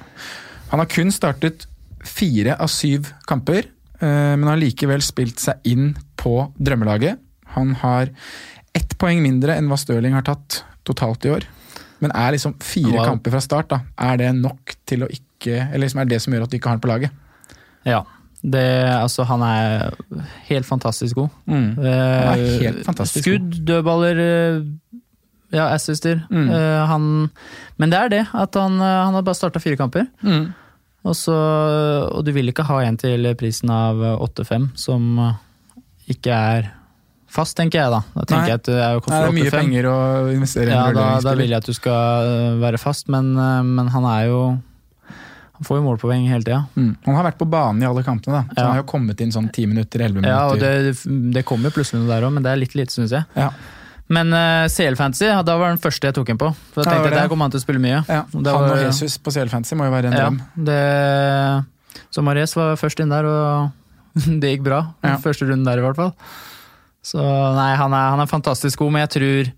Han 0.71 0.82
har 0.82 0.89
kun 0.89 1.11
startet 1.13 1.67
fire 2.05 2.57
av 2.61 2.69
syv 2.73 3.11
kamper, 3.30 3.65
eh, 4.01 4.36
men 4.36 4.43
har 4.49 4.57
likevel 4.57 5.01
spilt 5.05 5.39
seg 5.41 5.61
inn 5.63 5.95
på 6.17 6.51
drømmelaget. 6.57 7.19
Han 7.56 7.76
har 7.82 8.12
ett 8.76 8.97
poeng 8.99 9.22
mindre 9.24 9.56
enn 9.56 9.70
hva 9.72 9.78
Stirling 9.80 10.16
har 10.18 10.26
tatt 10.28 10.64
totalt 10.88 11.26
i 11.26 11.32
år. 11.36 11.45
Men 12.03 12.12
er 12.12 12.36
liksom 12.36 12.58
fire 12.62 12.97
Wow. 12.97 13.06
kamper 13.08 13.32
fra 13.34 13.41
start, 13.41 13.70
da, 13.72 13.80
er 13.97 14.18
det 14.20 14.34
nok 14.36 14.76
til 14.86 15.06
å 15.06 15.08
ikke 15.10 15.24
Eller 15.47 15.86
liksom 15.86 16.01
er 16.01 16.10
det 16.10 16.18
som 16.24 16.34
gjør 16.34 16.43
at 16.47 16.51
du 16.51 16.58
ikke 16.58 16.70
har 16.72 16.76
han 16.78 16.82
på 16.84 16.89
laget? 16.89 17.12
Ja. 17.86 18.03
Det, 18.41 18.66
altså, 18.89 19.24
han 19.26 19.41
er 19.45 19.93
helt 20.49 20.66
fantastisk 20.66 21.16
god. 21.18 21.30
Mm. 21.45 21.70
Han 21.78 21.86
er 21.86 22.60
helt 22.62 22.86
fantastisk 22.86 23.26
god. 23.26 23.39
Skudd, 23.39 23.66
dødballer, 23.66 24.20
eh, 24.22 24.99
ja, 25.56 25.68
assister. 25.74 26.24
Mm. 26.30 26.49
Eh, 26.49 26.86
han, 26.89 27.08
men 27.78 27.93
det 27.93 27.99
er 27.99 28.10
det, 28.14 28.22
at 28.34 28.58
han, 28.60 28.78
eh, 28.82 29.01
han 29.06 29.14
har 29.18 29.26
bare 29.26 29.38
starta 29.38 29.62
fire 29.62 29.78
kamper. 29.80 30.06
Mm. 30.26 30.47
Og, 31.06 31.16
så, 31.18 31.36
og 32.10 32.26
du 32.26 32.32
vil 32.34 32.49
ikke 32.49 32.66
ha 32.66 32.80
en 32.86 32.97
til 32.97 33.30
prisen 33.38 33.70
av 33.74 34.01
8-5, 34.26 34.72
som 34.82 35.06
eh, 35.22 35.38
ikke 36.16 36.34
er 36.34 36.72
fast, 37.36 37.55
tenker 37.59 37.81
jeg 37.83 37.91
da. 37.93 37.99
Da 38.15 38.23
tenker 38.25 38.41
Nei. 38.45 38.51
jeg 38.53 38.61
at 38.61 38.69
det 38.69 38.77
er 38.79 38.93
jo 38.95 39.01
Nei, 39.05 39.19
det 39.19 39.27
er 39.27 39.36
mye 39.38 39.49
8-5. 39.51 39.57
penger 39.59 39.89
å 39.91 39.97
investere 40.33 40.71
i 40.71 40.75
Ja, 40.75 40.86
da, 40.95 41.05
da 41.25 41.33
vil 41.38 41.51
jeg 41.53 41.57
at 41.61 41.67
du 41.69 41.75
skal 41.77 42.29
øh, 42.31 42.55
være 42.63 42.79
fast, 42.81 43.07
men, 43.11 43.33
øh, 43.36 43.61
men 43.77 43.91
han 43.93 44.07
er 44.11 44.25
jo 44.31 44.39
Han 45.55 45.63
får 45.69 45.77
jo 45.79 45.83
målpoeng 45.86 46.25
hele 46.27 46.43
tida. 46.43 46.57
Mm. 46.75 46.89
Han 47.05 47.15
har 47.15 47.23
vært 47.29 47.38
på 47.39 47.45
banen 47.47 47.79
i 47.83 47.88
alle 47.88 48.01
kampene, 48.03 48.41
da. 48.41 48.43
så 48.51 48.57
Ja. 48.59 48.63
han 48.65 48.71
har 48.75 48.81
jo 48.83 48.88
kommet 48.91 49.21
inn 49.23 49.31
sånn 49.31 49.47
ti 49.55 49.63
minutter, 49.71 50.01
elleve 50.03 50.19
minutter. 50.19 50.36
Ja, 50.36 50.49
og 50.51 50.59
det, 50.59 51.31
det 51.31 51.45
kommer 51.47 51.69
jo 51.71 51.77
plutselig 51.77 52.01
noe 52.01 52.11
der 52.11 52.25
òg, 52.27 52.33
men 52.36 52.43
det 52.43 52.51
er 52.51 52.59
litt 52.59 52.75
lite, 52.75 52.91
syns 52.91 53.13
jeg. 53.15 53.23
Ja. 53.39 53.51
Men 54.11 54.33
uh, 54.36 54.67
CL 54.69 54.97
Fantasy, 54.99 55.25
ja, 55.31 55.39
da 55.47 55.55
var 55.57 55.71
den 55.71 55.79
første 55.81 56.09
jeg 56.11 56.13
tok 56.13 56.27
en 56.29 56.38
på. 56.38 56.49
For 56.75 56.83
Ja, 56.83 56.91
jeg 56.91 56.91
tenkte 56.91 57.07
var 57.07 57.15
at 57.15 57.21
der 57.23 57.29
kommer 57.31 57.47
han 57.47 57.53
til 57.55 57.61
å 57.61 57.63
spille 57.63 57.79
mye. 57.81 58.01
Ja, 58.11 58.19
det 58.36 58.51
han 58.51 58.65
var- 58.67 58.75
og 58.75 58.83
Jesus 58.83 59.15
på 59.17 59.31
CL 59.33 59.49
Fantasy 59.49 59.79
må 59.79 59.88
jo 59.88 59.93
være 59.95 60.11
en 60.11 60.17
Ja, 60.19 60.27
drøm. 60.27 60.41
det, 60.67 62.11
så 62.13 62.21
Marius 62.27 62.53
var 62.59 62.75
først 62.75 62.99
inn 63.01 63.09
der, 63.15 63.25
og 63.25 63.71
det 64.43 64.51
gikk 64.57 64.67
bra. 64.67 64.81
Ja. 65.07 65.15
Første 65.23 65.47
runden 65.47 65.63
der, 65.65 65.79
i 65.79 65.88
hvert 65.88 65.95
fall. 66.03 66.11
Så 67.06 67.22
nei, 67.22 67.72
han 67.78 67.93
er, 67.93 68.08
han 68.16 68.24
er 68.24 68.30
fantastisk 68.32 68.82
god, 68.82 68.95
men 68.95 69.03
jeg 69.06 69.12
tror, 69.16 69.51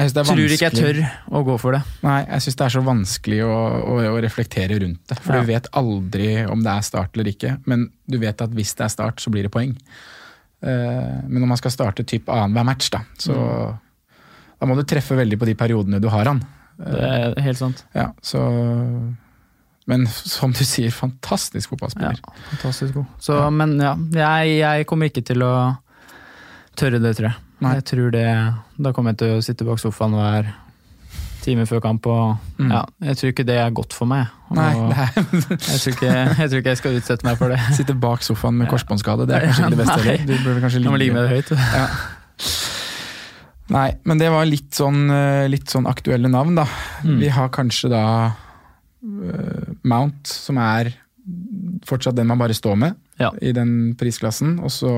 Jeg 0.00 0.12
det 0.16 0.24
tror 0.26 0.54
ikke 0.56 0.70
jeg 0.70 0.74
tør 0.78 1.00
å 1.38 1.42
gå 1.46 1.56
for 1.60 1.76
det. 1.76 1.82
Nei, 2.02 2.16
jeg 2.24 2.44
syns 2.46 2.56
det 2.58 2.64
er 2.66 2.74
så 2.74 2.82
vanskelig 2.86 3.40
å, 3.44 3.52
å, 3.92 3.98
å 4.14 4.16
reflektere 4.24 4.78
rundt 4.82 5.02
det. 5.12 5.18
For 5.22 5.36
Ja. 5.36 5.42
du 5.44 5.52
vet 5.52 5.68
aldri 5.76 6.30
om 6.50 6.64
det 6.64 6.72
er 6.72 6.86
start 6.88 7.14
eller 7.14 7.30
ikke, 7.30 7.58
men 7.70 7.90
du 8.10 8.16
vet 8.22 8.40
at 8.42 8.50
hvis 8.56 8.72
det 8.80 8.86
er 8.88 8.94
start, 8.96 9.20
så 9.22 9.30
blir 9.34 9.44
det 9.46 9.52
poeng. 9.54 9.76
Uh, 10.64 11.20
men 11.28 11.42
når 11.44 11.50
man 11.52 11.60
skal 11.60 11.74
starte 11.74 12.06
typ 12.08 12.30
annenhver 12.32 12.64
match, 12.64 12.88
da, 12.90 13.02
så 13.20 13.34
Mm. 13.36 13.78
da 14.60 14.66
må 14.70 14.76
du 14.78 14.84
treffe 14.88 15.14
veldig 15.18 15.36
på 15.38 15.46
de 15.50 15.54
periodene 15.60 16.00
du 16.00 16.08
har 16.08 16.24
han. 16.32 16.40
Det 16.80 17.04
er 17.04 17.36
helt 17.44 17.58
sant. 17.60 17.84
Ja, 17.94 18.08
så 18.24 18.40
Men 19.86 20.06
som 20.08 20.50
du 20.50 20.64
sier, 20.64 20.88
fantastisk 20.90 21.70
Ja, 22.00 22.14
fantastisk 22.50 22.94
god. 22.94 23.04
Så, 23.20 23.50
Men 23.52 23.76
ja, 23.78 23.94
jeg, 24.16 24.58
jeg 24.58 24.86
kommer 24.86 25.10
ikke 25.10 25.22
til 25.22 25.42
å 25.44 25.76
tørre 26.76 27.00
det, 27.02 27.14
tror 27.16 27.30
jeg. 27.30 27.36
Nei. 27.64 27.74
Jeg 27.78 27.84
tror 27.90 28.10
det, 28.12 28.26
Da 28.82 28.92
kommer 28.92 29.12
jeg 29.14 29.18
til 29.22 29.34
å 29.38 29.42
sitte 29.44 29.64
bak 29.64 29.78
sofaen 29.78 30.12
hver 30.18 30.52
time 31.44 31.66
før 31.68 31.80
kamp. 31.84 32.06
Og, 32.06 32.36
Mm. 32.58 32.70
ja, 32.70 32.84
jeg 33.02 33.16
tror 33.18 33.30
ikke 33.32 33.44
det 33.46 33.56
er 33.58 33.70
godt 33.74 33.92
for 33.92 34.06
meg. 34.06 34.28
Nei, 34.54 34.70
er 34.94 35.10
jeg, 35.14 35.80
tror 35.82 35.92
ikke, 35.92 36.12
jeg 36.12 36.48
tror 36.50 36.58
ikke 36.60 36.72
jeg 36.72 36.80
skal 36.80 36.98
utsette 37.00 37.24
meg 37.26 37.36
for 37.38 37.48
det. 37.52 37.58
Sitte 37.78 37.94
bak 38.00 38.22
sofaen 38.22 38.54
med 38.60 38.68
korsbåndskade, 38.70 39.26
det 39.28 39.36
er 39.36 39.46
kanskje 39.48 39.64
ikke 39.66 39.74
det 39.76 39.80
beste 39.82 39.96
Nei. 40.00 40.04
heller. 40.04 40.26
Du 40.26 40.44
burde 40.46 40.60
kanskje 40.64 40.82
ligge, 40.84 41.12
med 41.14 41.28
det 41.28 41.34
høyt. 41.34 41.50
Ja. 41.74 41.86
Nei, 43.74 43.86
men 44.04 44.18
det 44.20 44.28
var 44.30 44.44
litt 44.44 44.76
sånn, 44.76 45.06
eh, 45.10 45.46
litt 45.48 45.70
sånn 45.72 45.86
aktuelle 45.88 46.28
navn, 46.28 46.54
da. 46.58 46.66
Mm. 47.02 47.18
Vi 47.22 47.30
har 47.32 47.48
kanskje 47.54 47.88
da 47.94 48.02
eh, 48.28 49.70
Mount, 49.88 50.26
som 50.28 50.58
er 50.60 50.92
fortsatt 51.88 52.16
den 52.18 52.28
man 52.28 52.38
bare 52.40 52.52
står 52.56 52.76
med 52.76 52.94
Ja. 53.20 53.30
i 53.40 53.52
den 53.56 53.94
prisklassen. 53.96 54.58
Og 54.60 54.68
så 54.72 54.92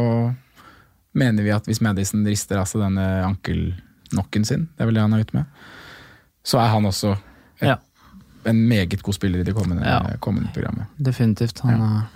mener 1.17 1.43
vi 1.47 1.53
at 1.55 1.67
hvis 1.69 1.81
Madison 1.85 2.25
rister 2.29 2.61
av 2.61 2.69
seg 2.71 2.83
denne 2.85 3.07
ankelnokken 3.27 4.45
sin, 4.47 4.69
det 4.77 4.85
er 4.85 4.91
vel 4.91 4.99
det 5.01 5.05
han 5.07 5.17
er 5.17 5.25
ute 5.27 5.39
med, 5.39 5.47
så 6.47 6.61
er 6.63 6.69
han 6.75 6.85
også 6.87 7.15
et, 7.17 7.67
Ja. 7.73 7.77
en 8.47 8.61
meget 8.69 9.01
god 9.03 9.17
spiller 9.17 9.41
i 9.41 9.47
det 9.49 9.55
kommende, 9.57 9.83
Ja. 9.85 10.17
kommende 10.21 10.53
programmet. 10.55 10.87
Definitivt. 11.03 11.61
Han, 11.65 11.81
er- 11.83 12.07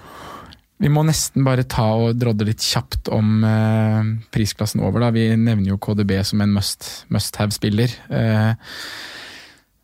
Vi 0.80 0.88
må 0.88 1.02
nesten 1.04 1.44
bare 1.44 1.62
ta 1.68 1.82
og 1.92 2.14
drodde 2.18 2.46
litt 2.46 2.62
kjapt 2.64 3.08
om 3.12 3.44
eh, 3.44 4.04
prisklassen 4.32 4.80
over. 4.80 5.00
da. 5.00 5.10
Vi 5.10 5.26
nevner 5.36 5.66
jo 5.74 5.76
KDB 5.76 6.22
som 6.24 6.40
en 6.40 6.52
must, 6.54 7.04
must 7.10 7.36
have-spiller. 7.36 7.90
Eh, 8.08 8.54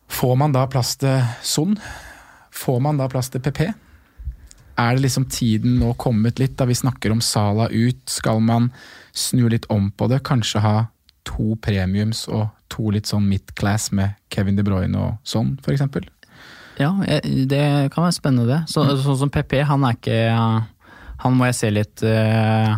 får 0.09 0.35
man 0.37 0.51
da 0.55 0.65
plass 0.67 0.95
til 0.97 1.21
Son? 1.43 1.77
Får 2.51 2.79
man 2.81 2.97
da 2.97 3.07
plass 3.07 3.29
til 3.29 3.41
PP? 3.41 3.67
Er 4.77 4.95
det 4.95 5.03
liksom 5.03 5.25
tiden 5.29 5.79
nå 5.79 5.93
kommet 5.97 6.39
litt, 6.39 6.55
da 6.57 6.65
vi 6.65 6.73
snakker 6.77 7.11
om 7.13 7.21
Sala 7.21 7.67
ut? 7.69 8.01
Skal 8.09 8.39
man 8.41 8.71
snu 9.17 9.47
litt 9.49 9.65
om 9.73 9.89
på 9.91 10.07
det? 10.11 10.21
Kanskje 10.27 10.61
ha 10.63 10.75
to 11.27 11.55
premiums 11.61 12.25
og 12.31 12.47
to 12.71 12.91
litt 12.93 13.09
sånn 13.09 13.27
midclass 13.27 13.89
med 13.95 14.15
Kevin 14.33 14.57
De 14.59 14.63
Bruyne 14.67 14.99
og 14.99 15.17
sånn, 15.27 15.55
eksempel? 15.67 16.07
ja, 16.77 16.91
det 17.49 17.89
kan 17.93 18.05
være 18.05 18.13
spennende, 18.13 18.45
det. 18.45 18.59
Så, 18.69 18.83
Mm. 18.85 18.99
Sånn 19.01 19.17
som 19.17 19.29
PP, 19.33 19.63
han 19.65 19.83
er 19.83 19.95
ikke 19.97 20.65
Han 21.23 21.33
må 21.33 21.47
jeg 21.47 21.55
se 21.57 21.69
litt 21.73 22.03
uh, 22.05 22.77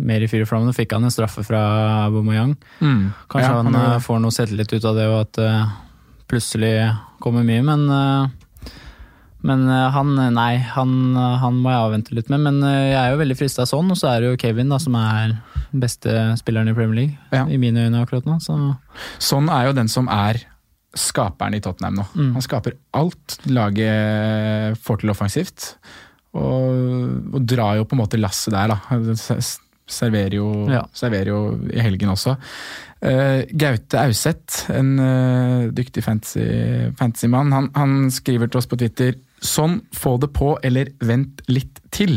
mer 0.00 0.22
i 0.24 0.26
fyr 0.26 0.40
og 0.42 0.48
flamme. 0.48 0.64
Nå 0.64 0.72
fikk 0.72 0.94
han 0.96 1.04
en 1.04 1.12
straffe 1.12 1.44
fra 1.44 1.60
Aubameyang. 2.06 2.54
Kanskje 2.80 3.42
Ja, 3.44 3.58
han, 3.58 3.74
han 3.74 3.92
eh, 3.98 4.00
får 4.00 4.22
noe 4.24 4.32
selvtillit 4.32 4.72
ut 4.72 4.86
av 4.88 4.96
det, 4.96 5.04
og 5.12 5.18
at 5.26 5.40
uh, 5.44 5.74
plutselig 6.32 6.72
kommer 7.20 7.44
mye, 7.44 7.60
men 7.60 7.84
uh, 7.92 8.32
men 9.44 9.68
han, 9.68 10.14
nei, 10.32 10.56
han, 10.56 11.14
han 11.14 11.58
må 11.60 11.68
jeg 11.68 11.82
avvente 11.82 12.14
litt 12.16 12.30
med. 12.32 12.40
Men 12.46 12.62
jeg 12.64 12.96
er 12.96 13.10
jo 13.12 13.18
veldig 13.20 13.36
frista 13.36 13.66
sånn, 13.68 13.90
og 13.92 13.98
så 14.00 14.14
er 14.14 14.22
det 14.22 14.30
jo 14.30 14.38
Kevin 14.40 14.72
da, 14.72 14.78
som 14.80 14.96
er 14.96 15.34
beste 15.82 16.12
spilleren 16.40 16.68
i 16.70 16.74
Premier 16.76 16.94
League. 17.00 17.18
Ja. 17.34 17.44
I 17.50 17.58
mine 17.60 17.86
øyne 17.88 18.02
akkurat 18.04 18.26
nå. 18.28 18.38
Så 18.44 18.56
Sånn 19.22 19.48
er 19.52 19.68
jo 19.68 19.76
den 19.76 19.88
som 19.92 20.08
er 20.12 20.38
skaperen 20.94 21.56
i 21.56 21.60
Tottenham 21.64 21.96
nå. 21.98 22.06
Mm. 22.14 22.32
Han 22.36 22.44
skaper 22.44 22.76
alt 22.94 23.38
laget 23.50 24.78
får 24.84 25.02
til 25.02 25.10
offensivt. 25.14 25.72
Og, 26.34 27.34
og 27.34 27.44
drar 27.46 27.76
jo 27.78 27.84
på 27.86 27.94
en 27.96 28.02
måte 28.04 28.18
lasset 28.18 28.54
der, 28.54 28.74
da. 28.74 28.80
Serverer 29.84 30.38
jo, 30.38 30.46
Ja. 30.72 30.82
serverer 30.96 31.28
jo 31.28 31.40
i 31.70 31.82
helgen 31.84 32.08
også. 32.14 32.36
Uh, 33.04 33.42
Gaute 33.52 33.98
Auseth, 34.00 34.70
en 34.72 34.94
uh, 34.98 35.66
dyktig 35.76 36.00
fantasy- 36.06 36.88
fantasymann, 36.96 37.52
han, 37.52 37.68
han 37.76 38.10
skriver 38.10 38.48
til 38.48 38.62
oss 38.62 38.66
på 38.70 38.78
Twitter 38.80 39.18
Sånn, 39.44 39.82
få 39.92 40.14
det 40.22 40.30
på, 40.32 40.54
eller 40.64 40.88
vent 41.04 41.42
litt 41.52 41.82
til. 41.92 42.14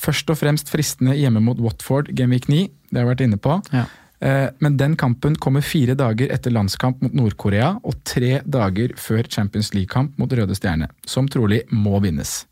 Først 0.00 0.30
og 0.32 0.38
fremst 0.40 0.70
fristende 0.72 1.12
hjemme 1.12 1.42
mot 1.44 1.58
Watford, 1.60 2.08
Genvik 2.16 2.46
9, 2.48 2.62
det 2.94 3.02
har 3.02 3.08
jeg 3.08 3.12
vært 3.16 3.26
inne 3.26 3.40
på. 3.42 3.58
Ja. 3.74 3.84
Eh, 4.24 4.48
Men 4.62 4.76
den 4.80 4.94
kampen 4.96 5.34
kommer 5.36 5.60
fire 5.66 5.96
dager 5.98 6.30
etter 6.32 6.54
landskamp 6.54 7.02
mot 7.02 7.12
Nord-Korea 7.18 7.74
og 7.84 7.98
tre 8.08 8.38
dager 8.46 8.94
før 8.96 9.26
Champions 9.28 9.72
League-kamp 9.74 10.14
mot 10.22 10.30
Røde 10.32 10.54
Stjerne, 10.56 10.88
som 11.04 11.26
trolig 11.28 11.64
må 11.74 11.98
vinnes. 12.00 12.44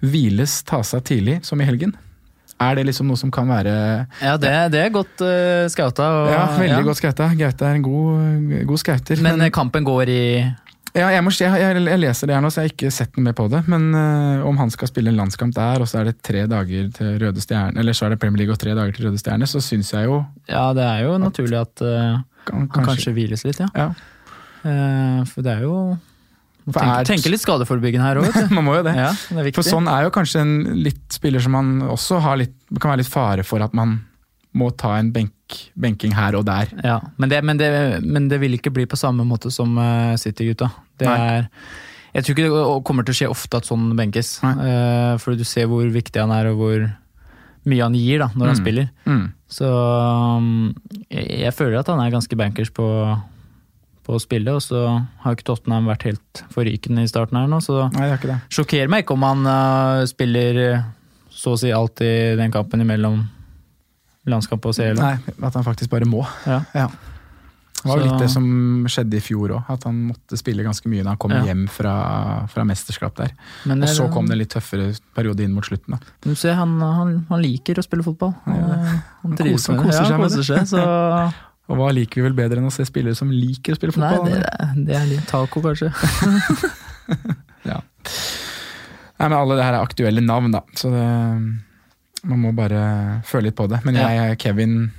Hviles 0.00 0.62
ta 0.66 0.80
seg 0.82 1.04
tidlig, 1.04 1.42
som 1.46 1.60
i 1.60 1.68
helgen? 1.68 1.92
Er 2.60 2.74
det 2.76 2.86
liksom 2.90 3.06
noe 3.08 3.16
som 3.16 3.30
kan 3.32 3.46
være 3.48 3.72
ja, 4.20 4.34
det, 4.36 4.50
det 4.74 4.80
er 4.82 4.90
godt 4.92 5.22
uh, 5.24 5.68
scouta. 5.72 6.08
og- 6.24 6.32
Ja, 6.32 6.40
veldig 6.58 6.74
ja. 6.74 6.82
godt 6.84 6.98
skauta. 7.00 7.28
Gaute 7.38 7.64
er 7.68 7.74
en 7.78 7.82
god, 7.86 8.66
god 8.68 8.78
skauter. 8.82 9.22
Men 9.24 9.38
men, 9.40 9.50
kampen 9.54 9.84
går 9.86 10.08
i 10.12 10.24
Ja, 10.96 11.06
jeg, 11.14 11.22
må, 11.22 11.30
jeg, 11.30 11.60
jeg, 11.62 11.98
leser 12.02 12.26
det 12.30 12.34
her 12.34 12.42
nå, 12.42 12.50
så 12.50 12.62
jeg 12.62 12.70
har 12.70 12.74
ikke 12.74 12.90
sett 12.94 13.14
noe 13.14 13.28
mer 13.28 13.36
på 13.38 13.46
det. 13.52 13.62
Men 13.70 13.90
øh, 13.94 14.46
om 14.48 14.58
han 14.58 14.72
skal 14.74 14.90
spille 14.90 15.12
en 15.12 15.20
landskamp 15.20 15.54
der, 15.54 15.84
og 15.84 15.90
så 15.90 16.00
er 16.00 16.10
det 16.10 16.16
tre 16.26 16.44
dager 16.50 16.90
til 16.96 17.16
Røde 17.22 17.44
Stjerne, 17.44 17.78
eller 17.78 17.96
så 17.96 18.08
er 18.08 18.14
det 18.14 18.20
Premier 18.22 18.42
League 18.42 18.56
og 18.56 18.60
tre 18.62 18.74
dager 18.74 18.96
til 18.96 19.06
Røde 19.06 19.20
Stjerne, 19.22 19.48
så 19.50 19.62
syns 19.62 19.92
jeg 19.94 20.10
jo 20.10 20.20
Ja, 20.50 20.70
det 20.76 20.86
er 20.86 21.04
jo 21.06 21.16
naturlig 21.22 21.60
at 21.62 21.84
øh, 21.86 22.20
kan, 22.48 22.66
han 22.74 22.88
kanskje 22.90 23.14
hviles 23.14 23.46
litt, 23.46 23.62
ja. 23.62 23.70
Ja. 23.76 23.90
Uh, 24.60 25.22
for 25.24 25.40
det 25.46 25.54
er 25.54 25.62
jo 25.64 25.76
må 26.66 26.74
tenke, 26.74 26.96
er- 26.98 27.08
tenke 27.08 27.30
litt 27.32 27.42
skadeforebyggende 27.42 28.04
her 28.04 28.20
òg. 28.20 28.36
Man 28.56 28.66
må 28.66 28.76
jo 28.76 28.84
det. 28.86 28.92
Ja, 28.98 29.10
det. 29.38 29.54
For 29.56 29.66
sånn 29.66 29.88
er 29.90 30.04
jo 30.06 30.12
kanskje 30.14 30.42
en 30.44 30.54
litt 30.84 31.06
spiller 31.14 31.42
som 31.42 31.54
man 31.56 31.70
også 31.88 32.20
har 32.20 32.36
litt 32.42 32.56
kan 32.76 32.92
være 32.92 33.02
litt 33.02 33.10
fare 33.10 33.46
for 33.46 33.64
at 33.64 33.72
man 33.74 33.96
må 34.58 34.70
ta 34.74 34.96
en 34.98 35.12
benk, 35.14 35.56
benking 35.78 36.14
her 36.16 36.34
og 36.34 36.44
der. 36.48 36.70
Ja, 36.82 36.96
men 37.22 37.30
det, 37.30 37.38
men, 37.46 37.58
det, 37.60 37.68
men 38.02 38.26
det 38.30 38.40
vil 38.42 38.56
ikke 38.58 38.72
bli 38.74 38.86
på 38.90 38.98
samme 38.98 39.22
måte 39.28 39.52
som 39.54 39.76
eh, 39.78 40.16
City-gutta. 40.18 40.70
Det 40.98 41.06
Jeg 42.12 42.24
tror 42.26 42.34
ikke 42.34 42.48
det 42.50 42.84
kommer 42.88 43.06
til 43.06 43.14
å 43.14 43.18
skje 43.20 43.28
ofte 43.30 43.60
at 43.60 43.68
sånn 43.68 43.92
benkes. 43.94 44.40
Uh, 44.42 45.14
for 45.22 45.38
du 45.38 45.44
ser 45.46 45.68
hvor 45.70 45.86
viktig 45.94 46.18
han 46.18 46.32
er, 46.34 46.48
og 46.50 46.58
hvor 46.58 46.88
mye 47.70 47.84
han 47.84 47.94
gir 47.94 48.18
da, 48.24 48.26
når 48.34 48.50
han 48.50 48.56
Mm. 48.56 48.62
spiller. 48.64 48.88
Mm. 49.06 49.26
Så 49.50 49.68
um, 49.70 50.74
jeg, 51.10 51.26
jeg 51.44 51.54
føler 51.54 51.78
at 51.78 51.86
han 51.92 52.00
er 52.02 52.10
ganske 52.10 52.34
bankers 52.40 52.70
på, 52.74 52.86
på 54.06 54.16
å 54.16 54.22
spille, 54.22 54.50
og 54.58 54.62
så 54.66 54.82
har 55.22 55.36
ikke 55.36 55.46
Tottenham 55.52 55.86
vært 55.86 56.08
helt 56.08 56.42
forrykende 56.50 57.04
i 57.06 57.10
starten 57.10 57.38
her 57.38 57.46
nå, 57.52 57.60
så 57.62 57.84
Nei, 57.94 58.08
det 58.10 58.18
ikke 58.18 58.32
det. 58.32 58.38
sjokkerer 58.58 58.90
meg 58.90 59.04
ikke 59.06 59.14
om 59.14 59.26
han 59.28 59.46
uh, 59.46 60.02
spiller 60.10 60.60
eh, 60.64 60.82
så 61.30 61.54
å 61.54 61.60
si 61.62 61.70
alltid 61.70 62.40
den 62.42 62.50
kampen 62.50 62.82
imellom 62.82 63.22
landskamp 64.28 64.66
og 64.68 64.74
CL. 64.76 64.98
Nei, 65.00 65.14
at 65.42 65.54
han 65.56 65.64
faktisk 65.64 65.90
bare 65.90 66.04
må. 66.08 66.24
Ja. 66.46 66.60
Det 67.80 67.88
var 67.88 67.96
jo 67.96 68.04
litt 68.10 68.20
det 68.20 68.28
som 68.28 68.44
skjedde 68.92 69.16
i 69.16 69.22
fjor 69.24 69.54
òg, 69.56 69.68
at 69.72 69.84
han 69.88 70.02
måtte 70.10 70.36
spille 70.36 70.60
ganske 70.66 70.84
mye 70.92 71.00
når 71.00 71.14
han 71.14 71.20
kom 71.22 71.32
Ja. 71.32 71.38
hjem 71.48 71.62
fra, 71.72 72.46
fra 72.52 72.64
mesterskap 72.68 73.14
der. 73.16 73.30
Men 73.64 73.80
og 73.82 73.88
så 73.88 74.10
kom 74.12 74.26
det 74.28 74.34
en 74.36 74.38
litt 74.42 74.50
tøffere 74.52 74.90
periode 75.16 75.40
inn 75.46 75.54
mot 75.56 75.64
slutten. 75.64 75.96
da. 75.96 75.98
Du 76.20 76.34
ser, 76.36 76.52
han, 76.58 76.74
han, 76.84 77.14
han 77.30 77.40
liker 77.40 77.80
å 77.80 77.82
spille 77.86 78.04
fotball. 78.04 78.34
Han, 78.44 78.58
ja, 78.60 78.98
Han 79.22 79.36
trives 79.40 79.64
med 79.70 79.78
det. 79.80 79.86
koser 79.86 80.10
Ja, 80.12 80.18
koser 80.20 80.42
seg, 80.44 80.68
så 80.68 80.84
Og 81.70 81.76
hva 81.78 81.88
liker 81.94 82.18
vi 82.20 82.26
vel 82.26 82.34
bedre 82.34 82.58
enn 82.58 82.66
å 82.66 82.72
se 82.74 82.82
spillere 82.84 83.14
som 83.16 83.30
liker 83.30 83.72
å 83.72 83.78
spille 83.78 83.94
Nei, 83.96 84.12
fotball? 84.16 84.32
det, 84.34 84.44
er- 84.44 84.84
det 84.90 84.96
er 85.00 85.06
litt 85.06 85.26
taco, 85.30 85.62
kanskje. 85.62 85.88
ja. 87.70 87.80
Nei, 89.20 89.28
men 89.28 89.36
Alle 89.38 89.56
det 89.56 89.64
her 89.64 89.76
er 89.78 89.84
aktuelle 89.84 90.20
navn, 90.24 90.50
da. 90.52 90.62
Så 90.76 90.90
det, 90.92 91.04
man 92.24 92.38
må 92.42 92.52
bare 92.56 93.22
føle 93.24 93.48
litt 93.48 93.56
på 93.56 93.68
det. 93.70 93.80
Men 93.84 93.94
jeg, 93.96 94.38
Kevin, 94.42 94.90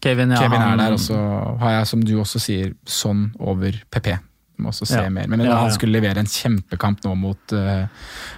Kevin, 0.00 0.30
ja, 0.30 0.42
Kevin 0.44 0.62
er 0.62 0.76
der, 0.78 0.92
og 0.94 1.00
så 1.02 1.18
har 1.58 1.72
jeg, 1.80 1.86
som 1.90 2.04
du 2.04 2.14
også 2.20 2.38
sier, 2.42 2.72
sånn 2.86 3.32
over 3.40 3.74
PP. 3.90 4.12
Må 4.58 4.70
også 4.72 4.86
se 4.90 5.02
mer. 5.10 5.26
Men 5.30 5.40
Ja, 5.46 5.60
han 5.64 5.70
skulle 5.74 5.94
levere 6.00 6.18
en 6.22 6.26
kjempekamp 6.30 7.04
nå 7.04 7.14
mot, 7.18 7.52
uh, 7.54 7.86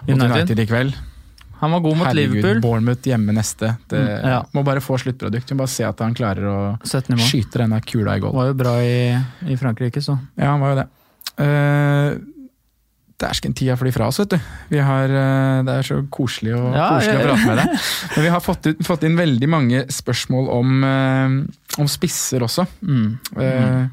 mot 0.08 0.16
United. 0.24 0.58
I 0.60 0.66
kveld. 0.68 0.96
Han 1.60 1.72
var 1.72 1.80
god 1.84 1.96
mot 1.96 2.06
Herregud, 2.08 2.34
Liverpool. 2.38 2.60
Bournemouth 2.64 3.04
hjemme 3.08 3.32
neste. 3.36 3.74
Det, 3.88 3.98
Mm, 4.00 4.28
ja. 4.30 4.38
Må 4.56 4.62
bare 4.64 4.80
få 4.80 4.96
sluttprodukt. 5.00 5.50
Må 5.52 5.58
bare 5.64 5.68
se 5.68 5.84
at 5.84 5.98
han 6.00 6.14
klarer 6.16 6.44
å 6.48 6.58
17 6.84 7.12
i 7.12 7.16
mål. 7.18 7.26
skyte 7.26 7.58
denne 7.60 7.80
kula 7.84 8.16
i 8.16 8.20
goal. 8.20 8.32
Var 8.36 8.46
jo 8.46 8.54
bra 8.54 8.74
i, 8.80 9.12
i 9.52 9.56
Frankrike, 9.60 10.00
så. 10.00 10.16
Ja, 10.36 10.52
han 10.54 10.60
var 10.60 10.72
jo 10.72 10.78
det. 10.80 10.86
Uh, 11.40 12.18
Dæsken, 13.20 13.52
tida 13.56 13.76
flyr 13.76 13.92
fra 13.92 14.06
oss, 14.08 14.18
vet 14.22 14.32
du. 14.32 14.38
Vi 14.70 14.80
har, 14.80 15.12
eh, 15.12 15.62
det 15.66 15.74
er 15.74 15.86
så 15.86 15.98
koselig, 16.08 16.54
og, 16.56 16.72
Ja, 16.72 16.88
koselig 16.94 17.18
å 17.18 17.26
prate 17.26 17.46
med 17.46 17.60
deg. 17.60 17.84
Men 18.14 18.24
vi 18.24 18.32
har 18.32 18.40
fått, 18.44 18.66
ut, 18.70 18.80
fått 18.86 19.04
inn 19.04 19.18
veldig 19.18 19.48
mange 19.50 19.84
spørsmål 19.92 20.48
om, 20.54 20.84
eh, 20.88 21.36
om 21.82 21.90
spisser 21.90 22.46
også. 22.46 22.64
Mm. 22.80 23.18
Eh, 23.36 23.84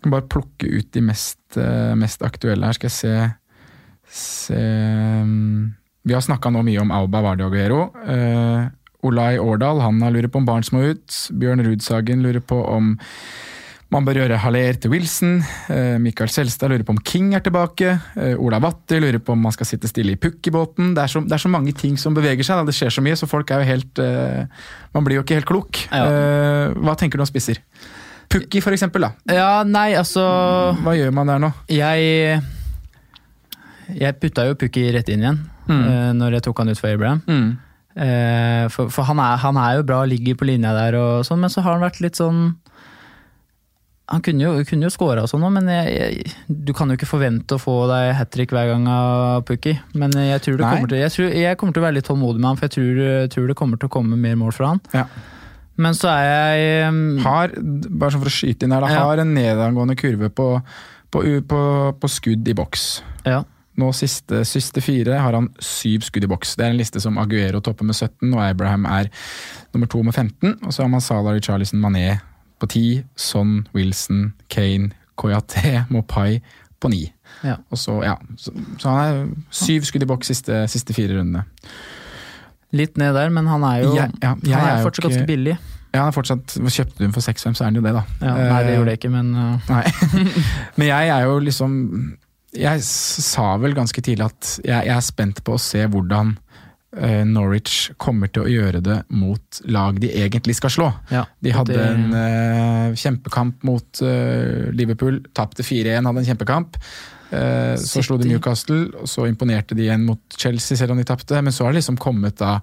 kan 0.00 0.14
bare 0.14 0.28
plukke 0.30 0.70
ut 0.70 0.92
de 0.94 1.02
mest, 1.04 1.38
mest 1.98 2.22
aktuelle 2.24 2.64
her. 2.64 2.78
Skal 2.78 2.88
jeg 2.88 2.96
se, 2.96 3.14
se 4.08 4.56
mm, 4.56 5.74
Vi 6.06 6.14
har 6.16 6.22
snakka 6.24 6.48
nå 6.54 6.62
mye 6.64 6.80
om 6.80 6.94
Auba 6.96 7.20
Vardiogero. 7.20 7.90
Uh, 8.08 8.70
Olai 9.04 9.36
Årdal 9.36 9.82
han 9.84 10.00
har 10.00 10.14
lurer 10.14 10.30
på 10.32 10.40
om 10.40 10.46
Barents 10.48 10.72
må 10.72 10.86
ut. 10.94 11.18
Bjørn 11.36 11.60
Rudsagen 11.66 12.24
lurer 12.24 12.40
på 12.40 12.56
om 12.64 12.94
man 13.90 14.04
bør 14.06 14.20
gjøre 14.20 14.36
Haller 14.38 14.76
til 14.78 14.90
Wilson. 14.92 15.38
Michael 15.68 16.00
Mikael 16.04 16.30
Selstad 16.30 16.70
lurer 16.70 16.84
på 16.86 16.92
om 16.94 17.00
King 17.02 17.32
er 17.34 17.40
tilbake. 17.42 17.96
Eh, 18.16 18.36
Ola 18.38 18.60
Watti 18.62 19.00
lurer 19.02 19.18
på 19.18 19.32
om 19.34 19.40
man 19.42 19.52
skal 19.52 19.66
sitte 19.66 19.88
stille 19.90 20.12
i 20.14 20.16
pukkibåten. 20.20 20.92
Det, 20.94 21.02
er 21.02 21.08
så- 21.10 21.24
det 21.26 21.32
er 21.32 21.42
så 21.42 21.50
mange 21.50 21.72
ting 21.74 21.96
som 21.98 22.14
beveger 22.14 22.44
seg. 22.46 22.56
Da. 22.60 22.64
Det 22.64 22.74
skjer 22.74 22.90
så 22.94 23.02
mye, 23.02 23.16
så 23.18 23.26
folk 23.28 23.50
er 23.50 23.60
jo 23.64 23.70
helt 23.72 23.98
eh, 23.98 24.46
Man 24.94 25.04
blir 25.04 25.16
jo 25.18 25.22
ikke 25.22 25.34
helt 25.40 25.46
klok. 25.46 25.86
Ja. 25.90 26.04
hva 26.74 26.94
tenker 26.96 27.18
du 27.18 27.22
om 27.22 27.26
spisser? 27.26 27.58
Pukki, 28.30 28.60
for 28.62 28.70
eksempel. 28.72 29.00
Da. 29.02 29.12
Ja, 29.34 29.62
nei, 29.64 29.92
altså 29.98 30.22
Hva 30.84 30.94
gjør 30.94 31.12
man 31.12 31.26
der 31.26 31.38
nå? 31.42 31.52
Jeg 31.68 32.40
Jeg 33.98 34.20
putta 34.22 34.44
jo 34.46 34.54
Pukki 34.54 34.84
rett 34.94 35.08
inn 35.10 35.24
igjen 35.24 35.40
Mm. 35.70 35.82
eh, 35.86 36.12
når 36.18 36.32
jeg 36.38 36.42
tok 36.42 36.58
han 36.58 36.68
ut 36.72 36.78
for 36.80 36.88
Abraham. 36.90 37.20
Mm. 37.28 37.58
Eh, 37.96 38.68
for 38.70 38.88
for 38.90 39.04
han, 39.06 39.18
er, 39.22 39.36
han 39.38 39.56
er 39.56 39.76
jo 39.76 39.82
bra, 39.86 40.04
ligger 40.04 40.34
på 40.34 40.46
linja 40.48 40.72
der 40.74 40.96
og 40.98 41.24
sånn, 41.26 41.38
men 41.38 41.50
så 41.50 41.62
har 41.62 41.76
han 41.76 41.82
vært 41.84 42.00
litt 42.00 42.16
sånn 42.18 42.56
Han 44.10 44.22
kunne 44.26 44.42
jo, 44.42 44.52
kunne 44.66 44.88
jo 44.88 44.90
skåra 44.90 45.22
og 45.22 45.30
sånn, 45.30 45.44
men 45.54 45.68
jeg, 45.70 45.90
jeg, 45.94 46.32
du 46.50 46.72
kan 46.74 46.90
jo 46.90 46.96
ikke 46.98 47.06
forvente 47.06 47.54
å 47.54 47.62
få 47.62 47.76
deg 47.90 48.08
hat 48.18 48.32
trick 48.34 48.50
hver 48.54 48.72
gang 48.72 48.88
av 48.90 49.44
Pukki. 49.46 49.76
Men 49.94 50.14
jeg 50.18 50.42
tror, 50.42 50.56
det 50.58 50.66
kommer 50.66 50.90
til, 50.90 50.98
jeg, 50.98 51.12
tror, 51.14 51.28
jeg 51.38 51.58
kommer 51.60 51.76
til 51.76 51.82
å 51.82 51.86
være 51.86 51.96
litt 52.00 52.08
tålmodig 52.10 52.42
med 52.42 52.48
han, 52.50 52.58
for 52.58 52.66
jeg 52.66 52.74
tror, 52.74 53.04
tror 53.34 53.52
det 53.52 53.56
kommer 53.60 53.78
til 53.78 53.90
å 53.90 53.94
komme 53.94 54.18
mer 54.18 54.34
mål 54.40 54.56
fra 54.56 54.72
han. 54.72 54.82
Ja. 54.96 55.04
Men 55.80 55.96
så 55.96 56.10
er 56.12 56.26
jeg 56.26 56.90
um, 56.90 56.98
Har, 57.24 57.54
bare 57.62 58.12
sånn 58.12 58.24
for 58.24 58.28
å 58.32 58.34
skyte 58.34 58.66
inn 58.66 58.74
her, 58.74 58.84
da, 58.84 58.90
Ja. 58.92 59.04
har 59.08 59.22
en 59.22 59.30
nedadgående 59.36 59.96
kurve 59.96 60.28
på, 60.34 60.48
på, 61.14 61.22
på, 61.48 61.62
på 62.02 62.10
skudd 62.10 62.50
i 62.50 62.56
boks. 62.58 62.88
Ja. 63.24 63.44
Nå 63.80 63.92
siste, 63.96 64.42
siste 64.44 64.82
fire 64.84 65.20
har 65.22 65.36
han 65.38 65.46
syv 65.62 66.02
skudd 66.04 66.26
i 66.26 66.28
boks. 66.28 66.56
Det 66.58 66.66
er 66.66 66.74
en 66.74 66.80
liste 66.80 67.00
som 67.00 67.16
Aguero 67.22 67.62
topper 67.64 67.86
med 67.86 67.96
17, 67.96 68.26
og 68.34 68.42
Abraham 68.44 68.84
er 68.90 69.08
nummer 69.72 69.88
to 69.88 70.02
med 70.04 70.12
15. 70.18 70.58
Og 70.66 70.74
så 70.74 70.82
har 70.82 70.90
man 70.92 71.00
Salah, 71.04 71.38
Charlison, 71.40 71.80
Mané 71.80 72.18
på 72.60 72.68
ti, 72.68 72.84
Son, 73.16 73.66
Wilson, 73.74 74.32
Kane, 74.52 74.90
Koyate, 75.20 75.86
Mopai 75.92 76.40
på 76.80 76.88
ni. 76.92 77.06
Ja. 77.44 77.56
Og 77.70 77.78
så, 77.80 77.98
ja, 78.04 78.14
så, 78.40 78.52
så 78.80 78.88
han 78.92 79.00
er 79.00 79.26
syv 79.54 79.84
skudd 79.88 80.02
i 80.04 80.08
boks 80.10 80.30
siste, 80.32 80.62
siste 80.72 80.94
fire 80.96 81.18
rundene. 81.18 81.44
litt 82.72 82.96
ned 83.00 83.14
der, 83.16 83.30
men 83.34 83.46
han 83.50 83.64
er 83.66 83.80
jo 83.82 83.94
Jeg- 83.96 84.12
ja, 84.22 84.34
jeg 84.44 84.54
han 84.54 84.64
er 84.68 84.72
er 84.74 84.78
jo 84.78 84.84
fortsatt 84.88 85.04
ikke- 85.04 85.10
ganske 85.10 85.26
billig. 85.26 85.56
Ja, 85.92 85.98
han 86.04 86.08
er 86.08 86.12
fortsatt, 86.14 86.46
Kjøpte 86.70 86.98
du 86.98 87.04
den 87.04 87.12
for 87.12 87.20
6-5, 87.20 87.54
så 87.56 87.60
er 87.62 87.64
han 87.64 87.74
jo 87.74 87.80
det, 87.82 87.92
da. 87.96 88.02
Ja, 88.22 88.34
nei, 88.36 88.62
det 88.62 88.70
Eh, 88.72 88.76
gjorde 88.78 88.90
jeg 88.92 88.98
ikke, 89.00 89.10
men 89.10 89.34
uh. 89.40 89.58
Men 90.76 90.86
jeg 90.86 91.08
er 91.08 91.20
jo 91.24 91.38
liksom 91.40 92.16
Jeg 92.54 92.82
sa 92.82 93.56
vel 93.62 93.74
ganske 93.74 94.00
tidlig 94.02 94.24
at 94.26 94.60
jeg, 94.64 94.86
jeg 94.86 94.96
er 94.96 95.00
spent 95.00 95.42
på 95.44 95.54
å 95.54 95.58
se 95.60 95.84
hvordan 95.86 96.36
Norwich 97.24 97.92
kommer 98.02 98.26
til 98.34 98.42
å 98.42 98.50
gjøre 98.50 98.80
det 98.82 98.96
mot 99.14 99.60
lag 99.70 100.00
de 100.02 100.08
egentlig 100.24 100.56
skal 100.58 100.70
slå. 100.74 100.88
Ja, 101.14 101.24
de 101.40 101.52
hadde 101.54 101.76
det- 101.76 101.86
en 101.86 102.14
eh, 102.18 102.94
kjempekamp 102.98 103.62
mot 103.62 104.02
eh, 104.02 104.70
Liverpool, 104.74 105.20
tapte 105.32 105.62
4-1, 105.62 106.04
hadde 106.10 106.18
en 106.24 106.30
kjempekamp. 106.32 106.76
Eh, 107.30 107.76
så 107.78 108.02
slo 108.02 108.16
de 108.18 108.26
Newcastle, 108.32 108.88
og 108.98 109.06
så 109.06 109.28
imponerte 109.30 109.76
de 109.78 109.84
igjen 109.86 110.02
mot 110.04 110.18
Chelsea, 110.36 110.76
selv 110.76 110.90
om 110.96 110.98
de 110.98 111.04
tapte. 111.06 111.38
Men 111.42 111.52
så 111.54 111.64
har 111.64 111.72
det 111.72 111.78
liksom 111.84 111.96
kommet 112.02 112.36
da 112.42 112.56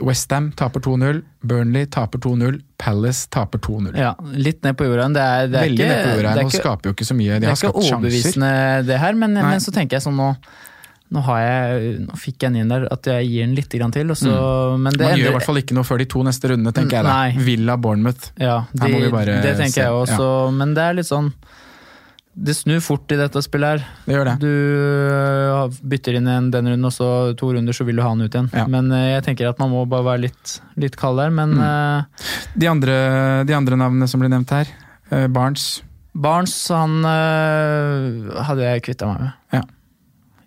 Westham 0.00 0.52
taper 0.54 0.80
2-0, 0.80 1.20
Burnley 1.42 1.84
taper 1.90 2.18
2-0, 2.22 2.60
Palace 2.78 3.26
taper 3.34 3.58
2-0. 3.58 3.96
ja, 3.98 4.12
litt 4.38 4.62
ned 4.62 4.76
på 4.78 4.86
jorda. 4.86 5.08
Det 5.12 5.20
er, 5.26 5.48
det 5.50 5.58
er 5.58 5.64
Veldig 5.66 5.84
ikke, 5.84 5.88
ned 5.90 6.04
på 6.04 6.12
jorda. 6.16 6.34
det 6.38 6.44
Nå 6.46 6.52
skaper 6.54 6.88
jo 6.88 6.92
ikke 6.94 7.08
så 7.08 7.16
mye. 7.18 7.34
De 7.34 7.40
det 7.40 7.48
er 7.48 7.50
ikke 7.50 7.62
skapt 7.64 7.78
sjanser. 7.82 7.96
overbevisende 7.98 8.86
det 8.86 8.98
her, 9.02 9.12
men, 9.18 9.34
men 9.34 9.60
så 9.64 9.74
tenker 9.74 9.98
jeg 9.98 10.06
sånn 10.06 10.16
nå 10.16 10.28
nå, 11.10 11.20
har 11.24 11.38
jeg, 11.40 11.92
nå 12.04 12.16
fikk 12.20 12.42
jeg 12.44 12.52
den 12.52 12.62
inn 12.62 12.72
der 12.72 12.84
at 12.92 13.06
jeg 13.08 13.28
gir 13.30 13.46
den 13.46 13.54
litt 13.56 13.70
til. 13.72 14.10
Og 14.12 14.16
så, 14.20 14.32
men 14.76 14.92
det 14.92 15.06
Man 15.06 15.18
gjør 15.20 15.30
i 15.30 15.36
hvert 15.38 15.46
fall 15.48 15.60
ikke 15.62 15.76
noe 15.78 15.86
før 15.88 16.02
de 16.02 16.08
to 16.12 16.24
neste 16.26 16.50
rundene, 16.52 16.72
tenker 16.76 16.98
jeg 17.00 17.06
da. 17.08 17.44
Villa 17.46 17.76
Bournemouth. 17.80 18.30
Ja, 18.36 18.58
de, 18.72 18.90
det 18.92 19.54
tenker 19.56 19.78
se. 19.78 19.86
jeg 19.86 19.94
også, 20.02 20.28
men 20.52 20.74
det 20.76 20.84
er 20.84 20.98
litt 21.00 21.08
sånn 21.08 21.30
Det 22.38 22.54
snur 22.54 22.78
fort 22.84 23.10
i 23.10 23.16
dette 23.18 23.40
spillet 23.42 23.80
her. 23.80 23.86
Det 24.06 24.14
gjør 24.14 24.28
det. 24.28 24.34
Du 24.44 24.50
øh, 24.52 25.78
bytter 25.90 26.18
inn 26.20 26.28
en 26.30 26.50
den 26.54 26.68
runden, 26.70 26.84
og 26.86 26.92
så 26.94 27.08
to 27.40 27.48
runder 27.56 27.74
så 27.74 27.86
vil 27.88 27.98
du 27.98 28.02
ha 28.04 28.12
han 28.12 28.22
ut 28.22 28.30
igjen. 28.30 28.50
Ja. 28.54 28.66
Men 28.70 28.92
øh, 28.94 29.08
jeg 29.16 29.24
tenker 29.26 29.48
at 29.50 29.58
man 29.58 29.72
må 29.72 29.82
bare 29.90 30.06
være 30.12 30.22
litt, 30.28 30.58
litt 30.78 30.94
kald 31.00 31.18
der. 31.18 31.32
Men 31.34 31.56
Mm. 31.58 31.64
uh, 31.64 32.28
De 32.54 32.68
andre, 32.70 32.94
de 33.48 33.56
andre 33.56 33.76
navnene 33.80 34.06
som 34.10 34.20
blir 34.22 34.30
nevnt 34.30 34.52
her, 34.54 34.70
uh, 35.10 35.26
Barnes. 35.26 35.80
Barnes, 36.14 36.54
han 36.70 37.00
uh, 37.06 38.38
hadde 38.46 38.64
jeg 38.68 38.86
kvitta 38.86 39.08
meg 39.10 39.20
med. 39.26 39.34
Ja. 39.58 39.64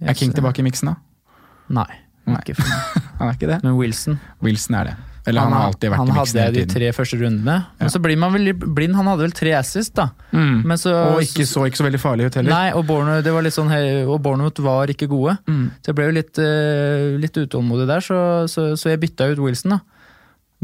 Er 0.01 0.17
King 0.17 0.33
tilbake 0.33 0.63
i 0.63 0.65
miksen, 0.65 0.91
da? 0.91 1.37
Nei. 1.81 1.89
Nei. 2.29 2.41
Ikke 2.41 2.57
for 2.57 2.67
meg. 2.69 3.07
Han 3.21 3.29
er 3.29 3.37
ikke 3.37 3.49
det? 3.49 3.61
Men 3.63 3.77
Wilson 3.77 4.19
Wilson 4.41 4.77
er 4.81 4.91
det. 4.91 4.99
Eller 5.29 5.45
han, 5.45 5.53
har 5.53 5.67
alltid 5.69 5.91
vært 5.91 5.99
han 6.01 6.07
i 6.09 6.13
hadde 6.15 6.23
miksen 6.23 6.39
hele 6.39 6.61
jeg 6.61 6.65
de 6.65 6.73
tre 6.73 6.87
første 6.97 7.17
rundene. 7.19 7.55
Ja. 7.61 7.83
Men 7.83 7.91
så 7.93 7.99
blir 8.01 8.17
man 8.17 8.31
vel 8.33 8.53
blind. 8.57 8.95
Han 8.97 9.09
hadde 9.11 9.25
vel 9.27 9.35
tre 9.37 9.51
assist, 9.53 9.93
da. 9.99 10.07
Mm. 10.31 10.63
Men 10.71 10.79
så, 10.81 10.93
Og 11.11 11.21
ikke 11.21 11.45
så, 11.45 11.65
ikke 11.69 11.77
så 11.77 11.85
veldig 11.85 11.99
farlig 12.01 12.29
ut 12.29 12.37
heller. 12.39 12.53
Nei, 12.55 12.71
og 12.73 12.87
Bournemouth, 12.89 13.29
var 13.35 13.49
sånn, 13.53 13.73
og 14.09 14.61
var 14.65 14.93
ikke 14.93 15.05
gode. 15.11 15.35
Mm. 15.45 15.67
Så 15.77 15.91
jeg 15.91 15.99
ble 15.99 16.07
jo 16.07 16.15
litt, 16.17 16.41
eh, 16.41 17.05
litt 17.21 17.37
utålmodig 17.37 17.85
der, 17.91 18.01
så, 18.05 18.21
så, 18.49 18.71
så 18.73 18.89
jeg 18.89 19.03
bytta 19.03 19.29
ut 19.29 19.43
Wilson. 19.45 19.77
da. 19.77 19.81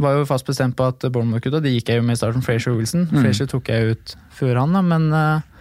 Var 0.01 0.17
jo 0.17 0.25
fast 0.29 0.49
bestemt 0.49 0.77
på 0.77 0.89
at 0.89 1.05
Bournemouth 1.05 1.45
kutta, 1.45 1.61
det 1.61 1.75
gikk 1.75 1.93
jeg 1.93 2.01
jo 2.01 2.07
med 2.07 2.17
i 2.17 2.21
starten, 2.23 2.45
Frazier 2.45 2.73
Wilson. 2.79 3.05
Mm. 3.11 3.21
Frazier 3.21 3.51
tok 3.53 3.69
jeg 3.69 3.93
ut 3.93 4.17
før 4.39 4.63
han, 4.63 4.73
da, 4.73 4.81
men 4.81 5.11
eh, 5.13 5.53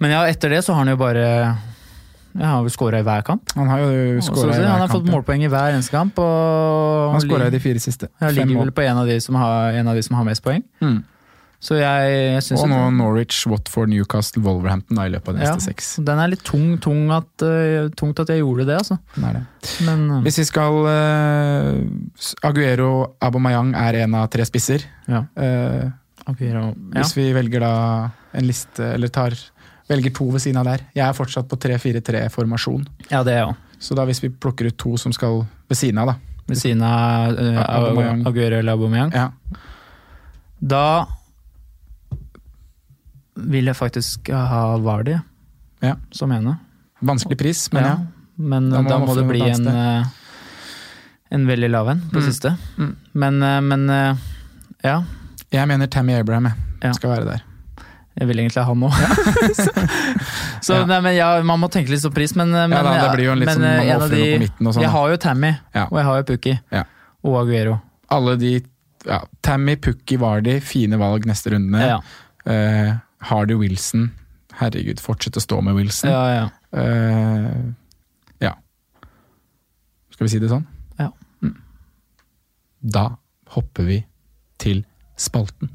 Men 0.00 0.16
ja, 0.16 0.24
etter 0.26 0.50
det 0.50 0.64
så 0.64 0.72
har 0.72 0.86
han 0.86 0.96
jo 0.96 0.98
bare 0.98 1.26
ja, 2.32 2.44
Han 2.44 2.54
har 2.56 2.62
vel 2.66 2.74
skåra 2.74 3.00
i 3.02 3.06
hver 3.06 3.24
kamp. 3.26 3.54
Han 3.56 3.68
har 3.68 3.82
jo 3.84 4.20
skåra 4.24 4.54
i 4.54 4.60
hver 4.60 4.68
han 4.70 4.84
har 4.84 4.92
fått 4.92 5.08
målpoeng 5.08 5.44
i 5.44 5.50
hver 5.52 5.76
eneste 5.76 5.94
kamp. 5.94 6.18
Og 6.22 7.16
Han 7.16 7.24
skåra 7.24 7.48
i 7.50 7.54
de 7.54 7.60
fire 7.62 7.82
siste. 7.82 8.08
Fem 8.20 8.34
ligger 8.36 8.64
vel 8.64 8.74
på 8.74 8.84
en 8.86 9.02
av 9.04 9.10
de 9.10 9.18
som 9.20 9.36
har, 9.40 9.72
en 9.78 9.88
av 9.92 9.98
de 9.98 10.04
som 10.06 10.16
har 10.16 10.28
mest 10.28 10.44
poeng. 10.44 10.64
Mm. 10.80 11.02
Så 11.62 11.76
jeg, 11.78 12.14
jeg 12.34 12.42
syns 12.42 12.64
Og 12.64 12.70
nå 12.72 12.78
Norwich, 12.96 13.44
Watford, 13.46 13.92
Newcastle, 13.92 14.42
Wolverhampton 14.42 14.98
da, 14.98 15.06
i 15.06 15.12
løpet 15.14 15.30
av 15.30 15.36
de 15.36 15.44
ja, 15.44 15.52
neste 15.54 15.70
seks. 15.70 15.90
Den 16.02 16.18
er 16.18 16.32
litt 16.32 16.42
tung, 16.46 16.74
tung 16.82 17.12
at, 17.14 17.30
uh, 17.46 17.86
tungt 17.98 18.18
at 18.18 18.32
jeg 18.34 18.42
gjorde 18.42 18.66
det, 18.66 18.80
altså. 18.80 18.98
Den 19.14 19.28
er 19.28 19.36
det. 19.38 19.42
Men 19.86 20.02
uh, 20.10 20.16
Hvis 20.26 20.40
vi 20.42 20.46
skal 20.50 20.80
uh, 20.82 22.48
Aguero 22.50 22.90
Abomayang 23.22 23.76
er 23.78 24.00
en 24.02 24.18
av 24.18 24.26
tre 24.34 24.46
spisser. 24.48 24.88
Ja. 25.06 25.22
Aguero, 26.26 26.72
ja. 26.72 26.98
Hvis 26.98 27.14
vi 27.14 27.30
velger 27.34 27.62
da 27.62 27.76
en 28.34 28.48
liste, 28.48 28.94
eller 28.96 29.12
tar 29.14 29.38
velger 29.92 30.14
to 30.16 30.26
ved 30.32 30.42
siden 30.44 30.58
av 30.62 30.66
der. 30.70 30.82
Jeg 30.96 31.04
er 31.06 31.16
fortsatt 31.16 31.48
på 31.50 31.58
3-4-3-formasjon. 31.60 32.86
ja, 33.10 33.22
det 33.22 33.36
er 33.36 33.42
jeg. 33.46 33.56
Så 33.82 33.94
da 33.98 34.04
hvis 34.08 34.22
vi 34.22 34.28
plukker 34.30 34.68
ut 34.70 34.76
to 34.78 34.96
som 35.00 35.12
skal 35.12 35.42
ved 35.68 35.76
siden 35.78 35.98
av, 36.02 36.12
da. 36.12 36.16
Ved 36.48 36.58
siden 36.58 36.82
av 36.86 37.32
uh, 37.38 37.62
Aubameyang. 37.62 38.24
Aguero 38.26 38.58
eller 38.62 38.72
Aubameyang. 38.76 39.12
Ja. 39.14 39.28
Da 40.62 40.84
vil 43.42 43.70
jeg 43.70 43.76
faktisk 43.78 44.28
ha 44.32 44.76
Vardy 44.82 45.16
Ja. 45.82 45.96
som 46.14 46.30
ene. 46.32 46.58
Vanskelig 47.02 47.38
pris, 47.40 47.64
men 47.72 47.84
ja. 47.84 47.96
Men 48.36 48.70
Da 48.70 48.80
da 48.82 48.98
må 48.98 49.06
må, 49.06 49.14
det 49.16 49.26
bli 49.28 49.40
en, 49.44 49.66
eh, 49.68 50.04
en 51.30 51.46
veldig 51.46 51.68
lav 51.70 51.88
en 51.92 52.00
på 52.10 52.18
Mm. 52.20 52.26
siste. 52.26 52.56
Mm. 52.78 52.96
Men, 53.14 53.42
eh, 53.42 53.60
men 53.60 54.16
ja, 54.82 55.02
Jeg 55.52 55.68
mener 55.68 55.86
Tammy 55.86 56.12
Abraham 56.14 56.44
jeg, 56.46 56.54
Ja. 56.82 56.92
skal 56.92 57.10
være 57.10 57.24
der. 57.26 57.42
Jeg 58.18 58.28
vil 58.28 58.42
egentlig 58.42 58.62
ha 58.62 58.68
han 58.68 58.82
òg. 58.84 58.92
så 60.66 60.74
Ja. 60.80 60.86
nei, 60.86 60.98
men 61.04 61.14
ja, 61.16 61.28
man 61.48 61.62
må 61.62 61.70
tenke 61.72 61.94
litt 61.94 62.02
på 62.04 62.12
pris, 62.14 62.34
men, 62.36 62.50
men, 62.52 62.74
Ja, 62.76 62.82
da, 62.84 62.92
det 63.06 63.14
blir 63.16 63.30
jo 63.30 63.32
en 63.36 63.40
litt 63.40 63.48
men, 63.48 63.60
sånn, 63.60 63.78
man 63.78 64.02
må 64.02 64.08
på 64.12 64.40
midten 64.42 64.68
og 64.68 64.74
sånn, 64.76 64.84
Jeg 64.84 64.92
har 64.96 65.14
jo 65.14 65.20
Tammy, 65.22 65.52
Ja. 65.74 65.86
og 65.88 65.96
jeg 65.98 66.08
har 66.10 66.20
jo 66.20 66.26
Pukki. 66.32 66.56
Ja. 66.72 66.84
Og 67.24 67.38
Aguero. 67.44 67.78
Alle 68.12 68.36
de 68.36 68.52
ja, 69.06 69.20
Tammy, 69.42 69.76
Pukki, 69.76 70.18
Vardy, 70.20 70.58
fine 70.60 70.98
valg 71.00 71.24
neste 71.26 71.54
runde. 71.54 71.80
Ja. 71.80 72.00
uh, 72.46 72.92
Hardy 73.30 73.54
Wilson. 73.58 74.10
Herregud, 74.60 75.00
fortsett 75.00 75.38
å 75.38 75.42
stå 75.42 75.60
med 75.64 75.74
Wilson. 75.78 76.10
Ja, 76.12 76.22
ja. 76.34 76.44
Eh, 76.76 77.48
ja. 78.44 78.52
Skal 80.12 80.26
vi 80.26 80.32
si 80.34 80.42
det 80.42 80.50
sånn? 80.52 80.66
Ja. 81.00 81.08
Mm. 81.42 81.56
Da 82.82 83.06
hopper 83.56 83.88
vi 83.88 84.02
til 84.62 84.84
spalten. 85.16 85.72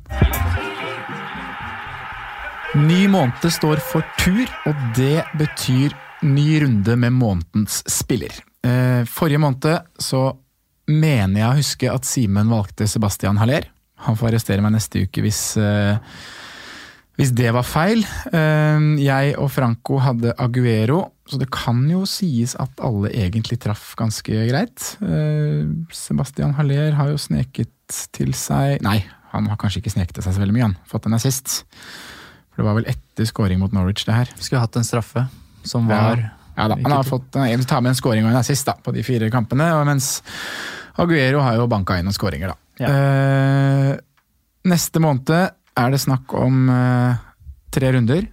Ny 2.77 3.07
måned 3.09 3.45
står 3.51 3.79
for 3.81 4.05
tur, 4.19 4.45
og 4.69 4.81
det 4.97 5.23
betyr 5.39 5.93
ny 6.27 6.59
runde 6.61 6.97
med 6.99 7.15
månedens 7.15 7.79
spiller. 7.89 8.33
Eh, 8.65 9.01
Forrige 9.09 9.41
måned 9.41 9.67
så 10.01 10.21
mener 10.91 11.41
jeg 11.41 11.47
å 11.49 11.57
huske 11.57 11.89
at 11.91 12.07
Simen 12.07 12.51
valgte 12.51 12.87
Sebastian 12.89 13.39
Haller. 13.41 13.65
Han 14.05 14.17
får 14.19 14.29
arrestere 14.29 14.61
meg 14.61 14.75
neste 14.75 15.01
uke 15.07 15.23
hvis, 15.25 15.41
eh, 15.57 15.97
hvis 17.17 17.33
det 17.33 17.53
var 17.55 17.65
feil. 17.65 18.03
Eh, 18.31 18.85
Jeg 19.01 19.37
og 19.37 19.49
Franco 19.51 19.97
hadde 20.03 20.35
Aguero, 20.37 21.13
så 21.27 21.39
det 21.41 21.49
kan 21.51 21.81
jo 21.89 22.03
sies 22.05 22.53
at 22.59 22.71
alle 22.83 23.09
egentlig 23.09 23.59
traff 23.59 23.95
ganske 23.97 24.43
greit. 24.51 24.97
Sebastian 25.91 26.53
Haller 26.53 26.93
har 26.93 27.09
jo 27.09 27.17
sneket 27.17 27.73
til 28.13 28.33
seg 28.33 28.81
Nei, 28.83 29.01
han 29.31 29.47
har 29.47 29.57
kanskje 29.57 29.81
ikke 29.81 29.95
sneket 29.95 30.13
til 30.19 30.23
seg 30.23 30.35
så 30.37 30.43
veldig 30.43 30.55
mye, 30.55 30.69
han. 30.69 30.77
Fått 30.87 31.07
en 31.07 31.17
assist. 31.17 31.63
For 32.57 32.63
det 32.63 32.71
var 32.71 32.77
vel 32.79 32.87
etter 32.89 33.27
scoring 33.29 33.59
mot 33.61 33.73
Norwich, 33.75 34.01
det 34.07 34.15
her. 34.15 34.29
Skulle 34.41 34.63
hatt 34.63 34.75
en 34.79 34.85
straffe 34.87 35.27
som 35.61 35.85
var 35.85 36.23
Ja 36.57 36.65
da, 36.71 36.73
han 36.73 36.89
har 36.89 37.05
fått 37.05 37.35
en, 37.37 37.65
tar 37.69 37.83
med 37.85 37.91
en 37.91 37.97
scoring 37.99 38.25
og 38.25 38.31
en 38.31 38.39
assist 38.39 38.65
da, 38.65 38.73
på 38.81 38.89
de 38.95 39.03
fire 39.05 39.27
kampene, 39.29 39.67
og 39.77 39.83
mens 39.85 40.23
Aguero 40.97 41.43
har 41.45 41.59
jo 41.59 41.67
banka 41.69 41.99
inn 41.99 42.07
noen 42.09 42.15
scoringer, 42.17 42.49
da. 42.49 42.87
Eh, 42.87 43.91
neste 44.65 45.01
måned 45.03 45.29
er 45.37 45.93
det 45.93 45.99
snakk 46.01 46.33
om 46.33 46.63
uh, 46.73 47.13
tre 47.69 47.91
runder. 47.93 48.25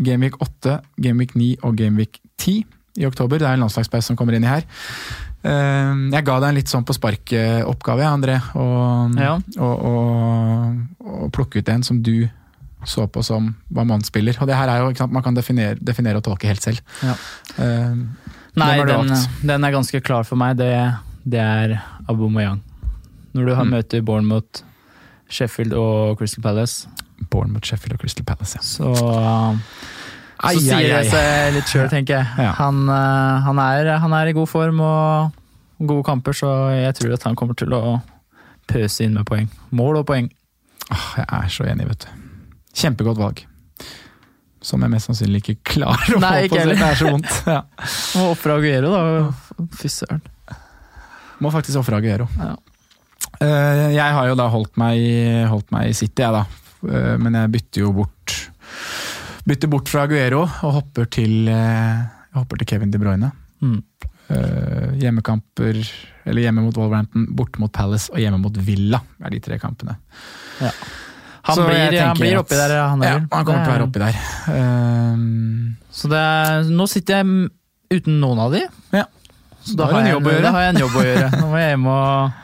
Gameweek 0.00 0.38
8, 0.40 0.78
Gameweek 1.04 1.36
9 1.36 1.50
og 1.68 1.76
Gameweek 1.76 2.16
10 2.40 2.64
i 2.96 3.04
oktober. 3.04 3.36
Det 3.42 3.50
er 3.50 3.58
en 3.58 3.66
landslagspause 3.66 4.08
som 4.08 4.16
kommer 4.16 4.38
inn 4.38 4.48
i 4.48 4.48
her. 4.48 4.64
Eh, 5.44 5.92
jeg 6.16 6.24
ga 6.26 6.38
deg 6.40 6.48
en 6.48 6.56
litt 6.56 6.72
sånn 6.72 6.88
på 6.88 6.96
spark-oppgave, 6.96 8.08
André, 8.08 8.40
Å 8.56 8.64
Ja. 9.20 9.36
plukke 11.36 11.60
ut 11.60 11.68
en 11.68 11.84
som 11.84 12.00
du 12.02 12.30
så 12.86 13.04
på 13.10 13.22
som 13.26 13.48
hva 13.74 13.82
man 13.88 14.04
spiller. 14.06 14.36
Og 14.40 14.46
det 14.48 14.56
her 14.56 14.70
er 14.70 14.84
jo, 14.84 14.92
sant, 14.94 15.12
Man 15.12 15.24
kan 15.26 15.34
definere, 15.36 15.74
definere 15.82 16.20
og 16.20 16.24
tolke 16.28 16.46
helt 16.50 16.62
selv. 16.62 16.80
Ja. 17.02 17.16
Uh, 17.58 18.06
Nei, 18.56 18.70
den, 18.88 19.10
den 19.44 19.64
er 19.68 19.74
ganske 19.74 20.00
klar 20.00 20.24
for 20.24 20.38
meg. 20.40 20.56
Det, 20.56 20.70
det 21.28 21.40
er 21.42 21.74
Aubameyang. 22.08 22.62
Når 23.36 23.50
du 23.50 23.54
har 23.58 23.66
Mm. 23.66 23.74
møter 23.76 24.00
Bournemouth, 24.06 24.62
Sheffield 25.28 25.74
og 25.76 26.16
Crystal 26.18 26.40
Palace, 26.42 26.88
Bournemouth, 27.30 27.66
Sheffield 27.68 27.98
og 27.98 28.00
Crystal 28.00 28.24
Palace, 28.24 28.56
ja. 28.56 28.62
så, 28.64 28.94
så 28.96 29.10
Ai, 30.46 30.54
sier 30.60 30.76
ai, 30.76 30.84
ai. 30.84 31.02
det 31.02 31.10
seg 31.10 31.54
litt 31.56 31.70
sjøl, 31.72 31.88
tenker 31.92 32.18
jeg. 32.20 32.26
Ja. 32.46 32.52
Han, 32.60 32.82
eh, 32.92 33.44
han, 33.48 33.60
er, 33.60 33.90
han 34.02 34.12
er 34.16 34.30
i 34.30 34.34
god 34.36 34.48
form 34.48 34.80
og 34.84 35.32
gode 35.90 36.04
kamper, 36.08 36.32
så 36.36 36.50
jeg 36.76 36.94
tror 37.00 37.14
at 37.18 37.26
han 37.28 37.36
kommer 37.36 37.56
til 37.58 37.72
å 37.76 37.82
pøse 38.70 39.04
inn 39.04 39.16
med 39.16 39.26
poeng. 39.28 39.48
Mål 39.76 40.00
og 40.02 40.06
poeng. 40.08 40.30
Åh, 40.92 41.06
jeg 41.18 41.26
er 41.42 41.52
så 41.52 41.66
enig, 41.68 41.88
vet 41.90 42.06
du. 42.06 42.15
Kjempegodt 42.76 43.20
valg. 43.20 43.42
Som 44.66 44.82
jeg 44.82 44.92
mest 44.92 45.08
sannsynlig 45.08 45.42
ikke 45.42 45.56
klarer 45.76 46.16
å 46.16 46.20
Nei, 46.22 46.46
få 46.46 46.56
på 46.56 46.62
seg. 46.62 46.72
Det 46.72 46.86
er 46.88 46.98
så 47.00 47.10
vondt. 47.12 47.34
Ja. 47.56 47.60
Må 48.18 48.30
ofre 48.32 48.56
Aguero, 48.58 48.90
da. 48.92 49.66
Fy 49.78 49.90
søren. 49.92 50.24
Må 51.44 51.52
faktisk 51.54 51.80
ofre 51.80 52.00
Aguero. 52.00 52.26
Ja. 52.40 52.54
Eh, 53.40 53.86
jeg 53.94 54.16
har 54.16 54.28
jo 54.30 54.36
da 54.38 54.46
holdt 54.52 54.78
meg, 54.80 55.02
holdt 55.50 55.72
meg 55.74 55.90
i 55.90 55.96
City, 55.96 56.24
jeg 56.24 56.34
da. 56.34 56.44
Eh, 56.88 57.14
men 57.20 57.36
jeg 57.36 57.52
bytter 57.56 57.84
jo 57.84 57.94
bort 57.96 58.34
Bytter 59.46 59.70
bort 59.70 59.88
fra 59.88 60.02
Aguero 60.08 60.40
og 60.42 60.72
hopper 60.74 61.06
til, 61.14 61.46
eh, 61.48 62.00
hopper 62.34 62.58
til 62.58 62.66
Kevin 62.72 62.90
De 62.90 62.98
Bruyne. 62.98 63.30
Mm. 63.62 63.78
Hjemmekamper, 64.98 65.76
eller 66.26 66.42
hjemme 66.42 66.64
mot 66.64 66.74
Wolverhampton, 66.74 67.28
borte 67.38 67.60
mot 67.62 67.70
Palace 67.70 68.10
og 68.10 68.18
hjemme 68.18 68.40
mot 68.42 68.56
Villa 68.66 68.98
er 69.22 69.30
de 69.30 69.38
tre 69.44 69.60
kampene. 69.62 69.94
Ja. 70.58 70.72
Han, 71.46 71.54
Så 71.54 71.64
blir, 71.68 72.00
han 72.02 72.16
blir 72.18 72.32
at- 72.34 72.42
oppi 72.44 72.56
der, 72.58 72.72
han 72.88 73.02
Ja, 73.06 73.12
han 73.32 73.44
kommer 73.46 73.62
til 73.62 73.70
å 73.70 73.74
være 73.76 73.86
oppi 73.86 74.00
der. 74.02 74.16
Um, 74.50 75.76
Så 75.94 76.08
det 76.10 76.18
er, 76.18 76.64
nå 76.74 76.86
sitter 76.90 77.20
jeg 77.20 77.50
uten 78.00 78.18
noen 78.20 78.40
av 78.42 78.50
de. 78.56 78.64
Ja. 78.92 79.04
Så 79.62 79.76
Da 79.76 79.86
da, 79.86 79.92
har 79.92 80.06
jeg, 80.08 80.42
da 80.42 80.50
har 80.54 80.60
jeg 80.66 80.74
en 80.74 80.80
jobb 80.82 80.96
å 80.98 81.04
gjøre. 81.06 81.30
Nå 81.40 81.46
må 81.52 81.60
jeg 81.62 81.70
hjem 81.74 81.86
og 81.86 82.42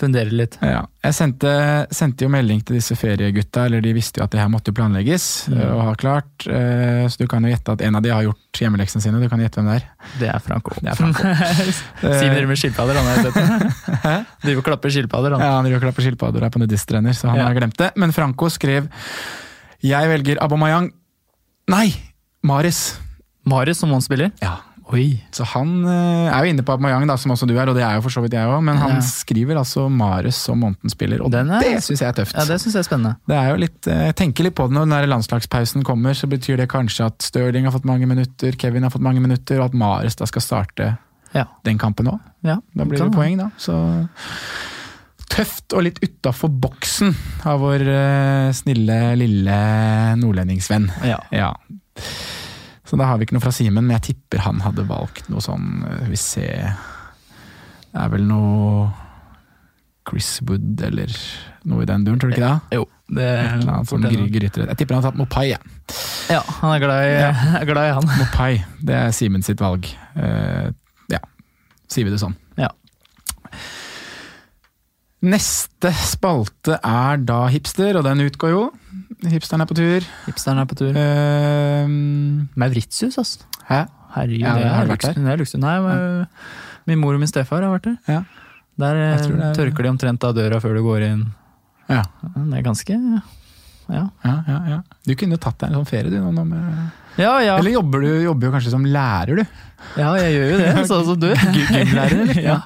fundere 0.00 0.32
litt. 0.32 0.56
Ja, 0.64 0.80
jeg 1.04 1.14
sendte, 1.16 1.50
sendte 1.94 2.24
jo 2.26 2.30
melding 2.32 2.62
til 2.66 2.76
disse 2.78 2.96
feriegutta, 2.98 3.66
eller 3.68 3.80
de 3.84 3.92
visste 3.96 4.18
jo 4.20 4.24
at 4.26 4.32
det 4.34 4.40
her 4.40 4.48
måtte 4.52 4.72
planlegges 4.74 5.26
Mm. 5.50 5.58
eh, 5.60 5.70
og 5.76 5.82
ha 5.86 5.94
klart. 6.00 6.46
eh, 6.48 7.04
Så 7.12 7.18
du 7.22 7.26
kan 7.30 7.44
jo 7.44 7.50
gjette 7.52 7.72
at 7.76 7.82
en 7.86 7.96
av 7.96 8.02
de 8.02 8.10
har 8.10 8.22
gjort 8.26 8.60
hjemmeleksene 8.60 9.02
sine. 9.04 9.20
Du 9.20 9.28
kan 9.28 9.38
gjette 9.40 9.60
hvem 9.60 9.68
det 9.70 9.82
er. 9.82 9.86
Det 10.18 10.28
er 10.34 10.38
Franco. 10.40 10.74
Det 10.80 10.90
er 10.90 10.96
Franco. 10.98 11.22
Simen 12.00 12.34
driver 12.34 12.48
med 12.48 12.58
skilpadder, 12.58 12.94
han 12.96 13.06
har 13.06 13.16
jeg 13.16 13.32
sett. 13.32 14.32
Driver 14.44 14.58
og 14.58 14.64
klapper 14.64 14.90
skilpadder, 14.90 15.36
han. 15.36 15.40
Ja, 15.44 15.52
han 15.60 15.64
driver 15.68 15.76
og 15.82 15.86
klapper 15.88 16.02
skilpadder 16.08 16.40
og 16.42 16.48
er 16.50 16.54
på 16.56 16.62
nudisttrener, 16.64 17.12
så 17.14 17.28
han 17.30 17.38
Ja. 17.38 17.46
har 17.48 17.54
glemt 17.54 17.76
det. 17.76 17.92
Men 17.96 18.12
Franco 18.12 18.48
skrev 18.48 18.88
'Jeg 19.82 20.08
velger 20.08 20.36
Abomayang'. 20.40 20.90
Nei! 21.68 21.94
Maris. 22.42 22.98
Maris 23.46 23.78
som 23.78 23.90
målspiller? 23.90 24.32
Ja. 24.42 24.56
Oi. 24.92 25.20
Så 25.30 25.44
han 25.52 25.84
eh, 25.86 26.26
er 26.34 26.44
jo 26.46 26.50
inne 26.50 26.64
på 26.66 26.72
Abomayang, 26.74 27.04
da, 27.06 27.14
som 27.20 27.30
også 27.30 27.46
du 27.46 27.52
er, 27.54 27.68
og 27.70 27.76
det 27.78 27.84
er 27.86 27.94
jo 27.94 28.02
for 28.02 28.10
så 28.10 28.22
vidt 28.24 28.32
jeg 28.34 28.48
òg, 28.50 28.62
men 28.66 28.76
han 28.80 28.96
Ja. 28.96 29.00
skriver 29.06 29.56
altså 29.60 29.84
Mares 29.90 30.34
som 30.36 30.58
månedens 30.58 30.96
spiller, 30.96 31.22
og 31.22 31.30
Den 31.30 31.50
er- 31.50 31.60
det 31.60 31.76
syns 31.84 32.00
jeg 32.00 32.08
er 32.08 32.16
tøft. 32.24 32.34
Ja, 32.34 32.44
det 32.44 32.58
syns 32.60 32.74
jeg 32.74 32.80
er 32.82 32.88
spennende. 32.88 33.16
Det 33.28 33.36
er 33.36 33.48
jo 33.50 33.56
litt, 33.56 33.86
eh, 33.86 34.06
Jeg 34.10 34.16
tenker 34.16 34.42
litt 34.44 34.54
på 34.56 34.66
det 34.66 34.74
når 34.74 34.88
den 34.88 34.96
der 34.96 35.06
landslagspausen 35.06 35.84
kommer, 35.84 36.10
så 36.18 36.26
betyr 36.28 36.56
det 36.56 36.68
kanskje 36.68 37.06
at 37.06 37.18
Stirling 37.22 37.64
har 37.64 37.72
fått 37.72 37.84
mange 37.84 38.06
minutter, 38.06 38.52
Kevin 38.58 38.82
har 38.82 38.90
fått 38.90 39.00
mange 39.06 39.20
minutter, 39.20 39.60
og 39.60 39.66
at 39.66 39.74
Mares 39.74 40.16
da 40.16 40.24
skal 40.26 40.42
starte 40.42 40.98
Ja. 41.34 41.44
den 41.62 41.78
kampen 41.78 42.06
òg. 42.10 42.18
Ja, 42.42 42.56
Da 42.76 42.84
blir 42.84 42.98
kan 42.98 43.10
det 43.10 43.16
poeng, 43.16 43.36
da. 43.38 43.50
Så 43.58 44.08
tøft 45.30 45.72
og 45.76 45.84
litt 45.84 46.00
utafor 46.02 46.50
boksen 46.50 47.14
av 47.46 47.60
vår 47.60 47.80
eh, 47.86 48.50
snille, 48.52 49.16
lille 49.16 50.16
nordlendingsvenn. 50.18 50.90
Ja. 51.06 51.20
Ja. 51.30 51.52
Så 52.90 52.98
da 52.98 53.06
har 53.06 53.20
vi 53.20 53.28
ikke 53.28 53.36
noe 53.36 53.44
fra 53.44 53.52
Simen, 53.54 53.84
men 53.86 53.94
jeg 54.00 54.10
tipper 54.10 54.42
han 54.42 54.64
hadde 54.64 54.82
valgt 54.88 55.28
noe 55.30 55.42
sånn 55.44 55.84
eh, 55.86 56.08
Vi 56.10 56.18
ser 56.18 56.72
Det 57.92 58.00
er 58.02 58.10
vel 58.10 58.26
noe 58.26 58.88
Chris 60.10 60.40
Wood 60.48 60.80
eller 60.82 61.12
noe 61.70 61.84
i 61.84 61.86
den 61.86 62.02
duren, 62.02 62.18
tror 62.18 62.32
du 62.32 62.34
ikke 62.34 62.48
det? 62.48 62.78
Jo, 62.80 62.86
det 63.14 63.26
er 63.28 63.60
sånn 63.86 64.06
gryterett. 64.32 64.72
Jeg 64.72 64.78
tipper 64.80 64.96
han 64.96 65.04
har 65.04 65.12
tatt 65.12 65.18
Mopai. 65.20 65.44
jeg. 65.52 65.60
Ja, 66.32 66.40
han 66.62 66.72
er 66.72 66.82
glad 66.82 67.04
i, 67.04 67.12
er 67.60 67.66
glad 67.68 67.90
i 67.90 67.92
han. 67.98 68.08
Mopai, 68.16 68.50
det 68.80 68.96
er 68.96 69.14
Simen 69.14 69.44
sitt 69.46 69.60
valg. 69.62 69.86
Uh, 70.16 70.72
ja, 71.12 71.20
sier 71.92 72.08
vi 72.08 72.14
det 72.14 72.18
sånn. 72.24 72.34
Ja. 72.58 72.72
Neste 75.30 75.92
spalte 76.00 76.80
er 76.80 77.20
da 77.28 77.44
hipster, 77.52 78.00
og 78.00 78.08
den 78.08 78.24
utgår 78.24 78.56
jo. 78.56 78.64
Hipsteren 79.28 79.60
er 79.60 79.68
på 79.68 79.76
tur. 79.76 80.04
Hipsteren 80.26 80.58
er 80.62 80.68
på 80.70 80.76
tur. 80.78 80.96
Uh, 80.96 81.88
Mauritius, 82.56 83.18
altså. 83.20 83.44
Hæ? 83.68 83.82
Herregud, 84.14 84.40
Ja, 84.42 84.54
det, 84.58 84.64
har 84.66 84.86
vært 84.86 84.94
luksus. 84.96 85.14
det 85.14 85.32
er 85.32 85.36
luksus. 85.38 85.60
Nei, 85.62 85.74
men, 85.84 86.26
min 86.90 86.98
mor 87.02 87.14
og 87.14 87.20
min 87.22 87.28
stefar 87.30 87.62
har 87.62 87.70
vært 87.76 87.84
der. 87.90 87.98
Ja. 88.08 88.22
Der 88.80 88.96
eh, 88.96 89.16
det 89.20 89.44
er- 89.44 89.54
tørker 89.58 89.84
de 89.86 89.90
omtrent 89.92 90.24
av 90.24 90.34
døra 90.34 90.58
før 90.62 90.74
du 90.78 90.82
går 90.82 91.04
inn. 91.06 91.26
Ja. 91.90 92.02
Det 92.22 92.58
er 92.58 92.62
ganske 92.66 92.96
Ja, 93.90 94.08
Ja, 94.24 94.34
ja, 94.48 94.58
ja. 94.68 94.80
Du 95.06 95.14
kunne 95.14 95.36
tatt 95.38 95.58
deg 95.58 95.70
en 95.70 95.80
sånn 95.80 95.86
ferie, 95.90 96.10
du. 96.10 96.18
Nå 96.32 96.44
med... 96.46 96.90
ja. 97.16 97.32
ja. 97.42 97.56
Eller 97.58 97.74
jobber 97.74 98.04
du 98.04 98.10
jobber 98.22 98.48
jo 98.48 98.52
kanskje 98.54 98.72
som 98.72 98.86
lærer, 98.86 99.40
du? 99.40 99.66
Ja, 99.96 100.10
jeg 100.20 100.34
gjør 100.34 100.50
jo 100.50 100.56
det, 100.60 100.70
sånn 100.90 101.04
som 101.08 101.18
du. 101.18 101.28
Gymlærer, 101.32 102.14
eller? 102.22 102.40
ja. 102.50 102.56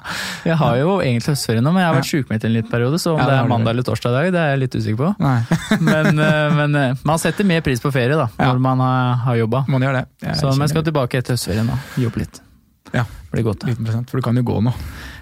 Jeg 0.45 0.57
har 0.59 0.79
jo 0.79 0.95
egentlig 0.99 1.33
høstferie 1.33 1.63
nå, 1.63 1.71
men 1.73 1.81
jeg 1.81 1.89
har 1.89 1.97
vært 1.97 2.09
sjukmeldt 2.09 2.47
en 2.47 2.53
liten 2.53 2.71
periode, 2.71 2.99
så 3.01 3.15
om 3.15 3.21
det 3.23 3.37
er 3.37 3.49
mandag 3.49 3.73
eller 3.73 3.87
torsdag 3.87 4.11
i 4.11 4.17
dag, 4.17 4.31
det 4.35 4.41
er 4.43 4.51
jeg 4.53 4.61
litt 4.65 4.77
usikker 4.77 4.99
på. 5.01 5.11
Men, 5.89 6.19
eh, 6.21 6.55
men 6.55 6.75
eh, 6.79 7.03
man 7.07 7.19
setter 7.21 7.47
mer 7.47 7.63
pris 7.65 7.81
på 7.83 7.91
ferie 7.93 8.15
da, 8.17 8.27
når 8.39 8.59
man 8.61 8.81
har, 8.83 9.15
har 9.25 9.39
jobba. 9.41 9.63
Man 9.71 9.83
gjør 9.83 9.99
det. 9.99 10.03
Jeg 10.23 10.37
Så 10.39 10.51
jeg 10.53 10.71
skal 10.71 10.85
tilbake 10.87 11.19
etter 11.19 11.35
høstferien 11.35 11.71
og 11.71 11.99
jobbe 11.99 12.21
litt. 12.23 12.39
Ja. 12.93 13.03
Blir 13.31 13.45
godt. 13.49 13.65
Liten 13.67 13.87
prosent, 13.87 14.11
for 14.11 14.21
du 14.21 14.25
kan 14.25 14.37
jo 14.39 14.45
gå 14.47 14.59
nå. 14.63 14.73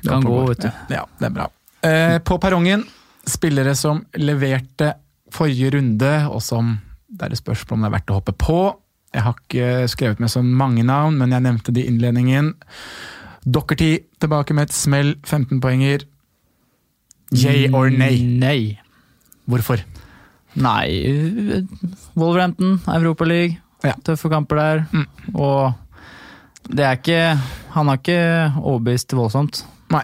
Du 0.04 0.12
Kan 0.12 0.26
gå, 0.28 0.40
vet 0.52 0.66
du. 0.66 0.70
Ja, 0.94 1.06
det 1.20 1.30
er 1.30 1.36
bra. 1.36 1.48
Eh, 1.84 2.18
på 2.26 2.38
perrongen, 2.44 2.86
spillere 3.28 3.76
som 3.80 4.04
leverte 4.20 4.94
forrige 5.34 5.74
runde, 5.78 6.14
og 6.30 6.44
som 6.46 6.76
det 7.14 7.28
er 7.28 7.36
et 7.36 7.42
spørsmål 7.42 7.78
om 7.78 7.86
det 7.86 7.90
er 7.90 7.96
verdt 7.98 8.14
å 8.14 8.20
hoppe 8.20 8.36
på. 8.38 8.60
Jeg 9.14 9.22
har 9.28 9.36
ikke 9.38 9.88
skrevet 9.92 10.20
med 10.24 10.32
så 10.34 10.42
mange 10.44 10.84
navn, 10.84 11.18
men 11.20 11.32
jeg 11.36 11.46
nevnte 11.46 11.74
det 11.76 11.84
i 11.84 11.90
innledningen. 11.92 12.54
Dockerty 13.46 13.98
tilbake 14.24 14.56
med 14.58 14.70
et 14.70 14.76
smell, 14.76 15.16
15-poenger. 15.28 16.06
Yay 17.34 17.68
or 17.74 17.90
nay? 17.94 18.22
Nei. 18.24 18.80
Hvorfor? 19.50 19.84
Nei, 20.54 21.66
Wolverhampton, 22.16 22.80
Europaliga. 22.88 23.58
Ja. 23.84 23.94
Tøffe 24.06 24.30
kamper 24.32 24.60
der. 24.60 24.84
Mm. 24.94 25.08
Og 25.36 25.74
det 26.72 26.86
er 26.88 26.96
ikke 26.96 27.40
Han 27.74 27.90
har 27.90 27.98
ikke 28.00 28.20
overbevist 28.62 29.12
voldsomt. 29.18 29.64
Nei. 29.92 30.04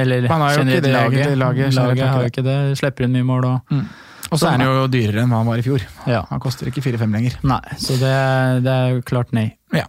Eller 0.00 0.28
Han 0.30 0.40
har 0.40 0.54
jo 0.54 0.62
ikke 0.64 0.80
det, 0.80 0.92
laget. 0.92 1.18
egentlig, 1.18 1.38
laget 1.38 1.74
laget 1.74 2.00
har 2.00 2.08
har 2.08 2.22
ikke 2.22 2.22
jo 2.22 2.32
ikke 2.32 2.46
det. 2.48 2.78
Slipper 2.78 3.04
inn 3.04 3.12
mye 3.18 3.26
mål 3.28 3.44
og 3.50 3.74
Og 4.28 4.40
så 4.40 4.50
er 4.50 4.58
han 4.58 4.66
jo 4.66 4.88
dyrere 4.92 5.22
enn 5.22 5.30
hva 5.32 5.40
han 5.42 5.48
var 5.48 5.60
i 5.60 5.64
fjor. 5.64 5.84
Ja. 6.08 6.24
Han 6.32 6.42
koster 6.42 6.68
ikke 6.68 6.84
4-5 6.84 7.14
lenger. 7.16 7.38
Nei, 7.48 7.62
så 7.80 7.96
det, 8.00 8.16
det 8.66 8.74
er 8.74 9.00
klart 9.08 9.32
nei. 9.36 9.50
Ja. 9.74 9.86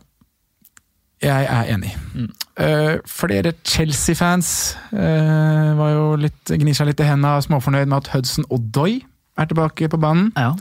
Jeg 1.20 1.48
er 1.52 1.74
enig. 1.74 1.92
Mm. 2.16 2.30
Uh, 2.56 2.96
flere 3.08 3.52
Chelsea-fans 3.68 4.78
uh, 4.94 5.76
var 5.76 5.92
jo 5.92 6.06
litt, 6.24 6.54
gnir 6.62 6.78
seg 6.78 6.88
litt 6.92 7.04
i 7.04 7.08
hendene 7.10 7.44
småfornøyd 7.44 7.92
med 7.92 7.98
at 8.00 8.12
Hudson 8.14 8.48
Odoi 8.56 9.02
er 9.40 9.50
tilbake 9.50 9.92
på 9.92 10.00
banen. 10.00 10.32
Ja. 10.40 10.54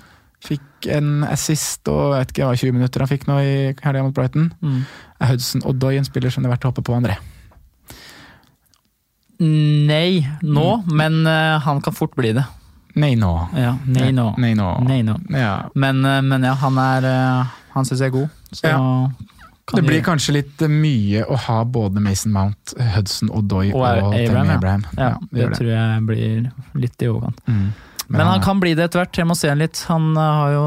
Fikk 0.42 0.88
en 0.94 1.22
assist 1.26 1.86
og 1.90 2.14
jeg 2.14 2.24
vet 2.24 2.34
ikke 2.34 2.50
hva 2.50 2.58
20 2.58 2.74
minutter 2.74 3.02
han 3.02 3.10
fikk 3.10 3.26
nå 3.30 3.38
i 3.42 3.54
helga 3.84 4.04
mot 4.06 4.14
Brighton. 4.14 4.50
Mm. 4.58 4.82
Er 5.22 5.32
Hudson 5.32 5.66
Odoi 5.66 5.96
en 5.98 6.06
spiller 6.06 6.34
som 6.34 6.42
det 6.42 6.50
er 6.50 6.56
verdt 6.56 6.66
å 6.66 6.72
hoppe 6.72 6.86
på, 6.86 6.98
André? 6.98 7.18
Nei 9.38 10.26
nå, 10.42 10.68
men 10.90 11.22
uh, 11.22 11.62
han 11.62 11.82
kan 11.82 11.94
fort 11.94 12.18
bli 12.18 12.34
det. 12.34 12.42
Nei 12.94 13.14
nå. 13.16 13.32
Ja, 13.54 13.74
nei 13.86 14.12
nå. 14.12 14.30
Nå. 14.38 15.16
Ja. 15.34 15.68
Men, 15.74 16.04
eh, 16.04 16.20
men 16.22 16.42
ja, 16.42 16.54
han 16.54 16.78
er 16.78 17.04
eh, 17.04 17.56
Han 17.74 17.84
syns 17.84 18.00
jeg 18.00 18.12
er 18.12 18.16
god. 18.16 18.28
Så 18.52 18.66
Ja. 18.66 19.10
Det 19.68 19.82
blir 19.84 20.00
kanskje 20.00 20.32
litt 20.32 20.62
mye 20.72 21.26
å 21.28 21.36
ha 21.36 21.58
både 21.68 22.00
Mason 22.00 22.32
Mount, 22.32 22.72
Hudson 22.94 23.28
Odoi 23.28 23.66
og, 23.74 23.82
Og 23.82 24.14
Abraham, 24.16 24.48
ja. 24.48 24.54
Abraham. 24.56 24.84
Ja, 24.96 25.10
det 25.28 25.42
det 25.42 25.58
tror 25.58 25.68
jeg 25.68 26.06
blir 26.08 26.46
litt 26.80 27.02
i 27.04 27.10
overkant. 27.10 27.42
Mm. 27.46 27.66
Men 28.08 28.26
han 28.26 28.40
kan 28.40 28.60
bli 28.62 28.72
det 28.74 28.86
etter 28.88 29.02
hvert. 29.02 29.18
Jeg 29.20 29.28
må 29.28 29.36
se 29.36 29.50
han 29.52 29.60
litt. 29.60 29.82
Han 29.90 30.16
eh, 30.16 30.38
har 30.40 30.54
jo 30.54 30.62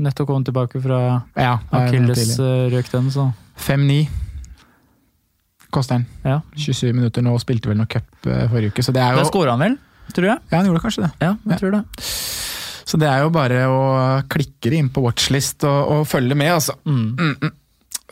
nettopp 0.00 0.30
kommet 0.30 0.48
tilbake 0.48 0.80
fra 0.80 1.02
ja, 1.36 1.58
akilles-røkten. 1.76 3.10
så 3.12 3.28
5-9 3.58 4.06
koster 5.70 5.98
han. 5.98 6.06
ja. 6.24 6.40
27 6.56 6.92
minutter 6.96 7.22
nå 7.24 7.34
og 7.36 7.42
spilte 7.42 7.68
vel 7.68 7.76
noe 7.80 7.90
cup 7.90 8.26
eh, 8.26 8.46
forrige 8.48 8.72
uke, 8.72 8.84
så 8.86 8.94
det 8.96 9.02
er 9.04 9.12
jo 9.12 9.20
Der 9.20 9.28
skåra 9.28 9.56
han 9.56 9.64
vel, 9.66 9.76
tror 10.14 10.26
jeg. 10.30 10.38
Ja, 10.50 10.56
han 10.60 10.66
gjorde 10.70 10.82
kanskje 10.84 11.04
det. 11.06 11.10
Ja, 11.20 11.32
jeg 11.44 11.52
Ja. 11.52 11.58
tror 11.60 11.70
det. 11.76 11.82
Så 12.88 12.96
det 12.98 13.08
er 13.10 13.20
jo 13.20 13.30
bare 13.30 13.64
å 13.68 13.80
klikke 14.32 14.72
inn 14.72 14.88
på 14.88 15.02
watchlist 15.04 15.64
og, 15.68 15.80
og 15.92 16.06
følge 16.08 16.34
med, 16.34 16.52
altså. 16.54 16.72
Mm. 16.88 17.16
Mm, 17.18 17.34
mm. 17.42 17.52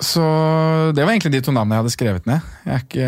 Så 0.04 0.20
det 0.92 1.00
var 1.06 1.14
egentlig 1.14 1.32
de 1.32 1.40
to 1.46 1.52
navnene 1.56 1.78
jeg 1.78 1.84
hadde 1.84 1.94
skrevet 1.94 2.26
ned. 2.28 2.40
Jeg 2.66 2.74
er 2.74 2.82
ikke 2.84 3.06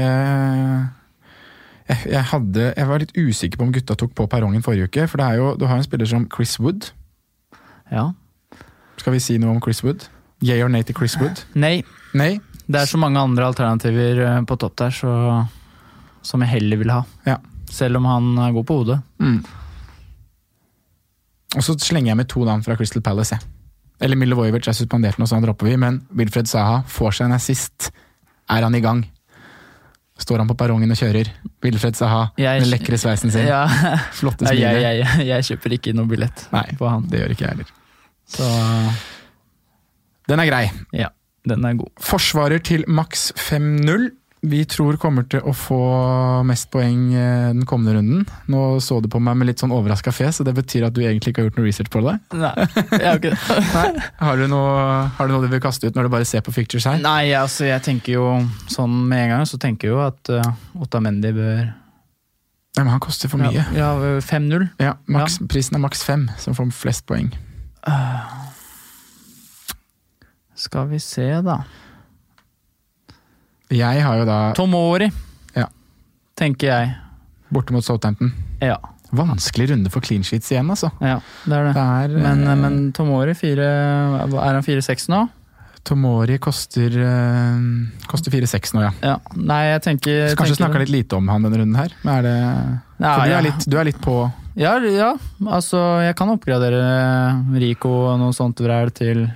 jeg, 1.89 1.99
jeg, 2.13 2.23
hadde, 2.31 2.65
jeg 2.77 2.89
var 2.89 3.03
litt 3.03 3.13
usikker 3.17 3.61
på 3.61 3.67
om 3.69 3.73
gutta 3.73 3.97
tok 4.01 4.15
på 4.17 4.27
perrongen 4.33 4.65
forrige 4.65 4.89
uke. 4.89 5.05
For 5.09 5.21
det 5.21 5.27
er 5.29 5.41
jo, 5.43 5.51
du 5.61 5.67
har 5.69 5.77
en 5.81 5.85
spiller 5.87 6.09
som 6.09 6.25
Chris 6.33 6.57
Wood. 6.61 6.91
Ja. 7.93 8.11
Skal 9.01 9.15
vi 9.17 9.21
si 9.25 9.37
noe 9.41 9.55
om 9.57 9.61
Chris 9.65 9.83
Wood? 9.85 10.09
Yay 10.45 10.61
or 10.63 10.69
nay 10.73 10.85
til 10.87 10.97
Chris 10.97 11.17
Wood? 11.21 11.41
Nei, 11.59 11.83
Nei? 12.17 12.39
det 12.69 12.81
er 12.83 12.89
så 12.91 12.99
mange 13.01 13.21
andre 13.21 13.49
alternativer 13.49 14.21
eh, 14.25 14.41
på 14.49 14.57
topp 14.61 14.77
der, 14.81 14.93
så 14.95 15.13
som 16.23 16.43
jeg 16.45 16.53
heller 16.57 16.81
vil 16.83 16.93
ha. 16.93 17.03
Ja. 17.27 17.39
Selv 17.69 17.97
om 18.01 18.05
han 18.09 18.31
er 18.47 18.53
god 18.57 18.67
på 18.69 18.77
hodet. 18.81 18.99
Mm. 19.23 19.41
Og 21.57 21.65
så 21.65 21.75
slenger 21.81 22.13
jeg 22.13 22.19
med 22.21 22.29
to 22.29 22.45
navn 22.45 22.63
fra 22.65 22.77
Crystal 22.77 23.03
Palace. 23.05 23.37
Jeg. 23.39 23.47
Eller 24.05 24.19
Milovojevic 24.21 24.69
er 24.71 24.77
suspendert 24.79 25.17
nå, 25.19 25.27
så 25.27 25.39
han 25.39 25.47
dropper 25.47 25.67
vi, 25.73 25.77
men 25.81 26.03
Wilfred 26.17 26.47
Saha 26.51 26.83
får 26.87 27.17
seg 27.19 27.29
en 27.31 27.37
assist. 27.39 27.89
Er 28.49 28.63
han 28.67 28.77
i 28.79 28.83
gang? 28.85 29.01
Står 30.19 30.39
han 30.43 30.49
på 30.51 30.57
perrongen 30.59 30.91
og 30.95 30.99
kjører? 30.99 31.31
Wilfred 31.65 31.97
Saha, 31.99 32.29
Jeg- 32.39 32.63
den 32.63 32.71
lekre 32.71 32.99
sveisen 32.99 33.31
sin. 33.35 33.47
Ja. 33.53 33.65
Flotte 34.15 34.47
smilet. 34.47 34.81
jeg, 34.83 35.01
jeg, 35.03 35.27
jeg 35.27 35.45
kjøper 35.51 35.75
ikke 35.79 35.95
noe 35.99 36.07
billett 36.11 36.47
Nei, 36.53 36.67
på 36.79 36.89
han. 36.91 37.07
det 37.11 37.21
gjør 37.23 37.35
ikke 37.35 37.45
jeg 37.47 37.55
heller. 37.57 37.73
Så 38.29 38.49
Den 40.29 40.41
er 40.43 40.47
grei. 40.51 40.65
ja, 40.93 41.09
den 41.49 41.65
er 41.65 41.75
god. 41.81 41.91
Forsvarer 42.05 42.59
til 42.63 42.85
maks 42.89 43.33
5-0. 43.39 44.11
Vi 44.41 44.61
tror 44.71 44.97
kommer 45.03 45.25
til 45.27 45.43
å 45.43 45.53
få 45.57 45.79
mest 46.47 46.69
poeng 46.71 47.09
eh, 47.11 47.49
den 47.51 47.65
kommende 47.67 47.97
runden. 47.97 48.27
Nå 48.53 48.79
så 48.85 49.01
du 49.03 49.09
på 49.11 49.19
meg 49.23 49.35
med 49.41 49.51
litt 49.51 49.63
sånn 49.63 49.75
overraska 49.75 50.13
fjes, 50.15 50.39
så 50.39 50.47
det 50.47 50.55
betyr 50.55 50.87
at 50.87 50.95
du 50.95 51.01
egentlig 51.03 51.33
ikke 51.33 51.43
har 51.43 51.49
gjort 51.49 51.59
noe 51.59 51.67
research 51.67 51.91
på 51.91 52.03
det? 52.07 52.15
Nei, 52.39 52.53
jeg 52.93 53.09
har 53.09 53.19
ikke 53.19 53.33
det. 53.35 54.05
Har 54.29 54.39
du 54.39 54.47
noe, 54.51 54.79
har 55.17 55.29
du 55.29 55.35
noe 55.35 55.47
du 55.47 55.51
vil 55.51 55.63
kaste 55.63 55.89
ut 55.89 55.97
når 55.97 56.07
du 56.07 56.13
bare 56.13 56.27
ser 56.29 56.43
på 56.47 56.55
fictures 56.55 56.87
her? 56.87 57.01
Nei, 57.03 57.33
altså 57.39 57.67
jeg 57.67 57.83
tenker 57.87 58.15
jo 58.15 58.29
sånn 58.71 58.95
med 59.11 59.25
en 59.25 59.35
gang, 59.35 59.45
så 59.49 59.59
tenker 59.61 59.89
jeg 59.89 59.95
jo 59.97 60.01
at 60.05 60.31
uh, 60.31 60.99
Mendy 61.03 61.33
bør 61.35 61.69
Nei, 62.79 62.85
men 62.85 62.93
han 62.93 63.03
koster 63.03 63.31
for 63.31 63.43
mye. 63.43 63.65
Ja, 63.75 63.89
ja 63.99 64.19
5-0. 64.23 64.69
Ja, 64.79 64.93
maks, 65.11 65.41
Prisen 65.51 65.75
er 65.75 65.83
maks 65.83 66.05
fem, 66.07 66.29
som 66.39 66.55
får 66.55 66.71
flest 66.79 67.09
poeng. 67.11 67.33
Skal 70.59 70.87
vi 70.93 71.01
se, 71.03 71.27
da. 71.43 71.63
Jeg 73.71 74.03
har 74.03 74.19
jo 74.19 74.25
da 74.29 74.53
Tomori, 74.57 75.11
Ja. 75.57 75.67
tenker 76.37 76.69
jeg. 76.73 76.95
borte 77.53 77.73
mot 77.73 77.85
Southampton. 77.85 78.33
Ja, 78.61 78.77
Vanskelig 79.11 79.71
runde 79.71 79.89
for 79.91 80.01
clean 80.05 80.23
sheets 80.23 80.51
igjen, 80.53 80.69
altså. 80.69 80.91
ja 81.01 81.15
det 81.47 81.53
er 81.57 81.65
det. 81.65 81.75
Det 81.75 81.83
er, 81.83 82.09
Men, 82.21 82.43
eh, 82.47 82.55
men 82.61 82.93
Tomori, 82.93 83.33
fire, 83.35 83.65
er 83.65 84.53
han 84.53 84.63
4-6 84.63 85.09
nå? 85.09 85.29
Tomori 85.89 86.37
koster, 86.39 86.91
eh, 86.93 88.03
koster 88.07 88.31
4-6 88.31 88.75
nå, 88.75 88.83
ja. 88.83 88.91
Ja. 89.03 89.15
Nei, 89.35 89.63
jeg 89.73 89.81
tenker 89.87 90.35
Kanskje 90.37 90.57
tenker- 90.57 90.61
snakka 90.61 90.79
litt 90.83 90.91
lite 90.93 91.17
om 91.17 91.29
han 91.29 91.43
denne 91.43 91.57
runden 91.63 91.77
her. 91.77 91.89
Men 92.05 92.19
er 92.19 92.23
det, 92.23 92.81
Ja, 93.01 93.15
for 93.17 93.25
du, 93.25 93.33
er 93.33 93.43
litt, 93.43 93.65
du 93.71 93.79
er 93.79 93.85
litt 93.85 94.01
på 94.03 94.33
Ja, 94.57 94.77
ja, 94.79 95.15
altså 95.47 96.03
jeg 96.05 96.15
kan 96.17 96.29
oppgradere 96.29 97.57
Rico 97.59 97.89
og 98.13 98.19
noe 98.19 98.33
sånt 98.33 98.57
vræl 98.61 98.93
til, 98.93 99.31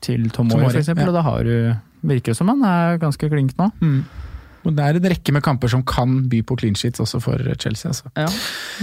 til 0.00 0.28
Tomori, 0.30 0.60
Tomori, 0.60 0.78
eksempel, 0.78 1.02
ja. 1.02 1.08
og 1.08 1.14
da 1.14 1.22
har 1.22 1.42
du 1.42 1.76
Virker 2.02 2.34
som 2.34 2.50
han 2.50 2.62
er 2.66 3.00
ganske 3.02 3.30
klink 3.30 3.56
nå. 3.58 3.70
Og 4.62 4.76
Det 4.76 4.84
er 4.84 4.98
en 4.98 5.08
rekke 5.10 5.34
med 5.34 5.42
kamper 5.42 5.70
som 5.72 5.82
kan 5.82 6.28
by 6.30 6.42
på 6.46 6.56
clean 6.60 6.76
sheets 6.78 7.02
også 7.02 7.20
for 7.22 7.38
Chelsea. 7.58 7.90
Altså. 7.90 8.10
Ja, 8.16 8.28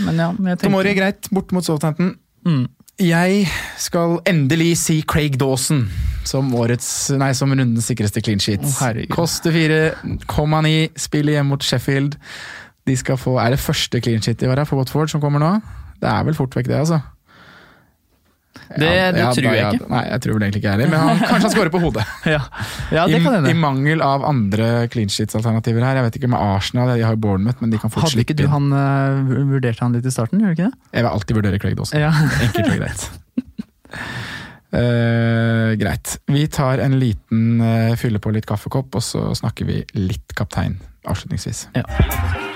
men 0.06 0.20
ja, 0.20 0.32
men 0.36 0.52
jeg 0.52 0.60
tenker 0.60 0.68
Tomori 0.68 0.96
greit, 0.98 1.30
bort 1.32 1.54
mot 1.56 1.64
Southampton. 1.64 2.18
Mm. 2.46 2.68
Jeg 3.00 3.48
skal 3.80 4.18
endelig 4.28 4.74
si 4.82 4.98
Craig 5.08 5.38
Dawson 5.40 5.86
som 6.28 6.50
årets, 6.56 7.10
nei, 7.16 7.32
som 7.38 7.52
rundens 7.54 7.88
sikreste 7.88 8.20
clean 8.22 8.42
sheet. 8.44 8.66
fire, 8.76 9.06
kom 9.08 9.24
Koster 9.24 9.56
4,9, 9.56 10.74
spiller 11.00 11.38
hjemme 11.38 11.56
mot 11.56 11.64
Sheffield. 11.64 12.18
De 12.88 12.96
skal 13.00 13.18
få, 13.18 13.38
Er 13.40 13.56
det 13.56 13.60
første 13.60 14.02
clean 14.02 14.22
sheet 14.22 14.44
i 14.44 14.48
år 14.52 14.66
for 14.66 14.82
Watford 14.82 15.10
som 15.10 15.22
kommer 15.22 15.40
nå? 15.40 15.62
Det 16.00 16.10
er 16.10 16.28
vel 16.28 16.36
fort 16.36 16.56
vekk, 16.56 16.68
det, 16.68 16.76
altså. 16.76 17.00
Det, 18.70 18.90
det 19.16 19.24
tror 19.34 19.46
da, 19.48 19.52
jeg 19.56 19.64
ja, 19.64 19.70
ikke. 19.74 19.88
Nei, 19.90 20.02
jeg 20.06 20.22
tror 20.24 20.36
vel 20.36 20.44
egentlig 20.46 20.60
ikke 20.62 20.70
jeg 20.70 20.78
heller, 20.78 20.90
men 20.92 21.02
han, 21.02 21.22
kanskje 21.24 21.48
han 21.48 21.54
scorer 21.56 21.72
på 21.74 21.82
hodet. 21.82 22.04
Ja, 22.36 22.42
ja 22.94 23.06
det 23.10 23.18
I, 23.18 23.24
kan 23.24 23.34
I 23.34 23.40
hende. 23.40 23.54
mangel 23.58 24.04
av 24.06 24.26
andre 24.30 24.68
clean 24.94 25.10
sheets-alternativer 25.10 25.86
her. 25.86 25.98
Jeg 25.98 26.06
vet 26.06 26.20
ikke 26.20 26.30
med 26.30 26.44
Arsenal, 26.44 26.92
de 26.94 27.06
har 27.08 27.16
jo 27.18 27.22
Bournemouth, 27.24 27.64
men 27.64 27.74
de 27.74 27.80
kan 27.82 27.94
fort 27.94 28.06
Hadde 28.06 28.22
ikke 28.22 28.38
du 28.38 28.46
han 28.52 28.70
eh, 28.76 29.32
vurderte 29.56 29.82
han 29.82 29.98
litt 29.98 30.06
i 30.06 30.14
starten, 30.14 30.44
gjør 30.44 30.54
du 30.54 30.58
ikke 30.60 30.68
det? 30.70 30.92
Jeg 30.94 31.06
vil 31.08 31.10
alltid 31.12 31.40
vurdere 31.40 31.62
Craig 31.64 31.80
Dawson. 31.80 32.04
Ja. 32.04 32.12
Enkelt 32.46 32.70
og 32.70 32.84
greit. 32.84 33.08
Uh, 34.70 35.74
greit. 35.82 36.20
Vi 36.30 36.46
tar 36.54 36.84
en 36.84 37.00
liten 37.02 37.64
uh, 37.64 37.98
fylle 37.98 38.22
på 38.22 38.36
litt 38.36 38.46
kaffekopp, 38.50 39.02
og 39.02 39.06
så 39.06 39.32
snakker 39.42 39.66
vi 39.66 39.82
litt 39.98 40.38
kaptein 40.38 40.78
avslutningsvis. 41.10 41.66
Ja. 41.74 42.48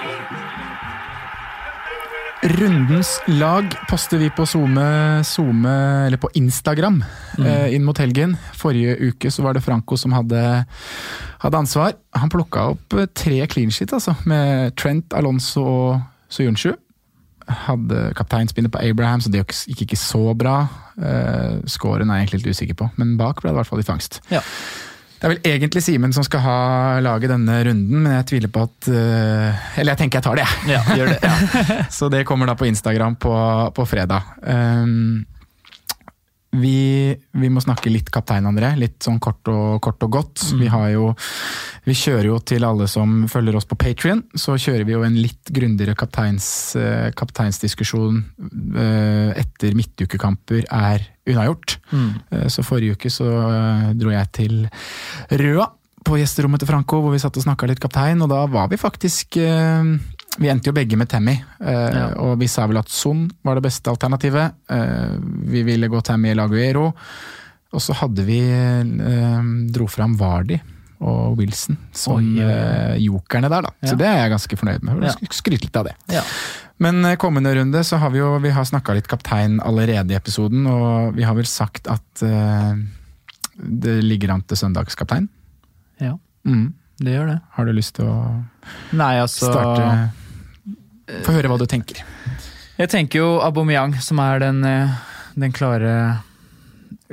Rundens 2.44 3.22
lag 3.28 3.70
poster 3.88 4.20
vi 4.20 4.28
på 4.36 4.44
Zoome, 4.50 4.84
Zoome 5.24 5.72
eller 6.08 6.18
på 6.20 6.30
Instagram 6.36 7.04
Mm. 7.38 7.46
eh, 7.48 7.74
inn 7.76 7.84
mot 7.88 7.98
helgen. 7.98 8.36
Forrige 8.54 8.98
uke 9.00 9.32
så 9.32 9.42
var 9.44 9.54
det 9.56 9.64
Franco 9.64 9.96
som 9.98 10.12
hadde, 10.12 10.66
hadde 11.40 11.58
ansvar. 11.58 11.94
Han 12.14 12.30
plukka 12.30 12.66
opp 12.74 12.94
eh, 12.94 13.08
tre 13.16 13.48
clean 13.48 13.72
sheet, 13.72 13.94
altså, 13.94 14.14
med 14.26 14.76
Trent, 14.76 15.14
Alonso 15.14 15.64
og 15.64 16.02
Soyuncu. 16.30 16.76
Hadde 17.48 18.14
kapteinspinnet 18.16 18.72
på 18.72 18.84
Abraham, 18.84 19.20
så 19.24 19.32
det 19.32 19.46
gikk 19.48 19.82
ikke 19.88 19.98
så 19.98 20.36
bra. 20.38 20.68
Eh, 21.02 21.58
scoren 21.66 22.12
er 22.12 22.20
jeg 22.22 22.28
egentlig 22.28 22.44
litt 22.46 22.56
usikker 22.56 22.76
på, 22.84 22.92
men 22.98 23.16
bak 23.18 23.42
ble 23.42 23.50
det 23.50 23.56
i 23.56 23.60
hvert 23.62 23.68
fall 23.72 23.80
litt 23.82 23.90
fangst. 23.90 24.20
Ja. 24.30 24.42
Det 25.24 25.30
er 25.30 25.32
vel 25.38 25.54
egentlig 25.54 25.80
Simen 25.86 26.12
som 26.12 26.26
skal 26.28 26.42
ha 26.44 26.56
laget 27.00 27.32
denne 27.32 27.62
runden, 27.64 28.02
men 28.04 28.12
jeg 28.18 28.26
tviler 28.28 28.50
på 28.52 28.66
at 28.66 28.90
eh, 28.92 29.62
Eller 29.80 29.94
jeg 29.94 30.02
tenker 30.02 30.20
jeg 30.20 30.26
tar 30.26 30.36
det, 30.36 30.44
jeg. 30.44 30.74
Ja, 30.76 30.98
gjør 31.00 31.14
det. 31.14 31.30
Så 31.98 32.10
det 32.12 32.26
kommer 32.28 32.52
da 32.52 32.58
på 32.60 32.68
Instagram 32.68 33.16
på, 33.16 33.32
på 33.72 33.86
fredag. 33.88 34.34
Um, 34.44 35.24
vi, 36.54 37.14
vi 37.34 37.50
må 37.50 37.62
snakke 37.64 37.92
litt 37.92 38.12
kaptein, 38.14 38.46
André. 38.46 38.74
Litt 38.78 39.02
sånn 39.04 39.20
kort 39.24 39.48
og, 39.50 39.80
kort 39.84 40.04
og 40.06 40.12
godt. 40.14 40.44
Mm. 40.54 40.60
Vi, 40.62 40.70
har 40.70 40.88
jo, 40.94 41.08
vi 41.88 41.96
kjører 41.98 42.30
jo 42.30 42.40
til 42.46 42.66
alle 42.68 42.88
som 42.92 43.24
følger 43.32 43.58
oss 43.58 43.68
på 43.70 43.78
Patrion, 43.80 44.22
så 44.38 44.58
kjører 44.62 44.86
vi 44.88 44.96
jo 44.96 45.04
en 45.06 45.18
litt 45.18 45.50
grundigere 45.54 45.98
kapteins, 45.98 46.48
eh, 46.80 47.10
kapteinsdiskusjon 47.18 48.22
eh, 48.78 49.32
etter 49.42 49.78
midtukekamper 49.78 50.68
er 50.70 51.08
unnagjort. 51.30 51.80
Mm. 51.94 52.10
Eh, 52.30 52.50
Så 52.54 52.66
forrige 52.68 53.00
uke 53.00 53.14
så 53.14 53.30
dro 53.98 54.14
jeg 54.14 54.34
til 54.38 54.60
Røa 55.34 55.72
på 56.04 56.18
gjesterommet 56.20 56.60
til 56.60 56.68
Franco, 56.68 57.00
hvor 57.00 57.14
vi 57.16 57.22
satt 57.24 57.38
og 57.40 57.46
snakka 57.46 57.70
litt 57.70 57.80
kaptein, 57.82 58.22
og 58.22 58.30
da 58.30 58.42
var 58.52 58.68
vi 58.70 58.78
faktisk 58.78 59.40
Vi 60.40 60.50
endte 60.50 60.72
jo 60.72 60.74
begge 60.74 60.98
med 60.98 61.10
Tammy, 61.12 61.36
eh, 61.62 61.94
Ja. 61.94 62.08
og 62.18 62.40
vi 62.40 62.48
sa 62.48 62.66
vel 62.68 62.78
at 62.80 62.90
Son 62.90 63.28
var 63.46 63.56
det 63.56 63.64
beste 63.64 63.92
alternativet. 63.92 64.54
Eh, 64.70 65.18
Vi 65.46 65.62
ville 65.64 65.88
gå 65.88 66.02
Tammy 66.04 66.30
eller 66.32 66.44
Aguero, 66.50 66.88
og 67.74 67.82
så 67.82 67.94
hadde 67.94 68.26
vi 68.26 68.40
eh, 68.42 69.42
dro 69.72 69.86
fram 69.88 70.16
Vardi 70.18 70.60
og 71.04 71.38
Wilson 71.38 71.78
som 71.92 72.16
Oi, 72.18 72.40
ja, 72.40 72.48
eh, 72.50 72.98
jokerne 73.04 73.50
der, 73.50 73.62
da. 73.62 73.70
Så 73.84 73.98
det 73.98 74.08
er 74.08 74.18
jeg 74.24 74.32
ganske 74.32 74.58
fornøyd 74.58 74.84
med. 74.84 75.04
Ja. 75.04 75.14
Skryte 75.32 75.66
litt 75.68 75.76
av 75.76 75.86
det. 75.86 75.96
Ja. 76.10 76.22
Men 76.80 77.04
kommende 77.18 77.54
runde 77.56 77.84
så 77.86 77.98
har 78.00 78.10
vi 78.10 78.18
jo 78.20 78.40
vi 78.40 78.50
har 78.50 78.64
snakka 78.66 78.94
litt 78.96 79.08
kaptein 79.08 79.60
allerede 79.62 80.12
i 80.12 80.16
episoden, 80.18 80.66
og 80.66 81.14
vi 81.16 81.24
har 81.24 81.36
vel 81.36 81.46
sagt 81.46 81.88
at 81.88 82.24
eh, 82.24 82.74
det 83.60 84.00
ligger 84.04 84.32
an 84.34 84.42
til 84.42 84.58
søndagskaptein. 84.58 85.30
ja, 86.02 86.18
Mm. 86.46 86.74
det 87.00 87.14
gjør 87.14 87.28
det. 87.28 87.42
Har 87.52 87.66
du 87.66 87.72
lyst 87.74 87.94
til 87.96 88.06
å 88.06 88.44
Nei, 88.94 89.16
altså 89.20 89.52
starte 89.52 90.12
Få 91.26 91.34
høre 91.36 91.50
hva 91.52 91.58
du 91.60 91.66
tenker. 91.70 92.00
Jeg 92.80 92.90
tenker 92.90 93.20
jo 93.20 93.40
Aubameyang, 93.44 93.96
som 94.02 94.20
er 94.24 94.40
den, 94.40 94.64
eh, 94.66 94.94
den 95.38 95.52
klare 95.52 96.20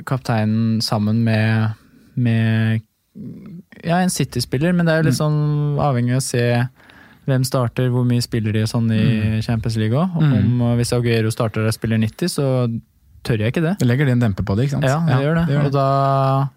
kapteinen 0.07 0.81
sammen 0.81 1.23
med, 1.23 1.73
med 2.15 2.81
ja, 3.83 3.97
en 4.01 4.09
City-spiller, 4.09 4.73
men 4.73 4.85
det 4.87 4.93
er 4.93 5.01
jo 5.03 5.09
litt 5.09 5.19
Mm. 5.19 5.23
sånn 5.23 5.77
avhengig 5.83 6.15
av 6.15 6.21
å 6.21 6.25
se 6.25 6.67
hvem 7.27 7.43
starter, 7.45 7.89
hvor 7.93 8.05
mye 8.07 8.21
spiller 8.23 8.51
de 8.53 8.63
sånn 8.65 8.89
i 8.91 9.41
Champions 9.45 9.75
League 9.77 9.93
òg. 9.97 10.09
Mm. 10.17 10.77
Hvis 10.79 10.93
Aguero 10.93 11.29
starter 11.29 11.67
og 11.67 11.73
spiller 11.73 11.97
90, 12.01 12.27
så 12.29 12.45
tør 13.23 13.37
jeg 13.43 13.53
ikke 13.53 13.61
det. 13.61 13.75
Det 13.79 13.87
legger 13.87 14.05
det 14.05 14.11
en 14.13 14.19
demper 14.23 14.43
på 14.43 14.55
det, 14.57 14.65
ikke 14.69 14.79
sant? 14.79 14.85
Ja, 14.89 14.99
det 15.05 15.19
gjør 15.21 15.35
det. 15.45 15.65
Og 15.65 15.71
da 15.71 16.49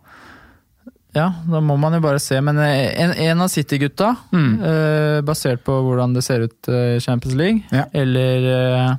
ja, 1.14 1.28
da 1.48 1.60
må 1.62 1.76
man 1.78 1.94
jo 1.96 2.00
bare 2.04 2.18
se. 2.22 2.40
Men 2.42 2.58
eh, 2.58 2.90
en, 3.00 3.12
en 3.12 3.40
av 3.44 3.48
City-gutta, 3.52 4.12
Mm. 4.34 4.52
eh, 4.62 5.20
basert 5.22 5.62
på 5.64 5.76
hvordan 5.86 6.14
det 6.14 6.24
ser 6.26 6.40
ut 6.48 6.68
i 6.68 6.98
Champions 7.00 7.34
League, 7.38 7.62
Ja. 7.72 7.84
eller 7.94 8.48
eh, 8.54 8.96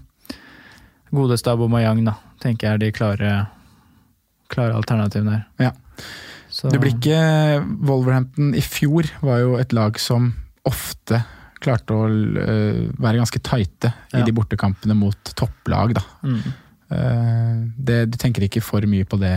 godeste 1.15 1.51
Aubameyang, 1.51 2.03
da, 2.05 2.15
tenker 2.43 2.67
jeg 2.67 2.73
er 2.73 2.77
de 2.85 2.91
klare, 2.95 3.33
klare 4.51 4.75
alternativene 4.75 5.31
her. 5.39 5.45
Ja. 5.59 5.71
Så- 6.49 6.69
Det 6.71 6.79
blir 6.79 6.93
ikke 6.95 7.63
Wolverhampton 7.85 8.53
i 8.55 8.61
fjor 8.61 9.03
var 9.21 9.39
jo 9.39 9.55
et 9.59 9.73
lag 9.73 9.97
som 9.99 10.33
ofte 10.65 11.23
klarte 11.61 11.91
å 11.95 12.05
øh, 12.07 12.91
være 12.99 13.17
ganske 13.19 13.41
tighte 13.43 13.91
i 14.13 14.19
Ja. 14.19 14.23
de 14.25 14.31
bortekampene 14.31 14.95
mot 14.95 15.17
topplag, 15.35 15.93
da. 15.95 16.01
Mm. 16.23 16.41
Eh, 16.91 17.63
det, 17.77 18.11
du 18.11 18.17
tenker 18.17 18.43
ikke 18.45 18.61
for 18.63 18.81
mye 18.87 19.03
på 19.05 19.17
det? 19.19 19.33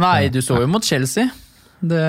Nei, 0.00 0.28
du 0.32 0.40
så 0.44 0.60
jo 0.62 0.66
mot 0.70 0.84
Chelsea. 0.84 1.28
Det, 1.80 2.00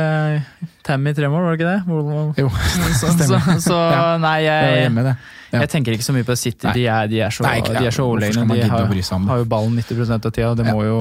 Tammy 0.84 1.13
tre 1.15 1.30
mål, 1.31 1.45
var 1.45 1.55
det 1.55 1.61
ikke 1.61 1.69
det? 1.69 1.81
Hvor- 1.88 2.34
Jo, 2.38 2.49
Så, 2.99 3.07
så, 3.07 3.11
stemmer. 3.15 3.59
så 3.63 3.77
Ja, 3.91 4.18
nei, 4.19 4.38
jeg, 4.43 4.81
hjemme. 4.84 5.05
Ja. 5.51 5.59
jeg 5.61 5.69
tenker 5.72 5.95
ikke 5.95 6.03
så 6.07 6.15
mye 6.15 6.27
på 6.27 6.35
City. 6.39 6.68
De 6.76 6.85
er, 6.88 7.07
de 7.11 7.22
er 7.23 7.30
så, 7.31 7.43
Nei, 7.47 7.57
ikke 7.61 7.77
de 7.80 7.88
er 7.88 7.95
så 7.95 8.03
overlegne. 8.07 8.43
De 8.47 8.61
har, 8.68 8.88
har 9.31 9.38
jo 9.43 9.45
ballen 9.51 9.77
90% 9.80 10.27
av 10.27 10.31
tida, 10.31 10.55
det 10.59 10.65
Ja. 10.68 10.73
må 10.76 10.84
jo 10.88 10.97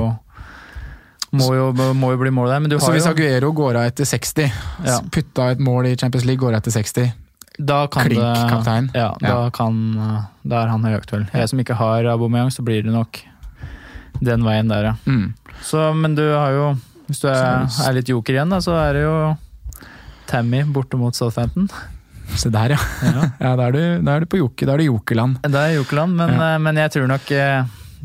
må 1.32 1.46
jo, 1.54 1.66
må 1.94 2.08
jo 2.10 2.18
bli 2.18 2.30
mål 2.34 2.48
der. 2.50 2.60
Men 2.62 2.70
du 2.70 2.78
Så 2.78 2.86
har 2.90 2.96
hvis 2.98 3.06
jo 3.06 3.12
Aguero 3.14 3.52
går 3.54 3.76
av 3.78 3.84
etter 3.90 4.04
60, 4.08 4.50
Ja. 4.86 4.96
putta 5.14 5.50
et 5.52 5.60
mål 5.62 5.86
i 5.86 5.96
Champions 5.96 6.24
League, 6.26 6.40
går 6.42 6.54
av 6.56 6.62
etter 6.62 6.70
60 6.74 7.12
da 7.60 7.86
kan 7.92 8.06
Klink 8.06 8.22
kaptein. 8.48 8.86
Ja, 8.94 9.10
da, 9.20 9.50
kan, 9.52 9.76
da 10.48 10.62
er 10.62 10.68
han 10.72 10.82
høyaktuell. 10.86 11.26
Jeg 11.34 11.48
som 11.50 11.58
ikke 11.60 11.74
har 11.76 12.06
Aubameyang, 12.08 12.48
så 12.54 12.62
blir 12.64 12.82
det 12.86 12.92
nok 12.94 13.20
den 14.20 14.42
veien 14.44 14.68
der, 14.68 14.90
ja. 14.90 14.94
mm. 15.06 15.28
Så, 15.62 15.92
men 15.94 16.14
du 16.16 16.22
har 16.24 16.52
jo 16.56 16.66
Hvis 17.06 17.20
du 17.22 17.28
er, 17.28 17.66
er 17.86 17.96
litt 17.96 18.08
joker 18.08 18.36
igjen, 18.36 18.50
da, 18.52 18.60
så 18.64 18.74
er 18.80 18.94
det 18.98 19.02
jo 19.04 19.14
Tammy 20.30 20.62
borte 20.70 20.96
mot 21.00 21.14
Southampton. 21.16 21.66
Se 22.38 22.50
der, 22.54 22.76
ja. 22.76 22.78
ja. 23.02 23.24
da, 23.58 23.66
er 23.66 23.74
du, 23.74 23.80
da 24.06 24.14
er 24.14 24.24
du 24.24 24.30
på 24.30 24.38
joker, 24.38 24.68
da 24.70 24.76
er 24.76 24.84
du 24.84 24.90
jokerland. 24.92 25.40
Det 25.42 25.58
er 25.58 25.74
jokerland, 25.80 26.14
men, 26.20 26.36
Ja. 26.36 26.52
eh, 26.54 26.60
men 26.62 26.78
jeg 26.78 26.92
tror 26.94 27.08
nok 27.10 27.30
eh, 27.34 27.64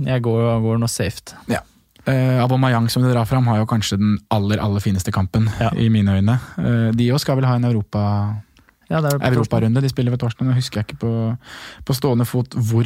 jeg 0.10 0.23
går, 0.26 0.48
går 0.65 0.82
noe 0.82 0.91
safe. 0.91 1.38
Ja. 1.52 1.61
Uh, 2.06 2.38
Abomayang 2.44 2.86
som 2.94 3.02
du 3.02 3.10
drar 3.10 3.26
fram, 3.26 3.48
har 3.49 3.64
jo 3.64 3.65
kanskje 3.69 3.98
den 3.98 4.18
aller 4.34 4.60
aller 4.61 4.82
fineste 4.84 5.10
kampen, 5.14 5.48
Ja. 5.61 5.72
i 5.73 5.88
mine 5.90 6.18
øyne. 6.19 6.36
Eh, 6.61 6.90
de 6.94 7.07
òg 7.14 7.22
skal 7.23 7.40
vel 7.40 7.48
ha 7.49 7.56
en 7.57 7.65
Europa, 7.65 8.02
Ja, 8.90 8.99
europarunde. 9.02 9.82
De 9.82 9.90
spiller 9.90 10.14
ved 10.14 10.19
torsdag. 10.22 10.45
Nå 10.45 10.53
husker 10.53 10.82
jeg 10.84 10.86
ikke 10.91 10.99
på, 11.02 11.14
på 11.86 11.94
stående 11.98 12.27
fot 12.30 12.53
hvor, 12.53 12.86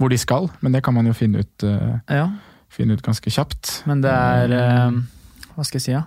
hvor 0.00 0.08
de 0.12 0.16
skal, 0.18 0.48
men 0.64 0.72
det 0.72 0.80
kan 0.86 0.96
man 0.96 1.06
jo 1.06 1.12
finne 1.16 1.44
ut, 1.44 1.64
eh, 1.68 1.98
Ja, 2.16 2.26
finne 2.72 2.96
ut 2.96 3.02
ganske 3.04 3.30
kjapt. 3.30 3.82
men 3.86 4.00
det 4.00 4.10
er 4.10 4.54
eh, 4.56 5.00
Hva 5.56 5.66
skal 5.66 5.76
jeg 5.78 5.84
si, 5.84 5.92
ja? 5.92 6.06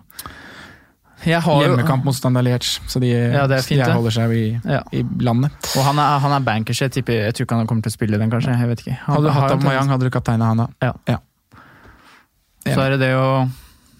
Jeg 1.23 1.39
Hjemmekamp 1.39 2.03
mot 2.03 2.15
Standard 2.17 2.43
Liège, 2.43 2.81
så 2.91 2.99
de, 2.99 3.07
Ja, 3.13 3.45
det 3.47 3.61
fint, 3.63 3.79
de 3.85 3.93
holder 3.95 4.11
seg 4.11 4.31
i, 4.35 4.59
Ja. 4.67 4.81
i 4.91 5.03
landet. 5.23 5.53
Og 5.77 5.85
han 5.85 5.99
er, 6.01 6.17
han 6.19 6.33
er 6.35 6.43
bankers, 6.43 6.81
jeg 6.83 6.91
tipper 6.91 7.13
Jeg 7.29 7.33
tror 7.37 7.45
ikke 7.47 7.59
han 7.61 7.67
kommer 7.69 7.85
til 7.85 7.93
å 7.93 7.95
spille 7.95 8.19
den, 8.19 8.29
kanskje. 8.33 8.57
Jeg 8.59 8.67
vet 8.73 8.81
ikke. 8.83 8.97
Han, 9.05 9.15
Hadde 9.15 9.29
du 9.29 9.31
hatt 9.37 9.51
Aubameyang, 9.53 9.87
hadde 9.93 10.09
du 10.09 10.11
kapteina 10.11 10.49
han 10.51 10.57
da. 10.65 10.67
Ja. 10.83 11.19
Så 12.65 12.79
er 12.79 12.95
det 12.95 12.99
det 13.05 13.13
å 13.15 13.49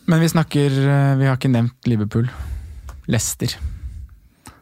Men 0.07 0.19
vi 0.23 0.27
snakker 0.31 0.67
eh, 0.83 1.15
Vi 1.19 1.25
har 1.29 1.37
ikke 1.39 1.51
nevnt 1.53 1.87
Liverpool. 1.87 2.27
Leicester. 3.07 3.55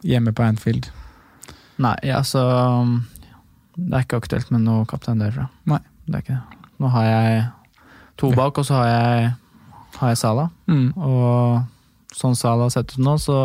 Hjemme 0.05 0.33
på 0.33 0.43
Anfield. 0.45 0.87
Nei, 1.81 1.95
altså 2.13 2.41
Det 3.87 3.97
er 3.97 4.05
ikke 4.05 4.21
aktuelt 4.21 4.51
med 4.53 4.63
noe 4.65 4.85
kaptein 4.89 5.21
derfra. 5.21 5.47
Nei. 5.69 5.81
Det 6.05 6.17
er 6.17 6.25
ikke 6.25 6.37
det. 6.37 6.61
Nå 6.81 6.89
har 6.95 7.05
jeg 7.05 7.43
to 8.21 8.31
bak, 8.37 8.57
og 8.57 8.65
så 8.67 8.79
har 8.79 8.89
jeg, 8.89 9.29
har 9.99 10.11
jeg 10.13 10.19
Sala. 10.21 10.47
Mm. 10.69 10.87
Og 10.97 12.17
sånn 12.17 12.37
Sala 12.37 12.67
har 12.67 12.73
sett 12.73 12.95
ut 12.95 13.03
nå, 13.05 13.15
så 13.21 13.37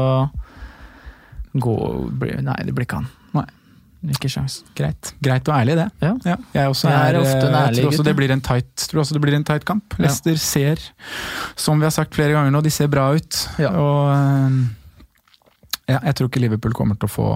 går 1.56 2.42
Nei, 2.44 2.56
det 2.68 2.74
blir 2.76 2.86
ikke 2.86 3.00
han. 3.00 3.10
Nei. 3.36 3.46
Ikke 4.12 4.30
sjans. 4.30 4.60
Greit. 4.76 5.12
Greit 5.24 5.48
og 5.48 5.56
ærlig, 5.56 5.76
det. 5.78 5.86
Ja. 6.04 6.14
Jeg, 6.54 6.70
også 6.70 6.90
Jeg 6.90 6.96
er 6.96 7.16
er, 7.16 7.20
ofte 7.22 7.44
en 7.48 7.54
jeg 7.56 7.70
ærlig 7.70 7.82
tror 7.82 7.92
også 7.92 8.06
det 8.06 8.16
blir 8.18 8.34
en 8.34 8.42
tight, 8.44 8.72
tror 8.90 9.02
også 9.02 9.16
det 9.16 9.22
blir 9.24 9.36
en 9.38 9.46
tight 9.48 9.66
kamp. 9.68 9.96
Ja. 9.96 10.04
Leicester 10.04 10.40
ser, 10.40 10.82
som 11.58 11.80
vi 11.80 11.88
har 11.88 11.94
sagt 11.94 12.16
flere 12.16 12.36
ganger 12.36 12.54
nå, 12.54 12.62
de 12.64 12.72
ser 12.74 12.90
bra 12.92 13.08
ut. 13.16 13.40
Ja. 13.62 13.72
Og 13.72 14.12
eh, 14.12 14.58
ja, 15.94 16.00
jeg 16.00 16.18
tror 16.18 16.30
ikke 16.30 16.44
Liverpool 16.44 16.76
kommer 16.76 16.98
til 17.00 17.08
å 17.08 17.12
få 17.12 17.28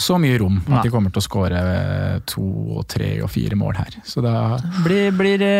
så 0.00 0.16
mye 0.20 0.38
rom 0.40 0.56
Nei. 0.66 0.78
at 0.78 0.86
de 0.86 0.90
kommer 0.92 1.12
til 1.14 1.20
å 1.22 1.26
skåre 1.26 1.60
eh, 1.60 2.16
to 2.28 2.44
og 2.78 2.86
tre 2.90 3.12
og 3.24 3.30
fire 3.32 3.58
mål 3.60 3.78
her. 3.80 3.98
Så 4.06 4.22
da 4.24 4.56
Blir, 4.84 5.10
blir 5.16 5.38
det 5.42 5.54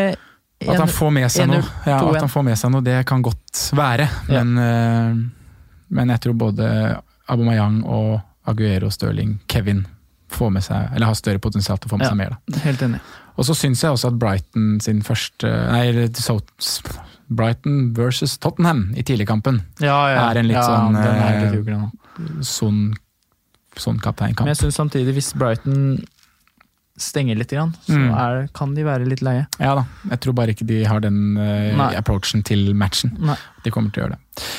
At 0.67 0.77
han 0.81 0.91
får 0.93 1.12
med 1.17 1.31
seg 1.33 1.49
noe, 1.49 1.62
ja, 1.87 1.99
1-0, 2.01 2.17
at 2.17 2.25
han 2.27 2.33
får 2.33 2.45
med 2.51 2.59
seg 2.61 2.73
noe, 2.75 2.85
det 2.85 2.99
kan 3.09 3.23
godt 3.25 3.62
være. 3.77 4.09
Ja. 4.29 4.43
Men, 4.43 4.59
eh, 4.65 5.55
men 5.97 6.12
jeg 6.15 6.21
tror 6.27 6.37
både 6.49 6.67
Abomayang 7.31 7.81
og 7.87 8.21
Aguero, 8.51 8.91
Stirling, 8.91 9.39
Kevin 9.49 9.85
får 10.31 10.51
med 10.55 10.62
seg, 10.62 10.91
eller 10.95 11.11
har 11.11 11.17
større 11.19 11.41
potensial 11.43 11.79
til 11.79 11.89
å 11.89 11.95
få 11.95 11.99
med 11.99 12.07
Ja. 12.07 12.11
seg 12.12 12.21
mer. 12.21 12.37
Da. 12.49 12.59
Helt 12.65 12.83
enig. 12.87 13.01
Og 13.37 13.45
så 13.49 13.55
syns 13.57 13.81
jeg 13.83 13.91
også 13.95 14.11
at 14.12 14.19
Brighton 14.21 14.81
sin 14.85 15.01
første 15.03 15.49
Nei, 15.49 16.05
Brighton 17.31 17.93
versus 17.95 18.37
Tottenham 18.39 18.91
i 18.99 19.03
tidligkampen 19.07 19.62
Ja, 19.81 19.97
ja. 20.11 20.25
er 20.31 20.41
en 20.43 20.49
litt 20.51 20.59
sånn 20.59 20.97
eh, 20.99 22.43
sånn, 22.43 22.81
sånn 23.78 24.01
kapteinkamp. 24.02 24.47
Men 24.47 24.55
jeg 24.55 24.62
syns 24.64 24.76
samtidig, 24.80 25.14
hvis 25.14 25.32
Brighton 25.38 25.98
stenger 27.01 27.36
litt, 27.38 27.48
grann, 27.55 27.72
så 27.86 27.97
Mm. 27.97 28.10
er, 28.18 28.48
kan 28.52 28.74
de 28.74 28.82
være 28.84 29.06
litt 29.09 29.22
leie. 29.22 29.47
Ja 29.59 29.74
da, 29.74 29.84
jeg 30.10 30.20
tror 30.20 30.34
bare 30.34 30.48
ikke 30.52 30.66
de 30.66 30.84
har 30.84 31.01
den 31.01 31.36
uh, 31.38 31.97
approachen 31.97 32.42
til 32.44 32.74
matchen. 32.74 33.16
Nei. 33.18 33.36
De 33.64 33.70
kommer 33.70 33.90
til 33.92 34.02
å 34.02 34.06
gjøre 34.09 34.16
det. 34.18 34.52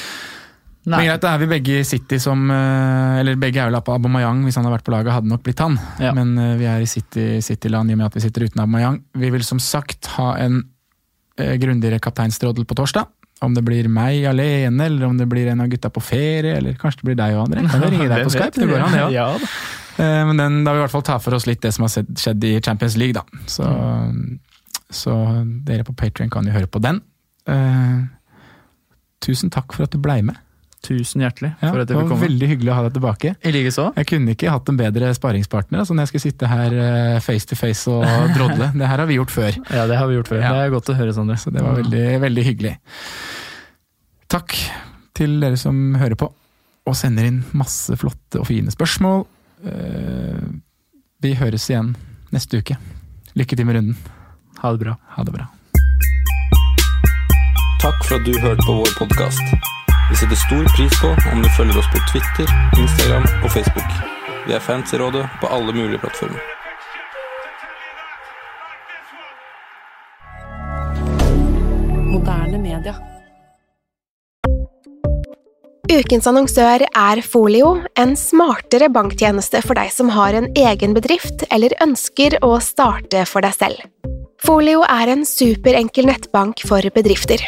Men 0.86 1.06
greit, 1.06 1.22
da 1.22 1.36
er 1.36 1.38
vi 1.44 1.46
begge 1.46 1.80
i 1.80 1.84
City 1.86 2.18
som 2.18 2.50
eh, 2.50 3.20
Eller 3.20 3.36
begge 3.38 3.58
er 3.62 3.70
vel 3.70 3.80
på 3.86 3.94
Abomayang, 3.94 4.40
hvis 4.48 4.56
han 4.58 4.66
hadde 4.66 4.80
vært 4.80 4.86
på 4.88 4.92
laget, 4.96 5.14
hadde 5.14 5.30
nok 5.30 5.44
blitt 5.44 5.60
han. 5.62 5.76
Ja. 6.02 6.10
Men 6.18 6.32
eh, 6.42 6.56
vi 6.58 6.66
er 6.66 6.82
i 6.82 6.88
City- 6.90 7.38
City-land 7.46 7.92
i 7.92 7.94
og 7.94 7.98
med 8.00 8.08
at 8.08 8.16
vi 8.18 8.22
sitter 8.26 8.48
uten 8.48 8.64
Abomayang. 8.64 8.98
Vi 9.14 9.30
vil 9.30 9.44
som 9.46 9.60
sagt 9.62 10.08
ha 10.18 10.32
en 10.42 10.64
grundigere 11.38 12.00
kapteinstrådel 12.02 12.66
på 12.66 12.76
torsdag. 12.76 13.06
Om 13.42 13.56
det 13.58 13.64
blir 13.66 13.88
meg 13.90 14.24
alene, 14.30 14.86
eller 14.86 15.08
om 15.08 15.16
det 15.18 15.26
blir 15.30 15.48
en 15.50 15.64
av 15.64 15.70
gutta 15.72 15.90
på 15.90 16.02
ferie, 16.06 16.56
eller 16.60 16.76
kanskje 16.78 17.02
det 17.02 17.08
blir 17.10 17.18
deg 17.18 17.38
og 17.40 17.48
André. 17.48 17.64
Kan 17.72 17.82
ringe 17.90 18.06
deg 18.12 18.28
på 18.28 18.34
Skype? 18.36 18.54
Det 18.62 18.68
går 18.70 18.84
an. 18.86 18.98
Ja. 19.16 19.28
Eh, 19.98 20.22
Men 20.30 20.38
den, 20.38 20.60
da 20.64 20.76
vil 20.76 20.78
vi 20.78 20.84
i 20.84 20.86
hvert 20.86 20.94
fall 20.94 21.08
ta 21.10 21.18
for 21.24 21.34
oss 21.40 21.48
litt 21.50 21.62
det 21.66 21.72
som 21.74 21.88
har 21.88 21.96
skjedd 21.96 22.46
i 22.46 22.54
Champions 22.62 22.98
League, 23.02 23.18
da. 23.18 23.26
Så, 23.50 23.66
så 24.94 25.16
dere 25.66 25.84
på 25.88 25.96
Patrion 25.98 26.30
kan 26.30 26.46
jo 26.46 26.54
høre 26.54 26.70
på 26.70 26.82
den. 26.86 27.02
Eh, 27.50 28.00
tusen 29.26 29.50
takk 29.54 29.74
for 29.74 29.86
at 29.90 29.94
du 29.94 30.00
blei 30.02 30.20
med. 30.26 30.38
Tusen 30.82 31.22
hjertelig 31.22 31.52
Ja, 31.62 31.70
for 31.70 31.82
at 31.84 31.88
det 31.88 31.94
jeg 31.94 31.98
var 32.00 32.06
fikk 32.08 32.10
komme. 32.16 32.26
veldig 32.26 32.48
hyggelig 32.50 32.72
å 32.72 32.76
ha 32.80 32.84
deg 32.88 32.94
tilbake. 32.96 33.32
I 33.46 33.52
like 33.54 33.72
så. 33.76 33.84
Jeg 34.00 34.08
kunne 34.10 34.34
ikke 34.34 34.50
hatt 34.50 34.70
en 34.72 34.78
bedre 34.80 35.12
sparingspartner 35.14 35.84
altså 35.84 35.94
når 35.94 36.08
jeg 36.08 36.10
skulle 36.12 36.26
sitte 36.26 36.48
her 36.50 36.74
eh, 36.74 37.20
face 37.22 37.46
to 37.52 37.58
face 37.60 37.86
og 37.92 38.02
drodle. 38.38 38.72
Det 38.74 38.88
her 38.90 39.04
har 39.04 39.06
vi 39.12 39.20
gjort 39.20 39.30
før. 39.36 39.60
Ja, 39.70 39.84
det 39.92 40.00
har 40.00 40.10
vi 40.10 40.16
gjort 40.18 40.32
før. 40.32 40.42
Ja. 40.42 40.54
Det 40.58 40.64
er 40.66 40.74
godt 40.74 40.90
å 40.90 40.96
høre, 40.98 41.14
Sondre. 41.14 41.38
Så 41.38 41.54
det 41.54 41.62
var 41.62 41.78
veldig, 41.78 42.06
veldig 42.26 42.46
hyggelig. 42.50 42.74
Takk 44.32 44.56
til 45.18 45.38
dere 45.44 45.60
som 45.60 45.78
hører 46.02 46.18
på 46.18 46.32
og 46.90 46.96
sender 46.98 47.28
inn 47.30 47.44
masse 47.54 47.94
flotte 48.02 48.40
og 48.42 48.48
fine 48.50 48.74
spørsmål. 48.74 49.26
Eh, 49.70 50.42
Vi 51.22 51.36
høres 51.38 51.68
igjen 51.70 51.94
neste 52.34 52.58
uke. 52.58 52.74
Lykke 53.38 53.54
til 53.60 53.68
med 53.70 53.78
runden. 53.78 53.98
Ha 54.64 54.72
det 54.74 54.82
bra. 54.82 54.96
Ha 55.14 55.24
det 55.28 55.36
bra. 55.38 55.46
Takk 57.86 58.02
for 58.08 58.18
at 58.18 58.26
du 58.26 58.34
hørte 58.42 58.66
på 58.66 58.80
vår 58.82 58.98
podkast. 58.98 59.71
Vi 60.12 60.18
setter 60.18 60.36
stor 60.36 60.66
pris 60.76 61.02
på 61.02 61.10
om 61.32 61.42
du 61.42 61.48
følger 61.56 61.78
oss 61.80 61.88
på 61.88 62.00
Twitter, 62.12 62.50
Instagram 62.80 63.24
og 63.46 63.52
Facebook. 63.54 63.94
Vi 64.44 64.52
er 64.52 64.60
fans 64.60 64.92
i 64.92 64.98
rådet 65.00 65.22
på 65.40 65.48
alle 65.48 65.72
mulige 65.72 66.02
plattformer. 66.04 66.42
Moderne 72.12 72.60
media. 72.60 72.98
Ukens 75.88 76.28
annonsør 76.28 76.84
er 76.92 77.24
Folio, 77.24 77.72
en 77.96 78.18
smartere 78.20 78.92
banktjeneste 78.92 79.64
for 79.64 79.80
deg 79.80 79.96
som 79.96 80.12
har 80.12 80.36
en 80.36 80.52
egen 80.60 80.92
bedrift 80.98 81.48
eller 81.48 81.78
ønsker 81.88 82.36
å 82.44 82.58
starte 82.60 83.24
for 83.32 83.48
deg 83.48 83.56
selv. 83.56 83.88
Folio 84.44 84.84
er 84.84 85.16
en 85.16 85.24
superenkel 85.24 86.12
nettbank 86.12 86.68
for 86.68 86.84
bedrifter. 87.00 87.48